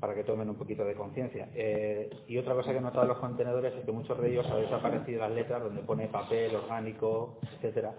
para 0.00 0.14
que 0.14 0.24
tomen 0.24 0.50
un 0.50 0.56
poquito 0.56 0.84
de 0.84 0.94
conciencia. 0.94 1.48
Eh, 1.54 2.10
y 2.26 2.36
otra 2.36 2.54
cosa 2.54 2.72
que 2.72 2.78
he 2.78 2.80
notado 2.80 3.02
en 3.02 3.10
los 3.10 3.18
contenedores 3.18 3.72
es 3.72 3.84
que 3.84 3.92
muchos 3.92 4.20
de 4.20 4.32
ellos 4.32 4.44
han 4.50 4.60
desaparecido 4.60 5.20
las 5.20 5.30
letras 5.30 5.62
donde 5.62 5.82
pone 5.82 6.08
papel, 6.08 6.56
orgánico, 6.56 7.38
etcétera. 7.54 7.94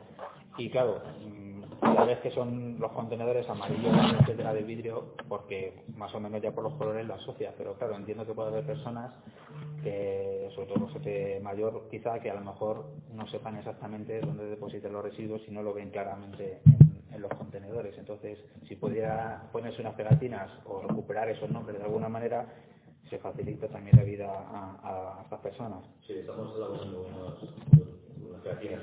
Y 0.57 0.69
claro, 0.69 1.01
ya 1.95 2.03
ves 2.05 2.19
que 2.19 2.31
son 2.31 2.80
los 2.80 2.91
contenedores 2.91 3.47
amarillos, 3.49 3.93
etcétera, 4.22 4.53
de 4.53 4.64
vidrio, 4.64 5.14
porque 5.27 5.84
más 5.95 6.14
o 6.15 6.19
menos 6.19 6.41
ya 6.41 6.51
por 6.51 6.64
los 6.64 6.73
colores 6.73 7.05
lo 7.05 7.15
asocia, 7.15 7.53
pero 7.57 7.76
claro, 7.76 7.95
entiendo 7.95 8.26
que 8.26 8.34
puede 8.34 8.49
haber 8.49 8.65
personas 8.65 9.11
que, 9.84 10.49
sobre 10.55 10.68
todo 10.68 10.88
gente 10.88 11.39
mayor, 11.41 11.88
quizá 11.91 12.19
que 12.19 12.31
a 12.31 12.35
lo 12.35 12.41
mejor 12.41 12.85
no 13.14 13.27
sepan 13.27 13.57
exactamente 13.57 14.22
dónde 14.22 14.45
depositar 14.45 14.91
los 14.91 15.03
residuos 15.03 15.41
y 15.47 15.51
no 15.51 15.61
lo 15.61 15.73
ven 15.73 15.89
claramente 15.89 16.61
en, 17.11 17.22
los 17.22 17.31
contenedores. 17.35 17.97
Entonces, 17.97 18.39
si 18.68 18.76
pudiera 18.76 19.43
ponerse 19.51 19.81
unas 19.81 19.93
pegatinas 19.93 20.49
o 20.65 20.81
recuperar 20.81 21.30
esos 21.30 21.49
nombres 21.49 21.77
de 21.77 21.85
alguna 21.85 22.10
manera, 22.10 22.47
se 23.10 23.18
facilita 23.19 23.68
también 23.68 23.97
la 23.97 24.03
vida 24.03 24.30
a, 24.30 25.19
estas 25.23 25.39
personas. 25.41 25.84
Sí, 26.07 26.14
estamos 26.14 26.55
elaborando 26.55 27.05
unos, 27.05 27.43
unas 28.18 28.45
eh, 28.45 28.80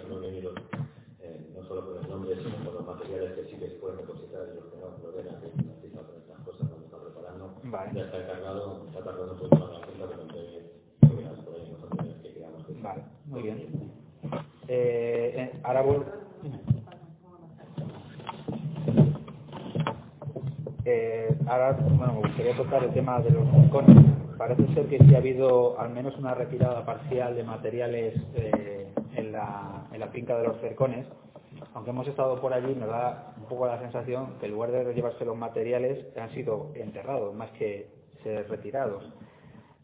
no 1.54 1.64
solo 1.64 1.84
con 1.84 1.94
los 1.94 2.08
nombres, 2.08 2.38
sino 2.42 2.56
con 2.64 2.74
los 2.74 2.86
materiales 2.86 3.32
que 3.32 3.44
sí 3.44 3.56
que 3.56 3.68
se 3.68 3.76
pueden 3.76 3.98
depositar 3.98 4.48
y 4.50 4.54
los 4.56 4.66
que 4.66 4.76
no, 4.78 4.90
lo 5.02 5.12
ven 5.16 5.28
aquí, 5.28 5.46
artistas 5.46 6.04
con 6.06 6.16
estas 6.20 6.38
cosas 6.44 6.68
cuando 6.68 6.86
está 6.86 6.98
preparando. 6.98 7.54
Vale. 7.64 7.90
Ya 7.94 8.04
está 8.04 8.18
encargado, 8.18 8.86
está 8.88 9.04
tardando 9.04 9.32
un 9.32 9.38
poco 9.38 9.56
más 9.56 9.70
la 9.70 9.86
cinta, 9.86 10.06
pero 10.08 10.22
entonces, 10.22 11.44
por 11.44 11.54
ahí 11.54 11.76
contenedores 11.80 12.22
que 12.22 12.34
creamos 12.34 12.66
que 12.66 12.72
Vale, 12.74 13.02
muy 13.26 13.42
bien. 13.42 13.90
Eh, 14.68 15.34
eh, 15.36 15.60
ahora 15.64 15.82
vuelvo. 15.82 16.04
Eh, 20.84 21.36
ahora, 21.46 21.72
bueno, 21.72 22.14
me 22.14 22.20
gustaría 22.20 22.56
tocar 22.56 22.84
el 22.84 22.92
tema 22.92 23.20
de 23.20 23.30
los 23.30 23.52
rincones. 23.52 23.96
Parece 24.38 24.66
ser 24.74 24.86
que 24.86 24.98
sí 24.98 25.14
ha 25.14 25.18
habido 25.18 25.78
al 25.78 25.90
menos 25.90 26.16
una 26.16 26.34
retirada 26.34 26.86
parcial 26.86 27.34
de 27.34 27.44
materiales 27.44 28.14
en, 29.14 29.32
la, 29.32 29.88
en 29.92 30.00
la 30.00 30.08
finca 30.08 30.38
de 30.38 30.46
los 30.48 30.56
cercones. 30.60 31.06
Aunque 31.74 31.90
hemos 31.90 32.06
estado 32.08 32.40
por 32.40 32.52
allí, 32.52 32.74
nos 32.74 32.88
da 32.88 33.34
un 33.36 33.44
poco 33.44 33.66
la 33.66 33.78
sensación 33.78 34.38
que 34.38 34.46
en 34.46 34.52
lugar 34.52 34.72
de 34.72 34.92
llevarse 34.92 35.24
los 35.24 35.36
materiales 35.36 36.06
han 36.16 36.30
sido 36.34 36.72
enterrados 36.74 37.34
más 37.34 37.50
que 37.52 37.88
ser 38.22 38.48
retirados. 38.48 39.04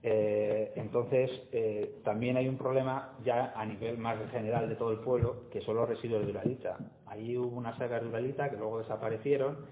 Eh, 0.03 0.73
entonces, 0.77 1.31
eh, 1.53 2.01
también 2.05 2.37
hay 2.37 2.49
un 2.49 2.57
problema 2.57 3.17
ya 3.25 3.53
a 3.57 3.65
nivel 3.65 3.99
más 3.99 4.19
general 4.31 4.69
de 4.69 4.77
todo 4.77 4.93
el 4.93 4.99
pueblo, 4.99 5.49
que 5.51 5.61
son 5.63 5.77
los 5.77 5.89
residuos 5.89 6.25
de 6.25 6.31
Uralita. 6.33 6.77
Ahí 7.07 7.37
hubo 7.37 7.57
unas 7.57 7.77
sagas 7.79 8.03
de 8.03 8.09
Uralita 8.09 8.51
que 8.51 8.57
luego 8.57 8.79
desaparecieron 8.79 9.67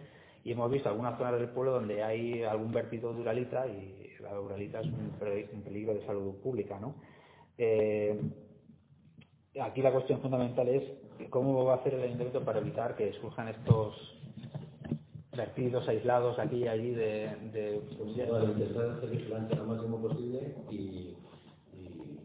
y 0.44 0.52
hemos 0.52 0.70
visto 0.70 0.88
algunas 0.88 1.16
zonas 1.18 1.38
del 1.38 1.48
pueblo 1.50 1.72
donde 1.72 2.02
hay 2.02 2.42
algún 2.42 2.72
vertido 2.72 3.12
de 3.12 3.20
Uralita 3.20 3.66
y 3.66 4.10
la 4.20 4.40
Uralita 4.40 4.80
es 4.80 4.86
un 4.86 5.62
peligro 5.62 5.94
de 5.94 6.04
salud 6.06 6.34
pública, 6.42 6.78
¿no? 6.80 6.94
Eh, 7.58 8.18
aquí 9.60 9.82
la 9.82 9.92
cuestión 9.92 10.20
fundamental 10.20 10.68
es 10.68 10.82
cómo 11.30 11.64
va 11.64 11.74
a 11.74 11.76
hacer 11.76 11.94
el 11.94 12.02
ayuntamiento 12.02 12.40
para 12.44 12.60
evitar 12.60 12.96
que 12.96 13.12
surjan 13.14 13.48
estos 13.48 13.94
vertidos 15.36 15.88
aislados 15.88 16.38
aquí 16.38 16.58
y 16.58 16.68
allí 16.68 16.90
de, 16.90 17.30
de 17.52 17.80
Bueno, 18.28 18.52
intentar 18.52 18.90
hacer 18.90 19.10
vigilancia 19.10 19.56
lo 19.56 19.64
máximo 19.64 20.00
posible 20.00 20.54
y, 20.70 21.16
y, 21.72 22.20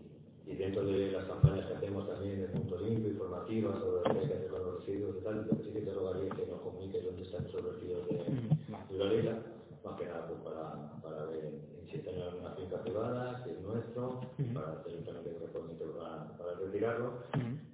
y 0.45 0.55
dentro 0.55 0.85
de 0.85 1.11
las 1.11 1.25
campañas 1.25 1.65
que 1.65 1.73
hacemos 1.73 2.07
también 2.07 2.41
de 2.41 2.47
punto 2.49 2.79
limpio, 2.79 3.09
informativas 3.09 3.79
sobre 3.79 3.97
lo 3.97 4.13
que 4.13 4.19
hay 4.19 4.27
que 4.27 4.33
hacer 4.35 4.47
con 4.49 4.63
los 4.63 4.79
residuos 4.79 5.15
y 5.19 5.23
tal, 5.23 5.47
lo 5.49 5.57
que 5.57 5.63
sí 5.63 5.71
que 5.71 5.81
te 5.81 5.93
rogaría 5.93 6.29
que 6.29 6.45
nos 6.45 6.61
comuniques 6.61 7.05
dónde 7.05 7.23
están 7.23 7.45
esos 7.45 7.63
residuos 7.63 8.07
de, 8.07 8.97
de 8.97 9.05
la 9.05 9.13
isla, 9.13 9.39
más 9.83 9.99
que 9.99 10.05
nada 10.05 10.27
pues 10.27 10.39
para, 10.41 11.01
para 11.01 11.25
ver 11.25 11.51
si 11.89 11.97
están 11.97 12.13
en 12.13 12.21
alguna 12.21 12.51
finca 12.51 12.77
privada, 12.83 13.43
si 13.43 13.49
es 13.49 13.61
nuestro, 13.61 14.19
para 14.53 14.73
hacer 14.73 14.95
un 14.95 15.03
trámite 15.05 15.33
correspondiente 15.33 15.85
para, 15.85 16.37
para 16.37 16.53
retirarlo. 16.53 17.13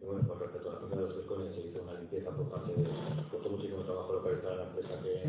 Y 0.02 0.06
bueno, 0.06 0.28
con 0.28 0.40
respecto 0.40 0.70
a 0.70 0.74
la 0.74 0.80
finca 0.80 0.96
de 0.96 1.02
los 1.02 1.18
Escones 1.18 1.56
se 1.56 1.62
hizo 1.68 1.82
una 1.84 2.00
limpieza 2.00 2.30
por 2.30 2.48
parte 2.48 2.72
de, 2.76 2.88
costó 3.32 3.50
muchísimo 3.50 3.82
trabajo 3.84 4.14
localizar 4.14 4.52
a 4.54 4.56
la 4.56 4.64
empresa 4.68 5.02
que, 5.04 5.24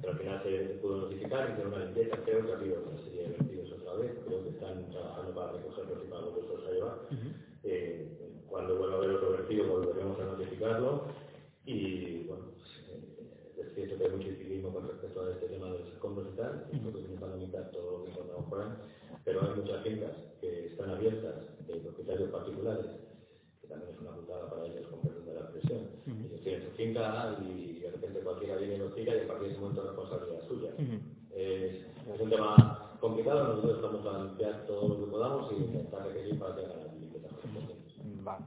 pero 0.00 0.12
al 0.14 0.18
final 0.18 0.42
se 0.42 0.78
pudo 0.82 1.08
hicieron 1.54 1.72
una 1.72 1.84
limpieza, 1.84 2.16
creo 2.24 2.44
que 2.44 2.52
ha 2.52 2.56
habido 2.56 2.82
una 2.86 3.02
serie 3.02 3.22
de 3.22 3.28
vertidos 3.30 3.72
otra 3.72 3.94
vez, 3.94 4.12
creo 4.26 4.42
que 4.42 4.50
están 4.50 4.90
trabajando 4.90 5.34
para 5.34 5.52
recogerlos 5.52 5.98
y 6.04 6.10
para 6.10 6.22
volverlos 6.22 6.66
a 6.66 6.72
llevar. 6.72 6.98
Eh, 7.62 8.08
cuando 8.48 8.76
vuelva 8.76 8.94
a 8.94 8.98
haber 8.98 9.10
otro 9.10 9.30
vertido 9.32 9.66
volveremos 9.68 10.20
a 10.20 10.24
notificarlo 10.24 11.04
y 11.64 12.24
bueno, 12.24 12.44
pues, 12.56 12.70
eh, 12.90 13.62
es 13.62 13.74
cierto 13.74 13.98
que 13.98 14.04
hay 14.04 14.10
mucho 14.10 14.28
civismo 14.36 14.72
con 14.72 14.88
respecto 14.88 15.24
a 15.24 15.30
este 15.30 15.46
tema 15.46 15.66
de 15.72 15.78
los 15.78 15.88
escombros 15.88 16.28
y 16.32 16.36
tal, 16.36 16.66
porque 16.84 17.00
intentando 17.00 17.36
limitar 17.36 17.70
todo 17.70 17.98
lo 17.98 18.04
que 18.04 18.10
encontramos 18.10 18.46
por 18.46 18.60
ahí, 18.60 18.68
pero 19.24 19.40
hay 19.42 19.60
muchas 19.60 19.82
fincas 19.82 20.12
que 20.40 20.66
están 20.66 20.90
abiertas 20.90 21.34
de 21.66 21.74
propietarios 21.76 22.30
particulares 22.30 22.86
que 23.64 23.68
también 23.68 23.94
es 23.94 24.00
una 24.00 24.14
putada 24.14 24.50
para 24.50 24.66
ellos 24.66 24.86
con 24.88 25.00
perdón 25.00 25.24
de 25.24 25.34
la 25.34 25.40
expresión. 25.40 25.80
Ellos 26.06 26.40
tienen 26.42 26.62
su 26.68 26.70
finca 26.76 27.38
y 27.40 27.80
de 27.80 27.90
repente 27.90 28.20
cualquiera 28.20 28.56
viene 28.56 28.76
y 28.76 28.78
lo 28.78 28.92
tira 28.92 29.16
y 29.16 29.20
a 29.20 29.26
partir 29.26 29.48
de 29.48 29.52
ese 29.52 29.60
momento 29.60 29.80
es 29.80 29.86
responsabilidad 29.88 30.48
suya. 30.48 30.70
es, 31.34 31.74
es 32.14 32.20
un 32.20 32.23
tema 32.34 32.96
complicado, 33.00 33.54
nosotros 33.54 33.76
estamos 33.76 34.00
para 34.04 34.24
limpiar 34.24 34.66
todo 34.66 34.88
lo 34.88 35.04
que 35.04 35.10
podamos 35.10 35.52
y 35.52 35.56
intentar 35.56 36.06
requerir 36.06 36.38
para 36.38 36.54
que 36.54 36.64
hagan 36.64 36.78
correspondientes. 37.12 38.24
Vale. 38.24 38.44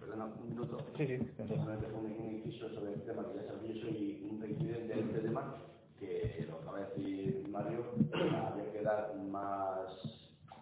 Perdona, 0.00 0.24
un 0.24 0.48
minuto. 0.48 0.78
Sí, 0.96 1.06
sí. 1.06 1.18
Simplemente 1.36 1.86
un, 1.92 2.34
inciso 2.34 2.68
sobre 2.70 2.94
el 2.94 3.02
tema 3.02 3.24
que 3.28 3.36
ya 3.36 3.46
sabía, 3.46 3.74
yo 3.74 3.80
soy 3.82 4.26
un 4.30 4.40
reincidente 4.40 4.94
de 4.94 5.00
este 5.00 5.18
tema, 5.20 5.54
que 5.98 6.46
lo 6.48 6.56
acaba 6.56 6.78
de 6.78 6.86
decir 6.86 7.48
Mario, 7.50 7.84
había 8.12 8.72
que 8.72 8.82
dar 8.82 9.14
más, 9.30 9.86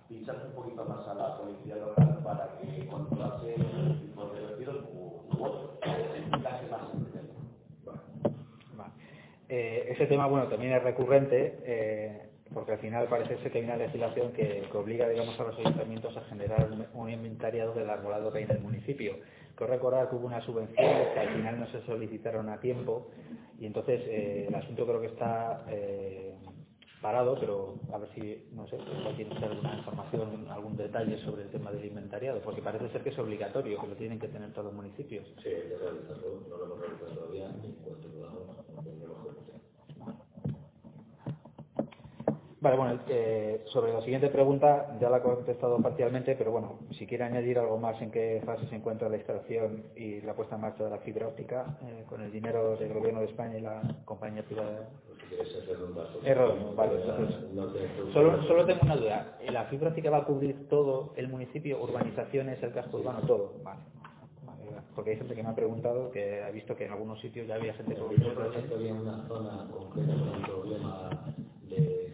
pincharse 0.09 0.47
un 0.49 0.53
poquito 0.53 0.85
más 0.85 1.07
a 1.07 1.15
la 1.15 1.39
policía 1.39 1.77
local 1.77 2.21
para 2.25 2.59
que 2.59 2.87
controlase 2.87 3.55
el 3.55 4.01
tipo 4.01 4.25
de 4.27 4.41
vertidos, 4.41 4.85
como 4.87 5.25
u 5.31 5.45
otro. 5.45 5.79
Es 5.83 6.43
casi 6.43 6.67
más 6.71 6.91
simple. 6.91 7.21
Vale. 8.77 8.91
Eh, 9.49 9.89
ese 9.91 10.07
tema, 10.07 10.27
bueno, 10.27 10.49
también 10.49 10.73
es 10.73 10.83
recurrente, 10.83 11.61
eh, 11.65 12.36
porque 12.57 12.73
al 12.73 12.79
final 12.79 13.07
parece 13.07 13.37
ser 13.37 13.53
que 13.53 13.59
hay 13.59 13.65
una 13.65 13.77
legislación 13.77 14.33
que, 14.33 14.67
obliga, 14.73 15.07
digamos, 15.07 15.39
a 15.39 15.45
los 15.45 15.59
ayuntamientos 15.59 16.17
a 16.17 16.23
generar 16.23 16.67
un, 16.95 17.11
inventariado 17.11 17.75
del 17.75 17.91
arbolado 17.91 18.33
que 18.33 18.39
hay 18.39 18.45
en 18.45 18.53
el 18.53 18.61
municipio. 18.61 19.19
Quiero 19.55 19.75
recordar 19.75 20.09
que 20.09 20.17
hubo 20.17 20.27
una 20.27 20.41
subvención 20.41 20.75
que 21.13 21.21
al 21.21 21.35
final 21.35 21.61
no 21.61 21.67
se 21.67 21.83
solicitaron 21.83 22.49
a 22.49 22.59
tiempo 22.59 23.11
y 23.61 23.67
entonces 23.67 24.01
eh, 24.07 24.47
el 24.49 24.55
asunto 24.55 24.87
creo 24.87 25.03
que 25.03 25.09
está 25.09 25.67
eh, 25.69 26.35
parado, 27.03 27.39
pero 27.39 27.75
a 27.93 27.99
ver 27.99 28.09
si, 28.15 28.49
no 28.53 28.67
sé, 28.69 28.79
tiene 29.17 29.37
alguna 29.37 29.77
información, 29.77 30.47
algún 30.49 30.79
detalle 30.79 31.19
sobre 31.27 31.43
el 31.43 31.51
tema 31.51 31.71
del 31.73 31.85
inventariado, 31.85 32.41
porque 32.41 32.63
parece 32.63 32.89
ser 32.89 33.03
que 33.03 33.11
es 33.11 33.19
obligatorio, 33.19 33.79
que 33.79 33.87
lo 33.87 33.97
tienen 33.97 34.19
que 34.19 34.29
tener 34.29 34.51
todos 34.53 34.69
los 34.69 34.75
municipios. 34.75 35.27
Sí, 35.43 35.51
que 35.51 35.77
realizarlo, 35.79 36.41
no 36.49 36.57
lo 36.57 36.65
hemos 36.65 36.81
realizado 36.81 37.11
todavía, 37.17 37.51
en 37.51 37.73
cuanto 37.85 38.09
tendremos 38.83 39.25
que 39.25 39.31
hacer. 39.31 39.57
Vale, 42.67 42.79
bueno, 42.79 42.99
eh, 43.09 43.63
sobre 43.67 43.93
la 43.93 44.01
siguiente 44.01 44.29
pregunta 44.29 44.99
ya 45.01 45.09
la 45.09 45.19
he 45.19 45.23
contestado 45.23 45.81
parcialmente, 45.81 46.35
pero 46.35 46.51
bueno, 46.51 46.81
si 46.99 47.07
quiere 47.07 47.23
añadir 47.23 47.61
algo 47.61 47.79
más 47.79 48.03
en 48.03 48.11
qué 48.11 48.43
fase 48.45 48.67
se 48.67 48.75
encuentra 48.75 49.09
la 49.09 49.19
instalación 49.19 49.85
y 49.95 50.21
la 50.23 50.35
puesta 50.35 50.57
en 50.57 50.63
marcha 50.63 50.83
de 50.83 50.91
la 50.91 50.99
fibra 50.99 51.29
óptica 51.29 51.79
eh, 51.85 52.03
con 52.09 52.23
el 52.23 52.33
dinero 52.33 52.77
del 52.77 52.93
Gobierno 52.93 53.21
de 53.21 53.27
España 53.27 53.57
y 53.57 53.61
la 53.61 53.83
compañía 54.05 54.43
privada. 54.43 54.89
Redondo, 56.25 56.75
vale, 56.75 57.03
entonces, 57.03 57.85
Solo, 58.13 58.43
solo 58.49 58.67
tengo 58.67 58.81
una 58.83 58.97
duda. 58.97 59.39
¿La 59.49 59.67
fibra 59.67 59.91
óptica 59.91 60.11
va 60.11 60.19
a 60.19 60.25
cubrir 60.25 60.69
todo 60.69 61.13
el 61.15 61.29
municipio, 61.29 61.81
urbanizaciones, 61.81 62.61
el 62.65 62.73
casco 62.73 62.97
urbano, 62.97 63.21
todo? 63.29 63.53
Vale. 63.63 63.79
Porque 64.97 65.11
hay 65.11 65.19
gente 65.19 65.37
que 65.37 65.43
me 65.45 65.51
ha 65.51 65.55
preguntado 65.55 66.11
que 66.11 66.43
ha 66.43 66.51
visto 66.51 66.75
que 66.75 66.87
en 66.87 66.93
algunos 66.93 67.21
sitios 67.21 67.47
ya 67.47 67.55
había 67.55 67.75
gente 67.75 67.95
con 67.95 68.11
había 68.11 68.93
una 68.93 69.25
zona 69.29 69.69
concreta 69.71 70.15
con 70.15 70.29
un 70.31 70.43
problema 70.43 71.11
de 71.69 72.07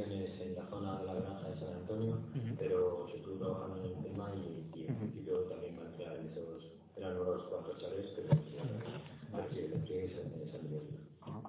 canalizaciones 0.00 0.40
en 0.40 0.54
la 0.56 0.66
zona 0.68 0.98
de 1.00 1.06
la 1.06 1.14
granja 1.14 1.48
de 1.48 1.60
San 1.60 1.72
Antonio, 1.74 2.14
Ujú. 2.34 2.54
pero 2.58 3.06
se 3.10 3.16
estuvo 3.16 3.36
trabajando 3.38 3.76
en 3.78 3.84
el 3.86 4.02
tema 4.02 4.30
y, 4.34 4.70
y 4.74 4.84
en 4.86 4.90
Ujú. 4.92 5.00
principio 5.00 5.38
también 5.48 5.78
va 5.78 5.82
a 5.84 5.86
entrar 5.86 6.16
en 6.16 6.28
esos, 6.28 6.72
eran 6.96 7.20
unos 7.20 7.42
cuatro 7.48 7.76
chalés, 7.78 8.06
pero 8.16 8.28
sí, 9.50 9.58
el 9.58 9.70
despliegue 9.70 10.04
es 10.06 10.16
en 10.18 10.48
ese 10.48 10.62
nivel. 10.62 10.86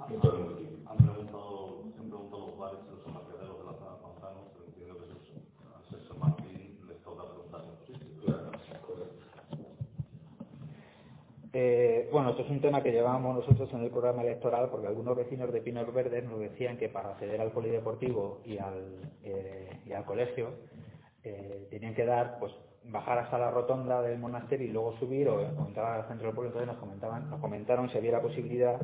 En 0.10 0.22
todo 0.22 0.34
el 0.38 0.44
municipio. 0.44 0.78
Han 0.90 0.98
preguntado, 0.98 1.84
se 1.94 2.00
han 2.00 2.08
preguntado 2.10 2.48
los 2.48 2.58
bares 2.58 2.80
de 2.86 2.92
los 2.96 3.06
amargaderos 3.08 3.58
de 3.60 3.66
la 3.66 3.74
zona 3.78 3.96
de 3.96 4.02
Manzano, 4.02 4.42
pero 4.54 4.66
entiendo 4.66 4.98
que 4.98 5.06
eso 5.06 5.18
es, 5.20 5.28
al 5.76 5.84
ser 5.90 6.08
San 6.08 6.20
Martín 6.20 6.80
les 6.88 7.00
toca 7.04 7.24
preguntar 7.30 7.62
en 7.64 7.70
otros 7.72 7.88
sitios. 7.88 8.24
Claro, 8.24 8.52
correcto. 8.88 9.24
Eh, 11.60 12.08
bueno, 12.12 12.30
esto 12.30 12.44
es 12.44 12.52
un 12.52 12.62
tema 12.62 12.84
que 12.84 12.92
llevábamos 12.92 13.38
nosotros 13.38 13.68
en 13.74 13.82
el 13.82 13.90
programa 13.90 14.22
electoral 14.22 14.70
porque 14.70 14.86
algunos 14.86 15.18
vecinos 15.18 15.52
de 15.52 15.60
Pinos 15.60 15.92
Verdes 15.92 16.24
nos 16.24 16.40
decían 16.40 16.78
que 16.78 16.88
para 16.88 17.14
acceder 17.14 17.42
al 17.42 17.50
polideportivo 17.50 18.42
y 18.46 18.60
al, 18.60 19.10
eh, 19.24 19.68
colegio 20.06 20.52
eh, 21.24 21.68
tenían 21.72 21.96
que 21.96 22.06
dar, 22.06 22.38
pues, 22.40 22.54
bajar 22.84 23.18
hasta 23.18 23.40
la 23.40 23.50
rotonda 23.50 24.04
del 24.04 24.20
monasterio 24.20 24.68
y 24.68 24.70
luego 24.70 25.00
subir 25.00 25.30
o, 25.30 25.42
entrar 25.66 26.00
al 26.00 26.08
centro 26.08 26.28
del 26.28 26.36
pueblo. 26.36 26.52
Entonces 26.52 26.68
nos 26.68 26.78
comentaban, 26.78 27.28
nos 27.28 27.40
comentaron 27.40 27.90
si 27.90 27.98
había 27.98 28.12
la 28.12 28.22
posibilidad 28.22 28.80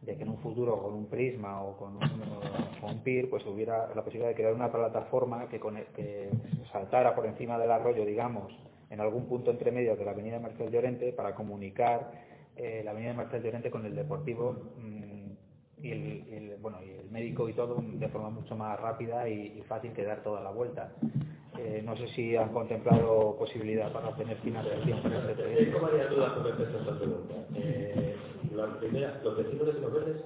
de 0.00 0.16
que 0.16 0.22
en 0.22 0.30
un 0.30 0.38
futuro 0.38 0.80
con 0.80 0.94
un 0.94 1.10
prisma 1.10 1.62
o 1.64 1.76
con 1.76 1.96
un, 1.96 2.98
PIR 3.04 3.28
pues 3.28 3.44
hubiera 3.44 3.88
la 3.94 4.02
posibilidad 4.02 4.28
de 4.30 4.34
crear 4.36 4.54
una 4.54 4.72
plataforma 4.72 5.50
que 5.50 6.30
saltara 6.72 7.14
por 7.14 7.26
encima 7.26 7.58
del 7.58 7.70
arroyo, 7.70 8.06
digamos, 8.06 8.54
en 8.90 9.00
algún 9.00 9.26
punto 9.26 9.50
entre 9.50 9.70
medio 9.72 9.96
de 9.96 10.04
la 10.04 10.12
avenida 10.12 10.38
Marcel 10.38 10.70
Llorente 10.70 11.12
para 11.12 11.34
comunicar 11.34 12.10
eh, 12.56 12.82
la 12.84 12.92
avenida 12.92 13.12
Marcel 13.14 13.42
Llorente 13.42 13.70
con 13.70 13.84
el 13.84 13.94
deportivo 13.94 14.72
mm, 14.78 15.30
y, 15.82 15.90
el, 15.90 16.24
el- 16.32 16.56
bueno, 16.60 16.78
y 16.84 16.90
el 16.90 17.10
médico 17.10 17.48
y 17.48 17.52
todo 17.52 17.76
de 17.82 18.08
forma 18.08 18.30
mucho 18.30 18.56
más 18.56 18.78
rápida 18.80 19.28
y, 19.28 19.58
y 19.58 19.62
fácil 19.62 19.92
que 19.92 20.04
dar 20.04 20.22
toda 20.22 20.40
la 20.40 20.50
vuelta. 20.50 20.92
Eh, 21.58 21.82
no 21.84 21.96
sé 21.96 22.06
si 22.08 22.36
han 22.36 22.50
contemplado 22.52 23.36
posibilidad 23.38 23.90
para 23.92 24.08
obtener 24.08 24.36
financiación 24.38 25.02
para 25.02 25.18
este 25.20 25.34
proyecto. 25.34 25.64
Tengo 25.64 25.80
varias 25.86 26.10
dudas 26.10 26.32
con 26.32 26.44
respecto 26.44 26.76
a 26.76 26.80
esta 26.80 26.98
pregunta. 26.98 27.34
Eh, 27.54 28.16
la 28.54 28.78
primera, 28.78 29.20
los 29.24 29.36
vecinos 29.36 29.66
de 29.66 29.72
Pinos 29.74 29.92
Verdes, 29.92 30.22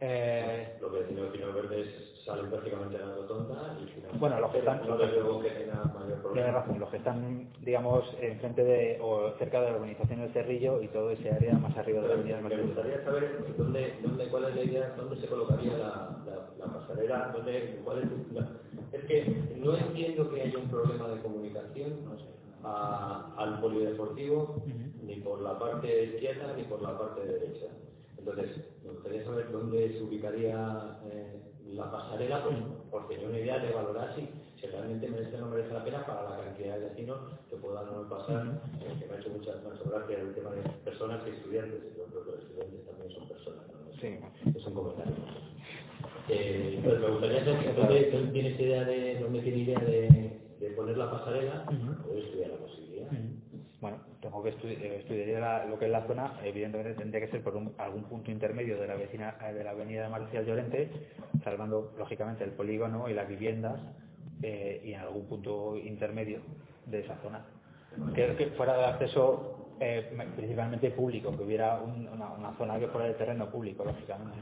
Eh, 0.00 0.76
los 0.80 0.92
vecinos 0.92 1.24
de 1.24 1.30
Pinos 1.38 1.54
Verdes 1.54 1.86
salen 2.24 2.50
prácticamente 2.50 2.96
a 2.96 3.06
la 3.06 3.14
rotonda 3.14 3.76
y 3.80 4.00
no- 4.00 4.18
Bueno, 4.18 4.40
los 4.40 4.50
que 4.52 4.58
están- 4.58 4.86
no 4.86 4.96
veo 4.96 5.40
que 5.40 5.48
mayor 5.94 6.32
Tiene 6.32 6.52
razón, 6.52 6.80
los 6.80 6.88
que 6.90 6.96
están, 6.98 7.48
digamos, 7.60 8.04
enfrente 8.20 8.64
de 8.64 8.98
o 9.00 9.30
cerca 9.38 9.60
de 9.60 9.70
la 9.70 9.76
urbanización 9.76 10.20
del 10.20 10.32
Cerrillo 10.32 10.80
y 10.82 10.88
todo 10.88 11.10
ese 11.10 11.30
área 11.30 11.54
más 11.58 11.76
arriba 11.76 12.02
de 12.02 12.08
la 12.08 12.14
avenida 12.14 12.40
Me 12.40 12.62
gustaría 12.62 13.04
saber 13.04 13.38
dónde, 13.56 13.94
dónde, 14.02 14.28
cuál 14.28 14.44
es 14.44 14.54
la 14.56 14.62
idea, 14.62 14.94
dónde 14.96 15.16
se 15.20 15.26
colocaría 15.26 15.76
la, 15.78 16.22
la, 16.26 16.66
la 16.66 16.72
pasarela, 16.72 17.32
dónde, 17.34 17.80
cuál 17.84 17.98
es 17.98 18.32
la- 18.32 18.48
Es 18.92 19.04
que 19.04 19.54
no 19.56 19.76
entiendo 19.76 20.30
que 20.30 20.42
haya 20.42 20.58
un 20.58 20.68
problema 20.68 21.08
de 21.08 21.20
comunicación 21.22 21.92
a- 22.64 23.34
al 23.36 23.60
polideportivo 23.60 24.56
ni 25.02 25.16
por 25.16 25.40
la 25.42 25.58
parte 25.58 26.04
izquierda 26.04 26.54
ni 26.56 26.62
por 26.64 26.80
la 26.82 26.96
parte 26.98 27.26
derecha. 27.26 27.66
Entonces, 28.18 28.56
me 28.84 28.90
gustaría 28.92 29.24
saber 29.24 29.50
dónde 29.50 29.88
se 29.94 30.02
ubicaría 30.04 30.98
eh, 31.10 31.40
la 31.74 31.90
pasarela, 31.90 32.44
pues, 32.44 32.56
por 32.90 33.08
tener 33.08 33.28
una 33.28 33.38
idea 33.38 33.58
de 33.58 33.72
valorar 33.72 34.14
si, 34.14 34.28
si 34.60 34.66
realmente 34.66 35.08
merece 35.08 35.36
o 35.36 35.40
no 35.40 35.46
merece 35.48 35.72
la 35.72 35.84
pena 35.84 36.06
para 36.06 36.30
la 36.30 36.44
cantidad 36.44 36.78
de 36.78 36.88
vecinos 36.88 37.18
que 37.48 37.56
puedan 37.56 37.88
o 37.88 38.02
no 38.02 38.08
pasar, 38.08 38.60
eh, 38.80 38.96
que 38.98 39.06
me 39.06 39.14
ha 39.14 39.18
hecho 39.18 39.30
mucha 39.30 39.52
me 39.62 39.70
ha 39.70 39.74
hecho 39.74 39.90
gracia 39.90 40.18
el 40.18 40.34
tema 40.34 40.50
de 40.50 40.62
personas 40.84 41.20
y 41.26 41.30
estudiantes, 41.30 41.80
yo 41.96 42.04
creo 42.04 42.24
que 42.24 42.30
los 42.32 42.40
estudiantes 42.42 42.86
también 42.86 43.12
son 43.12 43.28
personas, 43.28 43.64
¿no? 43.68 43.92
Sí. 44.00 44.18
es 44.58 44.66
un 44.66 44.74
comentario. 44.74 45.14
Eh, 46.28 46.74
entonces 46.76 47.00
me 47.00 47.08
gustaría 47.08 47.44
saber 47.44 47.74
dónde, 47.74 48.30
tienes 48.32 48.60
idea 48.60 48.84
de, 48.84 49.18
dónde 49.18 49.40
tiene 49.40 49.58
idea 49.58 49.80
de, 49.80 50.40
de 50.60 50.70
poner 50.70 50.96
la 50.96 51.10
pasarela, 51.10 51.66
Ujú. 51.68 52.02
poder 52.08 52.24
estudiar 52.24 52.50
la 52.50 52.56
posibilidad. 52.56 53.10
Tengo 54.22 54.42
que 54.42 54.50
estudiar, 54.50 54.80
estudiaría 54.82 55.40
la- 55.40 55.64
lo 55.66 55.78
que 55.78 55.86
es 55.86 55.90
la 55.90 56.06
zona, 56.06 56.38
evidentemente 56.44 56.94
tendría 56.94 57.20
que 57.26 57.30
ser 57.32 57.42
por 57.42 57.56
un- 57.56 57.74
algún 57.76 58.04
punto 58.04 58.30
intermedio 58.30 58.80
de 58.80 58.86
la, 58.86 58.94
vecina, 58.94 59.36
eh, 59.46 59.52
de 59.52 59.64
la 59.64 59.72
avenida 59.72 60.08
Marcial 60.08 60.46
Llorente, 60.46 60.88
salvando 61.44 61.92
lógicamente 61.98 62.44
el 62.44 62.50
polígono 62.52 63.08
y 63.08 63.14
las 63.14 63.28
viviendas 63.28 63.80
eh, 64.44 64.80
y 64.84 64.92
en 64.94 65.00
algún 65.00 65.26
punto 65.26 65.76
intermedio 65.76 66.40
de 66.86 67.00
esa 67.00 67.16
zona. 67.22 67.44
Que, 68.14 68.34
que 68.36 68.46
fuera 68.56 68.76
de 68.76 68.84
acceso 68.86 69.58
eh, 69.80 70.16
principalmente 70.36 70.90
público, 70.92 71.36
que 71.36 71.42
hubiera 71.42 71.80
un- 71.80 72.06
una, 72.08 72.30
una 72.32 72.52
zona 72.56 72.78
que 72.78 72.86
fuera 72.88 73.08
de 73.08 73.14
terreno 73.14 73.50
público, 73.50 73.84
lógicamente. 73.84 74.38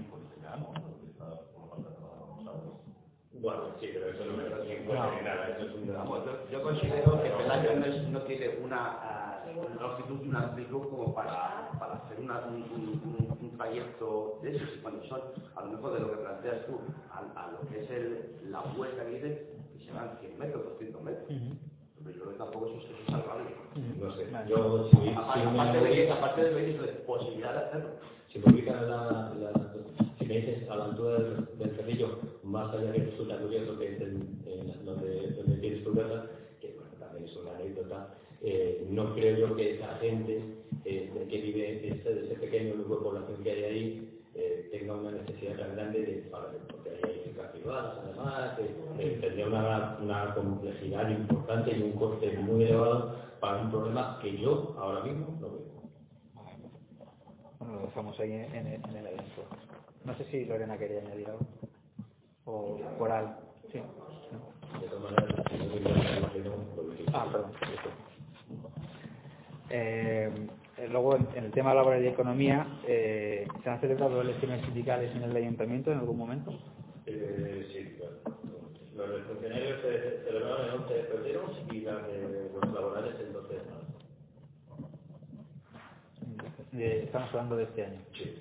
Bueno, 3.41 3.61
sí, 3.81 3.89
pero 3.93 4.11
eso 4.11 4.25
no 4.27 4.37
me 4.37 4.45
cuenta 4.45 4.95
No. 4.95 5.23
nada, 5.23 5.49
eso 5.57 5.67
es 5.67 5.75
un 5.75 5.87
yo, 5.87 6.51
yo 6.51 6.63
considero 6.63 7.23
que 7.23 7.31
Pelayo 7.31 7.75
no, 7.77 7.87
es- 7.87 8.09
no 8.09 8.21
tiene 8.23 8.49
una 8.63 9.30
ah, 9.45 9.81
longitud 9.81 10.25
y 10.25 10.29
una 10.29 10.43
amplitud 10.45 10.83
como 10.89 11.15
para, 11.15 11.71
para 11.79 11.95
hacer 11.95 12.21
una- 12.21 12.47
un, 12.47 12.55
un- 12.63 13.01
un- 13.05 13.39
un 13.41 13.57
trayecto 13.57 14.39
de 14.43 14.57
esos. 14.57 14.69
Y 14.77 14.79
cuando 14.81 15.03
son, 15.05 15.21
a 15.57 15.61
lo 15.65 15.71
mejor 15.73 15.95
de 15.95 16.01
lo 16.01 16.11
que 16.11 16.17
planteas 16.19 16.67
tú, 16.67 16.79
a, 17.11 17.19
a 17.47 17.53
lo 17.53 17.69
que 17.69 17.81
es 17.85 17.91
el, 17.91 18.51
la 18.51 18.61
vuelta 18.77 19.05
que 19.05 19.11
dices, 19.15 19.39
que 19.79 19.85
serán 19.85 20.17
100 20.21 20.39
metros, 20.39 20.65
200 20.65 21.03
metros. 21.03 21.27
Pero 22.03 22.11
yo 22.17 22.21
creo 22.23 22.33
que 22.33 22.39
tampoco 22.39 22.67
eso, 22.67 22.77
eso 22.79 22.89
es 22.99 23.07
salvable. 23.11 23.51
No 24.01 24.15
sé, 24.17 24.27
yo 24.49 24.89
si, 24.91 24.97
si 24.97 25.09
Aparte, 25.11 25.45
me 25.47 25.61
aparte 25.61 25.81
de 25.81 26.11
aparte 26.11 26.45
de 26.45 26.51
que 26.57 26.67
dices, 26.67 26.91
posibilidad 27.07 27.53
de 27.53 27.59
hacerlo. 27.61 27.91
si 28.33 28.39
me 28.39 28.53
ubican 28.53 28.89
la, 28.91 29.33
la- 29.39 29.75
si 30.19 30.25
me 30.27 30.35
dices 30.37 30.71
a 30.71 30.77
la 30.77 30.85
altura 30.87 31.19
del, 31.19 31.59
del 31.59 31.77
cerrillo, 31.77 32.19
más 32.43 32.73
allá 32.75 32.93
que 32.93 33.05
resulta 33.05 33.37
curioso 33.39 33.79
que 33.79 33.93
es 33.93 33.99
donde, 34.85 35.31
donde 35.37 35.57
tienes 35.59 35.85
tu 35.85 35.95
casa, 35.95 36.27
que 36.61 36.73
bueno, 36.75 36.91
también 36.99 37.25
es 37.25 37.37
una 37.37 37.55
anécdota, 37.57 38.09
eh, 38.43 38.87
no 38.91 39.15
creo 39.15 39.37
yo 39.49 39.57
que 39.57 39.77
esa 39.77 39.97
gente 39.97 40.43
eh, 40.85 41.11
que 41.29 41.39
vive 41.41 41.89
ese, 41.89 42.15
de 42.15 42.25
ese 42.27 42.35
pequeño 42.37 42.75
grupo 42.75 42.97
de 42.97 43.03
población 43.03 43.43
que 43.43 43.51
hay 43.51 43.65
ahí 43.65 44.21
eh, 44.35 44.69
tenga 44.71 44.95
una 44.95 45.11
necesidad 45.11 45.59
tan 45.59 45.75
grande 45.75 46.01
de 46.01 46.13
para 46.31 46.47
porque 46.71 46.91
hay 46.91 47.21
fincas 47.25 47.51
privadas 47.51 47.99
además, 48.05 48.59
eh, 48.99 49.19
tendría 49.21 49.47
una, 49.47 49.99
una 50.01 50.35
complejidad 50.35 51.11
importante 51.11 51.77
y 51.77 51.83
un 51.83 51.93
coste 51.93 52.31
muy 52.39 52.65
elevado 52.65 53.17
para 53.41 53.63
un 53.63 53.71
problema 53.71 54.19
que 54.23 54.39
yo 54.39 54.75
ahora 54.79 55.03
mismo 55.05 55.37
no 55.41 55.51
veo. 55.51 55.81
Bueno, 57.59 57.75
lo 57.75 57.87
dejamos 57.87 58.19
ahí 58.21 58.33
en, 58.33 58.55
en 58.55 58.67
el, 58.67 58.75
en 58.85 58.97
el 58.97 59.07
evento. 59.07 59.43
No 60.05 60.17
sé 60.17 60.25
si 60.31 60.45
Lorena 60.45 60.79
quería 60.79 61.01
añadir 61.01 61.29
algo. 61.29 61.47
O 62.45 62.79
Coral. 62.99 63.37
Sí. 63.71 63.79
¿no? 64.33 64.81
De 64.81 64.87
todas 64.87 65.03
maneras, 65.03 65.45
si 65.51 66.39
no 66.39 66.51
no, 66.51 66.61
Ah, 67.13 67.29
perdón. 67.31 67.51
Eh, 69.71 70.31
luego, 70.91 71.17
en, 71.17 71.45
el 71.45 71.53
tema 71.53 71.73
laboral 71.75 72.05
y 72.05 72.09
economía, 72.09 72.67
eh, 72.87 73.47
¿se 73.63 73.71
han 73.71 73.81
celebrado 73.81 74.21
elecciones 74.21 74.65
sindicales 74.65 75.15
en 75.15 75.23
el 75.23 75.37
ayuntamiento 75.37 75.93
en 75.93 75.99
algún 75.99 76.19
momento? 76.19 76.53
Eh, 77.07 77.67
sí, 77.73 77.97
claro. 77.97 78.17
Los 78.97 79.11
de 79.11 79.23
funcionarios 79.23 79.81
se 79.81 80.25
celebraron 80.25 80.67
el 80.67 80.75
11 80.83 80.95
de 80.95 81.03
febrero 81.05 81.53
y 81.71 81.81
las 81.81 82.07
de 82.07 82.51
los 82.53 82.75
laborales 82.75 83.15
el 83.21 83.33
12 83.33 83.55
de 83.55 83.61
marzo. 83.61 83.81
Estamos 86.73 87.29
hablando 87.31 87.57
de 87.57 87.65
este 87.65 87.85
año. 87.85 88.01
Sí. 88.13 88.37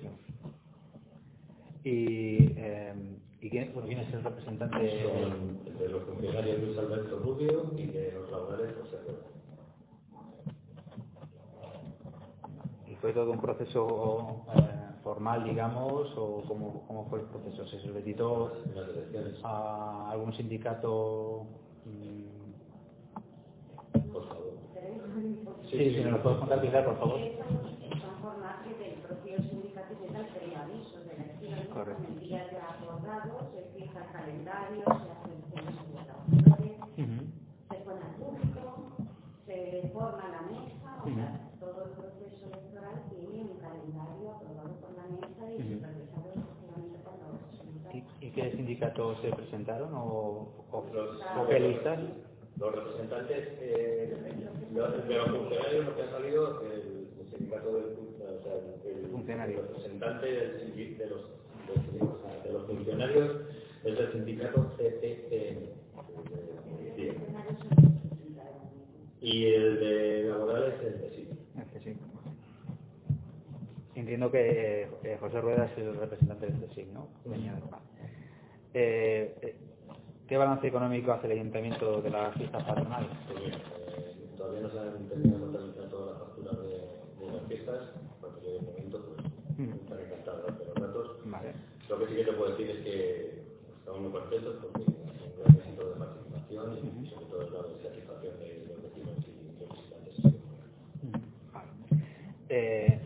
Y, 1.82 2.52
eh, 2.58 2.92
¿y 3.40 3.50
quién, 3.50 3.72
bueno, 3.72 3.88
quién 3.88 4.00
es 4.00 4.12
el 4.12 4.22
representante? 4.22 5.02
Son 5.02 5.78
de 5.78 5.88
los 5.88 6.02
funcionarios 6.04 6.60
Luis 6.60 6.78
Alberto 6.78 7.18
Rubio 7.20 7.72
y 7.76 7.86
de 7.86 8.12
los 8.12 8.30
laborales 8.30 8.74
José 8.82 8.98
Rueda. 9.06 9.39
Fue 13.00 13.12
todo 13.12 13.30
un 13.32 13.40
proceso 13.40 14.44
eh, 14.54 14.60
formal, 15.02 15.44
digamos, 15.44 16.12
o 16.16 16.42
cómo, 16.46 16.84
cómo 16.86 17.06
fue 17.08 17.20
el 17.20 17.26
proceso? 17.26 17.66
¿Se 17.66 17.80
solicitó 17.80 18.52
a 19.44 20.10
algún 20.10 20.32
sindicato? 20.34 21.46
mm, 21.84 22.40
por 24.12 24.26
favor. 24.28 24.50
Sí, 25.70 25.94
si 25.94 26.00
nos 26.02 26.12
lo 26.12 26.22
puedes 26.22 26.38
contar, 26.40 26.60
Pilar, 26.60 26.84
por 26.84 26.98
favor. 26.98 27.20
Correcto. 31.72 32.02
ya 32.28 32.44
se 33.52 33.62
fija 33.78 34.04
el 34.04 34.12
calendario, 34.12 34.84
se 34.84 35.10
hacen 35.10 35.32
elecciones 35.32 35.74
obligatorias, 35.86 36.80
Ujú. 36.98 37.18
se 37.68 37.76
pone 37.84 38.00
al 38.02 38.14
público, 38.16 38.62
se 39.46 39.90
forma 39.94 40.28
la 40.28 40.42
mesa, 40.42 41.02
o 41.02 41.08
sea, 41.08 41.50
todo 41.60 41.84
el 41.84 41.90
proceso 41.90 42.46
electoral 42.46 43.02
tiene 43.10 43.42
un 43.50 43.58
calendario 43.58 44.30
aprobado 44.34 44.74
por 44.80 44.90
la 44.96 45.04
mesa 45.14 45.42
y 45.50 45.62
Ujú. 45.62 45.74
supervisado 45.74 46.28
efectivamente 46.34 46.98
por 47.04 47.14
los 47.22 47.32
resultados. 47.50 47.94
¿Y, 47.94 48.26
y 48.26 48.30
qué 48.32 48.42
sindicatos 48.80 49.20
se 49.20 49.28
presentaron 49.30 49.92
o, 49.94 50.64
o, 50.72 50.86
Los- 50.94 51.20
o 51.38 51.48
qué 51.48 51.60
listas? 51.60 52.00
Los 52.58 52.74
representantes 52.74 53.48
eh, 53.60 54.14
los- 54.72 55.06
de 55.08 55.14
los 55.14 55.28
funcionarios, 55.28 55.84
lo 55.86 55.96
que 55.96 56.02
ha 56.02 56.10
salido, 56.10 56.62
el, 56.62 56.72
el 57.20 57.30
sindicato 57.30 57.72
del 57.74 57.84
o 58.20 58.42
sea, 58.42 58.54
el, 58.84 59.04
el 59.04 59.10
Funcionario. 59.10 59.62
representante 59.62 60.26
del 60.26 60.60
de, 60.98 61.06
los, 61.10 61.20
sea, 62.22 62.42
de 62.42 62.52
los 62.52 62.66
funcionarios 62.66 63.36
es 63.84 63.98
el 63.98 64.12
sindicato 64.12 64.72
CTM. 64.76 65.80
Sí. 66.96 67.10
Y 69.20 69.44
el 69.46 69.80
de 69.80 70.22
laborales 70.24 70.74
es 70.80 70.86
el 70.94 71.00
de 71.00 71.10
sí. 71.10 71.28
Sí. 71.84 71.96
Entiendo 73.94 74.30
que 74.30 74.88
eh, 75.04 75.16
José 75.20 75.40
Rueda 75.42 75.66
es 75.66 75.78
el 75.78 75.94
representante 75.96 76.46
del 76.46 76.66
CSIC, 76.68 76.88
¿no? 76.92 77.08
De 77.24 77.36
Paz. 77.68 77.80
Eh, 78.74 79.34
eh, 79.42 79.56
¿Qué 80.28 80.36
balance 80.36 80.66
económico 80.66 81.12
hace 81.12 81.26
el 81.26 81.32
ayuntamiento 81.32 82.00
de 82.02 82.10
las 82.10 82.34
fiestas 82.36 82.62
patronales? 82.64 83.10
Pues 83.26 83.42
eh, 83.52 84.26
todavía 84.36 84.60
no 84.60 84.70
se 84.70 84.78
han 84.78 85.08
terminado 85.08 85.38
de 85.38 85.44
contabilizar 85.46 85.90
todas 85.90 86.10
las 86.10 86.18
facturas 86.20 86.58
de, 86.60 87.26
de 87.26 87.32
las 87.32 87.42
fiestas, 87.48 87.80
porque 88.20 88.44
yo 88.46 88.52
de 88.52 88.60
momento 88.60 89.04
pues, 89.06 89.30
Mm. 89.60 89.72
están 89.74 90.00
encantados 90.00 90.58
de 90.58 90.64
los 90.64 90.74
datos. 90.74 91.18
Vale. 91.26 91.52
Lo 91.90 91.98
que 91.98 92.06
sí 92.06 92.14
que 92.14 92.24
te 92.24 92.32
puedo 92.32 92.50
decir 92.52 92.70
es 92.70 92.78
que 92.82 93.42
estamos 93.78 94.00
muy 94.00 94.10
contentos 94.10 94.56
porque 94.62 94.82
es 94.82 94.88
un 94.88 95.42
gran 95.42 95.56
éxito 95.56 95.90
de 95.90 95.96
participación 95.96 96.78
y 97.02 97.06
sobre 97.10 97.26
todo 97.26 97.38
grado 97.50 97.68
de 97.68 97.82
satisfacción 97.82 98.38
de 98.40 98.64
los 98.68 98.82
vecinos 98.82 99.18
y 99.18 99.60
los 99.60 99.68
visitantes. 99.68 100.40
Vale. 101.52 101.68
Eh, 102.48 103.00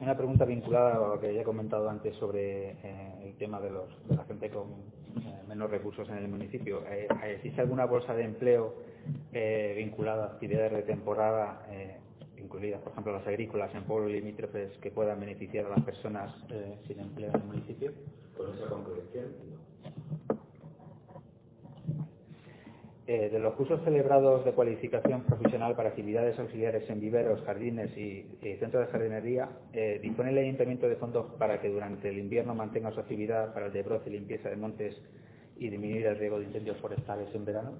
una 0.00 0.16
pregunta 0.16 0.44
vinculada 0.44 0.96
a 0.96 1.08
lo 1.14 1.20
que 1.20 1.32
ya 1.32 1.42
he 1.42 1.44
comentado 1.44 1.88
antes 1.88 2.16
sobre 2.16 2.70
eh, 2.82 3.14
el 3.28 3.34
tema 3.36 3.60
de, 3.60 3.70
los, 3.70 3.86
de 4.08 4.16
la 4.16 4.24
gente 4.24 4.50
con 4.50 4.66
menos 5.54 5.70
recursos 5.70 6.08
en 6.08 6.18
el 6.18 6.28
municipio. 6.28 6.82
Eh, 6.88 7.06
¿Existe 7.36 7.60
alguna 7.60 7.86
bolsa 7.86 8.14
de 8.14 8.24
empleo 8.24 8.74
eh, 9.32 9.74
vinculada 9.76 10.24
a 10.24 10.26
actividades 10.34 10.72
de 10.72 10.82
temporada, 10.82 11.66
eh, 11.70 11.96
incluidas, 12.38 12.80
por 12.80 12.92
ejemplo, 12.92 13.12
las 13.12 13.26
agrícolas 13.26 13.72
en 13.74 13.84
pueblos 13.84 14.10
limítrofes, 14.10 14.76
que 14.78 14.90
puedan 14.90 15.20
beneficiar 15.20 15.66
a 15.66 15.70
las 15.70 15.84
personas 15.84 16.34
eh, 16.50 16.76
sin 16.86 16.98
empleo 16.98 17.30
en 17.30 17.40
el 17.40 17.46
municipio? 17.46 17.92
Con 18.36 18.52
esa 18.54 18.66
conclusión, 18.66 19.26
no. 19.48 19.64
Eh, 23.06 23.28
de 23.28 23.38
los 23.38 23.52
cursos 23.52 23.82
celebrados 23.84 24.46
de 24.46 24.52
cualificación 24.52 25.24
profesional 25.24 25.76
para 25.76 25.90
actividades 25.90 26.38
auxiliares 26.38 26.88
en 26.88 27.00
viveros, 27.00 27.42
jardines 27.42 27.94
y, 27.98 28.26
y 28.40 28.56
centros 28.56 28.86
de 28.86 28.92
jardinería, 28.92 29.50
eh, 29.74 30.00
¿dispone 30.02 30.30
el 30.30 30.38
ayuntamiento 30.38 30.88
de 30.88 30.96
fondos 30.96 31.26
para 31.38 31.60
que 31.60 31.68
durante 31.68 32.08
el 32.08 32.18
invierno 32.18 32.54
mantenga 32.54 32.92
su 32.92 33.00
actividad 33.00 33.52
para 33.52 33.66
el 33.66 33.74
desbroce 33.74 34.08
y 34.08 34.14
limpieza 34.14 34.48
de 34.48 34.56
montes 34.56 34.96
y 35.56 35.68
disminuir 35.68 36.06
el 36.06 36.18
riesgo 36.18 36.38
de 36.38 36.44
incendios 36.46 36.76
forestales 36.78 37.34
en 37.34 37.44
verano? 37.44 37.72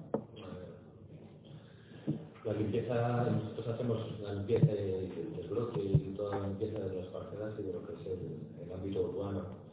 La 2.45 2.53
limpieza, 2.53 3.27
nosotros 3.31 3.67
hacemos 3.67 4.19
la 4.21 4.33
limpieza 4.35 4.67
y 4.67 4.77
el 4.77 5.35
desbroce 5.35 5.79
y 5.79 6.13
toda 6.15 6.39
la 6.39 6.47
limpieza 6.47 6.79
de 6.79 7.01
las 7.01 7.07
parcelas 7.07 7.59
y 7.59 7.63
de 7.63 7.73
lo 7.73 7.85
que 7.87 7.93
es 7.93 8.05
el, 8.05 8.71
ámbito 8.71 9.01
urbano. 9.01 9.65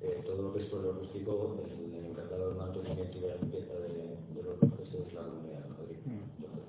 Eh, 0.00 0.22
todo 0.26 0.42
lo 0.42 0.54
que 0.54 0.60
es 0.60 0.66
pueblo 0.66 0.92
rústico, 0.92 1.56
el, 1.64 1.94
el 1.94 2.04
encargado 2.06 2.50
del 2.50 2.58
mantenimiento 2.58 3.18
y 3.18 3.20
de 3.20 3.28
la 3.28 3.36
limpieza 3.36 3.72
de, 3.72 4.16
de 4.34 4.42
los 4.42 4.60
bosques 4.60 4.94
es 4.94 5.12
la 5.14 5.22
Comunidad 5.22 5.60
de 5.60 5.68
Madrid. 5.70 5.96
Entonces, 6.04 6.64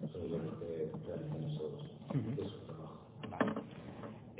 pues, 0.00 0.12
son 0.12 0.22
ellos 0.22 0.44
los 0.44 0.54
que 0.58 0.90
realizan 1.06 1.44
esos, 1.44 1.72
esos 2.38 2.60
trabajos. 2.66 2.98
Vale. 3.30 3.52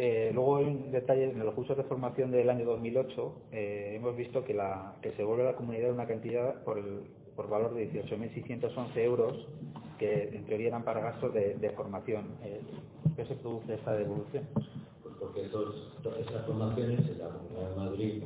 Eh, 0.05 0.33
luego 0.35 0.57
hay 0.57 0.65
un 0.65 0.91
detalle, 0.91 1.31
en 1.31 1.39
los 1.39 1.55
cursos 1.55 1.77
de 1.77 1.85
formación 1.85 2.33
del 2.33 2.51
año 2.51 2.65
2008 2.65 3.35
eh, 3.53 3.93
hemos 3.95 4.17
visto 4.17 4.43
que, 4.43 4.53
la, 4.53 4.97
que 5.01 5.13
se 5.13 5.23
vuelve 5.23 5.45
a 5.45 5.53
la 5.53 5.57
comunidad 5.57 5.93
una 5.93 6.09
cantidad 6.09 6.61
por, 6.65 6.79
el, 6.79 7.05
por 7.37 7.49
valor 7.49 7.73
de 7.75 7.89
18.611 7.89 8.97
euros 8.97 9.47
que 10.01 10.25
en 10.35 10.45
teoría 10.47 10.67
eran 10.67 10.83
para 10.83 11.03
gastos 11.03 11.33
de, 11.33 11.55
de 11.55 11.71
formación. 11.71 12.25
Eh, 12.43 12.63
¿Qué 13.15 13.25
se 13.27 13.37
produce 13.37 13.75
esta 13.75 13.93
devolución? 13.93 14.49
Pues 15.05 15.15
porque 15.21 15.43
esos, 15.43 15.97
todas 16.03 16.19
esas 16.19 16.47
formaciones 16.47 16.99
en 17.09 17.19
la 17.19 17.29
Comunidad 17.29 17.71
de 17.71 17.77
Madrid, 17.77 18.23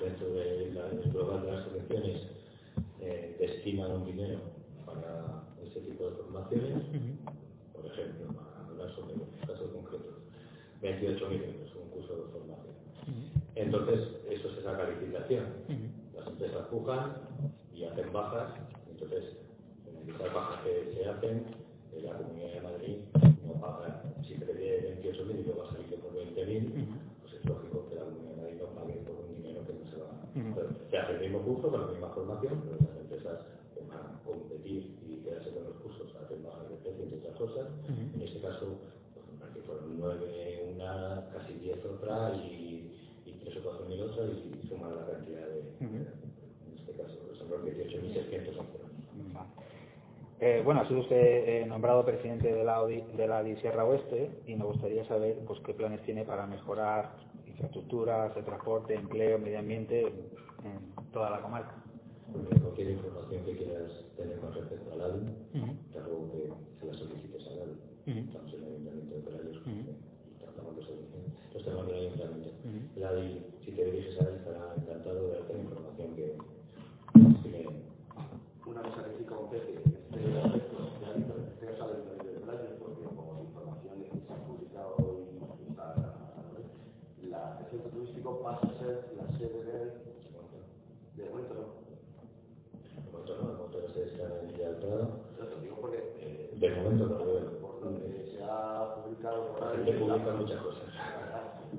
dentro 0.00 0.26
de 0.26 0.72
la, 0.72 0.88
del 0.88 1.12
global 1.12 1.42
de 1.46 1.52
las 1.52 1.66
elecciones, 1.68 2.20
destinan 3.38 3.92
un 3.92 4.06
dinero 4.06 4.40
para 4.84 5.44
ese 5.64 5.82
tipo 5.82 6.02
de 6.02 6.16
formaciones. 6.16 6.82
Por 7.72 7.86
ejemplo, 7.86 8.26
para 8.34 8.66
hablar 8.66 8.90
sobre 8.96 9.18
los 9.18 9.28
casos 9.46 9.70
concretos, 9.70 10.22
28.000 10.82 11.44
euros 11.44 11.74
un 11.76 11.90
curso 11.90 12.16
de 12.16 12.32
formación. 12.32 12.74
Entonces, 13.54 14.00
eso 14.30 14.48
es 14.50 14.58
esa 14.58 14.76
calificación. 14.76 15.46
Las 16.14 16.26
empresas 16.26 16.66
pujan 16.68 17.12
y 17.74 17.84
hacen 17.84 18.12
bajas, 18.12 18.52
entonces, 18.90 19.24
en 19.86 20.10
esas 20.14 20.32
bajas 20.34 20.60
que 20.64 20.92
se 20.94 21.08
hacen, 21.08 21.44
eh, 21.92 22.02
la 22.02 22.16
Comunidad 22.16 22.52
de 22.54 22.60
Madrid 22.60 22.96
no 23.46 23.54
paga, 23.60 24.02
si 24.26 24.34
prevé 24.34 24.96
28.000 25.02 25.40
y 25.40 25.42
luego 25.44 25.62
va 25.62 25.68
a 25.68 25.72
salir 25.72 26.00
por 26.00 26.12
20.000, 26.14 26.72
pues 27.20 27.34
es 27.34 27.44
lógico 27.44 27.86
que 27.88 27.94
la 27.96 28.02
Comunidad 28.02 28.30
de 28.36 28.42
Madrid 28.42 28.56
no 28.60 28.66
pague 28.80 28.94
por 29.04 29.14
un 29.24 29.36
dinero 29.36 29.60
que 29.66 29.72
no 29.74 29.84
se 29.90 29.96
va 30.00 30.10
Pero 30.54 30.68
Se 30.90 30.96
hace 30.98 31.12
el 31.14 31.20
mismo 31.20 31.40
curso 31.42 31.68
con 31.70 31.80
la 31.80 31.86
misma 31.88 32.08
formación, 32.10 32.62
pero 32.64 32.76
las 32.80 32.96
empresas 33.00 33.38
que 33.74 33.80
van 33.86 33.98
a 33.98 34.20
competir 34.24 34.96
y 35.04 35.16
quedarse 35.22 35.50
con 35.50 35.64
los 35.64 35.76
cursos 35.82 36.14
hacen 36.16 36.42
bajas 36.42 36.68
de 36.70 36.76
precio, 36.76 37.02
entre 37.04 37.18
otras 37.18 37.36
cosas. 37.36 37.66
En 38.14 38.22
este 38.22 38.40
caso, 38.40 38.78
pues, 39.14 39.26
me 39.28 39.38
parece 39.38 39.60
que 39.60 39.66
fueron 39.66 39.98
9 39.98 40.72
una, 40.74 41.28
casi 41.32 41.52
10 41.54 41.84
otra 41.84 42.32
y, 42.36 42.88
y 43.26 43.32
3 43.44 43.56
o 43.58 43.62
4 43.64 43.86
mil 43.86 44.00
otra 44.02 44.24
y 44.24 44.66
suman 44.68 44.96
la 44.96 45.04
cantidad 45.06 45.46
de, 45.46 45.60
en 45.84 46.78
este 46.78 46.92
caso, 46.92 47.18
son 47.36 47.50
los 47.50 47.60
18.600 47.64 48.48
euros. 48.48 48.64
Vale. 49.34 49.48
Eh, 50.44 50.60
bueno, 50.64 50.80
ha 50.80 50.88
sido 50.88 51.02
usted 51.02 51.16
eh, 51.16 51.64
nombrado 51.66 52.04
presidente 52.04 52.52
de 52.52 52.64
la, 52.64 52.82
ODI 52.82 53.00
de 53.16 53.28
la 53.28 53.38
ADI 53.38 53.54
Sierra 53.58 53.84
Oeste 53.84 54.28
y 54.48 54.56
me 54.56 54.64
gustaría 54.64 55.06
saber 55.06 55.38
pues, 55.46 55.60
qué 55.60 55.72
planes 55.72 56.02
tiene 56.02 56.24
para 56.24 56.48
mejorar 56.48 57.12
infraestructuras, 57.46 58.36
el 58.36 58.44
transporte, 58.44 58.96
empleo, 58.96 59.38
medio 59.38 59.60
ambiente 59.60 60.00
en 60.04 61.12
toda 61.12 61.30
la 61.30 61.40
comarca. 61.42 61.76
Cualquier 62.60 62.90
información 62.90 63.44
que 63.44 63.56
quieras 63.56 63.92
tener 64.16 64.40
con 64.40 64.52
respecto 64.52 64.92
al 64.92 65.00
ADI, 65.02 65.26
te 65.92 66.00
ruego 66.00 66.32
que 66.32 66.50
se 66.80 66.86
la 66.86 66.94
solicites 66.94 67.46
al 67.46 67.60
ADI. 67.62 68.18
Estamos 68.18 68.52
en 68.54 68.62
el 68.64 68.66
Ayuntamiento 68.66 69.14
de 69.14 69.20
Perayos 69.22 69.62
y 69.64 70.42
tratamos 70.42 70.74
de 70.74 70.82
solucionar 70.82 71.22
los 71.54 71.64
temas 71.64 71.86
del 71.86 71.94
Ayuntamiento. 71.94 72.50
El 72.96 73.04
ADI, 73.04 73.46
si 73.64 73.70
te 73.70 73.84
diriges 73.84 74.20
a 74.20 74.24
él, 74.24 74.34
estará 74.34 74.74
encantado 74.76 75.22
de 75.28 75.34
darte 75.38 75.54
la 75.54 75.60
información 75.60 76.16
que 76.16 76.36
tiene. 77.44 77.82
Una 78.66 78.82
cosa 78.82 79.04
que 79.04 79.18
sí 79.18 79.24
con 79.24 79.50
Pepe, 79.50 79.74
este 80.22 80.38
aspecto, 80.38 80.76
ya 81.02 81.12
visto, 81.12 81.34
este 81.36 81.66
ya 81.66 81.76
sabe 81.76 81.92
el 81.98 82.24
de 82.24 82.40
Playas, 82.40 82.72
porque 82.78 83.02
como 83.04 83.42
información 83.42 84.00
que 84.00 84.08
se 84.08 84.32
ha 84.32 84.36
publicado 84.46 84.96
y 85.28 85.68
está 85.68 85.92
a 85.92 86.40
la 86.40 86.50
vez, 86.56 86.66
la 87.28 87.58
el 87.60 87.66
centro 87.70 87.90
turístico 87.90 88.40
pasa 88.42 88.66
a 88.66 88.78
ser 88.78 89.12
la 89.16 89.26
sede 89.36 89.64
del, 89.64 89.92
de 91.16 91.28
momento 91.28 91.54
no. 91.54 91.82
De 93.02 93.10
momento 93.10 93.36
no, 93.36 93.48
de 93.48 93.56
momento 93.56 93.78
no 93.82 93.88
se 93.92 94.02
está 94.04 94.24
en 94.40 94.48
Villa 94.48 94.68
del 94.68 94.76
Prado. 94.76 95.08
Yo 95.36 95.44
te 95.44 95.54
lo 95.54 95.60
digo 95.60 95.76
porque 95.80 95.98
eh, 96.20 96.54
De 96.56 96.70
momento 96.76 97.06
no 97.08 97.18
lo 97.18 97.26
veo. 97.26 97.58
por 97.60 97.80
donde 97.80 98.30
se 98.30 98.42
ha 98.44 98.94
publicado 98.94 99.52
por 99.52 99.64
La 100.24 100.34
muchas 100.34 100.60
cosas. 100.62 100.84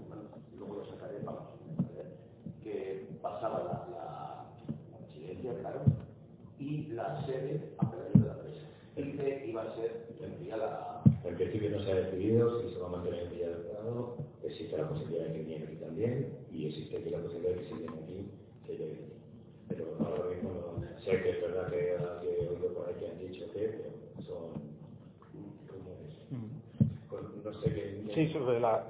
bueno, 0.10 0.24
luego 0.58 0.76
lo 0.76 0.86
sacaré, 0.86 1.20
¿vale? 1.24 1.40
que 2.62 3.08
pasaba 3.22 3.60
la, 3.60 3.96
la, 3.96 4.46
la 5.44 5.60
claro, 5.62 5.82
y 6.60 6.88
la 6.88 7.26
sede 7.26 7.74
a 7.78 7.90
Pelayo 7.90 8.12
de 8.14 8.28
la 8.28 8.40
Presa. 8.40 8.68
Y 8.98 9.18
que 9.18 9.46
iba 9.48 9.64
a 9.64 9.76
ser, 9.76 10.08
la... 10.58 11.02
En 11.24 11.36
principio 11.36 11.70
no 11.72 11.84
se 11.84 11.92
ha 11.92 11.96
decidido 11.96 12.62
si 12.62 12.74
se 12.74 12.80
va 12.80 12.88
a 12.88 12.92
mantener 12.92 13.24
en 13.24 13.30
Villa 13.32 13.50
del 13.50 13.62
Prado 13.62 14.18
posibilidad 14.94 15.26
de 15.26 15.34
que 15.34 15.40
vinieran 15.40 15.68
aquí 15.68 15.76
también 15.78 16.38
y 16.52 16.68
existe 16.68 16.98
aquí 16.98 17.10
la 17.10 17.20
posibilidad 17.20 17.56
de 17.56 17.62
que 17.62 17.68
si 17.68 17.74
vienen 17.74 18.04
aquí, 18.04 18.32
que 18.66 18.72
lleguen 18.74 18.98
aquí. 19.06 19.14
Pero 19.70 19.96
ahora 20.00 20.30
mismo 20.30 20.52
no, 20.52 21.02
sé 21.02 21.22
que 21.22 21.30
es 21.32 21.42
verdad 21.42 21.70
que, 21.70 21.96
que 22.22 22.44
he 22.44 22.50
oído 22.50 22.74
por 22.74 22.88
ahí 22.88 22.96
que 23.00 23.08
han 23.08 23.20
dicho 23.20 23.52
que, 23.52 23.60
pero 23.60 24.26
son 24.26 24.54
rumores. 25.68 26.14
Mm. 26.30 27.44
No 27.44 27.54
sé 27.62 27.74
qué... 27.74 28.03
Sí, 28.14 28.28
sobre 28.32 28.60
la, 28.60 28.86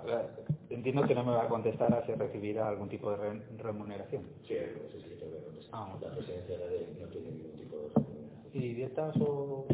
entiendo 0.70 1.04
que 1.08 1.16
no 1.16 1.24
me 1.24 1.32
va 1.32 1.44
a 1.44 1.48
contestar 1.48 1.94
a 1.94 2.06
si 2.06 2.14
recibirá 2.14 2.68
algún 2.68 2.90
tipo 2.90 3.12
de 3.12 3.42
remuneración. 3.58 4.24
Sí, 4.48 4.56
eso 4.56 4.80
sí 4.92 5.10
que. 5.10 5.24
Ah. 5.72 5.98
La 6.02 6.12
presidencia 6.12 6.58
de 6.58 6.88
no 7.00 7.08
tiene 7.08 7.32
ningún 7.32 7.58
tipo 7.58 7.78
de 7.78 7.88
remuneración. 7.96 8.52
¿Y 8.54 8.74
dietas 8.74 9.16
o 9.18 9.66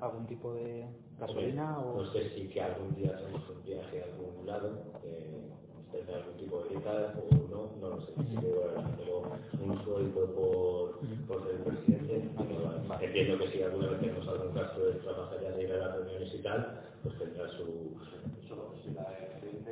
algún 0.00 0.26
tipo 0.26 0.54
de 0.54 0.86
gasolina? 1.18 1.78
o... 1.78 2.02
No 2.02 2.12
sé 2.12 2.28
si 2.30 2.48
que 2.48 2.60
algún 2.60 2.94
día 2.94 3.14
hacemos 3.14 3.48
un 3.48 3.62
viaje 3.64 4.02
a 4.02 4.04
algún 4.04 4.46
lado, 4.46 4.70
eh, 5.04 5.48
tendrá 5.92 6.16
algún 6.16 6.36
tipo 6.36 6.62
de 6.62 6.68
dieta 6.70 7.14
o 7.16 7.48
no, 7.48 7.70
no 7.80 7.96
lo 7.96 8.00
sé. 8.02 8.12
Sí 8.16 8.36
que 8.36 8.54
pero 8.98 9.22
un 9.64 9.84
sueldo 9.84 10.26
por, 10.34 11.00
por 11.26 11.46
ser 11.46 11.64
presidente, 11.64 12.28
no, 12.36 13.00
entiendo 13.00 13.38
que 13.38 13.48
si 13.48 13.62
alguna 13.62 13.88
vez 13.88 14.00
tenemos 14.00 14.28
algún 14.28 14.52
caso 14.52 14.80
de 14.80 14.92
trabajar 14.94 15.40
ya 15.42 15.50
de 15.52 15.64
ir 15.64 15.72
a 15.72 15.76
las 15.78 15.96
reuniones 15.96 16.34
y 16.34 16.42
tal, 16.42 16.80
pues 17.02 17.18
tendrá 17.18 17.48
su... 17.50 17.96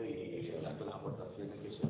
y 0.02 0.52
las 0.62 0.94
aportaciones 0.94 1.58
que 1.60 1.70
se 1.70 1.86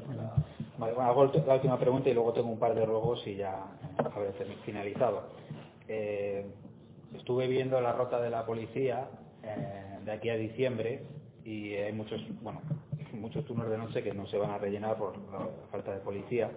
Vale, 0.76 0.92
bueno, 0.92 1.08
hago 1.08 1.24
la 1.46 1.54
última 1.54 1.78
pregunta 1.78 2.10
y 2.10 2.14
luego 2.14 2.32
tengo 2.32 2.48
un 2.48 2.58
par 2.58 2.74
de 2.74 2.84
ruegos 2.84 3.24
y 3.26 3.36
ya 3.36 3.64
habré 3.96 4.32
finalizado. 4.64 5.22
Eh, 5.86 6.46
estuve 7.14 7.46
viendo 7.46 7.80
la 7.80 7.92
rota 7.92 8.20
de 8.20 8.30
la 8.30 8.44
policía 8.44 9.08
eh, 9.42 9.98
de 10.04 10.12
aquí 10.12 10.30
a 10.30 10.36
diciembre 10.36 11.02
y 11.44 11.74
hay 11.74 11.92
muchos, 11.92 12.20
bueno, 12.42 12.60
muchos 13.12 13.44
turnos 13.44 13.70
de 13.70 13.78
noche 13.78 14.02
que 14.02 14.12
no 14.12 14.26
se 14.26 14.36
van 14.36 14.50
a 14.50 14.58
rellenar 14.58 14.96
por 14.96 15.16
la 15.30 15.48
falta 15.70 15.92
de 15.92 16.00
policía. 16.00 16.50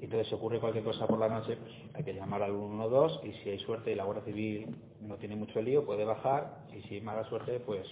Entonces 0.00 0.28
si 0.28 0.34
ocurre 0.34 0.60
cualquier 0.60 0.84
cosa 0.84 1.06
por 1.06 1.18
la 1.18 1.28
noche, 1.28 1.56
pues 1.56 1.72
hay 1.94 2.04
que 2.04 2.14
llamar 2.14 2.42
al 2.42 2.52
112 2.52 3.26
y 3.26 3.32
si 3.42 3.50
hay 3.50 3.58
suerte 3.58 3.92
y 3.92 3.94
la 3.94 4.04
Guardia 4.04 4.24
Civil 4.24 4.76
no 5.00 5.16
tiene 5.16 5.36
mucho 5.36 5.60
lío, 5.60 5.84
puede 5.84 6.04
bajar 6.04 6.64
y 6.72 6.82
si 6.82 6.96
hay 6.96 7.00
mala 7.00 7.24
suerte, 7.24 7.60
pues... 7.60 7.86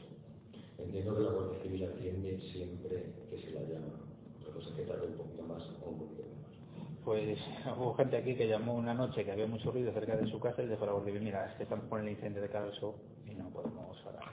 Entiendo 0.78 1.16
que 1.16 1.22
la 1.22 1.30
Guardia 1.30 1.62
Civil 1.62 1.84
atiende 1.84 2.40
siempre 2.52 3.04
que 3.28 3.38
se 3.38 3.50
la 3.50 3.62
llama. 3.62 3.98
Otra 4.40 4.54
cosa 4.54 4.74
que 4.76 4.82
tarde 4.82 5.06
un 5.08 5.14
poquito 5.14 5.42
más 5.42 5.62
o 5.84 5.90
pues 7.08 7.38
hubo 7.78 7.94
gente 7.94 8.18
aquí 8.18 8.34
que 8.34 8.46
llamó 8.46 8.74
una 8.74 8.92
noche 8.92 9.24
que 9.24 9.32
había 9.32 9.46
mucho 9.46 9.70
ruido 9.70 9.90
cerca 9.92 10.14
de 10.14 10.26
su 10.26 10.38
casa 10.38 10.62
y 10.62 10.66
dijo 10.66 10.84
a 10.84 10.88
la 10.88 10.92
guardia 10.92 11.18
mira, 11.18 11.46
es 11.46 11.52
que 11.54 11.62
estamos 11.62 11.86
con 11.86 12.02
el 12.02 12.10
incendio 12.10 12.42
de 12.42 12.50
Calso 12.50 12.96
y 13.24 13.34
no 13.34 13.48
podemos 13.48 13.96
hablar. 14.04 14.24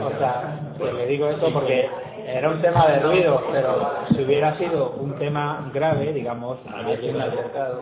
O 0.00 0.18
sea, 0.18 0.74
que 0.78 0.92
le 0.92 1.06
digo 1.06 1.26
esto 1.26 1.52
porque 1.52 1.88
era 2.24 2.50
un 2.50 2.62
tema 2.62 2.86
de 2.86 3.00
ruido, 3.00 3.42
pero 3.50 4.06
si 4.10 4.22
hubiera 4.22 4.56
sido 4.56 4.90
un 4.90 5.18
tema 5.18 5.72
grave, 5.74 6.12
digamos, 6.12 6.58
alguien 6.72 7.20
altercado 7.20 7.80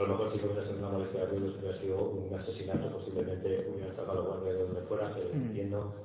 lo 0.00 0.06
mejor 0.08 0.32
si 0.32 0.44
hubiera 0.44 0.62
sido 0.64 0.78
una 0.78 0.88
molestia 0.88 1.20
de 1.20 1.26
ruidos 1.26 1.56
hubiera 1.58 1.78
sido 1.78 1.98
un 1.98 2.38
asesinato, 2.38 2.88
posiblemente 2.90 3.66
hubieran 3.68 3.96
sacado 3.96 4.34
a 4.34 4.44
de 4.44 4.54
donde 4.54 4.80
fuera, 4.82 5.12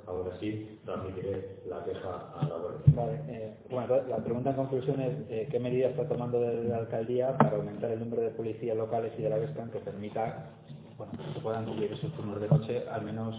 aún 0.08 0.28
así, 0.32 0.80
transmitiré 0.86 1.60
la 1.68 1.84
queja 1.84 2.32
a 2.36 2.48
la 2.48 2.58
guardia. 2.58 2.94
Vale, 2.96 3.22
eh, 3.28 3.58
bueno, 3.70 3.96
la 4.08 4.18
pregunta 4.18 4.50
en 4.52 4.56
conclusión 4.56 5.02
es 5.02 5.14
eh, 5.30 5.48
qué 5.50 5.60
medidas 5.60 5.92
está 5.92 6.08
tomando 6.08 6.40
la 6.40 6.78
alcaldía 6.78 7.38
para 7.38 7.58
aumentar 7.58 7.92
el 7.92 8.00
número 8.00 8.24
de 8.24 8.30
policías 8.32 8.78
locales 8.78 9.14
y 9.18 9.22
de 9.22 9.30
la 9.30 9.38
BESCAN 9.38 9.72
que 9.72 9.80
permita 9.80 10.52
bueno, 10.98 11.14
que 11.14 11.34
se 11.34 11.40
puedan 11.40 11.66
cubrir 11.66 11.92
esos 11.92 12.12
turnos 12.14 12.40
de 12.40 12.48
noche, 12.48 12.84
al 12.90 13.04
menos 13.04 13.36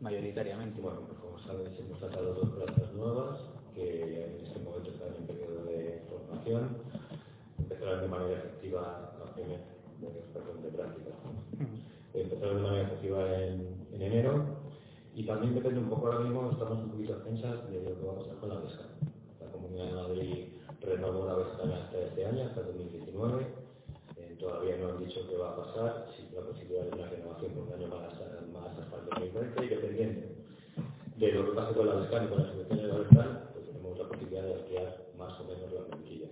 mayoritariamente. 0.00 0.80
Bueno, 0.80 1.00
pues 1.06 1.18
como 1.18 1.38
sabéis, 1.40 1.78
hemos 1.78 2.00
sacado 2.00 2.34
dos 2.34 2.50
plazas 2.50 2.92
nuevas 2.94 3.38
que 3.74 4.24
en 4.24 4.46
este 4.46 4.58
momento 4.60 4.90
están 4.90 5.14
en 5.16 5.26
periodo 5.26 5.64
de 5.64 6.02
formación 6.08 6.76
empezarán 7.70 8.00
de 8.00 8.08
manera 8.08 8.38
efectiva 8.38 9.12
primera 9.34 9.60
de 10.62 10.70
práctica. 10.70 11.10
Empezarán 12.14 12.56
de 12.56 12.62
manera 12.62 12.82
efectiva 12.82 13.38
en, 13.38 13.86
en, 13.92 14.02
enero 14.02 14.59
y 15.20 15.24
también 15.24 15.54
depende 15.54 15.80
un 15.80 15.90
poco 15.90 16.06
ahora 16.06 16.20
mismo, 16.20 16.50
estamos 16.50 16.78
un 16.78 16.92
poquito 16.92 17.12
a 17.12 17.18
de 17.18 17.80
lo 17.84 18.00
que 18.00 18.06
va 18.06 18.12
a 18.12 18.16
pasar 18.16 18.36
con 18.36 18.48
la 18.48 18.58
BESCA. 18.60 18.84
La 19.38 19.52
Comunidad 19.52 19.84
de 19.84 19.92
Madrid 19.92 20.44
renovó 20.80 21.26
la 21.26 21.34
BESCA 21.34 21.62
hasta 21.76 21.98
este 21.98 22.24
año, 22.24 22.44
hasta 22.46 22.62
2019. 22.62 23.46
Eh, 24.16 24.36
todavía 24.40 24.78
no 24.78 24.88
han 24.88 24.98
dicho 25.04 25.20
qué 25.28 25.36
va 25.36 25.50
a 25.50 25.56
pasar, 25.56 26.08
si 26.16 26.34
la 26.34 26.40
posibilidad 26.40 26.84
de 26.84 26.96
una 26.96 27.10
renovación 27.10 27.52
por 27.52 27.64
un 27.64 27.72
año 27.74 27.88
más, 27.88 28.16
más 28.48 28.78
hasta 28.80 28.96
el 28.96 29.28
2020 29.28 29.64
y 29.64 29.68
dependiendo 29.68 30.26
de 31.16 31.32
lo 31.32 31.44
que 31.44 31.52
pase 31.52 31.74
con 31.74 31.86
la 31.86 31.94
BESCA 31.96 32.24
y 32.24 32.28
con 32.28 32.38
las 32.38 32.52
subvenciones 32.52 32.82
de 32.82 32.88
la 32.88 32.98
BESCA, 33.00 33.50
pues 33.52 33.66
tenemos 33.66 33.98
la 33.98 34.08
posibilidad 34.08 34.42
de 34.42 34.54
ampliar 34.54 35.06
más 35.18 35.38
o 35.38 35.44
menos 35.44 35.70
la 35.70 35.84
plantilla 35.84 36.28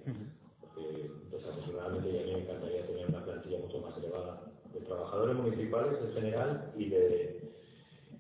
desafortunadamente 1.31 2.09
y 2.09 2.17
a 2.17 2.25
mí 2.25 2.33
me 2.33 2.41
encantaría 2.41 2.87
tener 2.87 3.09
una 3.09 3.23
plantilla 3.23 3.59
mucho 3.59 3.81
más 3.81 3.99
elevada 3.99 4.49
de 4.73 4.81
trabajadores 4.81 5.37
municipales 5.37 5.99
en 6.01 6.13
general 6.15 6.73
y 6.77 6.89
de, 6.89 7.38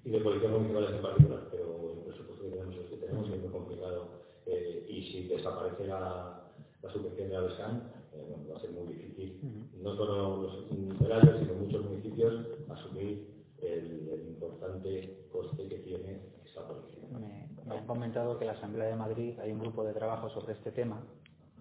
y 0.09 0.11
de 0.11 0.21
policías 0.21 0.51
municipales 0.51 0.91
en 0.91 1.03
particular, 1.03 1.41
pero 1.51 1.93
el 1.93 1.99
presupuesto 2.01 2.45
que 2.45 2.51
tenemos 2.51 2.77
es 2.77 2.87
que 2.87 2.97
tenemos 2.97 3.29
es 3.29 3.41
muy 3.43 3.51
complicado 3.51 4.09
eh, 4.47 4.87
y 4.89 5.03
si 5.03 5.29
desaparece 5.29 5.87
la, 5.87 6.49
la 6.83 6.91
subvención 6.91 7.29
de 7.29 7.35
la 7.35 7.43
eh, 7.45 8.47
va 8.51 8.57
a 8.57 8.61
ser 8.61 8.71
muy 8.71 8.95
difícil, 8.95 9.39
no 9.83 9.95
solo 9.97 10.43
los 10.43 10.99
ferales, 10.99 11.41
sino 11.41 11.53
muchos 11.61 11.85
municipios, 11.85 12.47
asumir 12.71 13.29
el, 13.61 14.09
el, 14.09 14.29
importante 14.29 15.27
coste 15.31 15.69
que 15.69 15.77
tiene 15.81 16.21
esa 16.47 16.67
policía. 16.67 17.05
Me, 17.13 17.47
me 17.67 17.77
han 17.77 17.87
comentado 17.87 18.39
que 18.39 18.45
en 18.45 18.53
la 18.53 18.57
Asamblea 18.57 18.89
de 18.89 18.97
Madrid 18.97 19.39
hay 19.41 19.53
un 19.53 19.59
grupo 19.59 19.85
de 19.85 19.93
trabajo 19.93 20.31
sobre 20.31 20.55
este 20.55 20.73
tema 20.73 21.03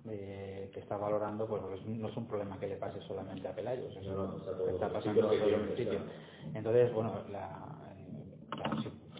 eh, 0.09 0.69
que 0.73 0.79
está 0.79 0.95
valorando, 0.95 1.45
pues 1.47 1.61
no 1.85 2.07
es 2.07 2.15
un 2.15 2.27
problema 2.27 2.57
que 2.57 2.67
le 2.67 2.77
pase 2.77 3.01
solamente 3.01 3.45
a 3.45 3.53
Pelayos, 3.53 3.93
está, 3.93 4.89
pasando 4.89 5.27
a 5.27 5.31
todo 5.31 5.49
el 5.49 5.75
sitio. 5.75 5.99
Entonces, 6.53 6.93
bueno, 6.93 7.13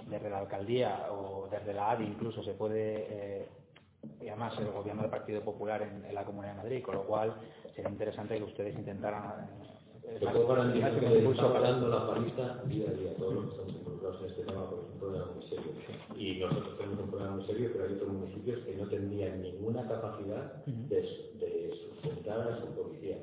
desde 0.10 0.30
la 0.30 0.40
alcaldía 0.40 1.08
o 1.12 1.48
desde 1.52 1.74
la 1.74 1.92
ADI 1.92 2.06
incluso 2.06 2.44
se 2.44 2.54
puede, 2.54 3.08
eh, 3.10 3.48
y 4.22 4.28
además 4.30 4.58
el 4.60 4.72
gobierno 4.72 5.02
del 5.02 5.12
Partido 5.12 5.42
Popular 5.42 5.82
en, 5.82 6.14
la 6.14 6.24
Comunidad 6.24 6.54
de 6.56 6.64
Madrid, 6.64 6.84
con 6.84 6.96
lo 6.96 7.04
cual 7.04 7.36
sería 7.76 7.90
interesante 7.90 8.38
que 8.38 8.44
ustedes 8.44 8.76
intentaran 8.76 9.48
te 10.08 10.26
puedo 10.26 10.48
garantizar 10.48 11.00
que 11.00 11.30
está 11.30 11.54
parando 11.54 11.90
la 11.90 12.08
palista 12.08 12.64
día 12.66 12.90
a 12.90 12.94
día, 12.94 13.14
todos 13.18 13.34
los 13.34 13.44
que 13.44 13.52
estamos 13.52 13.76
involucrados 13.76 14.22
en 14.22 14.28
este 14.28 14.44
tema, 14.44 14.70
porque 14.70 14.86
es 14.86 14.94
un 14.94 15.00
problema 15.00 15.26
muy 15.36 15.44
serio. 15.44 15.72
Y 16.18 16.40
nosotros 16.40 16.78
tenemos 16.78 17.00
un 17.04 17.10
problema 17.10 17.36
muy 17.36 17.46
serio, 17.46 17.70
pero 17.74 17.86
hay 17.86 17.94
otros 17.94 18.14
municipios 18.14 18.60
que 18.60 18.76
no 18.76 18.88
tendrían 18.88 19.42
ninguna 19.42 19.86
capacidad 19.86 20.66
de, 20.66 20.96
de 20.96 21.72
sustentar 21.84 22.40
a 22.40 22.58
su 22.58 22.66
policía, 22.68 23.18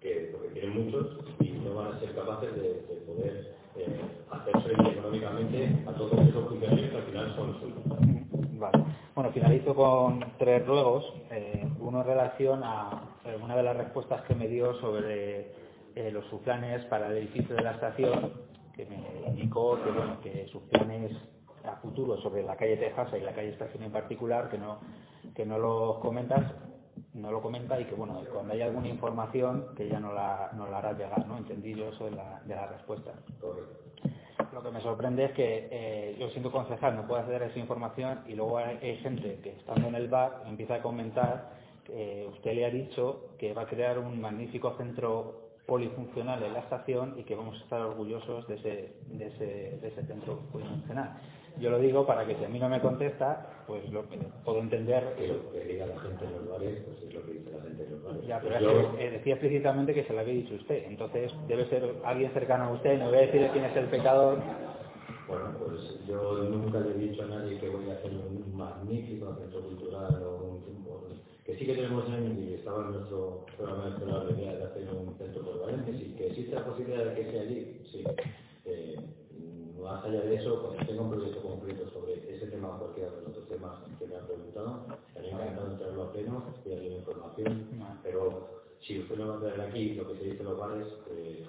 que, 0.00 0.30
porque 0.32 0.48
tienen 0.60 0.84
muchos 0.84 1.18
y 1.40 1.50
no 1.50 1.74
van 1.74 1.94
a 1.94 2.00
ser 2.00 2.14
capaces 2.14 2.54
de, 2.54 2.62
de 2.62 2.96
poder 3.04 3.56
eh, 3.76 4.00
hacer 4.30 4.62
frente 4.62 4.90
económicamente 4.90 5.64
a 5.66 5.68
todos 5.96 6.12
esos 6.12 6.48
funcionarios 6.48 6.90
que 6.90 6.96
al 6.96 7.02
final 7.04 7.36
son 7.36 7.60
suyos. 7.60 7.78
Vale. 8.58 8.84
Bueno, 9.14 9.30
finalizo 9.32 9.74
con 9.74 10.24
tres 10.38 10.66
ruegos. 10.66 11.04
Eh, 11.30 11.68
uno 11.80 12.00
en 12.00 12.06
relación 12.06 12.62
a 12.62 13.18
eh, 13.24 13.36
una 13.42 13.56
de 13.56 13.62
las 13.62 13.76
respuestas 13.76 14.22
que 14.22 14.34
me 14.34 14.48
dio 14.48 14.74
sobre 14.80 15.52
eh, 15.94 16.10
los 16.10 16.24
sus 16.26 16.40
planes 16.40 16.84
para 16.86 17.08
el 17.08 17.16
edificio 17.18 17.56
de 17.56 17.62
la 17.62 17.72
estación, 17.72 18.32
que 18.74 18.86
me 18.86 19.28
indicó 19.28 19.82
que, 19.82 19.90
bueno, 19.90 20.20
que 20.20 20.46
sus 20.48 20.62
planes 20.64 21.12
a 21.64 21.76
futuro 21.76 22.16
sobre 22.18 22.42
la 22.42 22.56
calle 22.56 22.76
Texas 22.76 23.08
y 23.16 23.20
la 23.20 23.34
calle 23.34 23.50
Estación 23.50 23.82
en 23.82 23.92
particular, 23.92 24.48
que 24.48 24.58
no, 24.58 24.78
que 25.34 25.44
no 25.44 25.58
lo 25.58 25.98
comentas, 26.00 26.52
no 27.14 27.30
lo 27.30 27.40
comenta 27.40 27.80
y 27.80 27.84
que 27.86 27.94
bueno, 27.94 28.20
cuando 28.32 28.52
haya 28.52 28.66
alguna 28.66 28.88
información 28.88 29.68
que 29.76 29.88
ya 29.88 29.98
no 29.98 30.12
la, 30.12 30.50
no 30.54 30.68
la 30.68 30.78
hará 30.78 30.92
llegar, 30.92 31.26
¿no? 31.26 31.38
Entendí 31.38 31.74
yo 31.74 31.88
eso 31.88 32.04
de 32.04 32.12
la, 32.12 32.40
de 32.44 32.54
la 32.54 32.66
respuesta. 32.66 33.12
Lo 34.56 34.62
que 34.62 34.70
me 34.70 34.80
sorprende 34.80 35.26
es 35.26 35.32
que 35.32 35.68
eh, 35.70 36.16
yo 36.18 36.30
siento 36.30 36.50
concejal 36.50 36.96
no 36.96 37.06
puedo 37.06 37.20
acceder 37.20 37.42
a 37.42 37.46
esa 37.48 37.58
información 37.58 38.20
y 38.26 38.32
luego 38.32 38.56
hay, 38.56 38.96
gente 39.02 39.38
que 39.42 39.50
estando 39.50 39.88
en 39.88 39.94
el 39.94 40.08
bar 40.08 40.44
empieza 40.46 40.76
a 40.76 40.80
comentar 40.80 41.50
que 41.84 42.26
usted 42.32 42.54
le 42.54 42.64
ha 42.64 42.70
dicho 42.70 43.26
que 43.38 43.52
va 43.52 43.62
a 43.62 43.66
crear 43.66 43.98
un 43.98 44.18
magnífico 44.18 44.74
centro 44.78 45.50
polifuncional 45.66 46.42
en 46.42 46.54
la 46.54 46.60
estación 46.60 47.16
y 47.18 47.24
que 47.24 47.34
vamos 47.34 47.60
a 47.60 47.64
estar 47.64 47.82
orgullosos 47.82 48.48
de 48.48 48.54
ese, 48.54 48.94
de 49.08 49.26
ese, 49.26 49.44
de 49.78 49.88
ese 49.88 50.06
centro 50.06 50.38
polifuncional. 50.50 51.18
Yo 51.58 51.68
lo 51.68 51.78
digo 51.78 52.06
para 52.06 52.24
que 52.24 52.36
si 52.36 52.44
a 52.46 52.48
mí 52.48 52.58
no 52.58 52.70
me 52.70 52.80
contesta, 52.80 53.55
pues 53.66 53.88
lo 53.90 54.04
puedo 54.44 54.60
entender. 54.60 55.14
Que 55.18 55.28
lo 55.28 55.52
que 55.52 55.64
diga 55.64 55.86
la 55.86 55.98
gente 56.00 56.24
en 56.24 56.32
los 56.32 56.48
bares, 56.48 56.82
pues 56.84 57.02
es 57.02 57.14
lo 57.14 57.22
que 57.24 57.32
dice 57.32 57.50
la 57.50 57.62
gente 57.62 57.84
en 57.84 57.90
los 57.92 58.02
bares. 58.04 58.26
Ya, 58.26 58.40
pero 58.40 58.98
eh, 58.98 59.10
decía 59.10 59.34
explícitamente 59.34 59.94
que 59.94 60.04
se 60.04 60.12
lo 60.12 60.20
había 60.20 60.34
dicho 60.34 60.54
usted, 60.54 60.84
entonces 60.86 61.32
debe 61.48 61.68
ser 61.68 61.94
alguien 62.04 62.32
cercano 62.32 62.64
a 62.64 62.72
usted, 62.72 62.98
no 62.98 63.08
voy 63.08 63.18
a 63.18 63.22
decirle 63.22 63.50
quién 63.52 63.64
es 63.64 63.76
el 63.76 63.86
pecador. 63.86 64.38
Bueno, 65.28 65.44
pues 65.58 66.06
yo 66.06 66.44
nunca 66.50 66.78
le 66.80 66.90
he 66.90 67.08
dicho 67.08 67.22
a 67.22 67.26
nadie 67.26 67.58
que 67.58 67.68
voy 67.68 67.90
a 67.90 67.94
hacer 67.94 68.12
un 68.12 68.56
magnífico 68.56 69.34
centro 69.34 69.60
cultural 69.60 70.22
o 70.22 70.44
un 70.44 70.76
que 71.46 71.56
sí 71.56 71.64
que 71.64 71.76
tenemos 71.76 72.04
en 72.08 72.42
y 72.42 72.54
estaba 72.54 72.86
en 72.86 72.92
nuestro 72.92 73.46
programa 73.56 73.96
de 73.96 74.06
la 74.06 74.36
idea 74.36 74.56
de 74.56 74.64
hacer 74.64 74.88
un 74.90 75.16
centro 75.16 75.44
polivalente, 75.44 75.92
sí, 75.92 76.14
que 76.18 76.26
existe 76.26 76.56
la 76.56 76.64
posibilidad 76.64 77.04
de 77.04 77.14
que 77.14 77.30
sea 77.30 77.42
allí, 77.42 77.80
sí. 77.92 78.04
Eh, 78.64 78.96
más 79.80 80.04
allá 80.04 80.22
de 80.22 80.34
eso, 80.34 80.60
cuando 80.60 80.84
tenga 80.84 81.02
un 81.02 81.10
proyecto 81.10 81.36
más 83.66 83.98
que 83.98 84.06
me 84.06 84.16
han 84.16 84.26
preguntado. 84.26 84.86
Estaría 85.08 85.32
encantado 85.32 85.70
de 85.70 85.76
traerlo 85.76 86.02
a 86.04 86.12
pleno, 86.12 86.44
estoy 86.56 86.72
aquí 86.72 86.88
la 86.88 86.96
información, 86.96 87.68
pero 88.02 88.48
si 88.80 89.00
usted 89.00 89.16
no 89.16 89.28
va 89.28 89.36
a 89.36 89.40
traer 89.40 89.60
aquí 89.60 89.94
lo 89.94 90.08
que 90.08 90.18
se 90.18 90.24
dice 90.24 90.38
en 90.40 90.44
los 90.44 90.58
bares, 90.58 90.86
eh, 91.10 91.44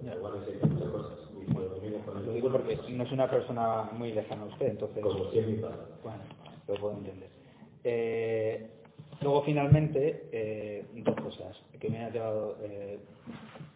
en 0.00 0.10
los 0.10 0.22
bares 0.22 0.42
hay 0.48 0.70
muchas 0.70 0.90
cosas. 0.90 1.18
Y 1.34 1.46
si 1.46 1.52
lo 1.52 1.80
viene 1.80 1.98
con 2.04 2.14
Lo 2.14 2.20
el 2.20 2.34
digo 2.34 2.52
porque 2.52 2.78
no 2.90 3.04
es 3.04 3.12
una 3.12 3.30
persona 3.30 3.90
muy 3.92 4.12
lejana 4.12 4.42
a 4.42 4.46
usted, 4.46 4.66
entonces... 4.68 5.02
como 5.02 5.30
si 5.30 5.38
es 5.38 5.46
mi 5.46 5.56
padre. 5.56 5.76
Bueno, 6.02 6.22
lo 6.68 6.74
puedo 6.74 6.94
entender. 6.94 7.30
Eh, 7.84 8.75
luego, 9.22 9.42
finalmente, 9.42 10.28
eh, 10.32 10.84
dos 10.94 11.14
cosas 11.16 11.56
que 11.80 11.88
me 11.88 12.04
ha 12.04 12.10
llevado. 12.10 12.56
eh, 12.62 12.98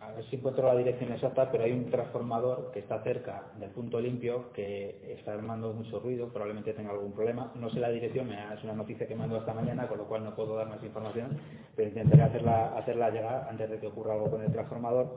a 0.01 0.13
ver 0.13 0.25
si 0.31 0.37
encuentro 0.37 0.67
la 0.67 0.77
dirección 0.77 1.13
exacta, 1.13 1.51
pero 1.53 1.65
hay 1.65 1.73
un 1.73 1.91
transformador 1.91 2.71
que 2.73 2.79
está 2.81 3.03
cerca 3.03 3.51
del 3.59 3.69
punto 3.71 4.01
limpio 4.01 4.51
que 4.55 5.15
está 5.19 5.35
armando 5.35 5.73
mucho 5.75 6.01
ruido, 6.01 6.29
probablemente 6.29 6.73
tenga 6.73 6.91
algún 6.93 7.13
problema. 7.13 7.53
No 7.57 7.69
sé 7.71 7.81
la 7.81 7.91
dirección, 7.91 8.27
me 8.29 8.37
ha- 8.37 8.55
es 8.55 8.65
una 8.65 8.73
noticia 8.75 9.07
que 9.07 9.15
mando 9.15 9.37
esta 9.37 9.53
mañana, 9.53 9.87
con 9.89 9.99
lo 9.99 10.07
cual 10.07 10.25
no 10.25 10.35
puedo 10.35 10.57
dar 10.57 10.69
más 10.69 10.83
información, 10.83 11.37
pero 11.77 11.89
intentaré 11.89 12.23
hacerla, 12.23 12.79
hacerla 12.79 13.11
llegar 13.11 13.47
antes 13.51 13.69
de 13.71 13.79
que 13.79 13.87
ocurra 13.89 14.15
algo 14.15 14.31
con 14.31 14.43
el 14.43 14.51
transformador. 14.53 15.17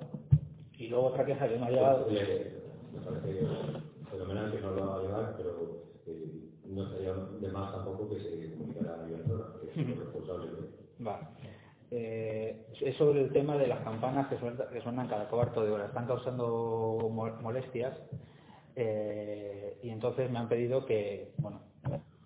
Y 0.78 0.88
luego 0.88 1.06
otra 1.08 1.26
queja 1.26 1.48
que 1.48 1.58
me 1.58 1.66
ha 1.66 1.70
llegado. 1.70 2.08
Eh, 2.10 2.62
me 2.94 3.00
parece 3.02 3.48
fenomenal 4.12 4.52
que 4.52 4.60
no 4.62 4.72
lo 4.72 4.84
haga 4.84 5.02
llegar, 5.04 5.34
pero 5.38 5.84
eh, 6.08 6.50
no 6.66 6.84
estaría 6.84 7.14
de 7.14 7.48
más 7.50 7.72
tampoco 7.74 8.10
que 8.10 8.20
se 8.20 8.52
comunicara 8.54 8.96
a 8.96 9.08
que 11.04 11.10
es 11.12 11.16
el 11.16 11.30
responsable 11.30 11.44
de 11.44 11.52
Va. 11.54 11.54
Eh, 11.96 12.66
es 12.82 12.96
sobre 12.98 13.22
el 13.22 13.32
tema 13.32 13.56
de 13.58 13.68
las 13.68 13.80
campanas 13.82 14.28
que 14.28 14.38
suenan, 14.40 14.68
que 14.72 14.82
suenan 14.82 15.08
cada 15.08 15.28
cuarto 15.30 15.64
de 15.64 15.72
hora. 15.72 15.86
Están 15.86 16.08
causando 16.08 17.08
mo- 17.12 17.36
molestias 17.42 17.94
eh, 18.76 19.78
y 19.84 19.90
entonces 19.90 20.32
me 20.32 20.40
han 20.40 20.50
pedido 20.50 20.86
que, 20.86 21.34
bueno, 21.38 21.60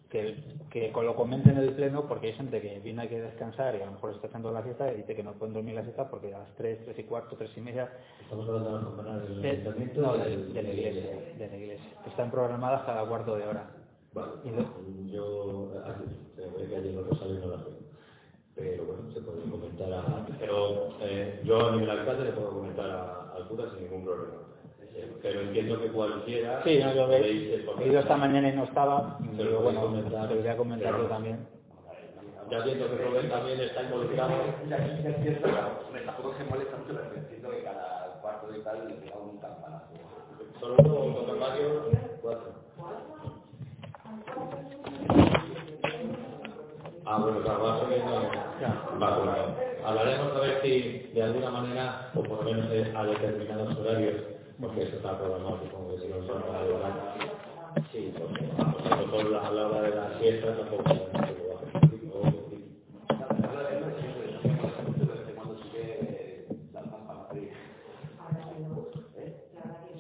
que, 0.10 0.36
que 0.70 0.90
lo 0.94 1.16
comenten 1.18 1.58
en 1.58 1.64
el 1.64 1.74
pleno 1.74 2.08
porque 2.08 2.28
hay 2.28 2.34
gente 2.34 2.62
que 2.62 2.80
viene 2.80 3.02
aquí 3.02 3.16
a 3.16 3.22
descansar 3.24 3.76
y 3.76 3.82
a 3.82 3.86
lo 3.88 3.92
mejor 3.92 4.12
está 4.12 4.28
echando 4.28 4.52
la 4.54 4.64
siesta 4.64 4.90
y 4.94 4.98
dice 4.98 5.16
que 5.16 5.24
no 5.24 5.34
pueden 5.34 5.54
dormir 5.54 5.76
la 5.76 5.84
siesta 5.84 6.10
porque 6.10 6.34
a 6.34 6.40
las 6.40 6.56
3, 6.56 6.86
3 6.86 7.00
y 7.00 7.04
cuarto, 7.04 7.36
3 7.36 7.52
y 7.58 7.62
media 7.62 7.92
Estamos 8.22 8.48
hablando 8.48 8.70
de 8.70 8.76
las 8.76 8.84
campanas 8.86 9.24
del 9.24 9.42
de, 9.42 9.50
ayuntamiento. 9.50 10.02
no, 10.02 10.12
o 10.12 10.18
de, 10.18 10.30
del- 10.30 10.54
de 10.54 10.64
la 10.64 10.70
iglesia, 10.70 11.12
de 11.38 11.48
la 11.50 11.58
iglesia, 11.58 11.90
que 12.06 12.10
están 12.10 12.32
programadas 12.32 12.84
cada 12.86 13.06
cuarto 13.06 13.36
de 13.36 13.46
hora. 13.48 13.70
Vale, 14.14 14.32
Y 14.46 14.50
lo- 14.52 15.12
yo 15.12 15.74
eh, 15.76 16.48
ve 16.58 16.68
que 16.70 16.76
ayer 16.78 16.94
no 16.94 17.02
lo 17.02 17.14
sabe 17.16 17.32
y 17.34 17.38
no 17.40 17.48
las 17.48 17.66
veo. 17.66 17.87
Pero 18.58 18.86
bueno, 18.86 19.12
se 19.14 19.22
puede 19.22 19.42
comentar 19.50 19.94
a... 19.94 20.26
Pero 20.40 20.90
eh, 21.02 21.42
yo 21.46 21.68
a 21.68 21.72
nivel 21.74 21.90
alcalde 21.92 22.26
le 22.26 22.32
puedo 22.32 22.50
comentar 22.50 22.90
a- 22.90 23.34
al 23.36 23.48
cura 23.48 23.66
sin 23.72 23.84
ningún 23.84 24.04
problema. 24.06 24.34
Eh, 24.96 25.16
pero 25.22 25.42
entiendo 25.42 25.80
que 25.82 25.88
cualquiera... 25.90 26.64
Sí, 26.64 26.80
no, 26.84 26.94
podéis, 27.06 27.50
eh, 27.54 27.66
he, 27.80 27.88
ido 27.88 28.00
esta 28.00 28.18
mañana 28.18 28.50
y 28.50 28.56
no 28.56 28.64
estaba, 28.64 29.20
lo 29.22 29.28
podéis 29.38 29.62
bueno, 29.62 29.82
comentar. 29.82 30.28
te 30.28 30.36
voy 30.36 30.48
a 30.48 30.58
comentar 30.58 30.92
yo 30.92 30.98
Pero- 30.98 31.10
también. 31.10 31.48
Ya 32.50 32.62
viendo 32.64 32.90
que 32.90 32.96
Rubén 33.06 33.30
también 33.30 33.60
está 33.60 33.84
involucrado. 33.84 34.32
Ya 34.70 34.78
sí 34.78 35.06
es 35.06 35.16
cierto, 35.22 35.50
pero 35.92 36.06
tampoco 36.06 36.34
se 36.38 36.44
molesta 36.46 36.78
mucho, 36.78 36.94
pero 36.94 37.16
entiendo 37.16 37.50
que 37.52 37.64
cada 37.64 38.22
cuarto 38.22 38.48
de 38.54 38.60
tal 38.60 38.88
le 38.88 38.94
pega 38.96 39.18
un 39.18 39.38
campanazo. 39.38 39.86
Solo 40.62 40.76
uno, 40.80 41.22
don 41.28 41.40
Mario, 41.40 41.84
cuatro. 42.22 42.54
Ah, 47.06 47.18
bueno, 47.20 47.42
claro, 47.42 47.64
va 47.64 47.80
subiendo. 47.82 48.47
Va, 49.02 49.18
bueno. 49.18 49.34
Hablaremos 49.86 50.36
a 50.36 50.40
ver 50.40 50.62
si 50.64 51.10
de 51.14 51.24
alguna 51.24 51.52
manera, 51.52 52.12
o 52.16 52.24
por 52.24 52.44
lo 52.44 52.52
menos 52.52 52.72
eh, 52.72 52.94
a 52.96 53.06
determinados 53.06 53.78
horarios, 53.78 54.24
porque 54.60 54.84
eso 54.84 54.98
está 54.98 55.18
programado, 55.20 55.60
supongo 55.64 55.96
que 55.96 56.02
si 56.02 56.08
no 56.10 56.28
son 56.28 56.44
a. 56.44 57.84
Sí, 57.92 58.14
porque 58.20 58.46
a 58.58 58.96
lo 58.96 59.08
mejor 59.08 59.36
a 59.36 59.52
la 59.52 59.68
hora 59.68 59.82
de 59.82 59.96
la 59.96 60.20
siesta 60.20 60.56
tampoco 60.58 60.84
fría. 60.84 61.08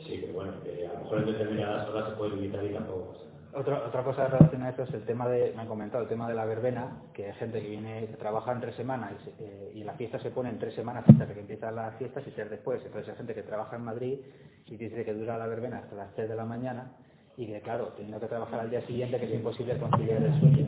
Sí, 0.05 0.21
que 0.21 0.31
bueno, 0.31 0.53
que 0.63 0.87
a 0.87 0.93
lo 0.93 0.99
mejor 1.01 1.19
en 1.19 1.25
determinadas 1.27 1.89
horas 1.89 2.09
se 2.09 2.15
puede 2.17 2.35
limitar 2.35 2.65
y 2.65 2.73
tampoco. 2.73 2.96
Otra, 3.57 3.83
otra 3.87 4.03
cosa 4.03 4.27
relacionada 4.27 4.67
a 4.67 4.69
esto 4.71 4.83
es 4.83 4.93
el 4.93 5.03
tema 5.05 5.27
de, 5.27 5.51
me 5.55 5.61
han 5.63 5.67
comentado, 5.67 6.03
el 6.03 6.09
tema 6.09 6.27
de 6.27 6.35
la 6.35 6.45
verbena, 6.45 7.01
que 7.13 7.25
hay 7.25 7.33
gente 7.33 7.59
que 7.59 7.69
viene, 7.69 8.05
que 8.07 8.17
trabaja 8.17 8.51
en 8.51 8.61
tres 8.61 8.75
semanas 8.75 9.13
y, 9.19 9.23
se- 9.25 9.33
eh, 9.39 9.71
y 9.73 9.83
la 9.83 9.93
fiesta 9.93 10.19
se 10.19 10.29
pone 10.29 10.49
en 10.49 10.59
tres 10.59 10.75
semanas 10.75 11.03
hasta 11.07 11.25
que 11.33 11.39
empiezan 11.39 11.75
las 11.75 11.95
fiestas 11.95 12.25
y 12.27 12.31
ser 12.31 12.49
después. 12.49 12.81
Entonces 12.85 13.09
hay 13.09 13.15
gente 13.17 13.33
que 13.33 13.41
trabaja 13.41 13.75
en 13.75 13.83
Madrid 13.83 14.19
y 14.67 14.77
dice 14.77 15.03
que 15.03 15.13
dura 15.13 15.37
la 15.39 15.47
verbena 15.47 15.79
hasta 15.79 15.95
las 15.95 16.13
3 16.13 16.29
de 16.29 16.35
la 16.35 16.45
mañana 16.45 16.91
y 17.35 17.47
que 17.47 17.59
claro, 17.61 17.87
teniendo 17.95 18.19
que 18.19 18.27
trabajar 18.27 18.59
al 18.59 18.69
día 18.69 18.81
siguiente 18.85 19.17
que 19.19 19.25
es 19.25 19.33
imposible 19.33 19.77
conciliar 19.77 20.21
el 20.21 20.39
sueño. 20.39 20.65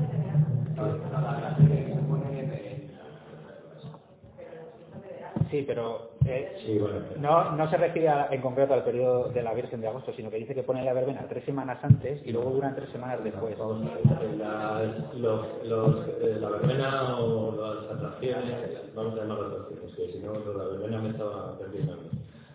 Sí, 5.49 5.63
pero 5.65 6.11
eh, 6.25 6.53
Sí, 6.65 6.77
bueno. 6.77 6.99
no, 7.17 7.51
no 7.55 7.69
se 7.69 7.77
refiere 7.77 8.07
a- 8.09 8.27
en 8.31 8.41
concreto 8.41 8.73
al 8.73 8.83
periodo 8.83 9.29
de 9.29 9.41
la 9.41 9.53
Virgen 9.53 9.81
de 9.81 9.87
agosto, 9.87 10.13
sino 10.13 10.29
que 10.29 10.37
dice 10.37 10.53
que 10.53 10.63
pone 10.63 10.83
la 10.83 10.93
verbena 10.93 11.25
tres 11.27 11.43
semanas 11.45 11.79
antes 11.83 12.21
y 12.25 12.31
luego 12.31 12.51
duran 12.51 12.75
tres 12.75 12.89
semanas 12.89 13.23
después. 13.23 13.57
Los, 15.17 15.65
los, 15.65 16.07
eh, 16.21 16.37
la 16.39 16.49
verbena 16.49 17.17
o 17.19 17.55
las 17.55 17.91
atracciones, 17.97 18.93
vamos 18.95 19.13
a 19.13 19.17
llamar 19.23 19.39
atracciones, 19.45 19.95
que 19.95 20.11
si 20.13 20.19
no, 20.19 20.33
la 20.33 20.65
verbena 20.65 21.01
me 21.01 21.09
estaba 21.09 21.57
perdiendo. 21.57 21.97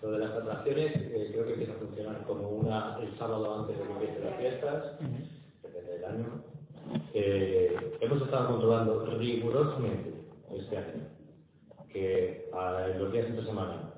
Lo 0.03 0.11
de 0.13 0.19
las 0.19 0.31
atracciones 0.33 0.93
eh, 0.97 1.31
creo 1.33 1.47
que 1.47 1.53
empieza 1.55 1.73
a 1.73 1.77
funcionar 1.77 2.23
como 2.27 2.49
una 2.49 2.99
el 3.01 3.19
sábado 3.19 3.61
antes 3.61 3.79
de 3.79 3.85
que 3.85 3.93
empiecen 3.93 4.25
las 4.25 4.35
fiestas, 4.37 4.85
depende 5.63 5.93
del 5.93 6.05
año. 6.05 6.27
Eh, 7.15 7.97
hemos 8.01 8.23
estado 8.23 8.49
controlando 8.49 9.07
rigurosamente 9.19 10.13
este 10.55 10.77
año 10.77 11.09
que 11.95 12.51
a- 12.53 12.89
en 12.91 12.99
los 13.03 13.13
días 13.13 13.27
entre 13.29 13.47
semana 13.47 13.95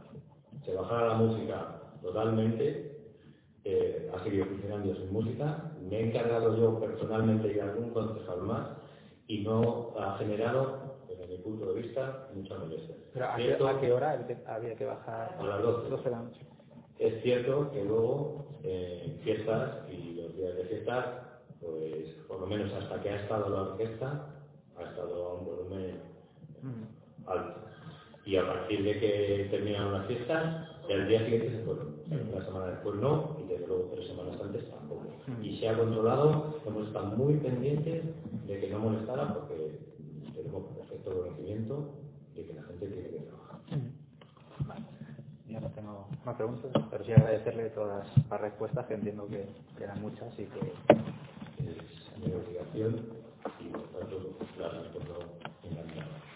se 0.65 0.75
bajara 0.75 1.09
la 1.09 1.15
música 1.15 1.81
totalmente, 2.03 2.93
eh, 3.65 4.11
ha 4.15 4.23
seguido 4.23 4.47
funcionando 4.47 4.95
sin 4.95 5.13
música, 5.13 5.73
me 5.81 5.97
he 5.99 6.09
encargado 6.11 6.57
yo 6.57 6.79
personalmente 6.81 7.53
y 7.53 7.59
algún 7.59 7.91
concejal 7.93 8.43
más 8.43 8.69
y 9.29 9.41
no 9.43 9.95
ha 9.99 10.19
generado, 10.19 10.99
desde 11.09 11.27
mi 11.27 11.39
punto 11.39 11.73
de 11.73 11.83
vista, 11.83 12.29
mucha 12.35 12.57
molestia. 12.59 12.97
Pero 13.15 13.27
¿a 13.27 13.37
Cierto- 13.37 13.69
a 13.69 13.81
qué 13.81 13.93
hora 13.93 14.19
había 14.47 14.77
que 14.77 14.85
bajar? 14.85 15.37
A 15.41 15.45
las 15.45 15.63
12. 15.63 15.89
12 15.91 16.05
de 16.05 16.11
la 16.11 16.23
noche. 16.23 16.47
es 16.99 17.23
cierto 17.23 17.71
que 17.73 17.85
luego 17.85 18.47
eh, 18.65 19.03
en 19.05 19.19
fiestas 19.21 19.85
y 19.91 20.15
los 20.15 20.35
días 20.37 20.57
de 20.57 20.65
fiestas, 20.65 21.07
pues 21.61 22.07
por 22.29 22.41
lo 22.41 22.47
menos 22.47 22.73
hasta 22.73 23.03
que 23.03 23.11
ha 23.11 23.17
estado 23.23 23.49
la 23.51 23.63
orquesta, 23.63 24.27
ha 24.79 24.83
estado 24.83 25.25
a 25.27 25.35
un 25.35 25.45
volumen 25.47 26.01
Mm. 26.63 26.85
alto. 27.27 27.61
Y 28.27 28.37
a 28.37 28.45
partir 28.45 28.83
de 28.83 28.99
que 28.99 29.49
terminaron 29.53 29.93
las 29.93 30.07
fiestas, 30.07 30.69
el 30.89 31.07
día 31.07 31.25
siguiente 31.25 31.49
se 31.49 31.65
fueron. 31.65 31.95
La 32.35 32.45
semana 32.45 32.67
después 32.67 32.97
no, 32.97 33.37
y 33.41 33.47
desde 33.47 33.69
luego 33.69 33.91
tres 33.95 34.09
semanas 34.09 34.41
antes 34.43 34.69
tampoco. 34.69 35.07
Y 35.41 35.57
se 35.59 35.69
ha 35.69 35.79
controlado, 35.79 36.61
hemos 36.67 36.89
estado 36.89 37.07
muy 37.17 37.35
pendientes 37.35 38.03
de 38.47 38.61
que 38.61 38.69
no 38.69 38.81
molestara 38.81 39.33
porque 39.33 39.79
tenemos 40.35 40.65
perfecto 40.77 41.23
conocimiento 41.23 41.95
de 42.35 42.47
que 42.47 42.53
la 42.53 42.63
gente 42.65 42.87
tiene 42.89 43.09
que 43.11 43.19
trabajar. 43.21 43.61
Yo 45.49 45.61
no 45.61 45.71
tengo 45.71 46.09
más 46.25 46.35
preguntas, 46.35 46.71
pero 46.91 47.05
sí 47.05 47.13
agradecerle 47.13 47.71
todas 47.71 48.09
las 48.29 48.41
respuestas, 48.41 48.87
que 48.87 48.95
entiendo 48.95 49.29
que, 49.29 49.47
que 49.79 49.85
eran 49.85 50.03
muchas 50.03 50.33
y 50.35 50.47
que 50.47 50.73
Es 51.63 52.19
mi 52.19 52.33
obligación 52.33 53.07
y 53.61 53.69
por 53.69 53.83
tanto, 53.83 54.37
la 54.59 54.69
Rubén. 54.71 56.36